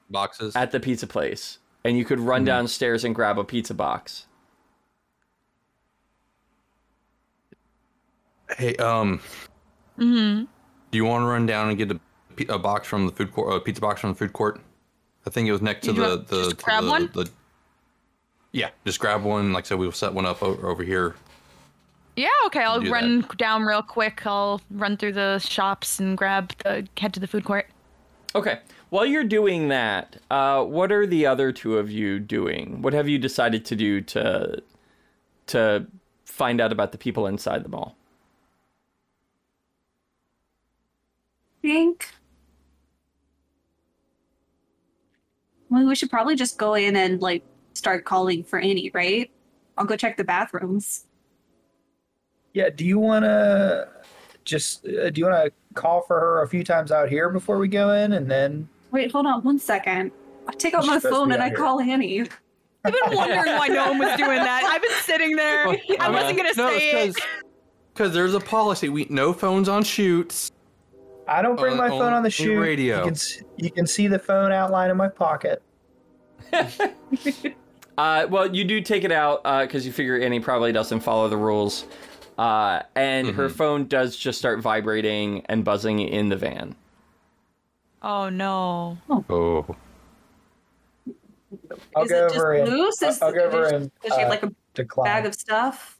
Boxes. 0.09 0.55
at 0.55 0.71
the 0.71 0.79
pizza 0.79 1.07
place, 1.07 1.59
and 1.83 1.97
you 1.97 2.05
could 2.05 2.19
run 2.19 2.41
Mm-hmm. 2.41 2.45
downstairs 2.47 3.03
and 3.03 3.15
grab 3.15 3.37
a 3.39 3.43
pizza 3.43 3.73
box. 3.73 4.25
Hey, 8.57 8.75
um, 8.77 9.19
Mm-hmm. 9.97 10.45
do 10.91 10.97
you 10.97 11.05
want 11.05 11.21
to 11.23 11.27
run 11.27 11.45
down 11.45 11.69
and 11.69 11.77
get 11.77 11.91
a, 11.91 11.99
a 12.55 12.57
box 12.59 12.87
from 12.87 13.05
the 13.05 13.11
food 13.11 13.31
court, 13.31 13.53
a 13.55 13.59
pizza 13.59 13.79
box 13.81 14.01
from 14.01 14.09
the 14.11 14.15
food 14.15 14.33
court? 14.33 14.59
I 15.25 15.29
think 15.29 15.47
it 15.47 15.51
was 15.51 15.61
next 15.61 15.85
to 15.85 15.93
the 15.93 16.17
the. 16.17 16.43
just 16.45 16.57
grab 16.63 16.83
the- 16.83 16.89
one? 16.89 17.09
the- 17.13 17.29
yeah, 18.51 18.69
just 18.85 18.99
grab 18.99 19.23
one. 19.23 19.51
Like 19.53 19.65
I 19.65 19.67
said, 19.69 19.79
we'll 19.79 19.91
set 19.91 20.13
one 20.13 20.25
up 20.25 20.43
over, 20.43 20.67
over 20.67 20.83
here. 20.83 21.15
Yeah, 22.15 22.27
okay. 22.45 22.61
I'll 22.61 22.81
do 22.81 22.91
run 22.91 23.25
down 23.37 23.63
real 23.63 23.81
quick. 23.81 24.25
I'll 24.25 24.61
run 24.71 24.97
through 24.97 25.13
the 25.13 25.39
shops 25.39 25.99
and 25.99 26.17
grab 26.17 26.53
the 26.63 26.87
head 26.97 27.13
to 27.13 27.19
the 27.19 27.27
food 27.27 27.43
court. 27.43 27.67
Okay. 28.35 28.59
While 28.89 29.05
you're 29.05 29.23
doing 29.23 29.69
that, 29.69 30.17
uh, 30.29 30.63
what 30.63 30.91
are 30.91 31.07
the 31.07 31.25
other 31.25 31.51
two 31.51 31.77
of 31.77 31.89
you 31.89 32.19
doing? 32.19 32.81
What 32.81 32.93
have 32.93 33.07
you 33.07 33.17
decided 33.17 33.65
to 33.65 33.75
do 33.75 34.01
to 34.01 34.61
to 35.47 35.87
find 36.25 36.61
out 36.61 36.71
about 36.71 36.91
the 36.91 36.97
people 36.97 37.27
inside 37.27 37.63
the 37.63 37.69
mall? 37.69 37.95
think. 41.63 42.09
Well, 45.69 45.87
we 45.87 45.95
should 45.95 46.11
probably 46.11 46.35
just 46.35 46.59
go 46.59 46.75
in 46.75 46.95
and 46.95 47.19
like 47.19 47.43
start 47.73 48.05
calling 48.05 48.43
for 48.43 48.59
Annie, 48.59 48.91
right? 48.93 49.31
I'll 49.75 49.85
go 49.85 49.95
check 49.95 50.17
the 50.17 50.23
bathrooms. 50.23 51.05
Yeah. 52.53 52.69
Do 52.69 52.85
you 52.85 52.99
want 52.99 53.25
to 53.25 53.89
just 54.45 54.85
uh, 54.85 55.09
do 55.09 55.19
you 55.19 55.25
want 55.25 55.45
to 55.45 55.51
call 55.73 56.01
for 56.01 56.19
her 56.19 56.43
a 56.43 56.47
few 56.47 56.63
times 56.63 56.91
out 56.91 57.09
here 57.09 57.29
before 57.29 57.57
we 57.57 57.67
go 57.67 57.93
in, 57.93 58.13
and 58.13 58.29
then 58.29 58.67
Wait, 58.91 59.11
hold 59.11 59.25
on 59.25 59.43
one 59.43 59.59
second. 59.59 60.11
I 60.47 60.53
take 60.53 60.73
out 60.73 60.85
my 60.85 60.99
phone 60.99 61.31
and 61.31 61.41
I 61.41 61.47
here. 61.47 61.57
call 61.57 61.79
Annie. 61.79 62.21
I've 62.85 62.93
been 62.93 63.15
wondering 63.17 63.55
why 63.55 63.67
no 63.69 63.89
one 63.89 63.97
was 63.97 64.17
doing 64.17 64.37
that. 64.37 64.63
I've 64.65 64.81
been 64.81 65.01
sitting 65.01 65.35
there. 65.35 65.69
I 65.99 66.09
wasn't 66.09 66.37
gonna 66.37 66.51
no, 66.55 66.69
say 66.69 67.07
it. 67.07 67.15
Because 67.93 68.13
there's 68.13 68.33
a 68.33 68.39
policy. 68.39 68.89
We 68.89 69.07
no 69.09 69.33
phones 69.33 69.69
on 69.69 69.83
shoots. 69.83 70.51
I 71.27 71.41
don't 71.41 71.55
bring 71.55 71.73
On- 71.73 71.77
my 71.77 71.89
phone 71.89 72.01
on- 72.01 72.13
on 72.13 72.23
the 72.23 72.27
on 72.27 72.31
shoot. 72.31 72.59
radio. 72.59 73.05
You 73.05 73.11
can 73.11 73.17
you 73.57 73.71
can 73.71 73.87
see 73.87 74.07
the 74.07 74.19
phone 74.19 74.51
outline 74.51 74.91
in 74.91 74.97
my 74.97 75.07
pocket. 75.07 75.63
Uh, 77.97 78.25
well, 78.29 78.53
you 78.53 78.63
do 78.63 78.81
take 78.81 79.03
it 79.03 79.11
out 79.11 79.43
because 79.61 79.85
you 79.85 79.91
figure 79.91 80.19
Annie 80.19 80.39
probably 80.39 80.71
doesn't 80.71 81.01
follow 81.01 81.29
the 81.29 81.37
rules, 81.37 81.85
uh, 82.37 82.81
and 82.95 83.27
her 83.29 83.47
Mm-hmm. 83.47 83.55
phone 83.55 83.87
does 83.87 84.15
just 84.17 84.39
start 84.39 84.59
vibrating 84.61 85.45
and 85.47 85.63
buzzing 85.63 85.99
in 85.99 86.29
the 86.29 86.35
van. 86.35 86.75
Oh 88.01 88.29
no. 88.29 88.97
Oh, 89.29 89.75
I'll 91.95 92.03
Is 92.03 92.11
go 92.11 92.25
it 92.25 92.29
just 92.29 92.35
over 92.35 92.65
loose? 92.65 93.01
Is, 93.01 93.21
I'll 93.21 93.31
go 93.31 93.45
over 93.45 93.61
does- 93.63 93.71
and 93.71 93.91
does 94.01 94.13
she 94.13 94.19
have 94.19 94.27
uh, 94.27 94.29
like 94.29 94.43
a 94.43 94.51
decline. 94.73 95.05
bag 95.05 95.25
of 95.25 95.33
stuff? 95.35 95.99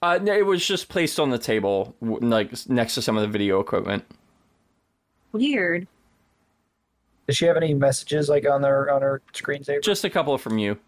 Uh, 0.00 0.18
no, 0.22 0.32
it 0.32 0.46
was 0.46 0.64
just 0.64 0.88
placed 0.88 1.18
on 1.18 1.30
the 1.30 1.38
table, 1.38 1.94
like 2.00 2.52
next 2.68 2.94
to 2.94 3.02
some 3.02 3.16
of 3.16 3.22
the 3.22 3.28
video 3.28 3.58
equipment. 3.60 4.04
Weird. 5.32 5.86
Does 7.26 7.36
she 7.36 7.46
have 7.46 7.56
any 7.56 7.74
messages 7.74 8.28
like 8.28 8.48
on 8.48 8.62
her 8.62 8.90
on 8.90 9.02
her 9.02 9.20
screensaver? 9.34 9.82
Just 9.82 10.04
a 10.04 10.10
couple 10.10 10.38
from 10.38 10.56
you. 10.56 10.78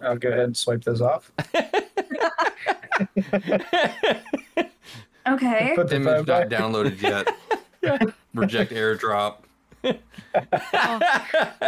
I'll 0.00 0.16
go 0.16 0.28
ahead 0.30 0.40
and 0.44 0.56
swipe 0.56 0.84
those 0.84 1.00
off. 1.02 1.30
Okay. 5.26 5.72
Put 5.76 5.88
the 5.88 5.96
image 5.96 6.26
not 6.26 6.48
downloaded 6.48 7.00
yet. 7.00 7.28
Reject 8.34 8.72
airdrop. 8.72 9.36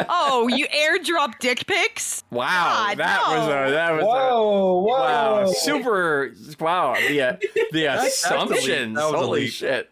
Oh, 0.09 0.49
you 0.49 0.67
airdrop 0.69 1.39
dick 1.41 1.67
pics? 1.67 2.23
Wow, 2.31 2.87
God, 2.89 2.99
that 2.99 3.21
was 3.29 3.47
a 3.49 3.71
that 3.73 3.93
was 3.93 4.03
a, 4.03 4.07
Whoa, 4.07 4.81
whoa! 4.81 4.87
Wow, 4.87 5.53
super! 5.53 6.33
Wow, 6.61 6.95
the 7.09 7.21
uh, 7.23 7.37
the 7.73 7.83
that's 7.83 8.25
a 8.31 8.37
leap. 8.39 8.51
assumptions. 8.51 8.97
That 8.97 9.05
was 9.11 9.15
Holy 9.15 9.41
leap. 9.43 9.53
shit! 9.53 9.91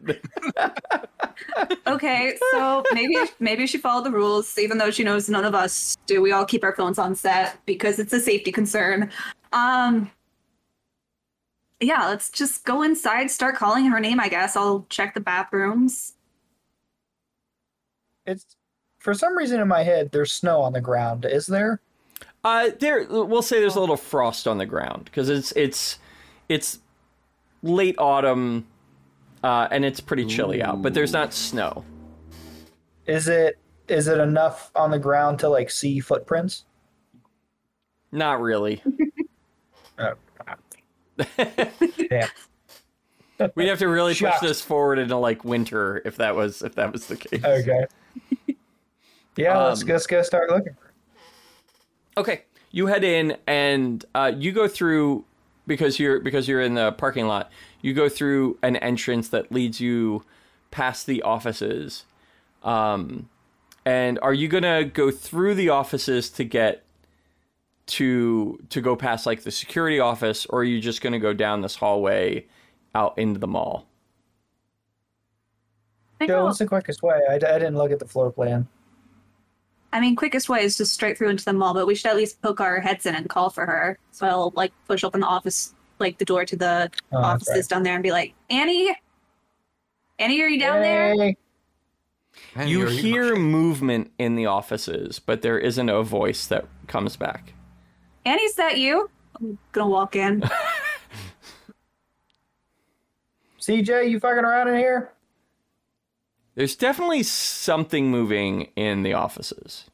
Okay, 1.87 2.37
so 2.53 2.85
maybe 2.93 3.17
maybe 3.41 3.67
she 3.67 3.79
followed 3.79 4.05
the 4.05 4.11
rules, 4.13 4.57
even 4.59 4.79
though 4.79 4.91
she 4.91 5.03
knows 5.03 5.29
none 5.29 5.45
of 5.45 5.55
us 5.55 5.97
do. 6.07 6.23
We 6.23 6.31
all 6.33 6.45
keep 6.45 6.63
our 6.63 6.75
phones 6.75 6.99
on 6.99 7.15
set 7.17 7.59
because 7.67 7.99
it's 7.99 8.13
a 8.13 8.21
safety 8.21 8.53
concern. 8.53 9.11
Um, 9.53 10.11
yeah, 11.83 12.07
let's 12.07 12.31
just 12.31 12.65
go 12.65 12.83
inside, 12.83 13.31
start 13.31 13.57
calling 13.57 13.87
her 13.87 14.01
name. 14.01 14.21
I 14.21 14.29
guess 14.29 14.57
I'll 14.57 14.87
check 14.89 15.15
the 15.15 15.21
bathrooms. 15.21 16.15
It's 18.27 18.57
for 18.99 19.15
some 19.15 19.37
reason 19.37 19.61
in 19.61 19.69
my 19.69 19.83
head, 19.83 20.13
there's 20.13 20.33
snow 20.33 20.61
on 20.61 20.73
the 20.73 20.81
ground. 20.81 21.25
Is 21.25 21.47
there? 21.47 21.81
Uh, 22.45 22.71
there, 22.79 23.07
we'll 23.09 23.43
say 23.43 23.61
there's 23.61 23.77
a 23.77 23.81
little 23.81 23.97
frost 23.97 24.47
on 24.47 24.59
the 24.59 24.67
ground 24.67 25.07
because 25.07 25.29
it's 25.29 25.53
it's 25.53 25.99
it's 26.49 26.79
late 27.63 27.97
autumn, 27.99 28.67
uh, 29.43 29.69
and 29.71 29.85
it's 29.85 30.01
pretty 30.01 30.25
chilly 30.25 30.63
out. 30.63 30.83
But 30.83 30.95
there's 30.95 31.13
not 31.13 31.33
snow. 31.33 31.85
Is 33.07 33.29
it 33.29 33.59
is 33.89 34.09
it 34.09 34.19
enough 34.19 34.71
on 34.75 34.91
the 34.91 34.99
ground 34.99 35.41
to 35.41 35.49
like 35.49 35.71
see 35.71 36.01
footprints? 36.01 36.65
Not 38.13 38.41
really. 38.41 38.83
Oh. 39.99 40.15
Damn. 41.37 42.29
We'd 43.55 43.69
have 43.69 43.79
to 43.81 43.89
really 43.89 44.15
push 44.15 44.39
this 44.41 44.61
forward 44.61 44.99
into 44.99 45.17
like 45.17 45.45
winter 45.45 46.01
if 46.05 46.17
that 46.17 46.37
was 46.37 46.63
if 46.63 46.75
that 46.77 46.93
was 46.93 47.07
the 47.07 47.17
case. 47.17 47.45
Okay. 47.45 47.87
Yeah, 49.37 49.59
let's 49.59 49.83
Um, 49.83 49.89
let's 49.89 50.07
go 50.07 50.23
start 50.23 50.51
looking. 50.51 50.77
Okay, 52.17 52.43
you 52.71 52.87
head 52.87 53.05
in 53.05 53.37
and 53.47 54.05
uh, 54.15 54.33
you 54.37 54.53
go 54.53 54.69
through 54.69 55.25
because 55.67 55.99
you're 55.99 56.21
because 56.21 56.47
you're 56.47 56.61
in 56.61 56.75
the 56.75 56.93
parking 56.93 57.27
lot. 57.27 57.51
You 57.81 57.95
go 57.95 58.09
through 58.09 58.59
an 58.63 58.77
entrance 58.77 59.29
that 59.31 59.51
leads 59.51 59.81
you 59.81 60.25
past 60.71 61.07
the 61.07 61.23
offices. 61.23 62.05
Um, 62.63 63.29
and 63.85 64.19
are 64.21 64.35
you 64.35 64.49
gonna 64.49 64.85
go 64.85 65.11
through 65.11 65.55
the 65.55 65.71
offices 65.71 66.31
to 66.31 66.45
get 66.45 66.82
to 67.87 68.59
to 68.71 68.81
go 68.81 68.97
past 68.97 69.27
like 69.27 69.43
the 69.43 69.51
security 69.51 70.01
office, 70.01 70.47
or 70.47 70.61
are 70.61 70.65
you 70.65 70.81
just 70.81 71.01
gonna 71.01 71.19
go 71.19 71.33
down 71.33 71.61
this 71.61 71.77
hallway 71.77 72.47
out 72.95 73.19
into 73.19 73.39
the 73.41 73.47
mall? 73.47 73.87
I, 76.21 76.27
Joe, 76.27 76.39
know. 76.39 76.45
what's 76.45 76.59
the 76.59 76.67
quickest 76.67 77.03
way? 77.03 77.21
I, 77.29 77.35
I 77.35 77.39
didn't 77.39 77.77
look 77.77 77.91
at 77.91 77.99
the 77.99 78.07
floor 78.07 78.31
plan. 78.31 78.69
I 79.93 80.01
mean, 80.01 80.17
quickest 80.17 80.49
way 80.49 80.63
is 80.63 80.79
just 80.79 80.95
straight 80.95 81.19
through 81.19 81.29
into 81.29 81.45
the 81.45 81.53
mall, 81.53 81.75
but 81.75 81.87
we 81.87 81.95
should 81.95 82.11
at 82.11 82.17
least 82.17 82.41
poke 82.41 82.61
our 82.61 82.81
heads 82.81 83.05
in 83.05 83.15
and 83.15 83.29
call 83.29 83.51
for 83.51 83.67
her. 83.67 83.99
So 84.13 84.27
I'll 84.27 84.53
like 84.55 84.73
push 84.87 85.05
open 85.05 85.21
the 85.21 85.27
office, 85.27 85.75
like 85.99 86.19
the 86.19 86.25
door 86.25 86.45
to 86.47 86.57
the 86.57 86.91
Oh, 87.13 87.21
that's 87.21 87.49
offices 87.49 87.69
down 87.69 87.83
there, 87.83 87.95
and 87.95 88.03
be 88.03 88.13
like, 88.13 88.35
Annie, 88.49 88.97
Annie, 90.19 90.41
are 90.41 90.49
you 90.49 90.61
down 90.61 90.77
right. 90.77 90.83
there? 90.83 91.15
Hey, 91.17 91.37
Hey, 92.55 92.69
You 92.69 92.87
are 92.87 92.91
hear 92.91 93.37
movement 93.37 94.11
in 94.19 94.37
the 94.37 94.47
offices, 94.47 95.19
but 95.19 95.43
there 95.43 95.59
isn't 95.59 95.89
a 95.89 96.03
voice 96.03 96.47
that 96.47 96.67
comes 96.87 97.17
back. 97.17 97.53
Annie, 98.25 98.43
is 98.43 98.55
that 98.55 98.79
you? 98.79 99.11
I'm 99.41 99.59
gonna 99.73 99.89
walk 99.89 100.15
in. 100.17 100.43
CJ, 103.61 104.11
you 104.11 104.19
fucking 104.21 104.45
around 104.45 104.69
in 104.69 104.77
here? 104.77 105.13
There's 106.55 106.77
definitely 106.77 107.23
something 107.23 108.11
moving 108.11 108.69
in 108.77 109.03
the 109.03 109.15
offices. 109.15 109.85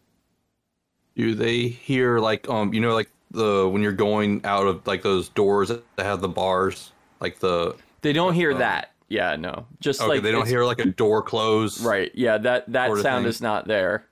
Do 1.16 1.34
they 1.34 1.68
hear 1.68 2.18
like 2.18 2.48
um 2.48 2.72
you 2.72 2.80
know 2.80 2.94
like 2.94 3.10
the 3.30 3.68
when 3.68 3.82
you're 3.82 3.92
going 3.92 4.40
out 4.44 4.66
of 4.66 4.86
like 4.86 5.02
those 5.02 5.28
doors 5.28 5.68
that 5.68 5.82
have 5.98 6.20
the 6.20 6.28
bars 6.28 6.92
like 7.20 7.40
the 7.40 7.76
They 8.02 8.12
don't 8.12 8.34
hear 8.34 8.52
Um, 8.52 8.58
that. 8.60 8.92
Yeah, 9.08 9.36
no. 9.36 9.66
Just 9.80 10.00
okay 10.00 10.08
like 10.08 10.22
they 10.22 10.32
don't 10.32 10.46
hear 10.48 10.64
like 10.64 10.78
a 10.80 10.86
door 10.86 11.22
close 11.22 11.82
Right. 11.82 12.10
Yeah, 12.14 12.38
that 12.38 12.72
that 12.72 12.86
Sort 12.86 12.98
of 12.98 13.02
sound 13.02 13.24
thing. 13.24 13.30
is 13.30 13.40
not 13.42 13.66
there. 13.66 14.06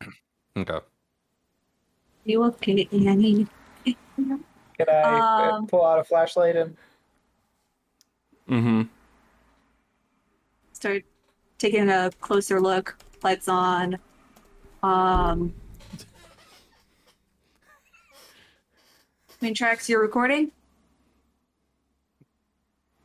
okay 0.56 0.78
you 2.24 2.42
okay, 2.44 2.88
Annie? 2.92 3.46
Can 3.84 4.44
I 4.88 4.92
uh, 5.20 5.52
Um, 5.56 5.66
pull 5.66 5.84
out 5.84 5.98
a 5.98 6.04
flashlight 6.04 6.56
and 6.56 6.76
Mm-hmm. 8.48 8.82
Start 10.72 11.04
taking 11.58 11.88
a 11.88 12.10
closer 12.20 12.60
look. 12.60 12.98
Lights 13.22 13.48
on. 13.48 13.98
Um. 14.82 15.54
Main 19.40 19.54
tracks 19.54 19.88
you're 19.88 20.00
recording? 20.02 20.50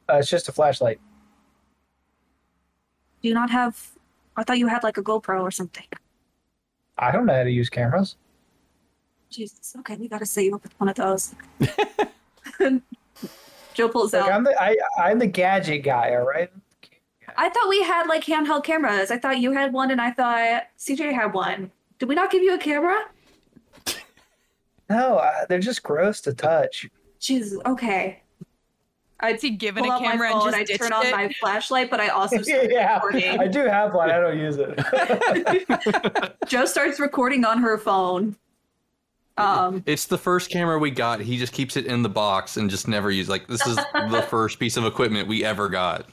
uh, 0.09 0.15
it's 0.17 0.29
just 0.29 0.47
a 0.49 0.51
flashlight. 0.51 0.99
Do 3.21 3.27
you 3.27 3.33
not 3.33 3.49
have? 3.51 3.91
I 4.35 4.43
thought 4.43 4.57
you 4.57 4.67
had 4.67 4.83
like 4.83 4.97
a 4.97 5.03
GoPro 5.03 5.41
or 5.41 5.51
something. 5.51 5.85
I 6.97 7.11
don't 7.11 7.25
know 7.25 7.35
how 7.35 7.43
to 7.43 7.51
use 7.51 7.69
cameras. 7.69 8.15
Jesus. 9.29 9.75
Okay, 9.79 9.95
we 9.97 10.07
gotta 10.07 10.25
set 10.25 10.43
you 10.45 10.55
up 10.55 10.63
with 10.63 10.79
one 10.79 10.89
of 10.89 10.95
those. 10.95 11.35
Joe 13.73 13.89
pulls 13.89 14.13
Like, 14.13 14.23
out. 14.23 14.31
I'm 14.31 14.43
the 14.43 14.61
I, 14.61 14.75
I'm 14.97 15.19
the 15.19 15.27
gadget 15.27 15.83
guy. 15.83 16.15
All 16.15 16.25
right. 16.25 16.49
I 17.35 17.49
thought 17.49 17.69
we 17.69 17.83
had 17.83 18.07
like 18.07 18.23
handheld 18.23 18.63
cameras. 18.63 19.11
I 19.11 19.17
thought 19.19 19.39
you 19.39 19.51
had 19.51 19.71
one, 19.73 19.91
and 19.91 20.01
I 20.01 20.11
thought 20.11 20.63
CJ 20.79 21.13
had 21.13 21.33
one. 21.33 21.71
Did 21.99 22.09
we 22.09 22.15
not 22.15 22.31
give 22.31 22.41
you 22.41 22.55
a 22.55 22.57
camera? 22.57 23.05
No, 24.89 25.17
uh, 25.17 25.45
they're 25.49 25.59
just 25.59 25.83
gross 25.83 26.21
to 26.21 26.33
touch. 26.33 26.87
Jesus. 27.19 27.59
Okay. 27.65 28.21
I'd 29.19 29.41
he 29.41 29.49
given 29.51 29.83
pull 29.83 29.93
a 29.93 29.99
camera 29.99 30.31
and 30.31 30.41
just 30.43 30.55
I 30.55 30.63
ditched 30.63 30.79
turn 30.81 30.93
on 30.93 31.05
it? 31.05 31.11
my 31.11 31.29
flashlight, 31.39 31.89
but 31.89 31.99
I 31.99 32.07
also 32.09 32.41
start 32.41 32.71
yeah, 32.71 32.93
recording. 32.95 33.39
I 33.39 33.47
do 33.47 33.65
have 33.65 33.93
one. 33.93 34.09
I 34.11 34.19
don't 34.19 34.37
use 34.37 34.57
it. 34.59 36.33
Joe 36.47 36.65
starts 36.65 36.99
recording 36.99 37.43
on 37.43 37.57
her 37.57 37.77
phone. 37.77 38.35
Um, 39.37 39.83
it's 39.85 40.05
the 40.05 40.17
first 40.17 40.49
camera 40.49 40.79
we 40.79 40.89
got 40.89 41.19
he 41.19 41.37
just 41.37 41.53
keeps 41.53 41.77
it 41.77 41.85
in 41.85 42.01
the 42.01 42.09
box 42.09 42.57
and 42.57 42.69
just 42.71 42.87
never 42.87 43.11
use 43.11 43.29
like 43.29 43.47
this 43.47 43.65
is 43.67 43.75
the 43.75 44.25
first 44.29 44.59
piece 44.59 44.77
of 44.77 44.85
equipment 44.85 45.27
we 45.27 45.43
ever 45.45 45.69
got 45.69 46.07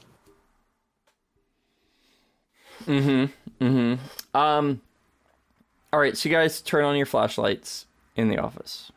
Mm-hmm. 2.85 3.63
Mm-hmm. 3.65 4.37
Um 4.37 4.81
All 5.91 5.99
right, 5.99 6.15
so 6.15 6.29
you 6.29 6.35
guys 6.35 6.61
turn 6.61 6.83
on 6.85 6.95
your 6.97 7.05
flashlights 7.07 7.87
in 8.15 8.27
the 8.29 8.37
office. 8.37 8.91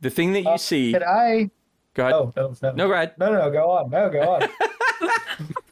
The 0.00 0.10
thing 0.10 0.32
that 0.34 0.42
you 0.42 0.50
Uh, 0.50 0.58
see 0.58 0.92
Can 0.92 1.02
I? 1.04 1.50
Go 1.94 2.02
ahead. 2.02 2.14
Oh 2.14 2.32
no, 2.36 2.54
no, 2.62 2.72
No, 2.72 2.86
go 2.88 2.92
ahead. 2.94 3.14
no, 3.18 3.32
no, 3.32 3.38
no, 3.38 3.50
go 3.50 3.70
on. 3.70 3.90
No, 3.90 4.10
go 4.10 4.20
on. 4.34 4.42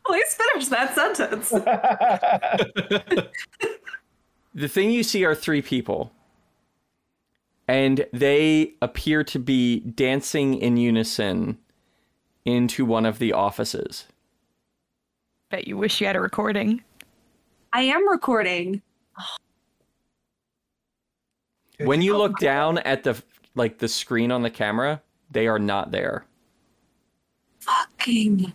please 0.06 0.34
finish 0.34 0.68
that 0.68 0.94
sentence. 0.94 1.52
The 4.54 4.68
thing 4.68 4.90
you 4.90 5.02
see 5.02 5.22
are 5.26 5.34
three 5.34 5.60
people. 5.60 6.10
And 7.68 8.06
they 8.12 8.74
appear 8.80 9.24
to 9.24 9.38
be 9.38 9.80
dancing 9.80 10.54
in 10.54 10.76
unison 10.76 11.58
into 12.44 12.84
one 12.84 13.04
of 13.04 13.18
the 13.18 13.32
offices. 13.32 14.06
Bet 15.50 15.66
you 15.66 15.76
wish 15.76 16.00
you 16.00 16.06
had 16.06 16.16
a 16.16 16.20
recording. 16.20 16.82
I 17.72 17.82
am 17.82 18.08
recording. 18.08 18.82
When 21.78 22.00
you 22.02 22.16
look 22.16 22.38
down 22.38 22.78
at 22.78 23.04
the 23.04 23.20
like 23.54 23.78
the 23.78 23.88
screen 23.88 24.30
on 24.30 24.42
the 24.42 24.50
camera, 24.50 25.02
they 25.30 25.46
are 25.46 25.58
not 25.58 25.90
there. 25.90 26.24
Fucking. 27.60 28.52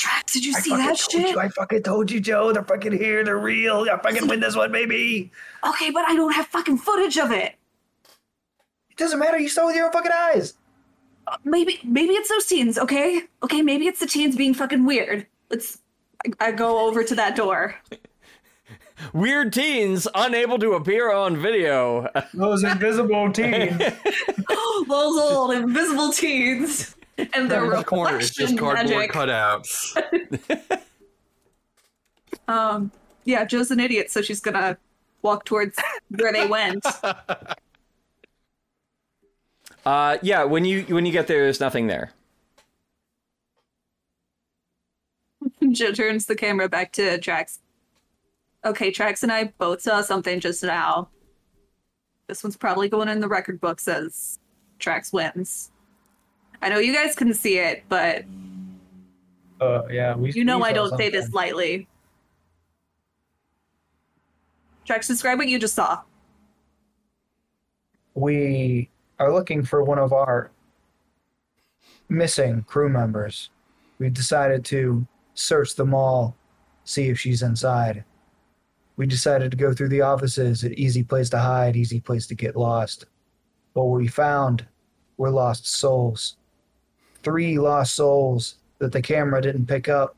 Trax, 0.00 0.32
did 0.32 0.44
you 0.44 0.54
I 0.56 0.60
see 0.60 0.70
that 0.70 0.96
shit? 0.96 1.30
you. 1.30 1.38
I 1.38 1.48
fucking 1.48 1.82
told 1.82 2.10
you, 2.10 2.20
Joe. 2.20 2.52
They're 2.52 2.64
fucking 2.64 2.92
here. 2.92 3.22
They're 3.22 3.36
real. 3.38 3.86
I 3.92 3.98
fucking 4.00 4.28
win 4.28 4.40
this 4.40 4.56
one, 4.56 4.72
baby. 4.72 5.30
Okay, 5.66 5.90
but 5.90 6.08
I 6.08 6.14
don't 6.14 6.32
have 6.32 6.46
fucking 6.46 6.78
footage 6.78 7.18
of 7.18 7.30
it. 7.32 7.54
It 8.90 8.96
doesn't 8.96 9.18
matter. 9.18 9.38
You 9.38 9.48
saw 9.48 9.66
with 9.66 9.76
your 9.76 9.86
own 9.86 9.92
fucking 9.92 10.12
eyes. 10.12 10.54
Uh, 11.26 11.36
Maybe, 11.44 11.78
maybe 11.84 12.14
it's 12.14 12.30
those 12.30 12.46
teens. 12.46 12.78
Okay, 12.78 13.22
okay, 13.42 13.60
maybe 13.60 13.86
it's 13.86 14.00
the 14.00 14.06
teens 14.06 14.36
being 14.36 14.54
fucking 14.54 14.86
weird. 14.86 15.26
Let's. 15.50 15.78
I, 16.40 16.48
I 16.48 16.52
go 16.52 16.86
over 16.86 17.04
to 17.04 17.14
that 17.16 17.36
door. 17.36 17.76
Weird 19.14 19.54
teens 19.54 20.06
unable 20.14 20.58
to 20.58 20.72
appear 20.74 21.10
on 21.10 21.38
video. 21.38 22.06
Those 22.34 22.62
invisible 22.64 23.32
teens. 23.32 23.78
Those 24.88 25.16
old 25.18 25.52
invisible 25.52 26.12
teens 26.12 26.94
and 27.34 27.50
their 27.50 27.68
the 27.68 27.84
corner 27.84 28.18
it's 28.18 28.30
just 28.30 28.52
reflection 28.54 29.10
cardboard 29.12 29.14
magic. 29.14 30.50
cutouts 30.50 30.80
Um, 32.48 32.90
yeah, 33.24 33.44
Joe's 33.44 33.70
an 33.70 33.78
idiot, 33.78 34.10
so 34.10 34.22
she's 34.22 34.40
gonna 34.40 34.76
walk 35.22 35.44
towards 35.44 35.78
where 36.08 36.32
they 36.32 36.46
went. 36.46 36.84
Uh 39.86 40.18
yeah, 40.20 40.44
when 40.44 40.66
you 40.66 40.82
when 40.82 41.06
you 41.06 41.12
get 41.12 41.26
there 41.26 41.44
there's 41.44 41.58
nothing 41.58 41.86
there. 41.86 42.12
Joe 45.72 45.92
turns 45.92 46.26
the 46.26 46.36
camera 46.36 46.68
back 46.68 46.92
to 46.92 47.18
Trax. 47.18 47.60
Okay, 48.64 48.92
Trax 48.92 49.22
and 49.22 49.32
I 49.32 49.52
both 49.56 49.80
saw 49.80 50.02
something 50.02 50.38
just 50.38 50.62
now. 50.62 51.08
This 52.26 52.44
one's 52.44 52.58
probably 52.58 52.88
going 52.90 53.08
in 53.08 53.20
the 53.20 53.28
record 53.28 53.58
books 53.60 53.88
as 53.88 54.38
Trax 54.78 55.12
wins. 55.12 55.70
I 56.62 56.68
know 56.68 56.78
you 56.78 56.92
guys 56.94 57.14
couldn't 57.14 57.34
see 57.34 57.58
it, 57.58 57.84
but 57.88 58.24
Oh 59.60 59.86
yeah, 59.90 60.14
we. 60.16 60.32
you 60.32 60.44
know 60.44 60.58
we 60.58 60.64
I 60.64 60.72
don't 60.72 60.96
say 60.96 61.08
this 61.10 61.24
something. 61.26 61.36
lightly. 61.36 61.88
Trax, 64.88 65.06
describe 65.06 65.38
what 65.38 65.48
you 65.48 65.58
just 65.58 65.74
saw. 65.74 66.00
We 68.14 68.88
are 69.18 69.32
looking 69.32 69.64
for 69.64 69.82
one 69.84 69.98
of 69.98 70.12
our 70.12 70.50
missing 72.08 72.62
crew 72.64 72.88
members. 72.88 73.50
We've 73.98 74.12
decided 74.12 74.64
to 74.66 75.06
search 75.34 75.74
the 75.76 75.84
mall, 75.84 76.36
see 76.84 77.08
if 77.08 77.18
she's 77.20 77.42
inside. 77.42 78.04
we 78.96 79.06
decided 79.06 79.50
to 79.50 79.56
go 79.56 79.72
through 79.72 79.88
the 79.88 80.00
offices. 80.02 80.64
An 80.64 80.74
easy 80.74 81.02
place 81.02 81.30
to 81.30 81.38
hide, 81.38 81.76
easy 81.76 82.00
place 82.00 82.26
to 82.26 82.34
get 82.34 82.56
lost. 82.56 83.06
But 83.74 83.84
what 83.84 83.98
we 84.00 84.08
found 84.08 84.66
were 85.16 85.30
lost 85.30 85.66
souls. 85.66 86.36
Three 87.22 87.58
lost 87.58 87.94
souls 87.94 88.56
that 88.78 88.92
the 88.92 89.02
camera 89.02 89.42
didn't 89.42 89.66
pick 89.66 89.88
up, 89.88 90.16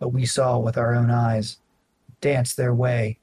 but 0.00 0.08
we 0.08 0.26
saw 0.26 0.58
with 0.58 0.76
our 0.76 0.94
own 0.94 1.10
eyes 1.10 1.58
dance 2.20 2.54
their 2.54 2.74
way 2.74 3.18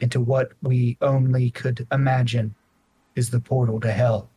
into 0.00 0.20
what 0.20 0.52
we 0.62 0.96
only 1.02 1.50
could 1.50 1.86
imagine 1.92 2.54
is 3.14 3.30
the 3.30 3.40
portal 3.40 3.78
to 3.80 3.92
hell. 3.92 4.30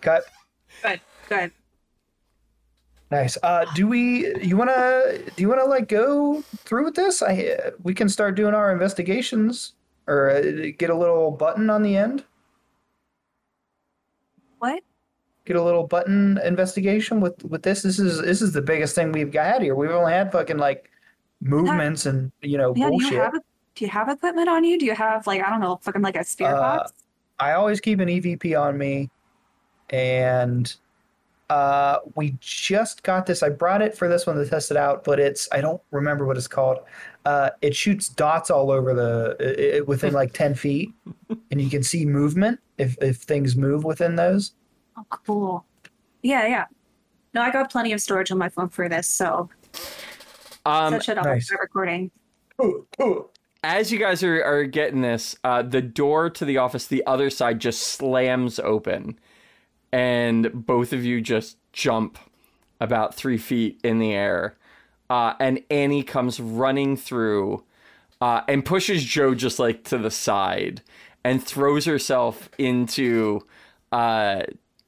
Cut. 0.00 0.24
Good, 0.82 1.00
good. 1.28 1.52
Nice. 3.10 3.38
Uh, 3.42 3.64
do 3.74 3.86
we? 3.86 4.34
You 4.42 4.56
wanna? 4.56 5.18
Do 5.36 5.42
you 5.42 5.48
wanna 5.48 5.64
like 5.64 5.88
go 5.88 6.42
through 6.58 6.84
with 6.84 6.94
this? 6.94 7.22
I 7.22 7.72
we 7.82 7.94
can 7.94 8.08
start 8.08 8.34
doing 8.34 8.54
our 8.54 8.72
investigations, 8.72 9.74
or 10.06 10.30
uh, 10.30 10.70
get 10.76 10.90
a 10.90 10.94
little 10.94 11.30
button 11.30 11.70
on 11.70 11.82
the 11.82 11.96
end. 11.96 12.24
What? 14.58 14.82
Get 15.44 15.56
a 15.56 15.62
little 15.62 15.86
button 15.86 16.38
investigation 16.44 17.20
with 17.20 17.44
with 17.44 17.62
this. 17.62 17.82
This 17.82 17.98
is 17.98 18.20
this 18.20 18.42
is 18.42 18.52
the 18.52 18.62
biggest 18.62 18.94
thing 18.94 19.12
we've 19.12 19.30
got 19.30 19.62
here. 19.62 19.74
We've 19.74 19.90
only 19.90 20.12
had 20.12 20.32
fucking 20.32 20.58
like 20.58 20.90
movements 21.40 22.06
and 22.06 22.32
you 22.42 22.58
know 22.58 22.72
Yeah, 22.76 22.86
do 22.86 22.90
bullshit. 22.90 23.12
you 23.12 23.20
have 23.20 23.32
do 23.74 23.84
you 23.84 23.90
have 23.90 24.08
equipment 24.08 24.48
on 24.48 24.64
you? 24.64 24.78
Do 24.78 24.86
you 24.86 24.94
have 24.94 25.26
like 25.26 25.44
I 25.46 25.50
don't 25.50 25.60
know, 25.60 25.78
fucking 25.82 26.02
like 26.02 26.16
a 26.16 26.24
spirit 26.24 26.56
Uh, 26.56 26.78
box? 26.78 26.92
I 27.38 27.52
always 27.52 27.80
keep 27.80 28.00
an 28.00 28.08
EVP 28.08 28.58
on 28.60 28.76
me, 28.78 29.10
and 29.90 30.74
uh, 31.50 31.98
we 32.14 32.36
just 32.40 33.02
got 33.02 33.26
this. 33.26 33.42
I 33.42 33.48
brought 33.48 33.82
it 33.82 33.96
for 33.96 34.08
this 34.08 34.26
one 34.26 34.36
to 34.36 34.46
test 34.46 34.70
it 34.70 34.76
out, 34.76 35.04
but 35.04 35.20
it's 35.20 35.48
I 35.52 35.60
don't 35.60 35.80
remember 35.90 36.26
what 36.26 36.36
it's 36.36 36.48
called. 36.48 36.78
Uh, 37.24 37.50
it 37.62 37.74
shoots 37.74 38.08
dots 38.08 38.50
all 38.50 38.70
over 38.70 38.94
the 38.94 39.36
i 39.40 39.78
i 39.78 39.80
within 39.80 40.12
like 40.12 40.32
ten 40.32 40.54
feet, 40.54 40.92
and 41.50 41.60
you 41.60 41.70
can 41.70 41.82
see 41.82 42.04
movement 42.04 42.58
if 42.78 42.96
if 43.00 43.18
things 43.18 43.56
move 43.56 43.84
within 43.84 44.16
those. 44.16 44.52
Oh, 44.96 45.04
cool. 45.10 45.64
Yeah, 46.22 46.46
yeah. 46.46 46.64
No, 47.34 47.42
I 47.42 47.50
got 47.50 47.70
plenty 47.70 47.92
of 47.92 48.00
storage 48.00 48.30
on 48.32 48.38
my 48.38 48.48
phone 48.48 48.68
for 48.68 48.88
this, 48.88 49.06
so 49.06 49.50
Um, 50.64 50.94
set 50.94 51.04
shit 51.04 51.18
up 51.18 51.24
nice. 51.26 51.48
for 51.48 51.58
recording. 51.60 52.10
as 53.62 53.92
you 53.92 53.98
guys 53.98 54.22
are, 54.22 54.42
are 54.42 54.64
getting 54.64 55.02
this, 55.02 55.36
uh, 55.44 55.62
the 55.62 55.82
door 55.82 56.30
to 56.30 56.44
the 56.44 56.56
office, 56.56 56.86
the 56.86 57.04
other 57.06 57.28
side, 57.30 57.60
just 57.60 57.82
slams 57.82 58.58
open, 58.58 59.18
and 59.92 60.66
both 60.66 60.92
of 60.92 61.04
you 61.04 61.20
just 61.20 61.56
jump 61.72 62.18
about 62.80 63.14
three 63.14 63.38
feet 63.38 63.80
in 63.82 63.98
the 63.98 64.12
air. 64.12 64.56
Uh, 65.08 65.34
and 65.38 65.62
Annie 65.70 66.02
comes 66.02 66.40
running 66.40 66.96
through 66.96 67.62
uh, 68.20 68.40
and 68.48 68.64
pushes 68.64 69.04
Joe 69.04 69.34
just 69.34 69.58
like 69.58 69.84
to 69.84 69.98
the 69.98 70.10
side 70.10 70.82
and 71.24 71.42
throws 71.42 71.84
herself 71.84 72.48
into 72.58 73.40
uh, 73.92 74.42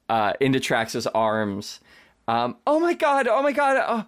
uh, 0.09 0.33
into 0.39 0.59
Trax's 0.59 1.07
arms. 1.07 1.79
Um, 2.27 2.57
oh 2.67 2.79
my 2.79 2.93
god! 2.93 3.27
Oh 3.27 3.41
my 3.41 3.51
god! 3.51 3.77
Oh, 3.87 4.05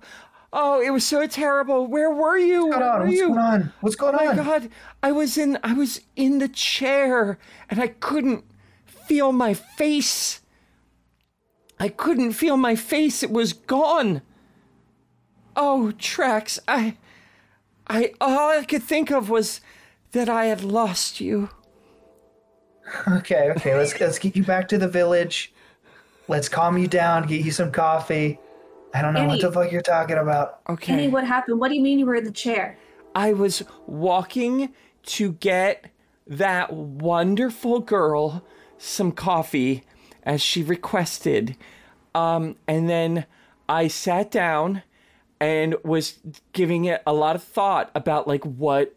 oh, 0.53 0.81
it 0.81 0.89
was 0.91 1.05
so 1.05 1.25
terrible. 1.27 1.87
Where 1.87 2.11
were 2.11 2.37
you? 2.37 2.65
What's 2.67 2.77
Where 2.77 2.79
going 2.79 2.91
on? 2.91 2.99
were 2.99 3.05
What's 3.05 3.17
you? 3.17 3.27
going 3.27 3.39
on? 3.39 3.73
What's 3.81 3.95
going 3.95 4.15
Oh 4.15 4.25
my 4.25 4.31
on? 4.31 4.35
god, 4.35 4.69
I 5.01 5.11
was 5.11 5.37
in 5.37 5.57
I 5.63 5.73
was 5.73 6.01
in 6.15 6.39
the 6.39 6.47
chair 6.49 7.37
and 7.69 7.79
I 7.79 7.87
couldn't 7.87 8.43
feel 8.85 9.31
my 9.31 9.53
face. 9.53 10.40
I 11.81 11.89
couldn't 11.89 12.33
feel 12.33 12.57
my 12.57 12.75
face. 12.75 13.23
It 13.23 13.31
was 13.31 13.53
gone. 13.53 14.21
Oh, 15.55 15.91
Trax, 15.97 16.59
I 16.67 16.95
I 17.87 18.13
all 18.21 18.51
I 18.51 18.63
could 18.65 18.83
think 18.83 19.09
of 19.09 19.31
was 19.31 19.61
that 20.11 20.29
I 20.29 20.45
had 20.45 20.63
lost 20.63 21.19
you. 21.19 21.49
Okay, 23.07 23.49
okay. 23.57 23.75
Let's 23.75 23.99
let's 23.99 24.19
get 24.19 24.35
you 24.35 24.43
back 24.43 24.67
to 24.67 24.77
the 24.77 24.87
village. 24.87 25.53
Let's 26.27 26.47
calm 26.47 26.77
you 26.77 26.87
down. 26.87 27.25
Get 27.25 27.43
you 27.43 27.51
some 27.51 27.71
coffee. 27.71 28.39
I 28.93 29.01
don't 29.01 29.15
know 29.15 29.25
what 29.25 29.41
the 29.41 29.51
fuck 29.51 29.71
you're 29.71 29.81
talking 29.81 30.17
about. 30.17 30.59
Okay. 30.69 30.93
Annie, 30.93 31.07
what 31.07 31.25
happened? 31.25 31.59
What 31.59 31.69
do 31.69 31.75
you 31.75 31.81
mean 31.81 31.97
you 31.97 32.05
were 32.05 32.13
in 32.13 32.25
the 32.25 32.31
chair? 32.31 32.77
I 33.15 33.33
was 33.33 33.63
walking 33.87 34.71
to 35.17 35.31
get 35.33 35.85
that 36.27 36.71
wonderful 36.73 37.79
girl 37.79 38.45
some 38.77 39.11
coffee 39.11 39.83
as 40.23 40.41
she 40.41 40.63
requested. 40.63 41.55
Um, 42.13 42.55
and 42.67 42.89
then 42.89 43.25
I 43.69 43.87
sat 43.87 44.31
down 44.31 44.83
and 45.39 45.75
was 45.83 46.19
giving 46.53 46.85
it 46.85 47.01
a 47.05 47.13
lot 47.13 47.35
of 47.35 47.43
thought 47.43 47.89
about 47.95 48.27
like 48.27 48.43
what 48.45 48.93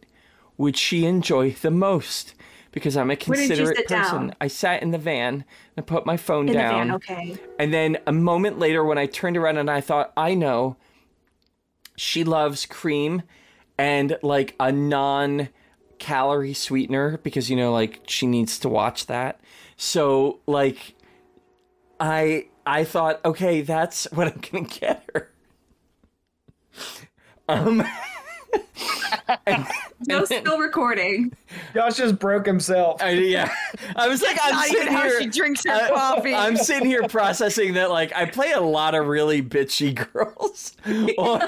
would 0.58 0.76
she 0.76 1.04
enjoy 1.06 1.52
the 1.52 1.70
most 1.70 2.34
because 2.74 2.96
I'm 2.96 3.10
a 3.10 3.14
Where 3.14 3.16
did 3.16 3.28
you 3.28 3.56
considerate 3.56 3.86
person. 3.86 4.26
down? 4.28 4.34
I 4.40 4.48
sat 4.48 4.82
in 4.82 4.90
the 4.90 4.98
van 4.98 5.44
and 5.76 5.86
put 5.86 6.04
my 6.04 6.16
phone 6.16 6.48
In 6.48 6.54
down. 6.54 6.88
the 6.88 6.98
van, 6.98 7.18
okay. 7.30 7.36
And 7.56 7.72
then 7.72 7.98
a 8.04 8.12
moment 8.12 8.58
later, 8.58 8.84
when 8.84 8.98
I 8.98 9.06
turned 9.06 9.36
around 9.36 9.58
and 9.58 9.70
I 9.70 9.80
thought, 9.80 10.12
I 10.16 10.34
know, 10.34 10.76
she 11.96 12.24
loves 12.24 12.66
cream 12.66 13.22
and 13.78 14.18
like 14.22 14.56
a 14.58 14.72
non 14.72 15.50
calorie 16.00 16.52
sweetener 16.52 17.18
because, 17.22 17.48
you 17.48 17.54
know, 17.54 17.72
like 17.72 18.00
she 18.08 18.26
needs 18.26 18.58
to 18.58 18.68
watch 18.68 19.06
that. 19.06 19.40
So, 19.76 20.40
like, 20.46 20.94
I. 22.00 22.46
I 22.66 22.84
thought, 22.84 23.20
okay, 23.26 23.60
that's 23.60 24.10
what 24.10 24.26
I'm 24.26 24.40
gonna 24.40 24.64
get 24.64 25.04
her. 25.14 25.30
Um, 27.48 27.84
No, 30.06 30.24
still 30.26 30.58
recording. 30.58 31.32
Josh 31.72 31.96
just 31.96 32.18
broke 32.18 32.44
himself. 32.44 33.00
I, 33.00 33.10
yeah, 33.12 33.50
I 33.96 34.06
was 34.08 34.20
like, 34.22 34.36
I'm 34.42 34.52
Not 34.52 34.66
sitting 34.66 34.82
even 34.82 34.92
how 34.92 35.02
here. 35.04 35.22
she 35.22 35.28
drinks 35.28 35.64
her 35.64 35.70
I- 35.72 35.88
coffee. 35.88 36.34
I'm 36.34 36.56
sitting 36.58 36.86
here 36.88 37.08
processing 37.08 37.74
that 37.74 37.90
like 37.90 38.12
I 38.14 38.26
play 38.26 38.50
a 38.52 38.60
lot 38.60 38.94
of 38.94 39.06
really 39.06 39.40
bitchy 39.42 39.94
girls. 40.12 40.72
on, 40.86 41.40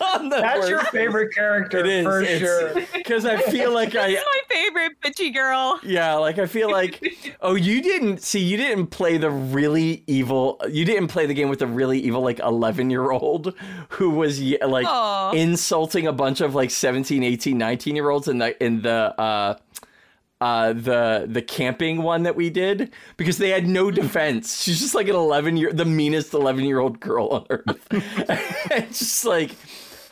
on 0.00 0.28
the 0.30 0.36
That's 0.40 0.68
your 0.68 0.78
worst- 0.78 0.90
favorite 0.92 1.34
character 1.34 1.78
It 1.80 1.86
is 1.88 2.04
for 2.06 2.24
sure. 2.24 2.74
because 2.94 3.26
I 3.26 3.36
feel 3.38 3.72
like 3.72 3.94
I 3.96 4.12
This 4.12 4.24
my 4.24 4.54
favorite 4.56 4.92
bitchy 5.02 5.34
girl. 5.34 5.78
yeah 5.82 6.14
like 6.14 6.38
I 6.38 6.46
feel 6.46 6.70
like 6.70 7.36
oh 7.42 7.54
you 7.54 7.82
didn't 7.82 8.22
see 8.22 8.40
you 8.40 8.56
didn't 8.56 8.86
play 8.88 9.18
the 9.18 9.30
really 9.30 10.04
evil 10.06 10.60
you 10.70 10.84
didn't 10.84 11.08
play 11.08 11.26
the 11.26 11.34
game 11.34 11.48
with 11.48 11.58
the 11.58 11.66
really 11.66 11.98
evil 11.98 12.22
like 12.22 12.38
11 12.38 12.88
year 12.90 13.10
old 13.10 13.52
who 13.90 14.10
was 14.10 14.40
like 14.40 14.86
Aw. 14.86 15.32
insulting 15.32 16.06
a 16.06 16.12
bunch 16.12 16.40
of 16.40 16.43
like 16.52 16.70
17 16.70 17.22
18 17.22 17.56
19 17.56 17.96
year 17.96 18.10
olds 18.10 18.28
in 18.28 18.38
the 18.38 18.62
in 18.62 18.82
the 18.82 19.14
uh 19.20 19.56
uh 20.40 20.72
the 20.72 21.26
the 21.28 21.40
camping 21.40 22.02
one 22.02 22.24
that 22.24 22.36
we 22.36 22.50
did 22.50 22.92
because 23.16 23.38
they 23.38 23.50
had 23.50 23.66
no 23.66 23.90
defense. 23.90 24.62
She's 24.62 24.80
just 24.80 24.94
like 24.94 25.08
an 25.08 25.14
11 25.14 25.56
year 25.56 25.72
the 25.72 25.84
meanest 25.84 26.34
11 26.34 26.64
year 26.64 26.80
old 26.80 27.00
girl 27.00 27.28
on 27.28 27.46
earth. 27.50 27.88
It's 28.70 28.98
just 28.98 29.24
like 29.24 29.52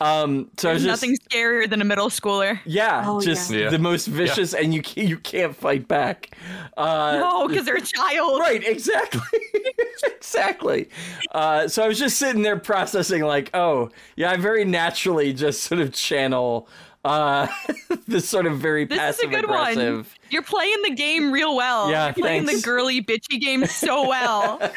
um 0.03 0.49
so 0.57 0.69
I 0.69 0.73
was 0.73 0.83
There's 0.83 0.99
just 0.99 1.03
nothing 1.03 1.17
scarier 1.29 1.69
than 1.69 1.81
a 1.81 1.85
middle 1.85 2.09
schooler. 2.09 2.59
yeah 2.65 3.03
Oh, 3.05 3.21
just 3.21 3.51
yeah. 3.51 3.69
the 3.69 3.79
most 3.79 4.07
vicious 4.07 4.53
and 4.53 4.73
you 4.73 4.81
can't, 4.81 5.07
you 5.07 5.17
can't 5.17 5.55
fight 5.55 5.87
back 5.87 6.35
uh 6.77 7.17
No, 7.19 7.47
because 7.47 7.65
they're 7.65 7.77
a 7.77 7.81
child. 7.81 8.39
Right, 8.39 8.63
exactly. 8.67 9.21
exactly. 10.15 10.89
Uh, 11.31 11.67
so 11.67 11.83
I 11.83 11.87
was 11.87 11.99
just 11.99 12.17
sitting 12.17 12.41
there 12.41 12.57
processing, 12.57 13.21
like, 13.23 13.49
oh, 13.53 13.89
yeah, 14.15 14.31
I 14.31 14.37
very 14.37 14.65
naturally 14.65 15.33
just 15.33 15.63
sort 15.63 15.79
of 15.81 15.93
channel 15.93 16.67
uh, 17.05 17.47
this 18.07 18.27
sort 18.29 18.45
of 18.45 18.59
very 18.59 18.85
This 18.85 18.95
is 18.95 18.99
a 18.99 19.01
passive 19.01 19.29
good 19.31 19.43
aggressive. 19.43 19.95
one. 19.97 20.05
You're 20.29 20.41
playing 20.41 20.77
the 20.83 20.95
game 20.95 21.31
real 21.33 21.55
well. 21.55 21.91
Yeah, 21.91 22.07
You're 22.07 22.13
playing 22.25 22.45
thanks. 22.45 22.61
the 22.61 22.65
girly 22.65 23.01
bitchy 23.03 23.39
game 23.41 23.65
so 23.65 24.07
well. 24.07 24.59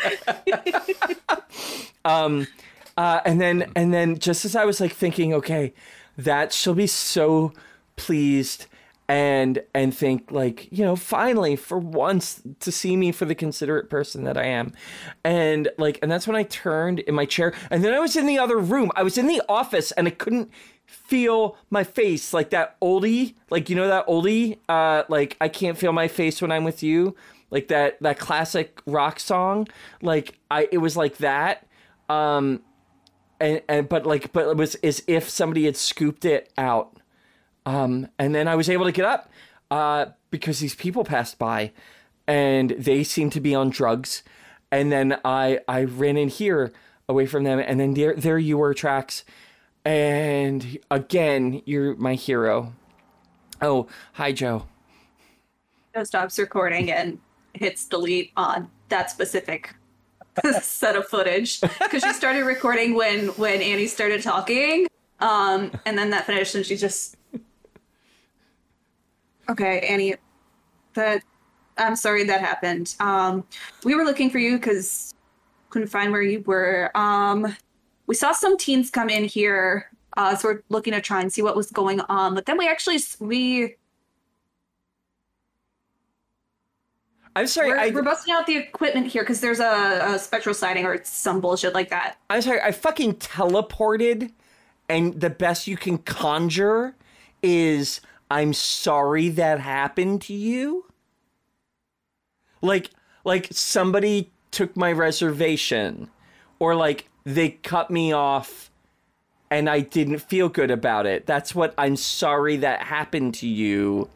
Um, 2.05 2.47
uh, 2.97 3.21
and 3.25 3.41
then 3.41 3.73
and 3.77 3.93
then 3.93 4.19
just 4.19 4.45
as 4.45 4.57
I 4.57 4.65
was 4.65 4.81
like 4.81 4.93
thinking, 4.93 5.35
okay, 5.35 5.75
that 6.17 6.53
she'll 6.53 6.75
be 6.75 6.87
so 6.87 7.53
pleased 7.97 8.67
and 9.09 9.63
and 9.73 9.97
think 9.97 10.33
like 10.33 10.69
you 10.73 10.85
know 10.85 10.97
finally 10.97 11.55
for 11.55 11.79
once 11.79 12.43
to 12.59 12.73
see 12.73 12.97
me 12.97 13.13
for 13.13 13.25
the 13.25 13.35
considerate 13.35 13.89
person 13.89 14.25
that 14.25 14.37
I 14.37 14.47
am. 14.47 14.73
And 15.25 15.69
like 15.79 15.99
and 16.03 16.11
that's 16.11 16.27
when 16.27 16.37
I 16.37 16.43
turned 16.45 17.01
in 17.01 17.15
my 17.15 17.25
chair. 17.25 17.53
And 17.71 17.85
then 17.85 17.95
I 17.95 18.01
was 18.01 18.17
in 18.17 18.27
the 18.27 18.39
other 18.39 18.59
room. 18.59 18.91
I 18.97 19.03
was 19.03 19.19
in 19.19 19.27
the 19.27 19.43
office 19.49 19.93
and 19.93 20.09
I 20.09 20.11
couldn't 20.11 20.51
feel 20.87 21.57
my 21.71 21.85
face. 21.85 22.33
Like 22.33 22.51
that 22.51 22.81
oldie 22.81 23.35
like 23.51 23.69
you 23.71 23.77
know 23.77 23.89
that 23.89 24.07
oldie 24.07 24.59
uh 24.69 25.05
like 25.09 25.37
I 25.41 25.49
can't 25.49 25.79
feel 25.79 25.93
my 25.93 26.09
face 26.09 26.43
when 26.43 26.51
I'm 26.51 26.65
with 26.65 26.83
you. 26.83 27.15
Like 27.51 27.69
that 27.69 28.03
that 28.03 28.19
classic 28.19 28.81
rock 28.87 29.21
song. 29.21 29.69
Like 30.03 30.39
I 30.51 30.69
it 30.73 30.79
was 30.79 30.97
like 30.97 31.19
that. 31.19 31.67
Um 32.09 32.63
and 33.41 33.63
and 33.69 33.89
but 33.89 34.07
like 34.07 34.33
but 34.33 34.49
it 34.49 34.57
was 34.57 34.75
as 34.77 35.03
if 35.07 35.29
somebody 35.29 35.65
had 35.65 35.77
scooped 35.77 36.25
it 36.25 36.53
out 36.57 36.97
um 37.65 38.09
and 38.19 38.35
then 38.35 38.49
I 38.49 38.55
was 38.55 38.69
able 38.71 38.85
to 38.87 38.93
get 38.93 39.05
up 39.05 39.31
uh 39.71 40.07
because 40.31 40.61
these 40.61 40.75
people 40.75 41.05
passed 41.05 41.39
by 41.39 41.73
and 42.27 42.71
they 42.71 43.05
seemed 43.05 43.33
to 43.33 43.41
be 43.41 43.55
on 43.55 43.71
drugs 43.71 44.23
and 44.71 44.91
then 44.91 45.19
I 45.25 45.61
I 45.69 45.85
ran 45.85 46.17
in 46.17 46.29
here 46.29 46.73
away 47.09 47.27
from 47.27 47.45
them 47.45 47.59
and 47.59 47.79
then 47.79 47.95
there 47.95 48.15
there 48.15 48.39
you 48.39 48.59
were 48.59 48.75
Trax 48.75 49.23
And 49.85 50.79
again, 50.91 51.63
you're 51.65 51.95
my 51.95 52.15
hero. 52.15 52.73
Oh, 53.63 53.87
hi, 54.15 54.33
Joe. 54.33 54.67
Joe 55.95 56.03
stops 56.03 56.41
recording 56.41 56.91
and 56.91 57.21
hits 57.55 57.87
delete 57.87 58.33
on 58.37 58.69
that 58.89 59.13
specific 59.13 59.77
set 60.63 60.97
of 60.97 61.07
footage 61.09 61.61
because 61.61 62.03
she 62.03 62.13
started 62.13 62.45
recording 62.45 62.95
when 62.95 63.29
when 63.29 63.61
Annie 63.63 63.87
started 63.87 64.23
talking, 64.23 64.87
um, 65.21 65.71
and 65.85 65.97
then 65.97 66.11
that 66.11 66.27
finished, 66.27 66.55
and 66.55 66.65
she 66.65 66.77
just 66.77 67.17
okay, 69.49 69.81
Annie, 69.81 70.15
that 70.95 71.23
I'm 71.79 71.97
sorry 71.97 72.25
that 72.25 72.41
happened. 72.41 72.95
Um, 73.01 73.45
we 73.85 73.95
were 73.95 74.05
looking 74.05 74.31
for 74.31 74.39
you 74.39 74.57
because 74.57 75.15
couldn't 75.71 75.89
find 75.89 76.13
where 76.13 76.23
you 76.23 76.41
were. 76.47 76.91
Um, 76.95 77.55
we 78.07 78.15
saw 78.15 78.33
some 78.33 78.57
teens 78.57 78.91
come 78.91 79.11
in 79.11 79.25
here, 79.25 79.91
uh, 80.17 80.37
so 80.37 80.49
we're 80.49 80.63
looking 80.69 80.93
to 80.93 81.01
try 81.01 81.21
and 81.21 81.33
see 81.33 81.43
what 81.43 81.57
was 81.57 81.71
going 81.71 82.01
on. 82.01 82.35
But 82.35 82.47
then 82.47 82.57
we 82.59 82.69
actually 82.69 82.99
we 83.21 83.77
I'm 87.37 87.47
sorry. 87.47 87.69
we're, 87.69 87.79
I, 87.79 87.91
we're 87.91 88.03
busting 88.03 88.33
out 88.33 88.47
the 88.47 88.57
equipment 88.57 89.09
here 89.09 89.23
because 89.23 89.43
there's 89.43 89.61
a, 89.61 90.15
a 90.15 90.19
spectral 90.19 90.55
sighting 90.55 90.87
or 90.87 91.05
some 91.05 91.43
bullshit 91.43 91.75
like 91.75 91.91
that. 91.91 92.17
I'm 92.31 92.41
sorry. 92.41 92.63
I 92.63 92.73
fucking 92.73 93.17
teleported, 93.17 94.33
and 94.89 95.21
the 95.21 95.29
best 95.29 95.67
you 95.67 95.77
can 95.77 95.99
conjure 95.99 96.95
is 97.43 98.01
I'm 98.31 98.55
sorry 98.55 99.29
that 99.29 99.61
happened 99.61 100.23
to 100.23 100.33
you. 100.33 100.87
Like, 102.63 102.89
like 103.23 103.49
somebody 103.51 104.33
took 104.51 104.75
my 104.75 104.91
reservation, 104.91 106.09
or 106.59 106.75
like 106.75 107.07
they 107.25 107.51
cut 107.51 107.91
me 107.91 108.13
off, 108.13 108.71
and 109.51 109.69
I 109.69 109.81
didn't 109.81 110.21
feel 110.21 110.49
good 110.49 110.71
about 110.71 111.05
it. 111.05 111.27
That's 111.27 111.55
what 111.55 111.75
I'm 111.77 111.97
sorry 111.97 112.57
that 112.57 112.85
happened 112.85 113.35
to 113.35 113.47
you 113.47 114.09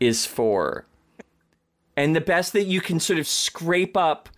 is 0.00 0.24
for. 0.24 0.86
And 1.96 2.16
the 2.16 2.20
best 2.20 2.52
that 2.54 2.64
you 2.64 2.80
can 2.80 3.00
sort 3.00 3.18
of 3.18 3.26
scrape 3.26 3.96
up 3.96 4.28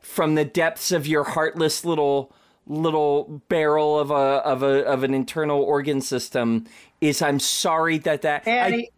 from 0.00 0.34
the 0.34 0.44
depths 0.44 0.92
of 0.92 1.06
your 1.06 1.24
heartless 1.24 1.84
little 1.84 2.32
little 2.66 3.42
barrel 3.48 3.98
of 3.98 4.10
a 4.10 4.14
of 4.14 4.62
a 4.62 4.84
of 4.84 5.02
an 5.02 5.12
internal 5.14 5.60
organ 5.62 6.00
system 6.00 6.64
is 7.00 7.20
I'm 7.20 7.40
sorry 7.40 7.98
that 7.98 8.22
that 8.22 8.46
Annie, 8.46 8.90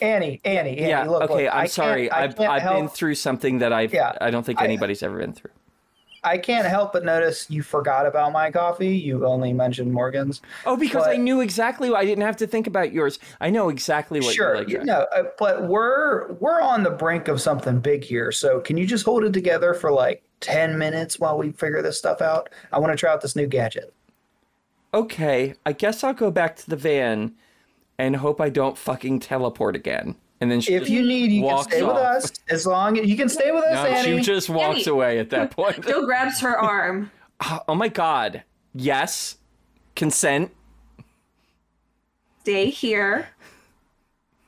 Annie, 0.00 0.40
Annie, 0.44 0.78
Annie. 0.78 0.84
I, 0.84 0.88
yeah 0.88 1.04
look, 1.04 1.22
okay 1.30 1.44
look, 1.46 1.54
I'm 1.54 1.60
I 1.62 1.66
sorry 1.66 2.10
I 2.10 2.24
I've 2.24 2.38
I've 2.40 2.62
been 2.62 2.88
through 2.88 3.16
something 3.16 3.58
that 3.58 3.72
I've 3.72 3.92
Yeah, 3.92 4.16
I 4.20 4.30
don't 4.30 4.46
think 4.46 4.60
I- 4.60 4.64
anybody's 4.64 5.02
ever 5.02 5.18
been 5.18 5.32
through. 5.32 5.50
I 6.24 6.38
can't 6.38 6.66
help 6.66 6.92
but 6.92 7.04
notice 7.04 7.46
you 7.48 7.62
forgot 7.62 8.06
about 8.06 8.32
my 8.32 8.50
coffee. 8.50 8.96
You 8.96 9.26
only 9.26 9.52
mentioned 9.52 9.92
Morgan's. 9.92 10.40
Oh, 10.66 10.76
because 10.76 11.06
I 11.06 11.16
knew 11.16 11.40
exactly. 11.40 11.92
I 11.94 12.04
didn't 12.04 12.24
have 12.24 12.36
to 12.38 12.46
think 12.46 12.66
about 12.66 12.92
yours. 12.92 13.18
I 13.40 13.50
know 13.50 13.68
exactly 13.68 14.20
what 14.20 14.34
sure, 14.34 14.48
you're 14.48 14.58
like. 14.58 14.68
you 14.68 14.84
know, 14.84 15.06
uh, 15.14 15.24
but 15.38 15.68
we're 15.68 16.32
we're 16.34 16.60
on 16.60 16.82
the 16.82 16.90
brink 16.90 17.28
of 17.28 17.40
something 17.40 17.80
big 17.80 18.04
here. 18.04 18.32
So 18.32 18.60
can 18.60 18.76
you 18.76 18.86
just 18.86 19.04
hold 19.04 19.24
it 19.24 19.32
together 19.32 19.74
for 19.74 19.92
like 19.92 20.22
ten 20.40 20.78
minutes 20.78 21.18
while 21.18 21.38
we 21.38 21.52
figure 21.52 21.82
this 21.82 21.98
stuff 21.98 22.20
out? 22.20 22.50
I 22.72 22.78
want 22.78 22.92
to 22.92 22.96
try 22.96 23.12
out 23.12 23.20
this 23.20 23.36
new 23.36 23.46
gadget. 23.46 23.94
Okay, 24.94 25.54
I 25.66 25.72
guess 25.72 26.02
I'll 26.02 26.14
go 26.14 26.30
back 26.30 26.56
to 26.56 26.70
the 26.70 26.76
van 26.76 27.34
and 27.98 28.16
hope 28.16 28.40
I 28.40 28.48
don't 28.48 28.78
fucking 28.78 29.20
teleport 29.20 29.76
again. 29.76 30.16
And 30.40 30.50
then 30.50 30.60
she 30.60 30.74
If 30.74 30.88
you 30.88 31.02
need, 31.02 31.32
you 31.32 31.40
can 31.42 31.54
walks 31.54 31.66
stay 31.72 31.82
with 31.82 31.96
us 31.96 32.32
as 32.48 32.66
long 32.66 32.98
as 32.98 33.06
you 33.06 33.16
can 33.16 33.28
stay 33.28 33.50
with 33.50 33.64
us, 33.64 33.72
No, 33.74 33.86
Annie. 33.86 34.18
she 34.18 34.24
just 34.24 34.48
walks 34.48 34.86
Annie. 34.86 34.90
away 34.94 35.18
at 35.18 35.30
that 35.30 35.50
point. 35.50 35.84
Joe 35.86 36.04
grabs 36.04 36.40
her 36.40 36.56
arm. 36.56 37.10
oh 37.68 37.74
my 37.74 37.88
god. 37.88 38.44
Yes. 38.74 39.36
Consent. 39.96 40.52
Stay 42.42 42.70
here. 42.70 43.28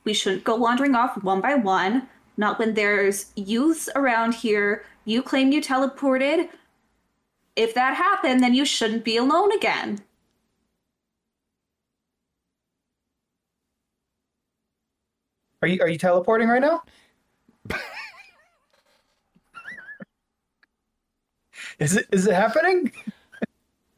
We 0.05 0.13
shouldn't 0.13 0.43
go 0.43 0.55
wandering 0.55 0.95
off 0.95 1.21
one 1.23 1.41
by 1.41 1.55
one. 1.55 2.07
Not 2.37 2.57
when 2.57 2.73
there's 2.73 3.31
youths 3.35 3.89
around 3.95 4.33
here. 4.33 4.83
You 5.05 5.21
claim 5.21 5.51
you 5.51 5.61
teleported. 5.61 6.49
If 7.55 7.73
that 7.73 7.95
happened, 7.95 8.41
then 8.41 8.53
you 8.53 8.63
shouldn't 8.65 9.03
be 9.03 9.17
alone 9.17 9.51
again. 9.51 9.99
Are 15.61 15.67
you 15.67 15.81
are 15.81 15.89
you 15.89 15.97
teleporting 15.97 16.47
right 16.47 16.61
now? 16.61 16.83
is 21.79 21.95
it 21.95 22.07
is 22.11 22.27
it 22.27 22.33
happening? 22.33 22.91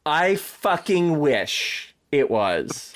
I 0.05 0.35
fucking 0.35 1.19
wish 1.19 1.95
it 2.11 2.29
was. 2.29 2.95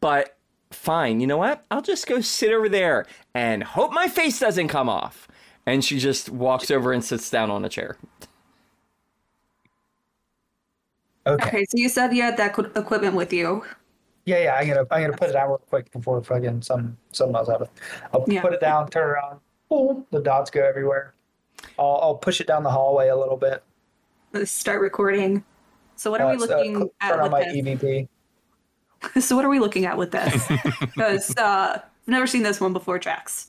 But 0.00 0.36
fine, 0.70 1.20
you 1.20 1.26
know 1.26 1.38
what? 1.38 1.64
I'll 1.70 1.82
just 1.82 2.06
go 2.06 2.20
sit 2.20 2.52
over 2.52 2.68
there 2.68 3.06
and 3.34 3.62
hope 3.62 3.92
my 3.92 4.08
face 4.08 4.38
doesn't 4.38 4.68
come 4.68 4.88
off. 4.88 5.28
And 5.66 5.84
she 5.84 5.98
just 5.98 6.30
walks 6.30 6.70
over 6.70 6.92
and 6.92 7.04
sits 7.04 7.30
down 7.30 7.50
on 7.50 7.64
a 7.64 7.68
chair. 7.68 7.96
Okay. 11.26 11.48
Okay, 11.48 11.64
so 11.64 11.76
you 11.76 11.88
said 11.88 12.14
you 12.14 12.22
had 12.22 12.36
that 12.38 12.58
equipment 12.76 13.14
with 13.14 13.32
you. 13.32 13.62
Yeah, 14.30 14.44
yeah. 14.44 14.54
I'm 14.54 14.68
gonna 14.68 14.86
I'm 14.92 15.02
gonna 15.02 15.16
put 15.16 15.28
it 15.30 15.32
down 15.32 15.48
real 15.48 15.58
quick 15.58 15.90
before 15.90 16.22
fucking 16.22 16.62
some 16.62 16.96
something 17.10 17.34
else 17.34 17.48
happens. 17.48 17.70
I'll 18.14 18.24
Yeah. 18.28 18.42
put 18.42 18.52
it 18.52 18.60
down, 18.60 18.88
turn 18.88 19.08
around. 19.08 19.40
Boom. 19.68 20.06
The 20.12 20.20
dots 20.20 20.50
go 20.52 20.62
everywhere. 20.64 21.14
I'll 21.78 21.98
I'll 22.00 22.14
push 22.14 22.40
it 22.40 22.46
down 22.46 22.62
the 22.62 22.70
hallway 22.70 23.08
a 23.08 23.16
little 23.16 23.36
bit. 23.36 23.64
Let's 24.32 24.52
start 24.52 24.80
recording. 24.80 25.44
So 25.96 26.12
what 26.12 26.20
are 26.20 26.28
we 26.28 26.36
Uh, 26.36 26.46
so 26.46 26.46
looking 26.56 26.76
cl- 26.76 26.90
at 27.00 27.08
turn 27.10 27.18
on 27.18 27.22
with 27.24 27.32
my 27.32 27.44
this? 27.44 27.56
EVP. 27.56 28.08
So 29.20 29.34
what 29.34 29.44
are 29.44 29.48
we 29.48 29.58
looking 29.58 29.84
at 29.86 29.96
with 29.96 30.12
this? 30.12 30.46
Because 30.80 31.34
uh, 31.36 31.80
I've 31.82 31.82
never 32.06 32.26
seen 32.28 32.42
this 32.44 32.60
one 32.60 32.72
before, 32.72 32.98
Trax. 33.00 33.48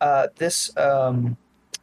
Uh, 0.00 0.28
this 0.36 0.74
um, 0.78 1.36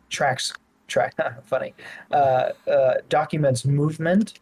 tracks 0.09 0.53
track 0.87 1.13
funny 1.45 1.73
uh, 2.11 2.49
uh, 2.67 2.93
documents 3.09 3.63
movement 3.65 4.39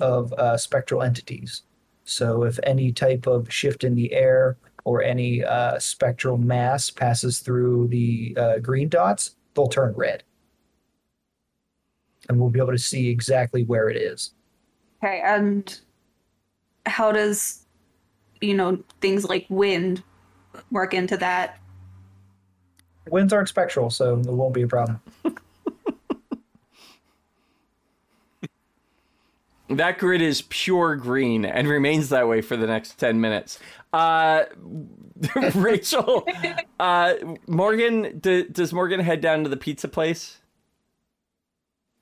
of 0.00 0.32
uh, 0.34 0.56
spectral 0.58 1.02
entities. 1.02 1.62
So 2.06 2.44
if 2.44 2.58
any 2.62 2.92
type 2.92 3.26
of 3.26 3.52
shift 3.52 3.82
in 3.82 3.96
the 3.96 4.12
air 4.12 4.56
or 4.84 5.02
any 5.02 5.44
uh, 5.44 5.78
spectral 5.80 6.38
mass 6.38 6.88
passes 6.88 7.40
through 7.40 7.88
the 7.88 8.34
uh, 8.38 8.58
green 8.60 8.88
dots, 8.88 9.34
they'll 9.54 9.66
turn 9.66 9.92
red, 9.96 10.22
and 12.28 12.40
we'll 12.40 12.50
be 12.50 12.60
able 12.60 12.70
to 12.70 12.78
see 12.78 13.10
exactly 13.10 13.64
where 13.64 13.88
it 13.88 13.96
is. 13.96 14.30
Okay, 15.02 15.20
and 15.24 15.80
how 16.86 17.10
does 17.10 17.66
you 18.40 18.54
know 18.54 18.78
things 19.00 19.24
like 19.24 19.44
wind 19.48 20.04
work 20.70 20.94
into 20.94 21.16
that? 21.16 21.58
Winds 23.08 23.32
aren't 23.32 23.48
spectral, 23.48 23.90
so 23.90 24.16
it 24.16 24.26
won't 24.26 24.54
be 24.54 24.62
a 24.62 24.68
problem. 24.68 25.00
That 29.68 29.98
grid 29.98 30.22
is 30.22 30.42
pure 30.42 30.94
green 30.96 31.44
and 31.44 31.66
remains 31.68 32.08
that 32.10 32.28
way 32.28 32.40
for 32.40 32.56
the 32.56 32.66
next 32.66 32.98
10 32.98 33.20
minutes. 33.20 33.58
Uh, 33.92 34.44
Rachel, 35.54 36.26
uh, 36.78 37.14
Morgan, 37.48 38.18
d- 38.20 38.44
does 38.44 38.72
Morgan 38.72 39.00
head 39.00 39.20
down 39.20 39.42
to 39.44 39.48
the 39.48 39.56
pizza 39.56 39.88
place? 39.88 40.38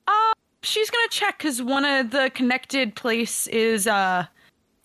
Uh, 0.06 0.32
she's 0.62 0.90
gonna 0.90 1.08
check 1.10 1.38
because 1.38 1.62
one 1.62 1.84
of 1.84 2.10
the 2.10 2.30
connected 2.34 2.94
place 2.96 3.46
is 3.46 3.86
uh 3.86 4.26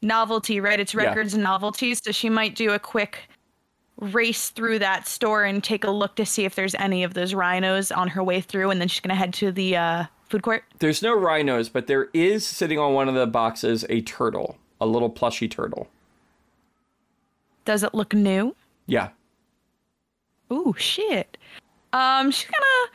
novelty, 0.02 0.60
right? 0.62 0.80
It's 0.80 0.94
Yeah. 0.94 1.06
records 1.06 1.34
and 1.34 1.44
novelties, 1.44 2.00
so 2.04 2.12
she 2.12 2.30
might 2.30 2.56
do 2.56 2.72
a 2.72 2.80
quick 2.80 3.28
race 4.00 4.50
through 4.52 4.80
that 4.80 5.08
store 5.08 5.44
and 5.44 5.62
take 5.62 5.84
a 5.84 5.92
look 5.92 6.16
to 6.16 6.26
see 6.26 6.46
if 6.46 6.56
there's 6.56 6.76
any 6.76 7.04
of 7.04 7.14
those 7.16 7.34
rhinos 7.34 7.92
on 7.92 8.08
her 8.08 8.24
way 8.24 8.40
through, 8.40 8.70
and 8.72 8.80
then 8.80 8.88
she's 8.88 9.02
gonna 9.02 9.16
head 9.16 9.34
to 9.34 9.52
the 9.52 9.76
uh, 9.76 10.06
food 10.30 10.42
court. 10.44 10.64
There's 10.80 11.02
no 11.02 11.14
rhinos, 11.14 11.70
but 11.70 11.88
there 11.88 12.10
is 12.14 12.46
sitting 12.46 12.80
on 12.80 12.94
one 12.94 13.10
of 13.10 13.16
the 13.16 13.28
boxes 13.28 13.86
a 13.90 14.02
turtle, 14.02 14.58
a 14.80 14.86
little 14.86 15.10
plushy 15.10 15.48
turtle. 15.48 15.88
Does 17.66 17.84
it 17.84 17.94
look 17.94 18.14
new? 18.14 18.56
Yeah. 18.88 19.10
Ooh, 20.52 20.74
shit. 20.78 21.38
Um, 21.94 22.32
she's 22.32 22.50
gonna 22.50 22.92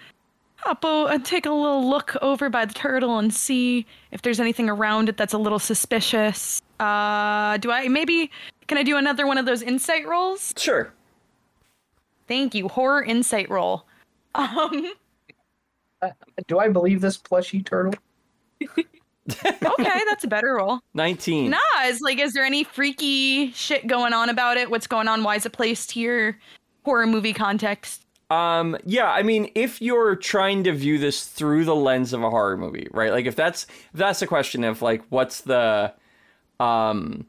hop 0.57 0.85
o- 0.85 1.07
and 1.07 1.25
take 1.25 1.47
a 1.47 1.51
little 1.51 1.89
look 1.89 2.17
over 2.23 2.49
by 2.49 2.65
the 2.65 2.75
turtle 2.75 3.19
and 3.19 3.33
see 3.33 3.87
if 4.11 4.23
there's 4.23 4.41
anything 4.41 4.69
around 4.69 5.09
it 5.09 5.17
that's 5.17 5.33
a 5.35 5.39
little 5.39 5.59
suspicious. 5.59 6.63
Uh, 6.81 7.57
do 7.59 7.71
I 7.71 7.89
maybe 7.89 8.31
can 8.67 8.79
I 8.79 8.83
do 8.83 8.97
another 8.97 9.27
one 9.27 9.39
of 9.39 9.47
those 9.47 9.63
insight 9.63 10.07
rolls? 10.07 10.55
Sure. 10.57 10.93
Thank 12.27 12.55
you. 12.55 12.69
Horror 12.69 13.03
insight 13.03 13.49
roll. 13.51 13.87
Um, 14.37 14.93
Do 16.47 16.59
I 16.59 16.69
believe 16.69 17.01
this 17.01 17.17
plushy 17.17 17.63
turtle? 17.63 17.95
okay, 18.63 20.01
that's 20.09 20.25
a 20.25 20.29
better 20.29 20.55
roll. 20.55 20.81
19. 20.95 21.51
Nah, 21.51 21.59
it's 21.83 22.01
like, 22.01 22.19
is 22.19 22.33
there 22.33 22.45
any 22.45 22.65
freaky 22.65 23.53
shit 23.53 23.87
going 23.87 24.13
on 24.13 24.29
about 24.29 24.57
it? 24.57 24.71
What's 24.71 24.87
going 24.87 25.09
on? 25.09 25.23
Why 25.23 25.37
is 25.37 25.47
it 25.47 25.53
placed 25.53 25.91
here? 25.93 26.39
Horror 26.85 27.07
movie 27.07 27.33
context. 27.33 28.05
Um, 28.31 28.77
yeah, 28.85 29.11
I 29.11 29.23
mean, 29.23 29.51
if 29.55 29.81
you're 29.81 30.17
trying 30.17 30.65
to 30.65 30.73
view 30.73 30.99
this 30.99 31.27
through 31.27 31.65
the 31.65 31.75
lens 31.75 32.13
of 32.13 32.23
a 32.23 32.31
horror 32.31 32.57
movie, 32.57 32.89
right? 32.91 33.13
Like 33.13 33.27
if 33.27 33.37
that's 33.37 33.65
if 33.65 33.99
that's 33.99 34.21
the 34.21 34.27
question 34.27 34.65
of 34.65 34.83
like 34.83 35.03
what's 35.11 35.43
the 35.43 35.93
um, 36.59 37.27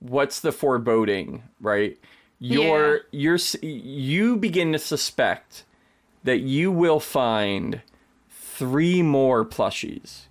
what's 0.00 0.40
the 0.40 0.52
foreboding, 0.52 1.42
right? 1.60 1.98
You're 2.40 3.02
you're 3.12 3.38
you 3.62 4.36
begin 4.36 4.72
to 4.72 4.78
suspect 4.78 5.64
that 6.24 6.40
you 6.40 6.70
will 6.70 7.00
find 7.00 7.80
three 8.28 9.02
more 9.02 9.44
plushies, 9.44 10.22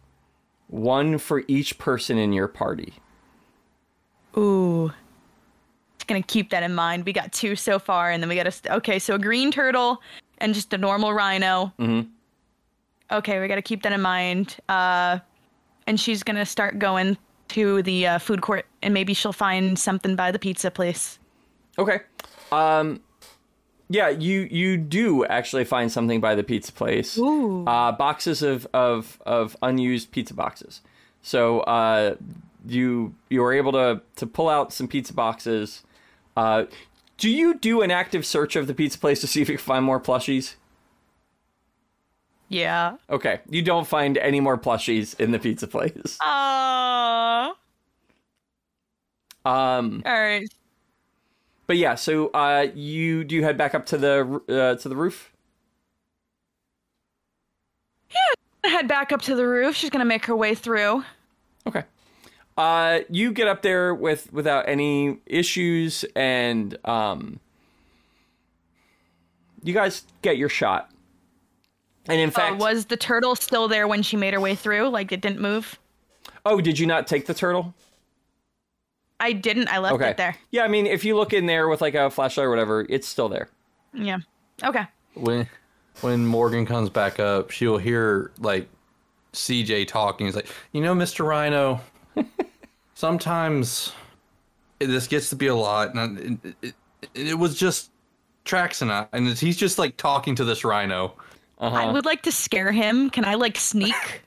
one 0.67 1.17
for 1.17 1.43
each 1.47 1.77
person 1.77 2.17
in 2.17 2.31
your 2.33 2.47
party. 2.47 2.93
Ooh. 4.37 4.91
Gonna 6.07 6.21
keep 6.23 6.49
that 6.49 6.63
in 6.63 6.73
mind. 6.73 7.05
We 7.05 7.13
got 7.13 7.31
two 7.31 7.55
so 7.55 7.77
far, 7.77 8.09
and 8.09 8.21
then 8.23 8.29
we 8.29 8.35
got 8.35 8.47
a. 8.47 8.51
St- 8.51 8.73
okay, 8.77 8.97
so 8.97 9.13
a 9.13 9.19
green 9.19 9.51
turtle 9.51 10.01
and 10.39 10.55
just 10.55 10.73
a 10.73 10.77
normal 10.77 11.13
rhino. 11.13 11.71
Mhm. 11.77 12.07
Okay, 13.11 13.39
we 13.39 13.47
gotta 13.47 13.61
keep 13.61 13.83
that 13.83 13.91
in 13.91 14.01
mind. 14.01 14.57
Uh, 14.69 15.19
and 15.85 15.99
she's 15.99 16.23
gonna 16.23 16.47
start 16.47 16.79
going 16.79 17.15
to 17.49 17.83
the 17.83 18.07
uh, 18.07 18.17
food 18.19 18.41
court, 18.41 18.65
and 18.81 18.91
maybe 18.91 19.13
she'll 19.13 19.33
find 19.33 19.77
something 19.77 20.15
by 20.15 20.31
the 20.31 20.39
pizza 20.39 20.71
place. 20.71 21.19
Okay. 21.77 21.99
Um 22.51 23.01
yeah, 23.89 24.09
you 24.09 24.47
you 24.51 24.77
do 24.77 25.25
actually 25.25 25.65
find 25.65 25.91
something 25.91 26.21
by 26.21 26.35
the 26.35 26.43
pizza 26.43 26.71
place. 26.71 27.17
Ooh. 27.17 27.65
Uh 27.65 27.91
boxes 27.91 28.41
of 28.41 28.67
of 28.73 29.19
of 29.25 29.57
unused 29.61 30.11
pizza 30.11 30.33
boxes. 30.33 30.81
So 31.21 31.61
uh 31.61 32.15
you 32.67 33.15
you 33.29 33.41
were 33.41 33.53
able 33.53 33.71
to 33.73 34.01
to 34.17 34.27
pull 34.27 34.47
out 34.47 34.71
some 34.71 34.87
pizza 34.87 35.13
boxes. 35.13 35.83
Uh 36.37 36.65
do 37.17 37.29
you 37.29 37.55
do 37.55 37.81
an 37.81 37.91
active 37.91 38.25
search 38.25 38.55
of 38.55 38.67
the 38.67 38.73
pizza 38.73 38.97
place 38.97 39.19
to 39.21 39.27
see 39.27 39.41
if 39.41 39.49
you 39.49 39.57
can 39.57 39.65
find 39.65 39.83
more 39.83 39.99
plushies? 39.99 40.55
Yeah. 42.47 42.95
Okay, 43.09 43.41
you 43.49 43.61
don't 43.61 43.87
find 43.87 44.17
any 44.17 44.39
more 44.39 44.57
plushies 44.57 45.19
in 45.19 45.31
the 45.31 45.39
pizza 45.39 45.67
place. 45.67 46.17
Aww. 46.21 47.53
Um, 49.45 50.03
All 50.05 50.13
right. 50.13 50.47
But 51.69 51.77
yeah, 51.77 51.93
so 51.93 52.29
uh, 52.29 52.65
you 52.73 53.23
do 53.23 53.35
you 53.35 53.43
head 53.43 53.55
back 53.55 53.75
up 53.75 53.85
to 53.85 53.97
the 53.99 54.41
uh, 54.49 54.81
to 54.81 54.89
the 54.89 54.95
roof? 54.95 55.31
Yeah, 58.09 58.71
head 58.71 58.87
back 58.87 59.11
up 59.11 59.21
to 59.21 59.35
the 59.35 59.45
roof. 59.47 59.75
She's 59.75 59.91
gonna 59.91 60.03
make 60.03 60.25
her 60.25 60.35
way 60.35 60.55
through. 60.55 61.03
Okay. 61.67 61.83
Uh, 62.57 63.01
you 63.11 63.31
get 63.31 63.47
up 63.47 63.61
there 63.61 63.93
with 63.93 64.33
without 64.33 64.67
any 64.67 65.19
issues, 65.27 66.03
and 66.15 66.75
um, 66.85 67.39
you 69.63 69.71
guys 69.75 70.05
get 70.23 70.37
your 70.37 70.49
shot. 70.49 70.89
And 72.07 72.19
in 72.19 72.29
Uh, 72.29 72.31
fact, 72.31 72.57
was 72.57 72.85
the 72.85 72.97
turtle 72.97 73.35
still 73.35 73.67
there 73.67 73.87
when 73.87 74.01
she 74.01 74.17
made 74.17 74.33
her 74.33 74.39
way 74.39 74.55
through? 74.55 74.89
Like 74.89 75.11
it 75.11 75.21
didn't 75.21 75.39
move? 75.39 75.77
oh, 76.47 76.61
did 76.61 76.79
you 76.79 76.87
not 76.87 77.05
take 77.05 77.27
the 77.27 77.35
turtle? 77.35 77.75
I 79.19 79.33
didn't. 79.33 79.67
I 79.67 79.79
left 79.79 79.95
Okay. 79.95 80.09
it 80.09 80.17
there. 80.17 80.35
Yeah, 80.51 80.63
I 80.63 80.67
mean, 80.67 80.85
if 80.85 81.03
you 81.03 81.15
look 81.15 81.33
in 81.33 81.45
there 81.45 81.67
with 81.67 81.81
like 81.81 81.95
a 81.95 82.09
flashlight 82.09 82.45
or 82.45 82.49
whatever, 82.49 82.85
it's 82.89 83.07
still 83.07 83.29
there. 83.29 83.49
Yeah. 83.93 84.19
Okay. 84.63 84.85
when 85.15 85.47
when 86.01 86.25
Morgan 86.25 86.65
comes 86.65 86.89
back 86.89 87.19
up, 87.19 87.51
she'll 87.51 87.77
hear 87.77 88.31
like 88.39 88.69
CJ 89.33 89.87
talking. 89.87 90.27
He's 90.27 90.35
like, 90.35 90.47
you 90.71 90.81
know, 90.81 90.93
Mr. 90.95 91.25
Rhino, 91.25 91.81
sometimes 92.93 93.91
this 94.79 95.07
gets 95.07 95.29
to 95.29 95.35
be 95.35 95.47
a 95.47 95.55
lot, 95.55 95.93
and 95.95 96.19
it, 96.19 96.55
it, 96.61 96.75
it, 97.13 97.27
it 97.29 97.33
was 97.37 97.57
just 97.57 97.91
Trax 98.45 98.81
and 98.81 98.91
I, 98.91 99.07
and 99.13 99.27
he's 99.37 99.57
just 99.57 99.77
like 99.77 99.97
talking 99.97 100.35
to 100.35 100.45
this 100.45 100.63
rhino. 100.63 101.13
Uh-huh. 101.59 101.75
I 101.75 101.91
would 101.91 102.05
like 102.05 102.21
to 102.23 102.31
scare 102.31 102.71
him. 102.71 103.09
Can 103.09 103.25
I 103.25 103.35
like 103.35 103.57
sneak? 103.57 103.95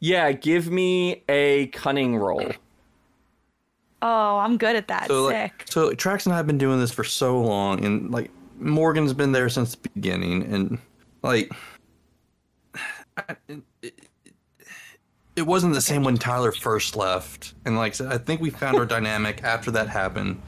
Yeah, 0.00 0.32
give 0.32 0.70
me 0.70 1.22
a 1.30 1.68
cunning 1.68 2.16
roll. 2.16 2.52
Oh, 4.04 4.38
I'm 4.38 4.58
good 4.58 4.76
at 4.76 4.86
that. 4.88 5.08
So 5.08 5.28
Sick. 5.30 5.34
like, 5.34 5.64
so 5.68 5.86
like, 5.88 5.98
Trax 5.98 6.26
and 6.26 6.34
I 6.34 6.36
have 6.36 6.46
been 6.46 6.58
doing 6.58 6.78
this 6.78 6.92
for 6.92 7.02
so 7.02 7.40
long, 7.40 7.84
and 7.84 8.10
like 8.10 8.30
Morgan's 8.58 9.14
been 9.14 9.32
there 9.32 9.48
since 9.48 9.74
the 9.74 9.88
beginning, 9.88 10.42
and 10.42 10.78
like 11.22 11.50
I- 13.16 13.36
it, 13.82 13.94
it, 15.36 15.42
wasn't 15.42 15.74
the 15.74 15.80
same 15.80 16.04
when 16.04 16.16
Tyler 16.16 16.52
first 16.52 16.94
left, 16.94 17.54
and 17.64 17.76
like 17.76 17.98
I 18.00 18.18
think 18.18 18.40
we 18.40 18.50
found 18.50 18.76
our 18.76 18.86
dynamic 18.96 19.42
after 19.42 19.70
that 19.72 19.88
happened, 19.88 20.40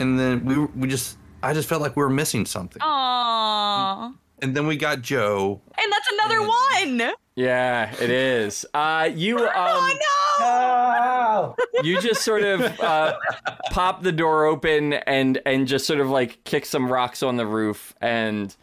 and 0.00 0.18
then 0.18 0.44
we 0.44 0.64
we 0.80 0.88
just 0.88 1.18
I 1.42 1.52
just 1.52 1.68
felt 1.68 1.82
like 1.82 1.96
we 1.96 2.02
were 2.02 2.10
missing 2.10 2.46
something, 2.46 2.80
Aww. 2.80 4.14
and 4.40 4.56
then 4.56 4.66
we 4.66 4.76
got 4.76 5.02
Joe. 5.02 5.60
And 5.76 5.92
that's 5.92 6.08
another 6.12 6.40
one. 6.40 7.14
Yeah, 7.36 7.92
it 8.00 8.10
is. 8.10 8.64
Uh, 8.72 9.10
you 9.12 9.38
um, 9.46 9.52
oh 9.54 9.96
no. 9.98 10.44
Oh, 10.46 11.54
you 11.82 12.00
just 12.00 12.22
sort 12.22 12.42
of 12.42 12.80
uh, 12.80 13.16
pop 13.70 14.02
the 14.02 14.12
door 14.12 14.44
open 14.44 14.94
and 14.94 15.40
and 15.44 15.66
just 15.66 15.86
sort 15.86 16.00
of 16.00 16.08
like 16.08 16.42
kick 16.44 16.64
some 16.64 16.90
rocks 16.90 17.22
on 17.22 17.36
the 17.36 17.46
roof, 17.46 17.94
and 18.00 18.54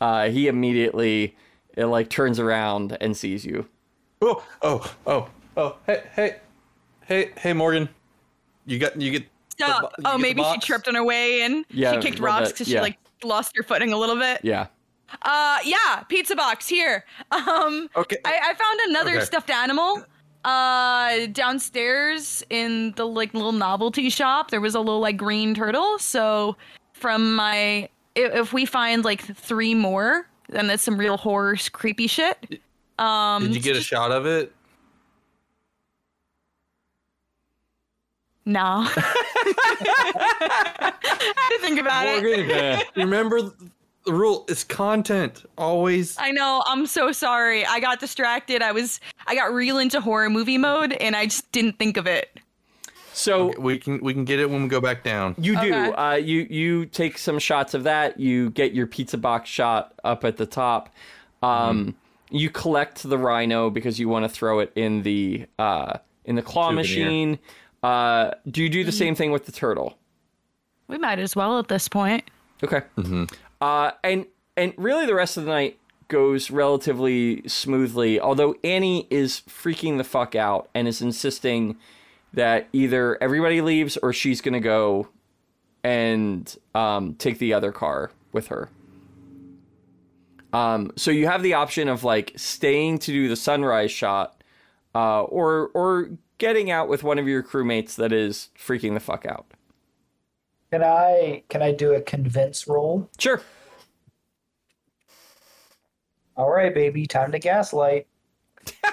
uh, 0.00 0.28
he 0.28 0.48
immediately 0.48 1.36
it 1.76 1.86
like 1.86 2.08
turns 2.08 2.38
around 2.38 2.96
and 3.00 3.16
sees 3.16 3.44
you. 3.44 3.66
Oh 4.22 4.44
oh 4.62 4.94
oh 5.06 5.28
oh 5.56 5.76
hey 5.86 6.02
hey 6.14 6.36
hey 7.06 7.30
hey 7.36 7.52
Morgan, 7.52 7.88
you 8.66 8.78
got 8.78 9.00
you 9.00 9.10
get. 9.10 9.26
So, 9.58 9.66
the 9.66 9.72
bo- 9.72 9.80
you 9.80 9.88
oh, 9.98 10.02
get 10.02 10.12
the 10.12 10.18
maybe 10.18 10.42
she 10.52 10.58
tripped 10.60 10.88
on 10.88 10.94
her 10.94 11.04
way 11.04 11.42
in. 11.42 11.64
Yeah, 11.70 11.92
she 11.92 11.98
kicked 11.98 12.20
rocks 12.20 12.52
because 12.52 12.68
yeah. 12.68 12.78
she 12.78 12.82
like 12.82 12.98
lost 13.24 13.56
her 13.56 13.62
footing 13.62 13.92
a 13.92 13.96
little 13.96 14.16
bit. 14.16 14.40
Yeah. 14.42 14.68
Uh, 15.22 15.58
yeah, 15.64 16.02
pizza 16.08 16.36
box 16.36 16.68
here. 16.68 17.04
Um, 17.32 17.88
Okay. 17.96 18.16
I, 18.24 18.50
I 18.50 18.54
found 18.54 18.80
another 18.88 19.16
Okay. 19.16 19.24
stuffed 19.24 19.50
animal. 19.50 20.04
Uh, 20.44 21.26
downstairs 21.26 22.42
in 22.50 22.92
the 22.96 23.06
like 23.06 23.34
little 23.34 23.52
novelty 23.52 24.08
shop, 24.08 24.50
there 24.50 24.60
was 24.60 24.74
a 24.74 24.78
little 24.80 25.00
like 25.00 25.16
green 25.16 25.54
turtle. 25.54 25.98
So, 25.98 26.56
from 26.94 27.36
my, 27.36 27.88
if, 28.14 28.34
if 28.34 28.52
we 28.52 28.64
find 28.64 29.04
like 29.04 29.20
three 29.36 29.74
more, 29.74 30.26
then 30.48 30.66
that's 30.66 30.82
some 30.82 30.96
real 30.98 31.16
horror, 31.16 31.56
creepy 31.72 32.06
shit. 32.06 32.60
Um, 32.98 33.44
Did 33.44 33.54
you 33.54 33.60
get 33.60 33.76
a 33.76 33.80
shot 33.82 34.10
of 34.12 34.26
it? 34.26 34.52
No. 38.46 38.86
I 38.96 40.92
had 41.36 41.48
to 41.50 41.58
think 41.60 41.78
about 41.80 42.06
it. 42.06 42.22
Morgan, 42.22 42.80
remember 42.96 43.52
the 44.06 44.12
rule 44.12 44.44
is 44.48 44.64
content 44.64 45.44
always. 45.58 46.16
I 46.18 46.30
know. 46.30 46.62
I'm 46.66 46.86
so 46.86 47.12
sorry. 47.12 47.64
I 47.66 47.80
got 47.80 48.00
distracted. 48.00 48.62
I 48.62 48.72
was 48.72 49.00
I 49.26 49.34
got 49.34 49.52
real 49.52 49.78
into 49.78 50.00
horror 50.00 50.30
movie 50.30 50.58
mode 50.58 50.92
and 50.94 51.14
I 51.14 51.26
just 51.26 51.50
didn't 51.52 51.78
think 51.78 51.96
of 51.96 52.06
it. 52.06 52.30
So 53.12 53.52
We 53.58 53.78
can 53.78 53.98
we 54.02 54.14
can 54.14 54.24
get 54.24 54.38
it 54.40 54.48
when 54.48 54.62
we 54.62 54.68
go 54.68 54.80
back 54.80 55.02
down. 55.04 55.34
you 55.36 55.52
do. 55.60 55.74
Okay. 55.74 55.92
Uh, 55.92 56.14
you 56.14 56.46
you 56.48 56.86
take 56.86 57.18
some 57.18 57.38
shots 57.38 57.74
of 57.74 57.84
that. 57.84 58.18
You 58.18 58.50
get 58.50 58.72
your 58.72 58.86
pizza 58.86 59.18
box 59.18 59.50
shot 59.50 59.94
up 60.04 60.24
at 60.24 60.36
the 60.38 60.46
top. 60.46 60.94
Um, 61.42 61.94
You 62.30 62.48
collect 62.48 63.02
the 63.02 63.18
rhino 63.18 63.70
because 63.70 63.98
you 63.98 64.08
want 64.08 64.24
to 64.24 64.28
throw 64.28 64.60
it 64.60 64.72
in 64.76 65.02
the 65.02 65.46
uh, 65.58 65.98
in 66.24 66.36
the 66.36 66.42
claw 66.42 66.68
Souvenir. 66.70 66.82
machine. 66.82 67.38
Uh, 67.82 68.30
do 68.50 68.62
you 68.62 68.68
do 68.68 68.84
the 68.84 68.92
same 68.92 69.14
thing 69.14 69.32
with 69.32 69.46
the 69.46 69.52
turtle? 69.52 69.98
We 70.86 70.96
might 70.96 71.18
as 71.18 71.34
well 71.36 71.58
at 71.58 71.68
this 71.68 71.88
point. 71.88 72.24
Okay. 72.62 72.82
Uh, 73.60 73.92
and 74.02 74.26
and 74.56 74.72
really, 74.76 75.06
the 75.06 75.14
rest 75.14 75.36
of 75.36 75.44
the 75.44 75.50
night 75.50 75.78
goes 76.08 76.50
relatively 76.50 77.46
smoothly. 77.46 78.18
Although 78.20 78.56
Annie 78.64 79.06
is 79.10 79.42
freaking 79.48 79.96
the 79.96 80.04
fuck 80.04 80.34
out 80.34 80.68
and 80.74 80.88
is 80.88 81.00
insisting 81.00 81.76
that 82.32 82.68
either 82.72 83.22
everybody 83.22 83.60
leaves 83.60 83.96
or 83.98 84.12
she's 84.12 84.40
gonna 84.40 84.60
go 84.60 85.08
and 85.82 86.56
um, 86.74 87.14
take 87.14 87.38
the 87.38 87.52
other 87.52 87.72
car 87.72 88.10
with 88.32 88.48
her. 88.48 88.68
Um, 90.52 90.92
so 90.96 91.10
you 91.10 91.26
have 91.26 91.42
the 91.42 91.54
option 91.54 91.88
of 91.88 92.04
like 92.04 92.32
staying 92.36 92.98
to 93.00 93.12
do 93.12 93.28
the 93.28 93.36
sunrise 93.36 93.90
shot, 93.90 94.42
uh, 94.94 95.22
or 95.22 95.70
or 95.74 96.10
getting 96.38 96.70
out 96.70 96.88
with 96.88 97.02
one 97.02 97.18
of 97.18 97.28
your 97.28 97.42
crewmates 97.42 97.94
that 97.96 98.12
is 98.12 98.48
freaking 98.58 98.94
the 98.94 99.00
fuck 99.00 99.24
out. 99.26 99.46
Can 100.72 100.82
I 100.84 101.42
can 101.48 101.62
I 101.62 101.72
do 101.72 101.94
a 101.94 102.00
convince 102.00 102.66
roll? 102.68 103.08
Sure. 103.18 103.40
All 106.36 106.50
right, 106.50 106.72
baby, 106.74 107.06
time 107.06 107.32
to 107.32 107.38
gaslight. 107.38 108.06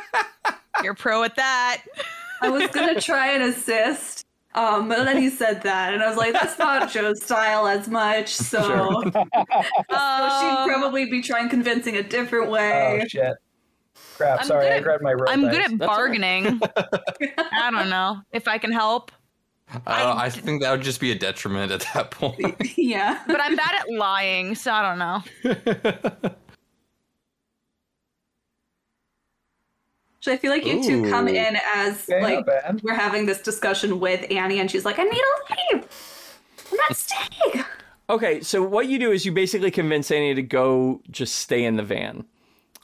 You're 0.83 0.93
pro 0.95 1.23
at 1.23 1.35
that. 1.35 1.83
I 2.41 2.49
was 2.49 2.67
gonna 2.69 2.99
try 3.01 3.31
and 3.31 3.43
assist, 3.43 4.25
um, 4.53 4.89
but 4.89 5.05
then 5.05 5.17
he 5.17 5.29
said 5.29 5.63
that, 5.63 5.93
and 5.93 6.03
I 6.03 6.07
was 6.07 6.17
like, 6.17 6.33
"That's 6.33 6.59
not 6.59 6.91
Joe's 6.91 7.23
style 7.23 7.67
as 7.67 7.87
much." 7.87 8.35
So, 8.37 8.61
Sure. 8.63 9.03
so 9.11 9.11
she'd 9.11 10.71
probably 10.71 11.09
be 11.09 11.21
trying 11.21 11.49
convincing 11.49 11.95
a 11.97 12.03
different 12.03 12.51
way. 12.51 13.01
Oh 13.03 13.07
shit! 13.07 13.33
Crap! 14.15 14.41
I'm 14.41 14.45
Sorry, 14.45 14.65
good 14.65 14.71
I 14.73 14.75
at- 14.77 14.83
grabbed 14.83 15.03
my 15.03 15.13
roll 15.13 15.25
I'm 15.29 15.41
dice. 15.41 15.51
good 15.51 15.61
at 15.63 15.71
That's 15.79 15.81
all 15.81 15.87
right. 15.87 15.97
bargaining. 15.97 16.61
I 17.37 17.71
don't 17.71 17.89
know 17.89 18.21
if 18.31 18.47
I 18.47 18.59
can 18.59 18.71
help, 18.71 19.11
Uh, 19.73 20.15
I 20.17 20.29
think 20.29 20.61
that 20.61 20.71
would 20.71 20.81
just 20.81 21.01
be 21.01 21.11
a 21.11 21.15
detriment 21.15 21.71
at 21.71 21.85
that 21.93 22.11
point. 22.11 22.55
yeah. 22.77 23.21
but 23.27 23.41
I'm 23.41 23.55
bad 23.55 23.75
at 23.75 23.91
lying, 23.91 24.55
so 24.55 24.71
I 24.71 24.81
don't 24.81 24.99
know. 24.99 26.31
So 30.27 30.33
I 30.33 30.37
feel 30.37 30.51
like 30.51 30.65
you 30.65 30.83
two 30.83 31.09
come 31.09 31.29
in 31.29 31.57
as 31.73 32.05
Yeah, 32.09 32.17
like 32.17 32.45
we're 32.83 32.93
having 32.93 33.27
this 33.27 33.41
discussion 33.41 34.01
with 34.01 34.29
Annie, 34.29 34.59
and 34.59 34.69
she's 34.69 34.83
like, 34.83 34.99
"I 34.99 35.03
need 35.03 35.11
to 35.11 35.55
leave. 35.71 35.87
I'm 36.69 36.77
not 36.77 36.97
staying." 36.97 37.63
Okay, 38.09 38.41
so 38.41 38.61
what 38.61 38.87
you 38.87 38.99
do 38.99 39.13
is 39.13 39.25
you 39.25 39.31
basically 39.31 39.71
convince 39.71 40.11
Annie 40.11 40.35
to 40.35 40.41
go 40.41 41.01
just 41.09 41.37
stay 41.37 41.63
in 41.63 41.77
the 41.77 41.83
van. 41.83 42.25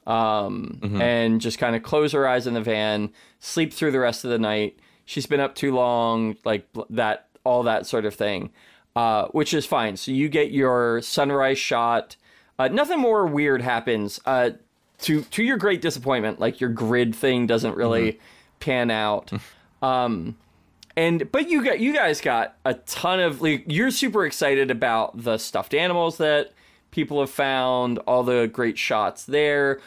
Um, 0.07 0.79
and 1.01 1.41
just 1.41 1.59
kind 1.59 1.75
of 1.75 1.83
close 1.83 2.13
her 2.13 2.25
eyes 2.27 2.47
in 2.47 2.53
the 2.53 2.61
van, 2.61 3.09
sleep 3.39 3.73
through 3.73 3.91
the 3.91 3.99
rest 3.99 4.23
of 4.23 4.31
the 4.31 4.39
night. 4.39 4.77
She's 5.05 5.25
been 5.25 5.39
up 5.39 5.55
too 5.55 5.73
long, 5.73 6.37
like 6.45 6.67
that, 6.89 7.27
all 7.43 7.63
that 7.63 7.85
sort 7.85 8.05
of 8.05 8.15
thing, 8.15 8.51
uh, 8.95 9.27
which 9.27 9.53
is 9.53 9.65
fine. 9.65 9.97
So 9.97 10.11
you 10.11 10.29
get 10.29 10.51
your 10.51 11.01
sunrise 11.01 11.59
shot. 11.59 12.15
Uh, 12.57 12.69
nothing 12.69 12.99
more 12.99 13.25
weird 13.25 13.61
happens. 13.61 14.19
Uh, 14.25 14.51
to 14.99 15.21
to 15.21 15.43
your 15.43 15.57
great 15.57 15.81
disappointment, 15.81 16.39
like 16.39 16.61
your 16.61 16.69
grid 16.69 17.15
thing 17.15 17.45
doesn't 17.47 17.75
really 17.75 18.19
pan 18.59 18.91
out. 18.91 19.31
Um, 19.83 20.37
and 20.95 21.29
but 21.31 21.49
you 21.49 21.61
got 21.61 21.81
you 21.81 21.93
guys 21.93 22.21
got 22.21 22.55
a 22.63 22.75
ton 22.75 23.19
of 23.19 23.41
like 23.41 23.65
you're 23.67 23.91
super 23.91 24.25
excited 24.25 24.71
about 24.71 25.23
the 25.23 25.37
stuffed 25.37 25.73
animals 25.73 26.17
that 26.19 26.53
people 26.91 27.19
have 27.19 27.29
found, 27.29 27.97
all 27.99 28.23
the 28.23 28.47
great 28.47 28.77
shots 28.77 29.25
there. 29.25 29.81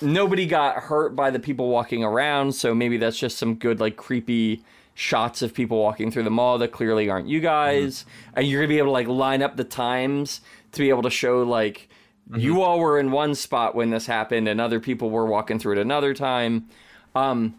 Nobody 0.00 0.46
got 0.46 0.76
hurt 0.76 1.16
by 1.16 1.30
the 1.30 1.38
people 1.38 1.68
walking 1.68 2.04
around, 2.04 2.52
so 2.54 2.74
maybe 2.74 2.96
that's 2.98 3.18
just 3.18 3.38
some 3.38 3.56
good 3.56 3.80
like 3.80 3.96
creepy 3.96 4.62
shots 4.94 5.42
of 5.42 5.54
people 5.54 5.78
walking 5.78 6.10
through 6.10 6.24
the 6.24 6.30
mall 6.30 6.58
that 6.58 6.72
clearly 6.72 7.08
aren't 7.08 7.28
you 7.28 7.40
guys. 7.40 8.04
And 8.34 8.46
you're 8.46 8.60
gonna 8.60 8.68
be 8.68 8.78
able 8.78 8.88
to 8.88 8.92
like 8.92 9.08
line 9.08 9.42
up 9.42 9.56
the 9.56 9.64
times 9.64 10.40
to 10.72 10.80
be 10.80 10.88
able 10.88 11.02
to 11.02 11.10
show 11.10 11.42
like 11.42 11.88
you 12.36 12.62
all 12.62 12.78
were 12.78 12.98
in 12.98 13.10
one 13.10 13.34
spot 13.34 13.74
when 13.74 13.90
this 13.90 14.06
happened 14.06 14.48
and 14.48 14.60
other 14.60 14.80
people 14.80 15.08
were 15.10 15.24
walking 15.24 15.58
through 15.58 15.72
it 15.72 15.78
another 15.78 16.14
time. 16.14 16.68
Um 17.14 17.54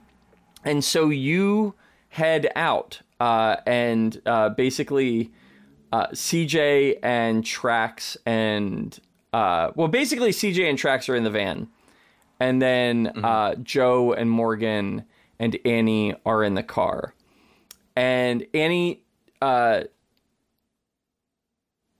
and 0.64 0.84
so 0.84 1.10
you 1.10 1.76
head 2.10 2.52
out 2.56 3.02
uh, 3.20 3.58
and 3.66 4.22
uh, 4.26 4.50
basically 4.50 5.32
uh, 5.92 6.08
CJ 6.08 7.00
and 7.02 7.44
Trax 7.44 8.18
and 8.26 9.00
uh, 9.32 9.72
well, 9.76 9.88
basically 9.88 10.32
CJ 10.32 10.70
and 10.70 10.78
Trax 10.78 11.08
are 11.10 11.16
in 11.16 11.24
the 11.24 11.30
van, 11.30 11.68
and 12.40 12.62
then 12.62 13.12
uh, 13.24 13.56
Joe 13.56 14.14
and 14.14 14.30
Morgan 14.30 15.06
and 15.40 15.58
Annie 15.66 16.16
are 16.26 16.44
in 16.44 16.54
the 16.54 16.64
car, 16.64 17.14
and 17.96 18.46
Annie 18.54 19.04
uh, 19.42 19.84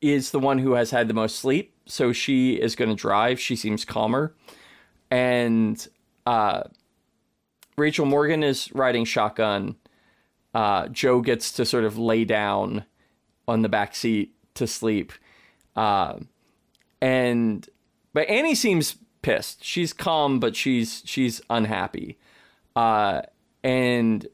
is 0.02 0.32
the 0.32 0.40
one 0.40 0.60
who 0.60 0.74
has 0.74 0.92
had 0.92 1.08
the 1.08 1.14
most 1.14 1.40
sleep, 1.40 1.74
so 1.86 2.12
she 2.12 2.54
is 2.54 2.76
going 2.76 2.90
to 2.90 2.96
drive. 2.96 3.40
She 3.40 3.56
seems 3.56 3.86
calmer, 3.86 4.34
and 5.12 5.88
uh, 6.26 6.64
Rachel 7.78 8.06
Morgan 8.06 8.44
is 8.44 8.72
riding 8.74 9.06
shotgun. 9.06 9.76
Uh, 10.54 10.88
Joe 10.88 11.22
gets 11.22 11.52
to 11.54 11.66
sort 11.66 11.84
of 11.84 11.98
lay 11.98 12.26
down 12.26 12.86
on 13.48 13.62
the 13.62 13.70
back 13.70 13.96
seat 13.96 14.34
to 14.56 14.68
sleep. 14.68 15.14
Uh, 15.76 16.20
and 17.02 17.68
but 18.14 18.28
Annie 18.28 18.56
seems 18.56 18.96
pissed. 19.22 19.64
She's 19.64 19.94
calm, 19.94 20.40
but 20.40 20.56
she's 20.56 21.02
she's 21.06 21.42
unhappy. 21.50 22.18
Uh, 22.76 23.22
and 23.64 24.28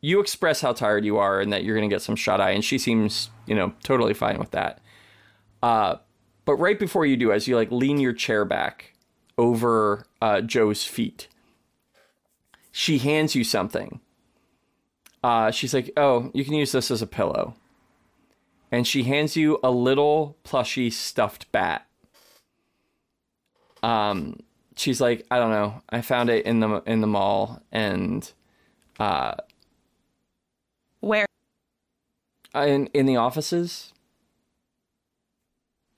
you 0.00 0.20
express 0.20 0.60
how 0.60 0.72
tired 0.72 1.04
you 1.04 1.16
are 1.16 1.40
and 1.40 1.52
that 1.52 1.64
you're 1.64 1.74
gonna 1.74 1.88
get 1.88 2.02
some 2.02 2.16
shut 2.16 2.40
eye, 2.40 2.50
and 2.50 2.64
she 2.64 2.78
seems 2.78 3.30
you 3.46 3.54
know 3.54 3.72
totally 3.82 4.14
fine 4.14 4.38
with 4.38 4.50
that. 4.52 4.80
Uh, 5.62 5.96
but 6.44 6.56
right 6.56 6.78
before 6.78 7.06
you 7.06 7.16
do, 7.16 7.32
as 7.32 7.48
you 7.48 7.56
like 7.56 7.70
lean 7.70 7.98
your 7.98 8.12
chair 8.12 8.44
back 8.44 8.94
over 9.38 10.06
uh, 10.20 10.40
Joe's 10.42 10.84
feet, 10.84 11.28
she 12.70 12.98
hands 12.98 13.34
you 13.34 13.44
something. 13.44 14.00
Uh, 15.22 15.50
she's 15.50 15.72
like, 15.72 15.90
"Oh, 15.96 16.30
you 16.34 16.44
can 16.44 16.54
use 16.54 16.72
this 16.72 16.90
as 16.90 17.00
a 17.00 17.06
pillow," 17.06 17.54
and 18.70 18.86
she 18.86 19.04
hands 19.04 19.36
you 19.36 19.58
a 19.62 19.70
little 19.70 20.36
plushy 20.44 20.90
stuffed 20.90 21.50
bat. 21.50 21.86
Um, 23.84 24.40
she's 24.76 25.00
like, 25.00 25.26
"I 25.30 25.38
don't 25.38 25.50
know. 25.50 25.82
I 25.90 26.00
found 26.00 26.30
it 26.30 26.46
in 26.46 26.60
the 26.60 26.82
in 26.86 27.00
the 27.00 27.06
mall, 27.06 27.62
and 27.70 28.30
uh, 28.98 29.34
Where 31.00 31.26
in 32.54 32.86
in 32.94 33.06
the 33.06 33.16
offices. 33.16 33.92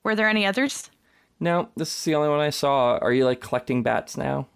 were 0.02 0.14
there 0.14 0.28
any 0.28 0.46
others? 0.46 0.90
No, 1.38 1.68
this 1.76 1.96
is 1.96 2.04
the 2.04 2.14
only 2.14 2.28
one 2.28 2.40
I 2.40 2.50
saw. 2.50 2.96
Are 2.98 3.12
you 3.12 3.24
like 3.24 3.40
collecting 3.40 3.82
bats 3.82 4.16
now? 4.16 4.48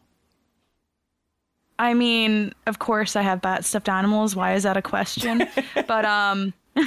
I 1.78 1.94
mean, 1.94 2.52
of 2.66 2.78
course 2.78 3.16
I 3.16 3.22
have 3.22 3.40
bat 3.40 3.64
stuffed 3.64 3.88
animals. 3.88 4.34
Why 4.36 4.54
is 4.54 4.62
that 4.64 4.76
a 4.76 4.82
question? 4.82 5.46
but 5.86 6.04
um 6.04 6.52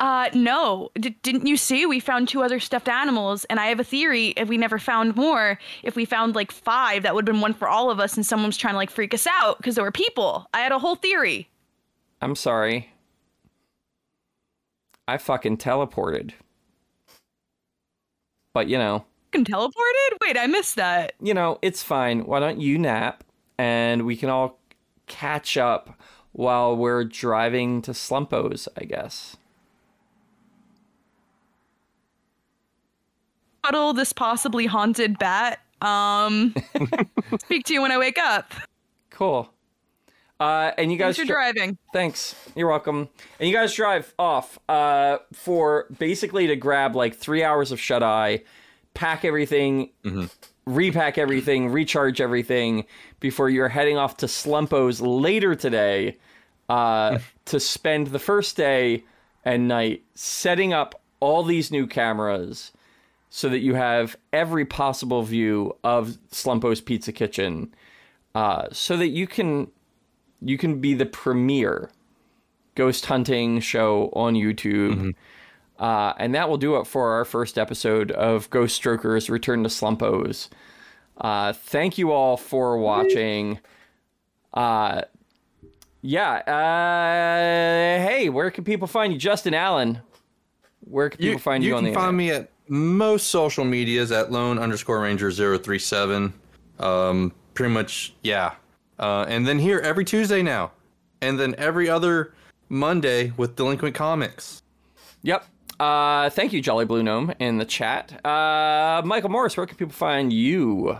Uh 0.00 0.30
no. 0.34 0.90
D- 0.94 1.14
didn't 1.22 1.46
you 1.46 1.56
see 1.56 1.84
we 1.86 2.00
found 2.00 2.26
two 2.28 2.42
other 2.42 2.58
stuffed 2.58 2.88
animals 2.88 3.44
and 3.44 3.60
I 3.60 3.66
have 3.66 3.78
a 3.78 3.84
theory 3.84 4.28
if 4.36 4.48
we 4.48 4.56
never 4.56 4.78
found 4.78 5.14
more, 5.14 5.58
if 5.82 5.94
we 5.94 6.04
found 6.06 6.34
like 6.34 6.50
5 6.50 7.02
that 7.02 7.14
would 7.14 7.28
have 7.28 7.34
been 7.34 7.42
one 7.42 7.52
for 7.54 7.68
all 7.68 7.90
of 7.90 8.00
us 8.00 8.16
and 8.16 8.24
someone 8.24 8.48
was 8.48 8.56
trying 8.56 8.74
to 8.74 8.78
like 8.78 8.90
freak 8.90 9.12
us 9.14 9.26
out 9.26 9.58
because 9.58 9.74
there 9.74 9.84
were 9.84 9.92
people. 9.92 10.48
I 10.54 10.60
had 10.60 10.72
a 10.72 10.78
whole 10.78 10.96
theory. 10.96 11.50
I'm 12.22 12.34
sorry. 12.34 12.90
I 15.06 15.18
fucking 15.18 15.58
teleported. 15.58 16.32
But 18.54 18.68
you 18.68 18.78
know, 18.78 19.04
Fucking 19.32 19.44
teleported? 19.44 20.18
Wait, 20.22 20.36
I 20.38 20.46
missed 20.46 20.76
that. 20.76 21.12
you 21.20 21.34
know, 21.34 21.58
it's 21.62 21.82
fine. 21.82 22.20
Why 22.24 22.40
don't 22.40 22.60
you 22.60 22.78
nap 22.78 23.22
and 23.58 24.06
we 24.06 24.16
can 24.16 24.30
all 24.30 24.58
catch 25.06 25.56
up 25.58 26.00
while 26.32 26.74
we're 26.76 27.04
driving 27.04 27.82
to 27.82 27.90
Slumpos, 27.90 28.66
I 28.76 28.84
guess. 28.84 29.36
Cuddle 33.70 33.92
this 33.92 34.12
possibly 34.12 34.66
haunted 34.66 35.16
bat. 35.16 35.60
Um 35.80 36.52
speak 37.38 37.64
to 37.66 37.72
you 37.72 37.82
when 37.82 37.92
I 37.92 37.98
wake 37.98 38.18
up. 38.18 38.52
Cool. 39.10 39.48
Uh, 40.40 40.72
and 40.76 40.90
you 40.90 40.98
guys 40.98 41.16
Thanks 41.16 41.18
for 41.18 41.34
dri- 41.34 41.52
driving. 41.52 41.78
Thanks. 41.92 42.34
You're 42.56 42.68
welcome. 42.68 43.08
And 43.38 43.48
you 43.48 43.54
guys 43.54 43.72
drive 43.72 44.12
off 44.18 44.58
uh, 44.68 45.18
for 45.32 45.86
basically 45.98 46.48
to 46.48 46.56
grab 46.56 46.96
like 46.96 47.14
three 47.14 47.44
hours 47.44 47.70
of 47.70 47.78
shut 47.78 48.02
eye, 48.02 48.42
pack 48.94 49.24
everything, 49.24 49.90
repack 50.66 51.16
everything, 51.18 51.68
recharge 51.68 52.20
everything 52.20 52.86
before 53.20 53.50
you're 53.50 53.68
heading 53.68 53.98
off 53.98 54.16
to 54.16 54.26
Slumpos 54.26 55.00
later 55.00 55.54
today 55.54 56.16
uh, 56.68 57.18
to 57.44 57.60
spend 57.60 58.08
the 58.08 58.18
first 58.18 58.56
day 58.56 59.04
and 59.44 59.68
night 59.68 60.02
setting 60.14 60.72
up 60.72 61.00
all 61.20 61.44
these 61.44 61.70
new 61.70 61.86
cameras 61.86 62.72
so 63.30 63.48
that 63.48 63.60
you 63.60 63.74
have 63.74 64.16
every 64.32 64.64
possible 64.66 65.22
view 65.22 65.76
of 65.84 66.18
Slumpos 66.32 66.84
Pizza 66.84 67.12
Kitchen 67.12 67.72
uh, 68.34 68.66
so 68.72 68.96
that 68.96 69.08
you 69.08 69.26
can 69.26 69.70
you 70.42 70.58
can 70.58 70.80
be 70.80 70.94
the 70.94 71.06
premier 71.06 71.90
ghost 72.74 73.06
hunting 73.06 73.60
show 73.60 74.10
on 74.14 74.34
YouTube. 74.34 75.14
Uh, 75.78 76.12
and 76.18 76.34
that 76.34 76.48
will 76.48 76.58
do 76.58 76.76
it 76.76 76.86
for 76.86 77.12
our 77.12 77.24
first 77.24 77.56
episode 77.58 78.10
of 78.12 78.50
Ghost 78.50 78.76
Strokers 78.76 79.30
Return 79.30 79.62
to 79.62 79.70
Slumpos. 79.70 80.48
Uh, 81.16 81.54
thank 81.54 81.96
you 81.96 82.12
all 82.12 82.36
for 82.36 82.76
watching. 82.76 83.58
Uh, 84.52 85.02
yeah. 86.02 86.34
Uh, 86.46 88.06
hey, 88.06 88.28
where 88.28 88.50
can 88.50 88.64
people 88.64 88.86
find 88.88 89.12
you? 89.12 89.18
Justin 89.18 89.54
Allen. 89.54 90.00
Where 90.80 91.08
can 91.08 91.18
people 91.18 91.38
find 91.38 91.64
you, 91.64 91.70
you 91.70 91.76
on 91.76 91.84
can 91.84 91.94
find 91.94 92.20
internet? 92.20 92.40
me 92.42 92.44
at 92.44 92.50
most 92.70 93.26
social 93.26 93.64
medias 93.64 94.10
at 94.10 94.32
lone 94.32 94.58
underscore 94.58 95.00
ranger 95.00 95.30
037 95.30 96.32
um 96.78 97.32
pretty 97.52 97.72
much 97.72 98.14
yeah 98.22 98.54
uh 98.98 99.26
and 99.28 99.46
then 99.46 99.58
here 99.58 99.80
every 99.80 100.04
tuesday 100.04 100.42
now 100.42 100.70
and 101.20 101.38
then 101.38 101.54
every 101.58 101.90
other 101.90 102.32
monday 102.68 103.32
with 103.36 103.56
delinquent 103.56 103.94
comics 103.94 104.60
Yep. 105.22 105.44
Uh, 105.78 106.30
thank 106.30 106.52
you, 106.52 106.60
Jolly 106.60 106.84
Blue 106.84 107.02
Gnome, 107.02 107.34
in 107.38 107.58
the 107.58 107.64
chat. 107.64 108.24
Uh, 108.24 109.02
Michael 109.04 109.30
Morse, 109.30 109.56
where 109.56 109.66
can 109.66 109.76
people 109.76 109.92
find 109.92 110.32
you? 110.32 110.98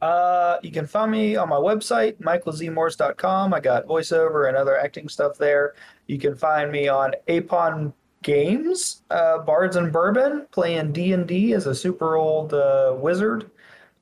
Uh, 0.00 0.58
you 0.62 0.70
can 0.70 0.86
find 0.86 1.10
me 1.10 1.34
on 1.36 1.48
my 1.48 1.56
website, 1.56 2.16
michaelzmorse.com. 2.18 3.52
I 3.52 3.60
got 3.60 3.86
voiceover 3.86 4.48
and 4.48 4.56
other 4.56 4.78
acting 4.78 5.08
stuff 5.08 5.38
there. 5.38 5.74
You 6.06 6.18
can 6.18 6.36
find 6.36 6.70
me 6.70 6.88
on 6.88 7.12
Apon 7.26 7.92
Games, 8.22 9.02
uh, 9.10 9.38
Bards 9.38 9.76
and 9.76 9.92
Bourbon, 9.92 10.46
playing 10.50 10.92
D 10.92 11.12
and 11.12 11.26
D 11.26 11.52
as 11.52 11.66
a 11.66 11.74
super 11.74 12.16
old 12.16 12.52
uh, 12.52 12.94
wizard. 12.98 13.50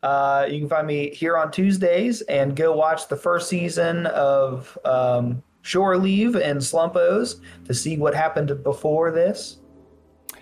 Uh, 0.03 0.47
you 0.49 0.61
can 0.61 0.69
find 0.69 0.87
me 0.87 1.11
here 1.11 1.37
on 1.37 1.51
Tuesdays 1.51 2.23
and 2.23 2.55
go 2.55 2.75
watch 2.75 3.09
the 3.09 3.17
first 3.17 3.49
season 3.49 4.07
of 4.07 4.77
um, 4.85 5.43
Shore 5.63 5.97
Leave 5.97 6.37
and 6.37 6.61
Slumpos 6.61 7.41
to 7.65 7.75
see 7.75 7.97
what 7.97 8.15
happened 8.15 8.63
before 8.63 9.11
this. 9.11 9.59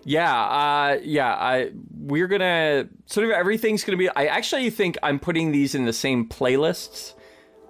Yeah, 0.04 0.34
uh, 0.34 0.98
yeah. 1.02 1.34
I 1.34 1.70
we're 1.96 2.28
gonna 2.28 2.88
sort 3.06 3.26
of 3.26 3.32
everything's 3.32 3.84
gonna 3.84 3.96
be. 3.96 4.10
I 4.10 4.26
actually 4.26 4.68
think 4.70 4.98
I'm 5.02 5.18
putting 5.18 5.50
these 5.50 5.74
in 5.74 5.86
the 5.86 5.94
same 5.94 6.28
playlists. 6.28 7.14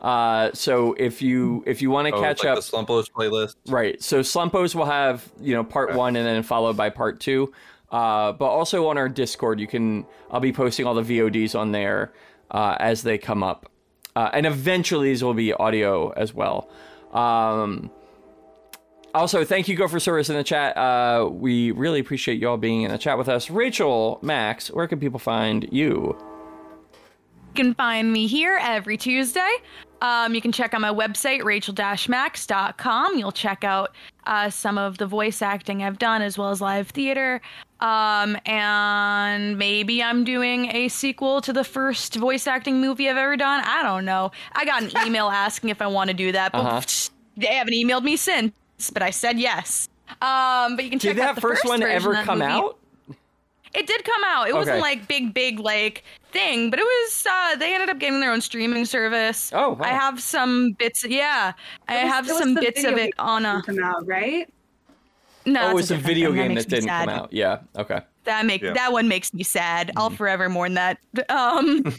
Uh, 0.04 0.50
so 0.52 0.92
if 0.98 1.22
you 1.22 1.64
if 1.66 1.80
you 1.80 1.90
want 1.90 2.06
to 2.08 2.14
Oh, 2.14 2.20
catch 2.20 2.40
like 2.44 2.48
up, 2.50 2.56
the 2.56 2.60
Slumpos 2.62 3.10
playlist. 3.10 3.56
right? 3.68 4.00
So 4.02 4.20
Slumpos 4.20 4.74
will 4.74 4.84
have 4.84 5.26
you 5.40 5.54
know 5.54 5.64
part 5.64 5.88
Okay. 5.90 5.98
one 5.98 6.14
and 6.14 6.26
then 6.26 6.42
followed 6.42 6.76
by 6.76 6.90
part 6.90 7.20
two. 7.20 7.52
Uh, 7.90 8.32
but 8.32 8.44
also 8.46 8.86
on 8.88 8.98
our 8.98 9.08
Discord, 9.08 9.58
you 9.60 9.66
can. 9.66 10.04
I'll 10.30 10.40
be 10.40 10.52
posting 10.52 10.86
all 10.86 10.94
the 10.94 11.02
VODs 11.02 11.58
on 11.58 11.72
there 11.72 12.12
uh, 12.50 12.76
as 12.80 13.02
they 13.02 13.16
come 13.16 13.42
up, 13.42 13.70
uh, 14.14 14.28
and 14.34 14.44
eventually 14.46 15.08
these 15.08 15.24
will 15.24 15.32
be 15.32 15.54
audio 15.54 16.10
as 16.10 16.34
well. 16.34 16.68
Um, 17.12 17.90
also, 19.14 19.44
thank 19.44 19.68
you, 19.68 19.76
Go 19.76 19.86
for 19.88 20.00
Service 20.00 20.28
in 20.28 20.34
the 20.36 20.42
chat. 20.44 20.76
Uh, 20.76 21.28
we 21.30 21.70
really 21.70 22.00
appreciate 22.00 22.40
you 22.40 22.48
all 22.48 22.56
being 22.58 22.82
in 22.82 22.90
the 22.90 22.98
chat 22.98 23.16
with 23.16 23.28
us. 23.28 23.48
Rachel, 23.48 24.18
Max, 24.22 24.68
where 24.72 24.88
can 24.88 24.98
people 25.00 25.20
find 25.20 25.68
you? 25.72 26.16
You 27.56 27.64
can 27.64 27.74
find 27.74 28.12
me 28.12 28.26
here 28.26 28.58
every 28.60 28.96
Tuesday. 28.96 29.48
Um, 30.04 30.34
you 30.34 30.42
can 30.42 30.52
check 30.52 30.74
out 30.74 30.82
my 30.82 30.92
website, 30.92 31.42
rachel-max.com. 31.44 33.16
You'll 33.18 33.32
check 33.32 33.64
out 33.64 33.94
uh, 34.26 34.50
some 34.50 34.76
of 34.76 34.98
the 34.98 35.06
voice 35.06 35.40
acting 35.40 35.82
I've 35.82 35.98
done 35.98 36.20
as 36.20 36.36
well 36.36 36.50
as 36.50 36.60
live 36.60 36.88
theater. 36.90 37.40
Um, 37.80 38.36
and 38.44 39.56
maybe 39.56 40.02
I'm 40.02 40.24
doing 40.24 40.66
a 40.74 40.88
sequel 40.88 41.40
to 41.40 41.52
the 41.54 41.64
first 41.64 42.16
voice 42.16 42.46
acting 42.46 42.80
movie 42.82 43.08
I've 43.08 43.16
ever 43.16 43.36
done. 43.36 43.62
I 43.64 43.82
don't 43.82 44.04
know. 44.04 44.30
I 44.52 44.64
got 44.66 44.82
an 44.82 44.90
email 45.06 45.28
asking 45.28 45.70
if 45.70 45.80
I 45.80 45.86
want 45.86 46.08
to 46.10 46.14
do 46.14 46.32
that, 46.32 46.52
but 46.52 46.58
Uh-huh. 46.66 46.80
they 47.38 47.46
haven't 47.54 47.72
emailed 47.74 48.02
me 48.02 48.16
since, 48.16 48.52
but 48.92 49.02
I 49.02 49.08
said 49.10 49.38
yes. 49.38 49.88
Um, 50.20 50.76
but 50.76 50.84
you 50.84 50.90
can 50.90 50.98
check 50.98 51.14
Did 51.16 51.20
out 51.22 51.26
that 51.28 51.34
the 51.36 51.40
first, 51.40 51.62
first 51.62 51.68
one 51.70 51.82
ever 51.82 52.14
come 52.24 52.40
movie. 52.40 52.50
out? 52.50 52.78
It 53.74 53.86
did 53.86 54.04
come 54.04 54.22
out. 54.24 54.48
It 54.48 54.54
wasn't 54.54 54.80
like 54.80 55.08
big, 55.08 55.34
big 55.34 55.58
like 55.58 56.04
thing, 56.30 56.70
but 56.70 56.78
it 56.78 56.84
was. 56.84 57.26
uh 57.28 57.56
They 57.56 57.74
ended 57.74 57.90
up 57.90 57.98
getting 57.98 58.20
their 58.20 58.32
own 58.32 58.40
streaming 58.40 58.84
service. 58.84 59.50
Oh, 59.52 59.70
wow. 59.70 59.84
I 59.84 59.88
have 59.88 60.20
some 60.20 60.72
bits. 60.72 61.04
Yeah, 61.04 61.52
I 61.88 61.94
have 61.94 62.28
some 62.28 62.54
bits 62.54 62.84
of 62.84 62.94
it 62.96 63.12
on 63.18 63.44
a. 63.44 63.62
Come 63.64 63.82
out, 63.82 64.06
right? 64.06 64.48
No, 65.46 65.60
oh, 65.60 65.66
that's 65.66 65.80
it's 65.80 65.90
a 65.90 65.94
different 65.94 66.06
video 66.06 66.32
game 66.32 66.48
makes 66.54 66.64
that 66.64 66.70
didn't 66.70 66.84
sad. 66.84 67.08
come 67.08 67.18
out. 67.18 67.32
Yeah. 67.32 67.58
Okay. 67.76 68.00
That 68.24 68.46
make 68.46 68.62
Yeah. 68.62 68.72
that 68.72 68.92
one 68.92 69.06
makes 69.08 69.32
me 69.34 69.42
sad. 69.42 69.90
I'll 69.96 70.10
forever 70.10 70.48
mourn 70.48 70.74
that. 70.74 70.98
Um, 71.28 71.84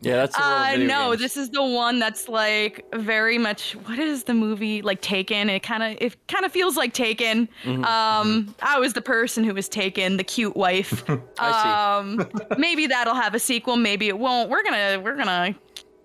Yeah, 0.00 0.16
that's 0.16 0.36
the 0.36 0.42
world 0.42 0.52
uh, 0.52 0.76
no, 0.76 1.10
games. 1.10 1.22
this 1.22 1.36
is 1.38 1.48
the 1.48 1.62
one 1.64 1.98
that's 1.98 2.28
like 2.28 2.84
very 2.94 3.38
much. 3.38 3.72
What 3.86 3.98
is 3.98 4.24
the 4.24 4.34
movie 4.34 4.82
like? 4.82 5.00
Taken. 5.00 5.48
It 5.48 5.62
kind 5.62 5.82
of 5.82 5.96
it 5.98 6.26
kind 6.28 6.44
of 6.44 6.52
feels 6.52 6.76
like 6.76 6.92
Taken. 6.92 7.48
Mm-hmm. 7.64 7.84
Um, 7.84 8.54
I 8.60 8.78
was 8.78 8.92
the 8.92 9.00
person 9.00 9.44
who 9.44 9.54
was 9.54 9.66
taken, 9.66 10.18
the 10.18 10.24
cute 10.24 10.56
wife. 10.56 11.04
Um, 11.38 12.28
maybe 12.58 12.86
that'll 12.86 13.14
have 13.14 13.34
a 13.34 13.38
sequel. 13.38 13.76
Maybe 13.76 14.08
it 14.08 14.18
won't. 14.18 14.50
We're 14.50 14.62
gonna 14.62 15.00
we're 15.02 15.16
gonna 15.16 15.54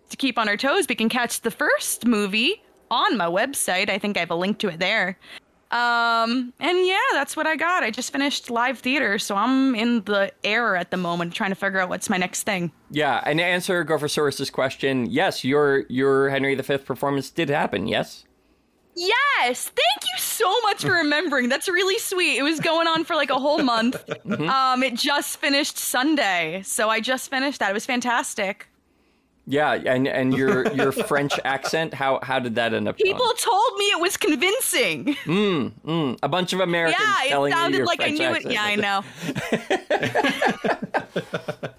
to 0.09 0.17
keep 0.17 0.37
on 0.37 0.47
our 0.49 0.57
toes. 0.57 0.85
We 0.87 0.95
can 0.95 1.09
catch 1.09 1.41
the 1.41 1.51
first 1.51 2.05
movie 2.05 2.61
on 2.89 3.17
my 3.17 3.25
website. 3.27 3.89
I 3.89 3.97
think 3.99 4.15
I 4.17 4.21
have 4.21 4.31
a 4.31 4.35
link 4.35 4.57
to 4.59 4.69
it 4.69 4.79
there. 4.79 5.17
Um, 5.71 6.51
and 6.59 6.87
yeah, 6.87 6.97
that's 7.13 7.37
what 7.37 7.45
I 7.45 7.55
got. 7.55 7.83
I 7.83 7.91
just 7.91 8.11
finished 8.11 8.49
live 8.49 8.79
theater, 8.79 9.19
so 9.19 9.35
I'm 9.35 9.75
in 9.75 10.03
the 10.05 10.31
air 10.43 10.75
at 10.75 10.89
the 10.89 10.97
moment, 10.97 11.33
trying 11.33 11.51
to 11.51 11.55
figure 11.55 11.79
out 11.79 11.89
what's 11.89 12.09
my 12.09 12.17
next 12.17 12.43
thing. 12.43 12.71
Yeah, 12.89 13.21
and 13.25 13.37
to 13.37 13.45
answer 13.45 13.83
Go 13.83 13.97
for 13.99 14.09
question, 14.51 15.05
yes, 15.05 15.43
your 15.43 15.85
your 15.89 16.29
Henry 16.29 16.55
V 16.55 16.77
performance 16.79 17.29
did 17.29 17.49
happen. 17.49 17.87
Yes. 17.87 18.25
Yes, 18.95 19.69
thank 19.69 20.03
you 20.03 20.19
so 20.19 20.51
much 20.61 20.81
for 20.83 20.91
remembering. 21.03 21.49
That's 21.49 21.69
really 21.69 21.99
sweet. 21.99 22.37
It 22.37 22.43
was 22.43 22.59
going 22.59 22.87
on 22.87 23.03
for 23.05 23.15
like 23.15 23.29
a 23.29 23.37
whole 23.39 23.59
month. 23.59 24.03
Um, 24.29 24.83
it 24.83 24.95
just 24.95 25.37
finished 25.37 25.77
Sunday, 25.77 26.61
so 26.65 26.89
I 26.89 26.99
just 26.99 27.29
finished 27.29 27.59
that. 27.59 27.69
It 27.69 27.73
was 27.73 27.85
fantastic. 27.85 28.68
Yeah, 29.49 29.71
and 29.73 30.07
and 30.07 30.37
your 30.37 30.71
your 30.75 30.91
French 30.91 31.33
accent, 31.43 31.91
how 31.95 32.19
how 32.21 32.37
did 32.37 32.53
that 32.55 32.71
end 32.75 32.87
up? 32.87 32.99
going? 32.99 33.11
People 33.11 33.33
told 33.33 33.77
me 33.77 33.85
it 33.85 33.99
was 33.99 34.15
convincing. 34.15 35.15
Mm, 35.25 35.71
mm. 35.83 36.19
a 36.21 36.29
bunch 36.29 36.53
of 36.53 36.59
Americans 36.59 37.03
yeah, 37.03 37.25
it 37.25 37.29
telling 37.29 37.51
you 37.51 37.57
sounded 37.57 37.77
your 37.77 37.87
like 37.87 37.99
I 37.99 38.09
knew 38.09 38.25
accent. 38.25 38.45
it. 38.45 38.51
Yeah, 38.51 38.63
I 38.63 38.75
know. 38.75 39.03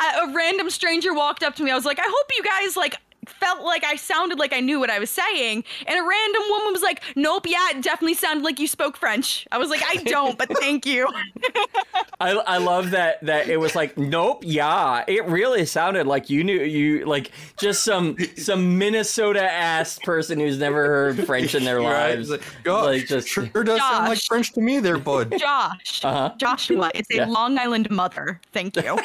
a, 0.00 0.28
a 0.28 0.34
random 0.34 0.68
stranger 0.68 1.14
walked 1.14 1.44
up 1.44 1.54
to 1.54 1.62
me. 1.62 1.70
I 1.70 1.76
was 1.76 1.84
like, 1.84 2.00
I 2.00 2.08
hope 2.08 2.26
you 2.36 2.42
guys 2.42 2.76
like 2.76 2.96
felt 3.28 3.62
like 3.62 3.84
I 3.84 3.96
sounded 3.96 4.38
like 4.38 4.52
I 4.52 4.60
knew 4.60 4.78
what 4.80 4.90
I 4.90 4.98
was 4.98 5.10
saying. 5.10 5.64
And 5.86 5.98
a 5.98 6.02
random 6.02 6.42
woman 6.50 6.72
was 6.72 6.82
like, 6.82 7.02
Nope, 7.16 7.46
yeah, 7.48 7.70
it 7.70 7.82
definitely 7.82 8.14
sounded 8.14 8.44
like 8.44 8.58
you 8.58 8.66
spoke 8.66 8.96
French. 8.96 9.46
I 9.52 9.58
was 9.58 9.70
like, 9.70 9.82
I 9.86 9.96
don't, 10.04 10.36
but 10.38 10.48
thank 10.58 10.86
you. 10.86 11.08
I, 12.20 12.30
I 12.32 12.58
love 12.58 12.90
that 12.92 13.20
that 13.26 13.48
it 13.48 13.58
was 13.58 13.74
like 13.74 13.98
nope 13.98 14.42
yeah 14.44 15.04
it 15.06 15.26
really 15.26 15.66
sounded 15.66 16.06
like 16.06 16.30
you 16.30 16.42
knew 16.42 16.62
you 16.62 17.04
like 17.04 17.30
just 17.58 17.84
some 17.84 18.16
some 18.38 18.78
Minnesota 18.78 19.42
ass 19.42 19.98
person 19.98 20.40
who's 20.40 20.58
never 20.58 20.86
heard 20.86 21.26
French 21.26 21.54
in 21.54 21.64
their 21.64 21.82
lives 21.82 22.30
It's 22.30 22.42
like, 22.42 22.62
God, 22.64 22.84
like 22.86 23.06
just 23.06 23.28
sure 23.28 23.44
does 23.64 23.80
sound 23.80 24.08
like 24.08 24.18
French 24.18 24.52
to 24.54 24.60
me 24.62 24.78
there, 24.80 24.96
bud. 24.98 25.34
Josh. 25.38 26.02
Uh-huh. 26.04 26.32
Joshua. 26.38 26.90
It's 26.94 27.10
a 27.10 27.16
Yeah. 27.16 27.26
Long 27.26 27.58
Island 27.58 27.90
mother. 27.90 28.40
Thank 28.52 28.76
you. 28.76 28.98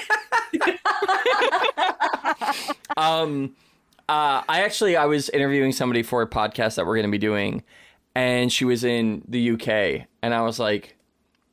um 2.98 3.54
uh 4.12 4.44
I 4.48 4.62
actually 4.64 4.96
I 4.96 5.06
was 5.06 5.30
interviewing 5.30 5.72
somebody 5.72 6.04
for 6.04 6.22
a 6.22 6.28
podcast 6.28 6.76
that 6.76 6.86
we're 6.86 6.96
going 6.96 7.06
to 7.06 7.12
be 7.12 7.18
doing 7.18 7.64
and 8.16 8.52
she 8.52 8.66
was 8.66 8.84
in 8.84 9.24
the 9.28 9.52
UK 9.52 10.08
and 10.22 10.34
I 10.34 10.42
was 10.42 10.60
like 10.60 10.96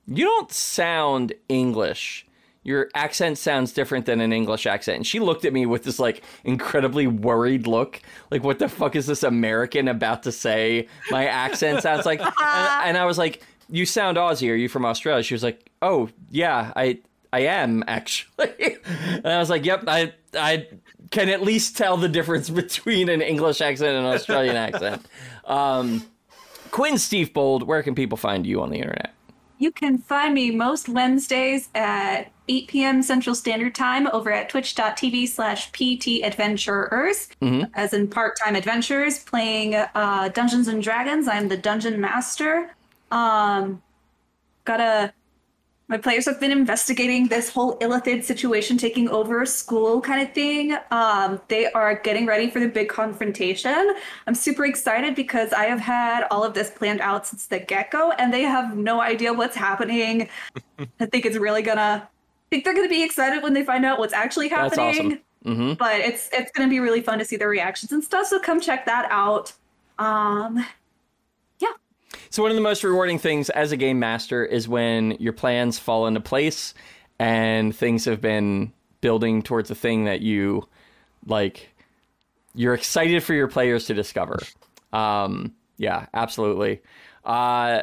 you 0.07 0.25
don't 0.25 0.51
sound 0.51 1.33
English 1.49 2.27
your 2.69 2.91
accent 2.95 3.39
sounds 3.39 3.73
different 3.73 4.05
than 4.05 4.21
an 4.21 4.31
English 4.31 4.67
accent. 4.67 4.97
And 4.97 5.07
she 5.07 5.21
looked 5.21 5.47
at 5.47 5.55
me 5.55 5.65
with 5.65 5.85
this 5.85 5.99
like 5.99 6.23
incredibly 6.45 7.07
worried 7.07 7.67
look. 7.67 8.03
Like, 8.31 8.45
what 8.45 8.59
the 8.59 8.69
fuck 8.69 8.95
is 8.95 9.07
this 9.07 9.23
American 9.23 9.89
about 9.89 10.25
to 10.25 10.33
say? 10.33 10.87
My 11.11 11.27
accent 11.27 11.83
sounds 11.83 12.05
like. 12.05 12.21
and, 12.25 12.35
and 12.41 12.97
I 12.99 13.07
was 13.07 13.17
like, 13.17 13.43
You 13.71 13.87
sound 13.87 14.19
Aussie. 14.19 14.51
Are 14.51 14.55
you 14.55 14.69
from 14.69 14.85
Australia? 14.85 15.23
She 15.23 15.35
was 15.35 15.43
like, 15.43 15.71
Oh, 15.81 16.11
yeah, 16.31 16.73
I 16.77 16.99
I 17.33 17.41
am 17.41 17.85
actually. 17.87 18.53
and 18.85 19.27
I 19.27 19.39
was 19.39 19.49
like, 19.49 19.65
Yep, 19.65 19.85
I 19.87 20.13
I 20.35 20.67
can 21.11 21.29
at 21.29 21.43
least 21.43 21.77
tell 21.77 21.97
the 21.97 22.09
difference 22.09 22.51
between 22.63 23.09
an 23.09 23.23
English 23.23 23.61
accent 23.61 23.97
and 23.97 24.07
an 24.07 24.13
Australian 24.13 24.57
accent. 24.69 25.07
Um, 25.45 26.05
Quinn 26.71 26.99
Steve 26.99 27.33
Bold, 27.33 27.63
where 27.63 27.83
can 27.83 27.95
people 27.95 28.19
find 28.19 28.47
you 28.47 28.61
on 28.61 28.71
the 28.71 28.77
internet? 28.77 29.15
You 29.59 29.73
can 29.73 29.99
find 29.99 30.35
me 30.35 30.53
most 30.53 30.89
Wednesdays 30.89 31.69
at 31.75 32.31
8 32.49 32.69
p.m. 32.69 33.03
Central 33.03 33.35
Standard 33.35 33.75
Time 33.75 34.07
over 34.13 34.31
at 34.31 34.49
twitch.tv 34.49 35.29
slash 35.29 35.73
PT 35.73 36.23
Adventurers, 36.25 37.29
as 37.75 37.93
in 37.93 38.09
part 38.09 38.39
time 38.39 38.55
adventures, 38.55 39.19
playing 39.25 39.75
uh, 39.75 40.31
Dungeons 40.33 40.69
and 40.69 40.81
Dragons. 40.81 41.27
I'm 41.27 41.49
the 41.49 41.57
dungeon 41.57 42.01
master. 42.01 42.71
Um, 43.11 43.83
got 44.65 44.81
a. 44.81 45.13
My 45.91 45.97
players 45.97 46.27
have 46.27 46.39
been 46.39 46.53
investigating 46.53 47.29
this 47.29 47.49
whole 47.49 47.79
Illithid 47.79 48.23
situation 48.23 48.77
taking 48.77 49.09
over 49.09 49.41
a 49.41 49.47
school 49.47 50.03
kind 50.03 50.21
of 50.21 50.35
thing. 50.35 50.77
Um, 50.91 51.41
they 51.49 51.73
are 51.73 51.95
getting 51.95 52.27
ready 52.27 52.51
for 52.51 52.61
the 52.61 52.69
big 52.69 52.91
confrontation. 52.91 53.95
I'm 54.27 54.35
super 54.35 54.67
excited 54.67 55.15
because 55.15 55.55
I 55.55 55.65
have 55.65 55.81
had 55.81 56.27
all 56.31 56.45
of 56.45 56.53
this 56.53 56.71
planned 56.71 57.01
out 57.01 57.27
since 57.27 57.47
the 57.47 57.59
get 57.59 57.91
go, 57.91 58.13
and 58.13 58.31
they 58.35 58.43
have 58.43 58.77
no 58.77 59.01
idea 59.01 59.33
what's 59.33 59.57
happening. 59.57 60.29
I 61.01 61.07
think 61.07 61.25
it's 61.25 61.39
really 61.39 61.63
gonna. 61.63 62.07
I 62.07 62.49
think 62.51 62.65
they're 62.65 62.75
gonna 62.75 62.89
be 62.91 63.03
excited 63.03 63.43
when 63.43 63.55
they 63.55 63.65
find 63.65 63.87
out 63.87 63.99
what's 63.99 64.13
actually 64.13 64.49
That's 64.51 64.77
happening. 64.77 65.13
awesome. 65.13 65.21
Mm-hmm. 65.47 65.73
But 65.75 66.01
it's 66.01 66.29
it's 66.35 66.53
gonna 66.53 66.69
be 66.69 66.81
really 66.81 67.01
fun 67.01 67.19
to 67.19 67.25
see 67.25 67.37
their 67.37 67.49
reactions 67.49 67.93
and 67.93 68.05
stuff. 68.05 68.27
So 68.27 68.39
come 68.39 68.61
check 68.61 68.85
that 68.85 69.09
out. 69.11 69.55
Um. 69.99 70.67
So 72.31 72.43
one 72.43 72.51
of 72.51 72.57
the 72.57 72.63
most 72.63 72.85
rewarding 72.85 73.19
things 73.19 73.51
as 73.51 73.73
a 73.73 73.77
game 73.77 73.99
master 73.99 74.45
is 74.45 74.69
when 74.69 75.13
your 75.13 75.33
plans 75.33 75.79
fall 75.79 76.07
into 76.07 76.21
place 76.21 76.75
and 77.19 77.75
things 77.75 78.05
have 78.05 78.21
been 78.21 78.73
building 79.01 79.43
towards 79.43 79.71
a 79.71 79.75
thing 79.75 80.05
that 80.05 80.21
you 80.21 80.67
like 81.27 81.71
you're 82.55 82.75
excited 82.75 83.23
for 83.23 83.35
your 83.35 83.49
players 83.49 83.87
to 83.87 83.95
discover. 83.95 84.39
Um 84.93 85.55
yeah, 85.77 86.07
absolutely. 86.13 86.81
Uh 87.25 87.83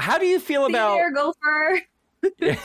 how 0.00 0.18
do 0.18 0.26
you 0.26 0.40
feel 0.40 0.66
See 0.66 0.72
about 0.72 0.94
there, 0.96 1.12
Gopher. 1.12 1.82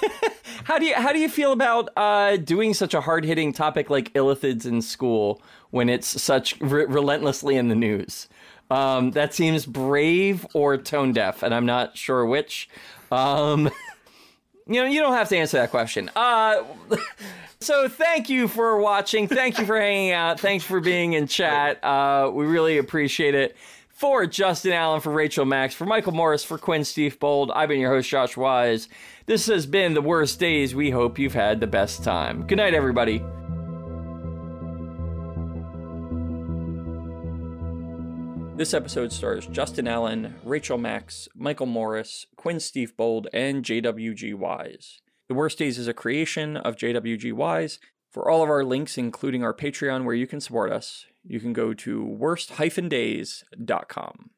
how 0.64 0.78
do 0.78 0.86
you 0.86 0.96
how 0.96 1.12
do 1.12 1.20
you 1.20 1.30
feel 1.30 1.52
about 1.52 1.90
uh, 1.98 2.38
doing 2.38 2.74
such 2.74 2.94
a 2.94 3.02
hard 3.02 3.26
hitting 3.26 3.52
topic 3.52 3.90
like 3.90 4.14
illithids 4.14 4.66
in 4.66 4.82
school 4.82 5.42
when 5.72 5.90
it's 5.90 6.22
such 6.22 6.60
re- 6.60 6.86
relentlessly 6.86 7.56
in 7.56 7.68
the 7.68 7.76
news? 7.76 8.28
Um, 8.70 9.12
that 9.12 9.34
seems 9.34 9.66
brave 9.66 10.46
or 10.54 10.78
tone 10.78 11.14
deaf, 11.14 11.44
and 11.44 11.54
I'm 11.54 11.66
not 11.66 11.98
sure 11.98 12.26
which. 12.26 12.70
Um, 13.12 13.70
you 14.68 14.82
know, 14.82 14.86
you 14.86 15.00
don't 15.00 15.14
have 15.14 15.30
to 15.30 15.38
answer 15.38 15.58
that 15.58 15.72
question. 15.72 16.12
Uh, 16.16 16.64
so 17.62 17.88
thank 17.88 18.30
you 18.30 18.48
for 18.48 18.78
watching. 18.78 19.28
Thank 19.28 19.58
you 19.58 19.66
for 19.66 19.80
hanging 19.80 20.12
out. 20.12 20.40
Thanks 20.40 20.66
for 20.66 20.80
being 20.80 21.14
in 21.14 21.28
chat. 21.28 21.84
Uh, 21.84 22.30
we 22.34 22.46
really 22.46 22.78
appreciate 22.78 23.36
it. 23.36 23.56
For 23.90 24.28
Justin 24.28 24.74
Allen, 24.74 25.02
for 25.02 25.12
Rachel 25.12 25.44
Max, 25.44 25.74
for 25.74 25.86
Michael 25.86 26.12
Morse, 26.12 26.44
for 26.44 26.60
Quinn 26.60 26.84
Steve 26.84 27.20
Bold, 27.20 27.50
I've 27.50 27.70
been 27.70 27.80
your 27.80 27.90
host, 27.90 28.08
Josh 28.08 28.38
Wise. 28.38 28.90
This 29.26 29.48
has 29.48 29.66
been 29.66 29.96
the 29.96 30.04
worst 30.04 30.40
days. 30.40 30.76
We 30.76 30.92
hope 30.92 31.18
you've 31.18 31.34
had 31.34 31.60
the 31.60 31.68
best 31.68 32.04
time. 32.04 32.46
Good 32.46 32.58
night, 32.58 32.76
everybody. 32.76 33.24
This 38.58 38.74
episode 38.74 39.14
stars 39.14 39.46
Justin 39.46 39.88
Allen, 39.88 40.34
Rachel 40.44 40.80
Max, 40.80 41.30
Michael 41.36 41.68
Morse, 41.68 42.26
Quinn 42.38 42.60
Steve 42.60 42.98
Bold, 42.98 43.28
and 43.32 43.64
JWG 43.64 44.34
Wise. 44.34 45.00
The 45.28 45.36
Worst 45.36 45.60
Days 45.60 45.78
is 45.78 45.88
a 45.88 45.94
creation 45.94 46.58
of 46.58 46.76
JWG 46.76 47.34
Wise. 47.34 47.78
For 48.10 48.28
all 48.28 48.42
of 48.42 48.50
our 48.50 48.64
links, 48.64 48.98
including 48.98 49.44
our 49.44 49.54
Patreon 49.54 50.06
where 50.06 50.16
you 50.16 50.26
can 50.26 50.42
support 50.42 50.72
us, 50.72 51.06
you 51.24 51.40
can 51.40 51.54
go 51.54 51.76
to 51.76 52.04
worst-days.com. 52.04 54.30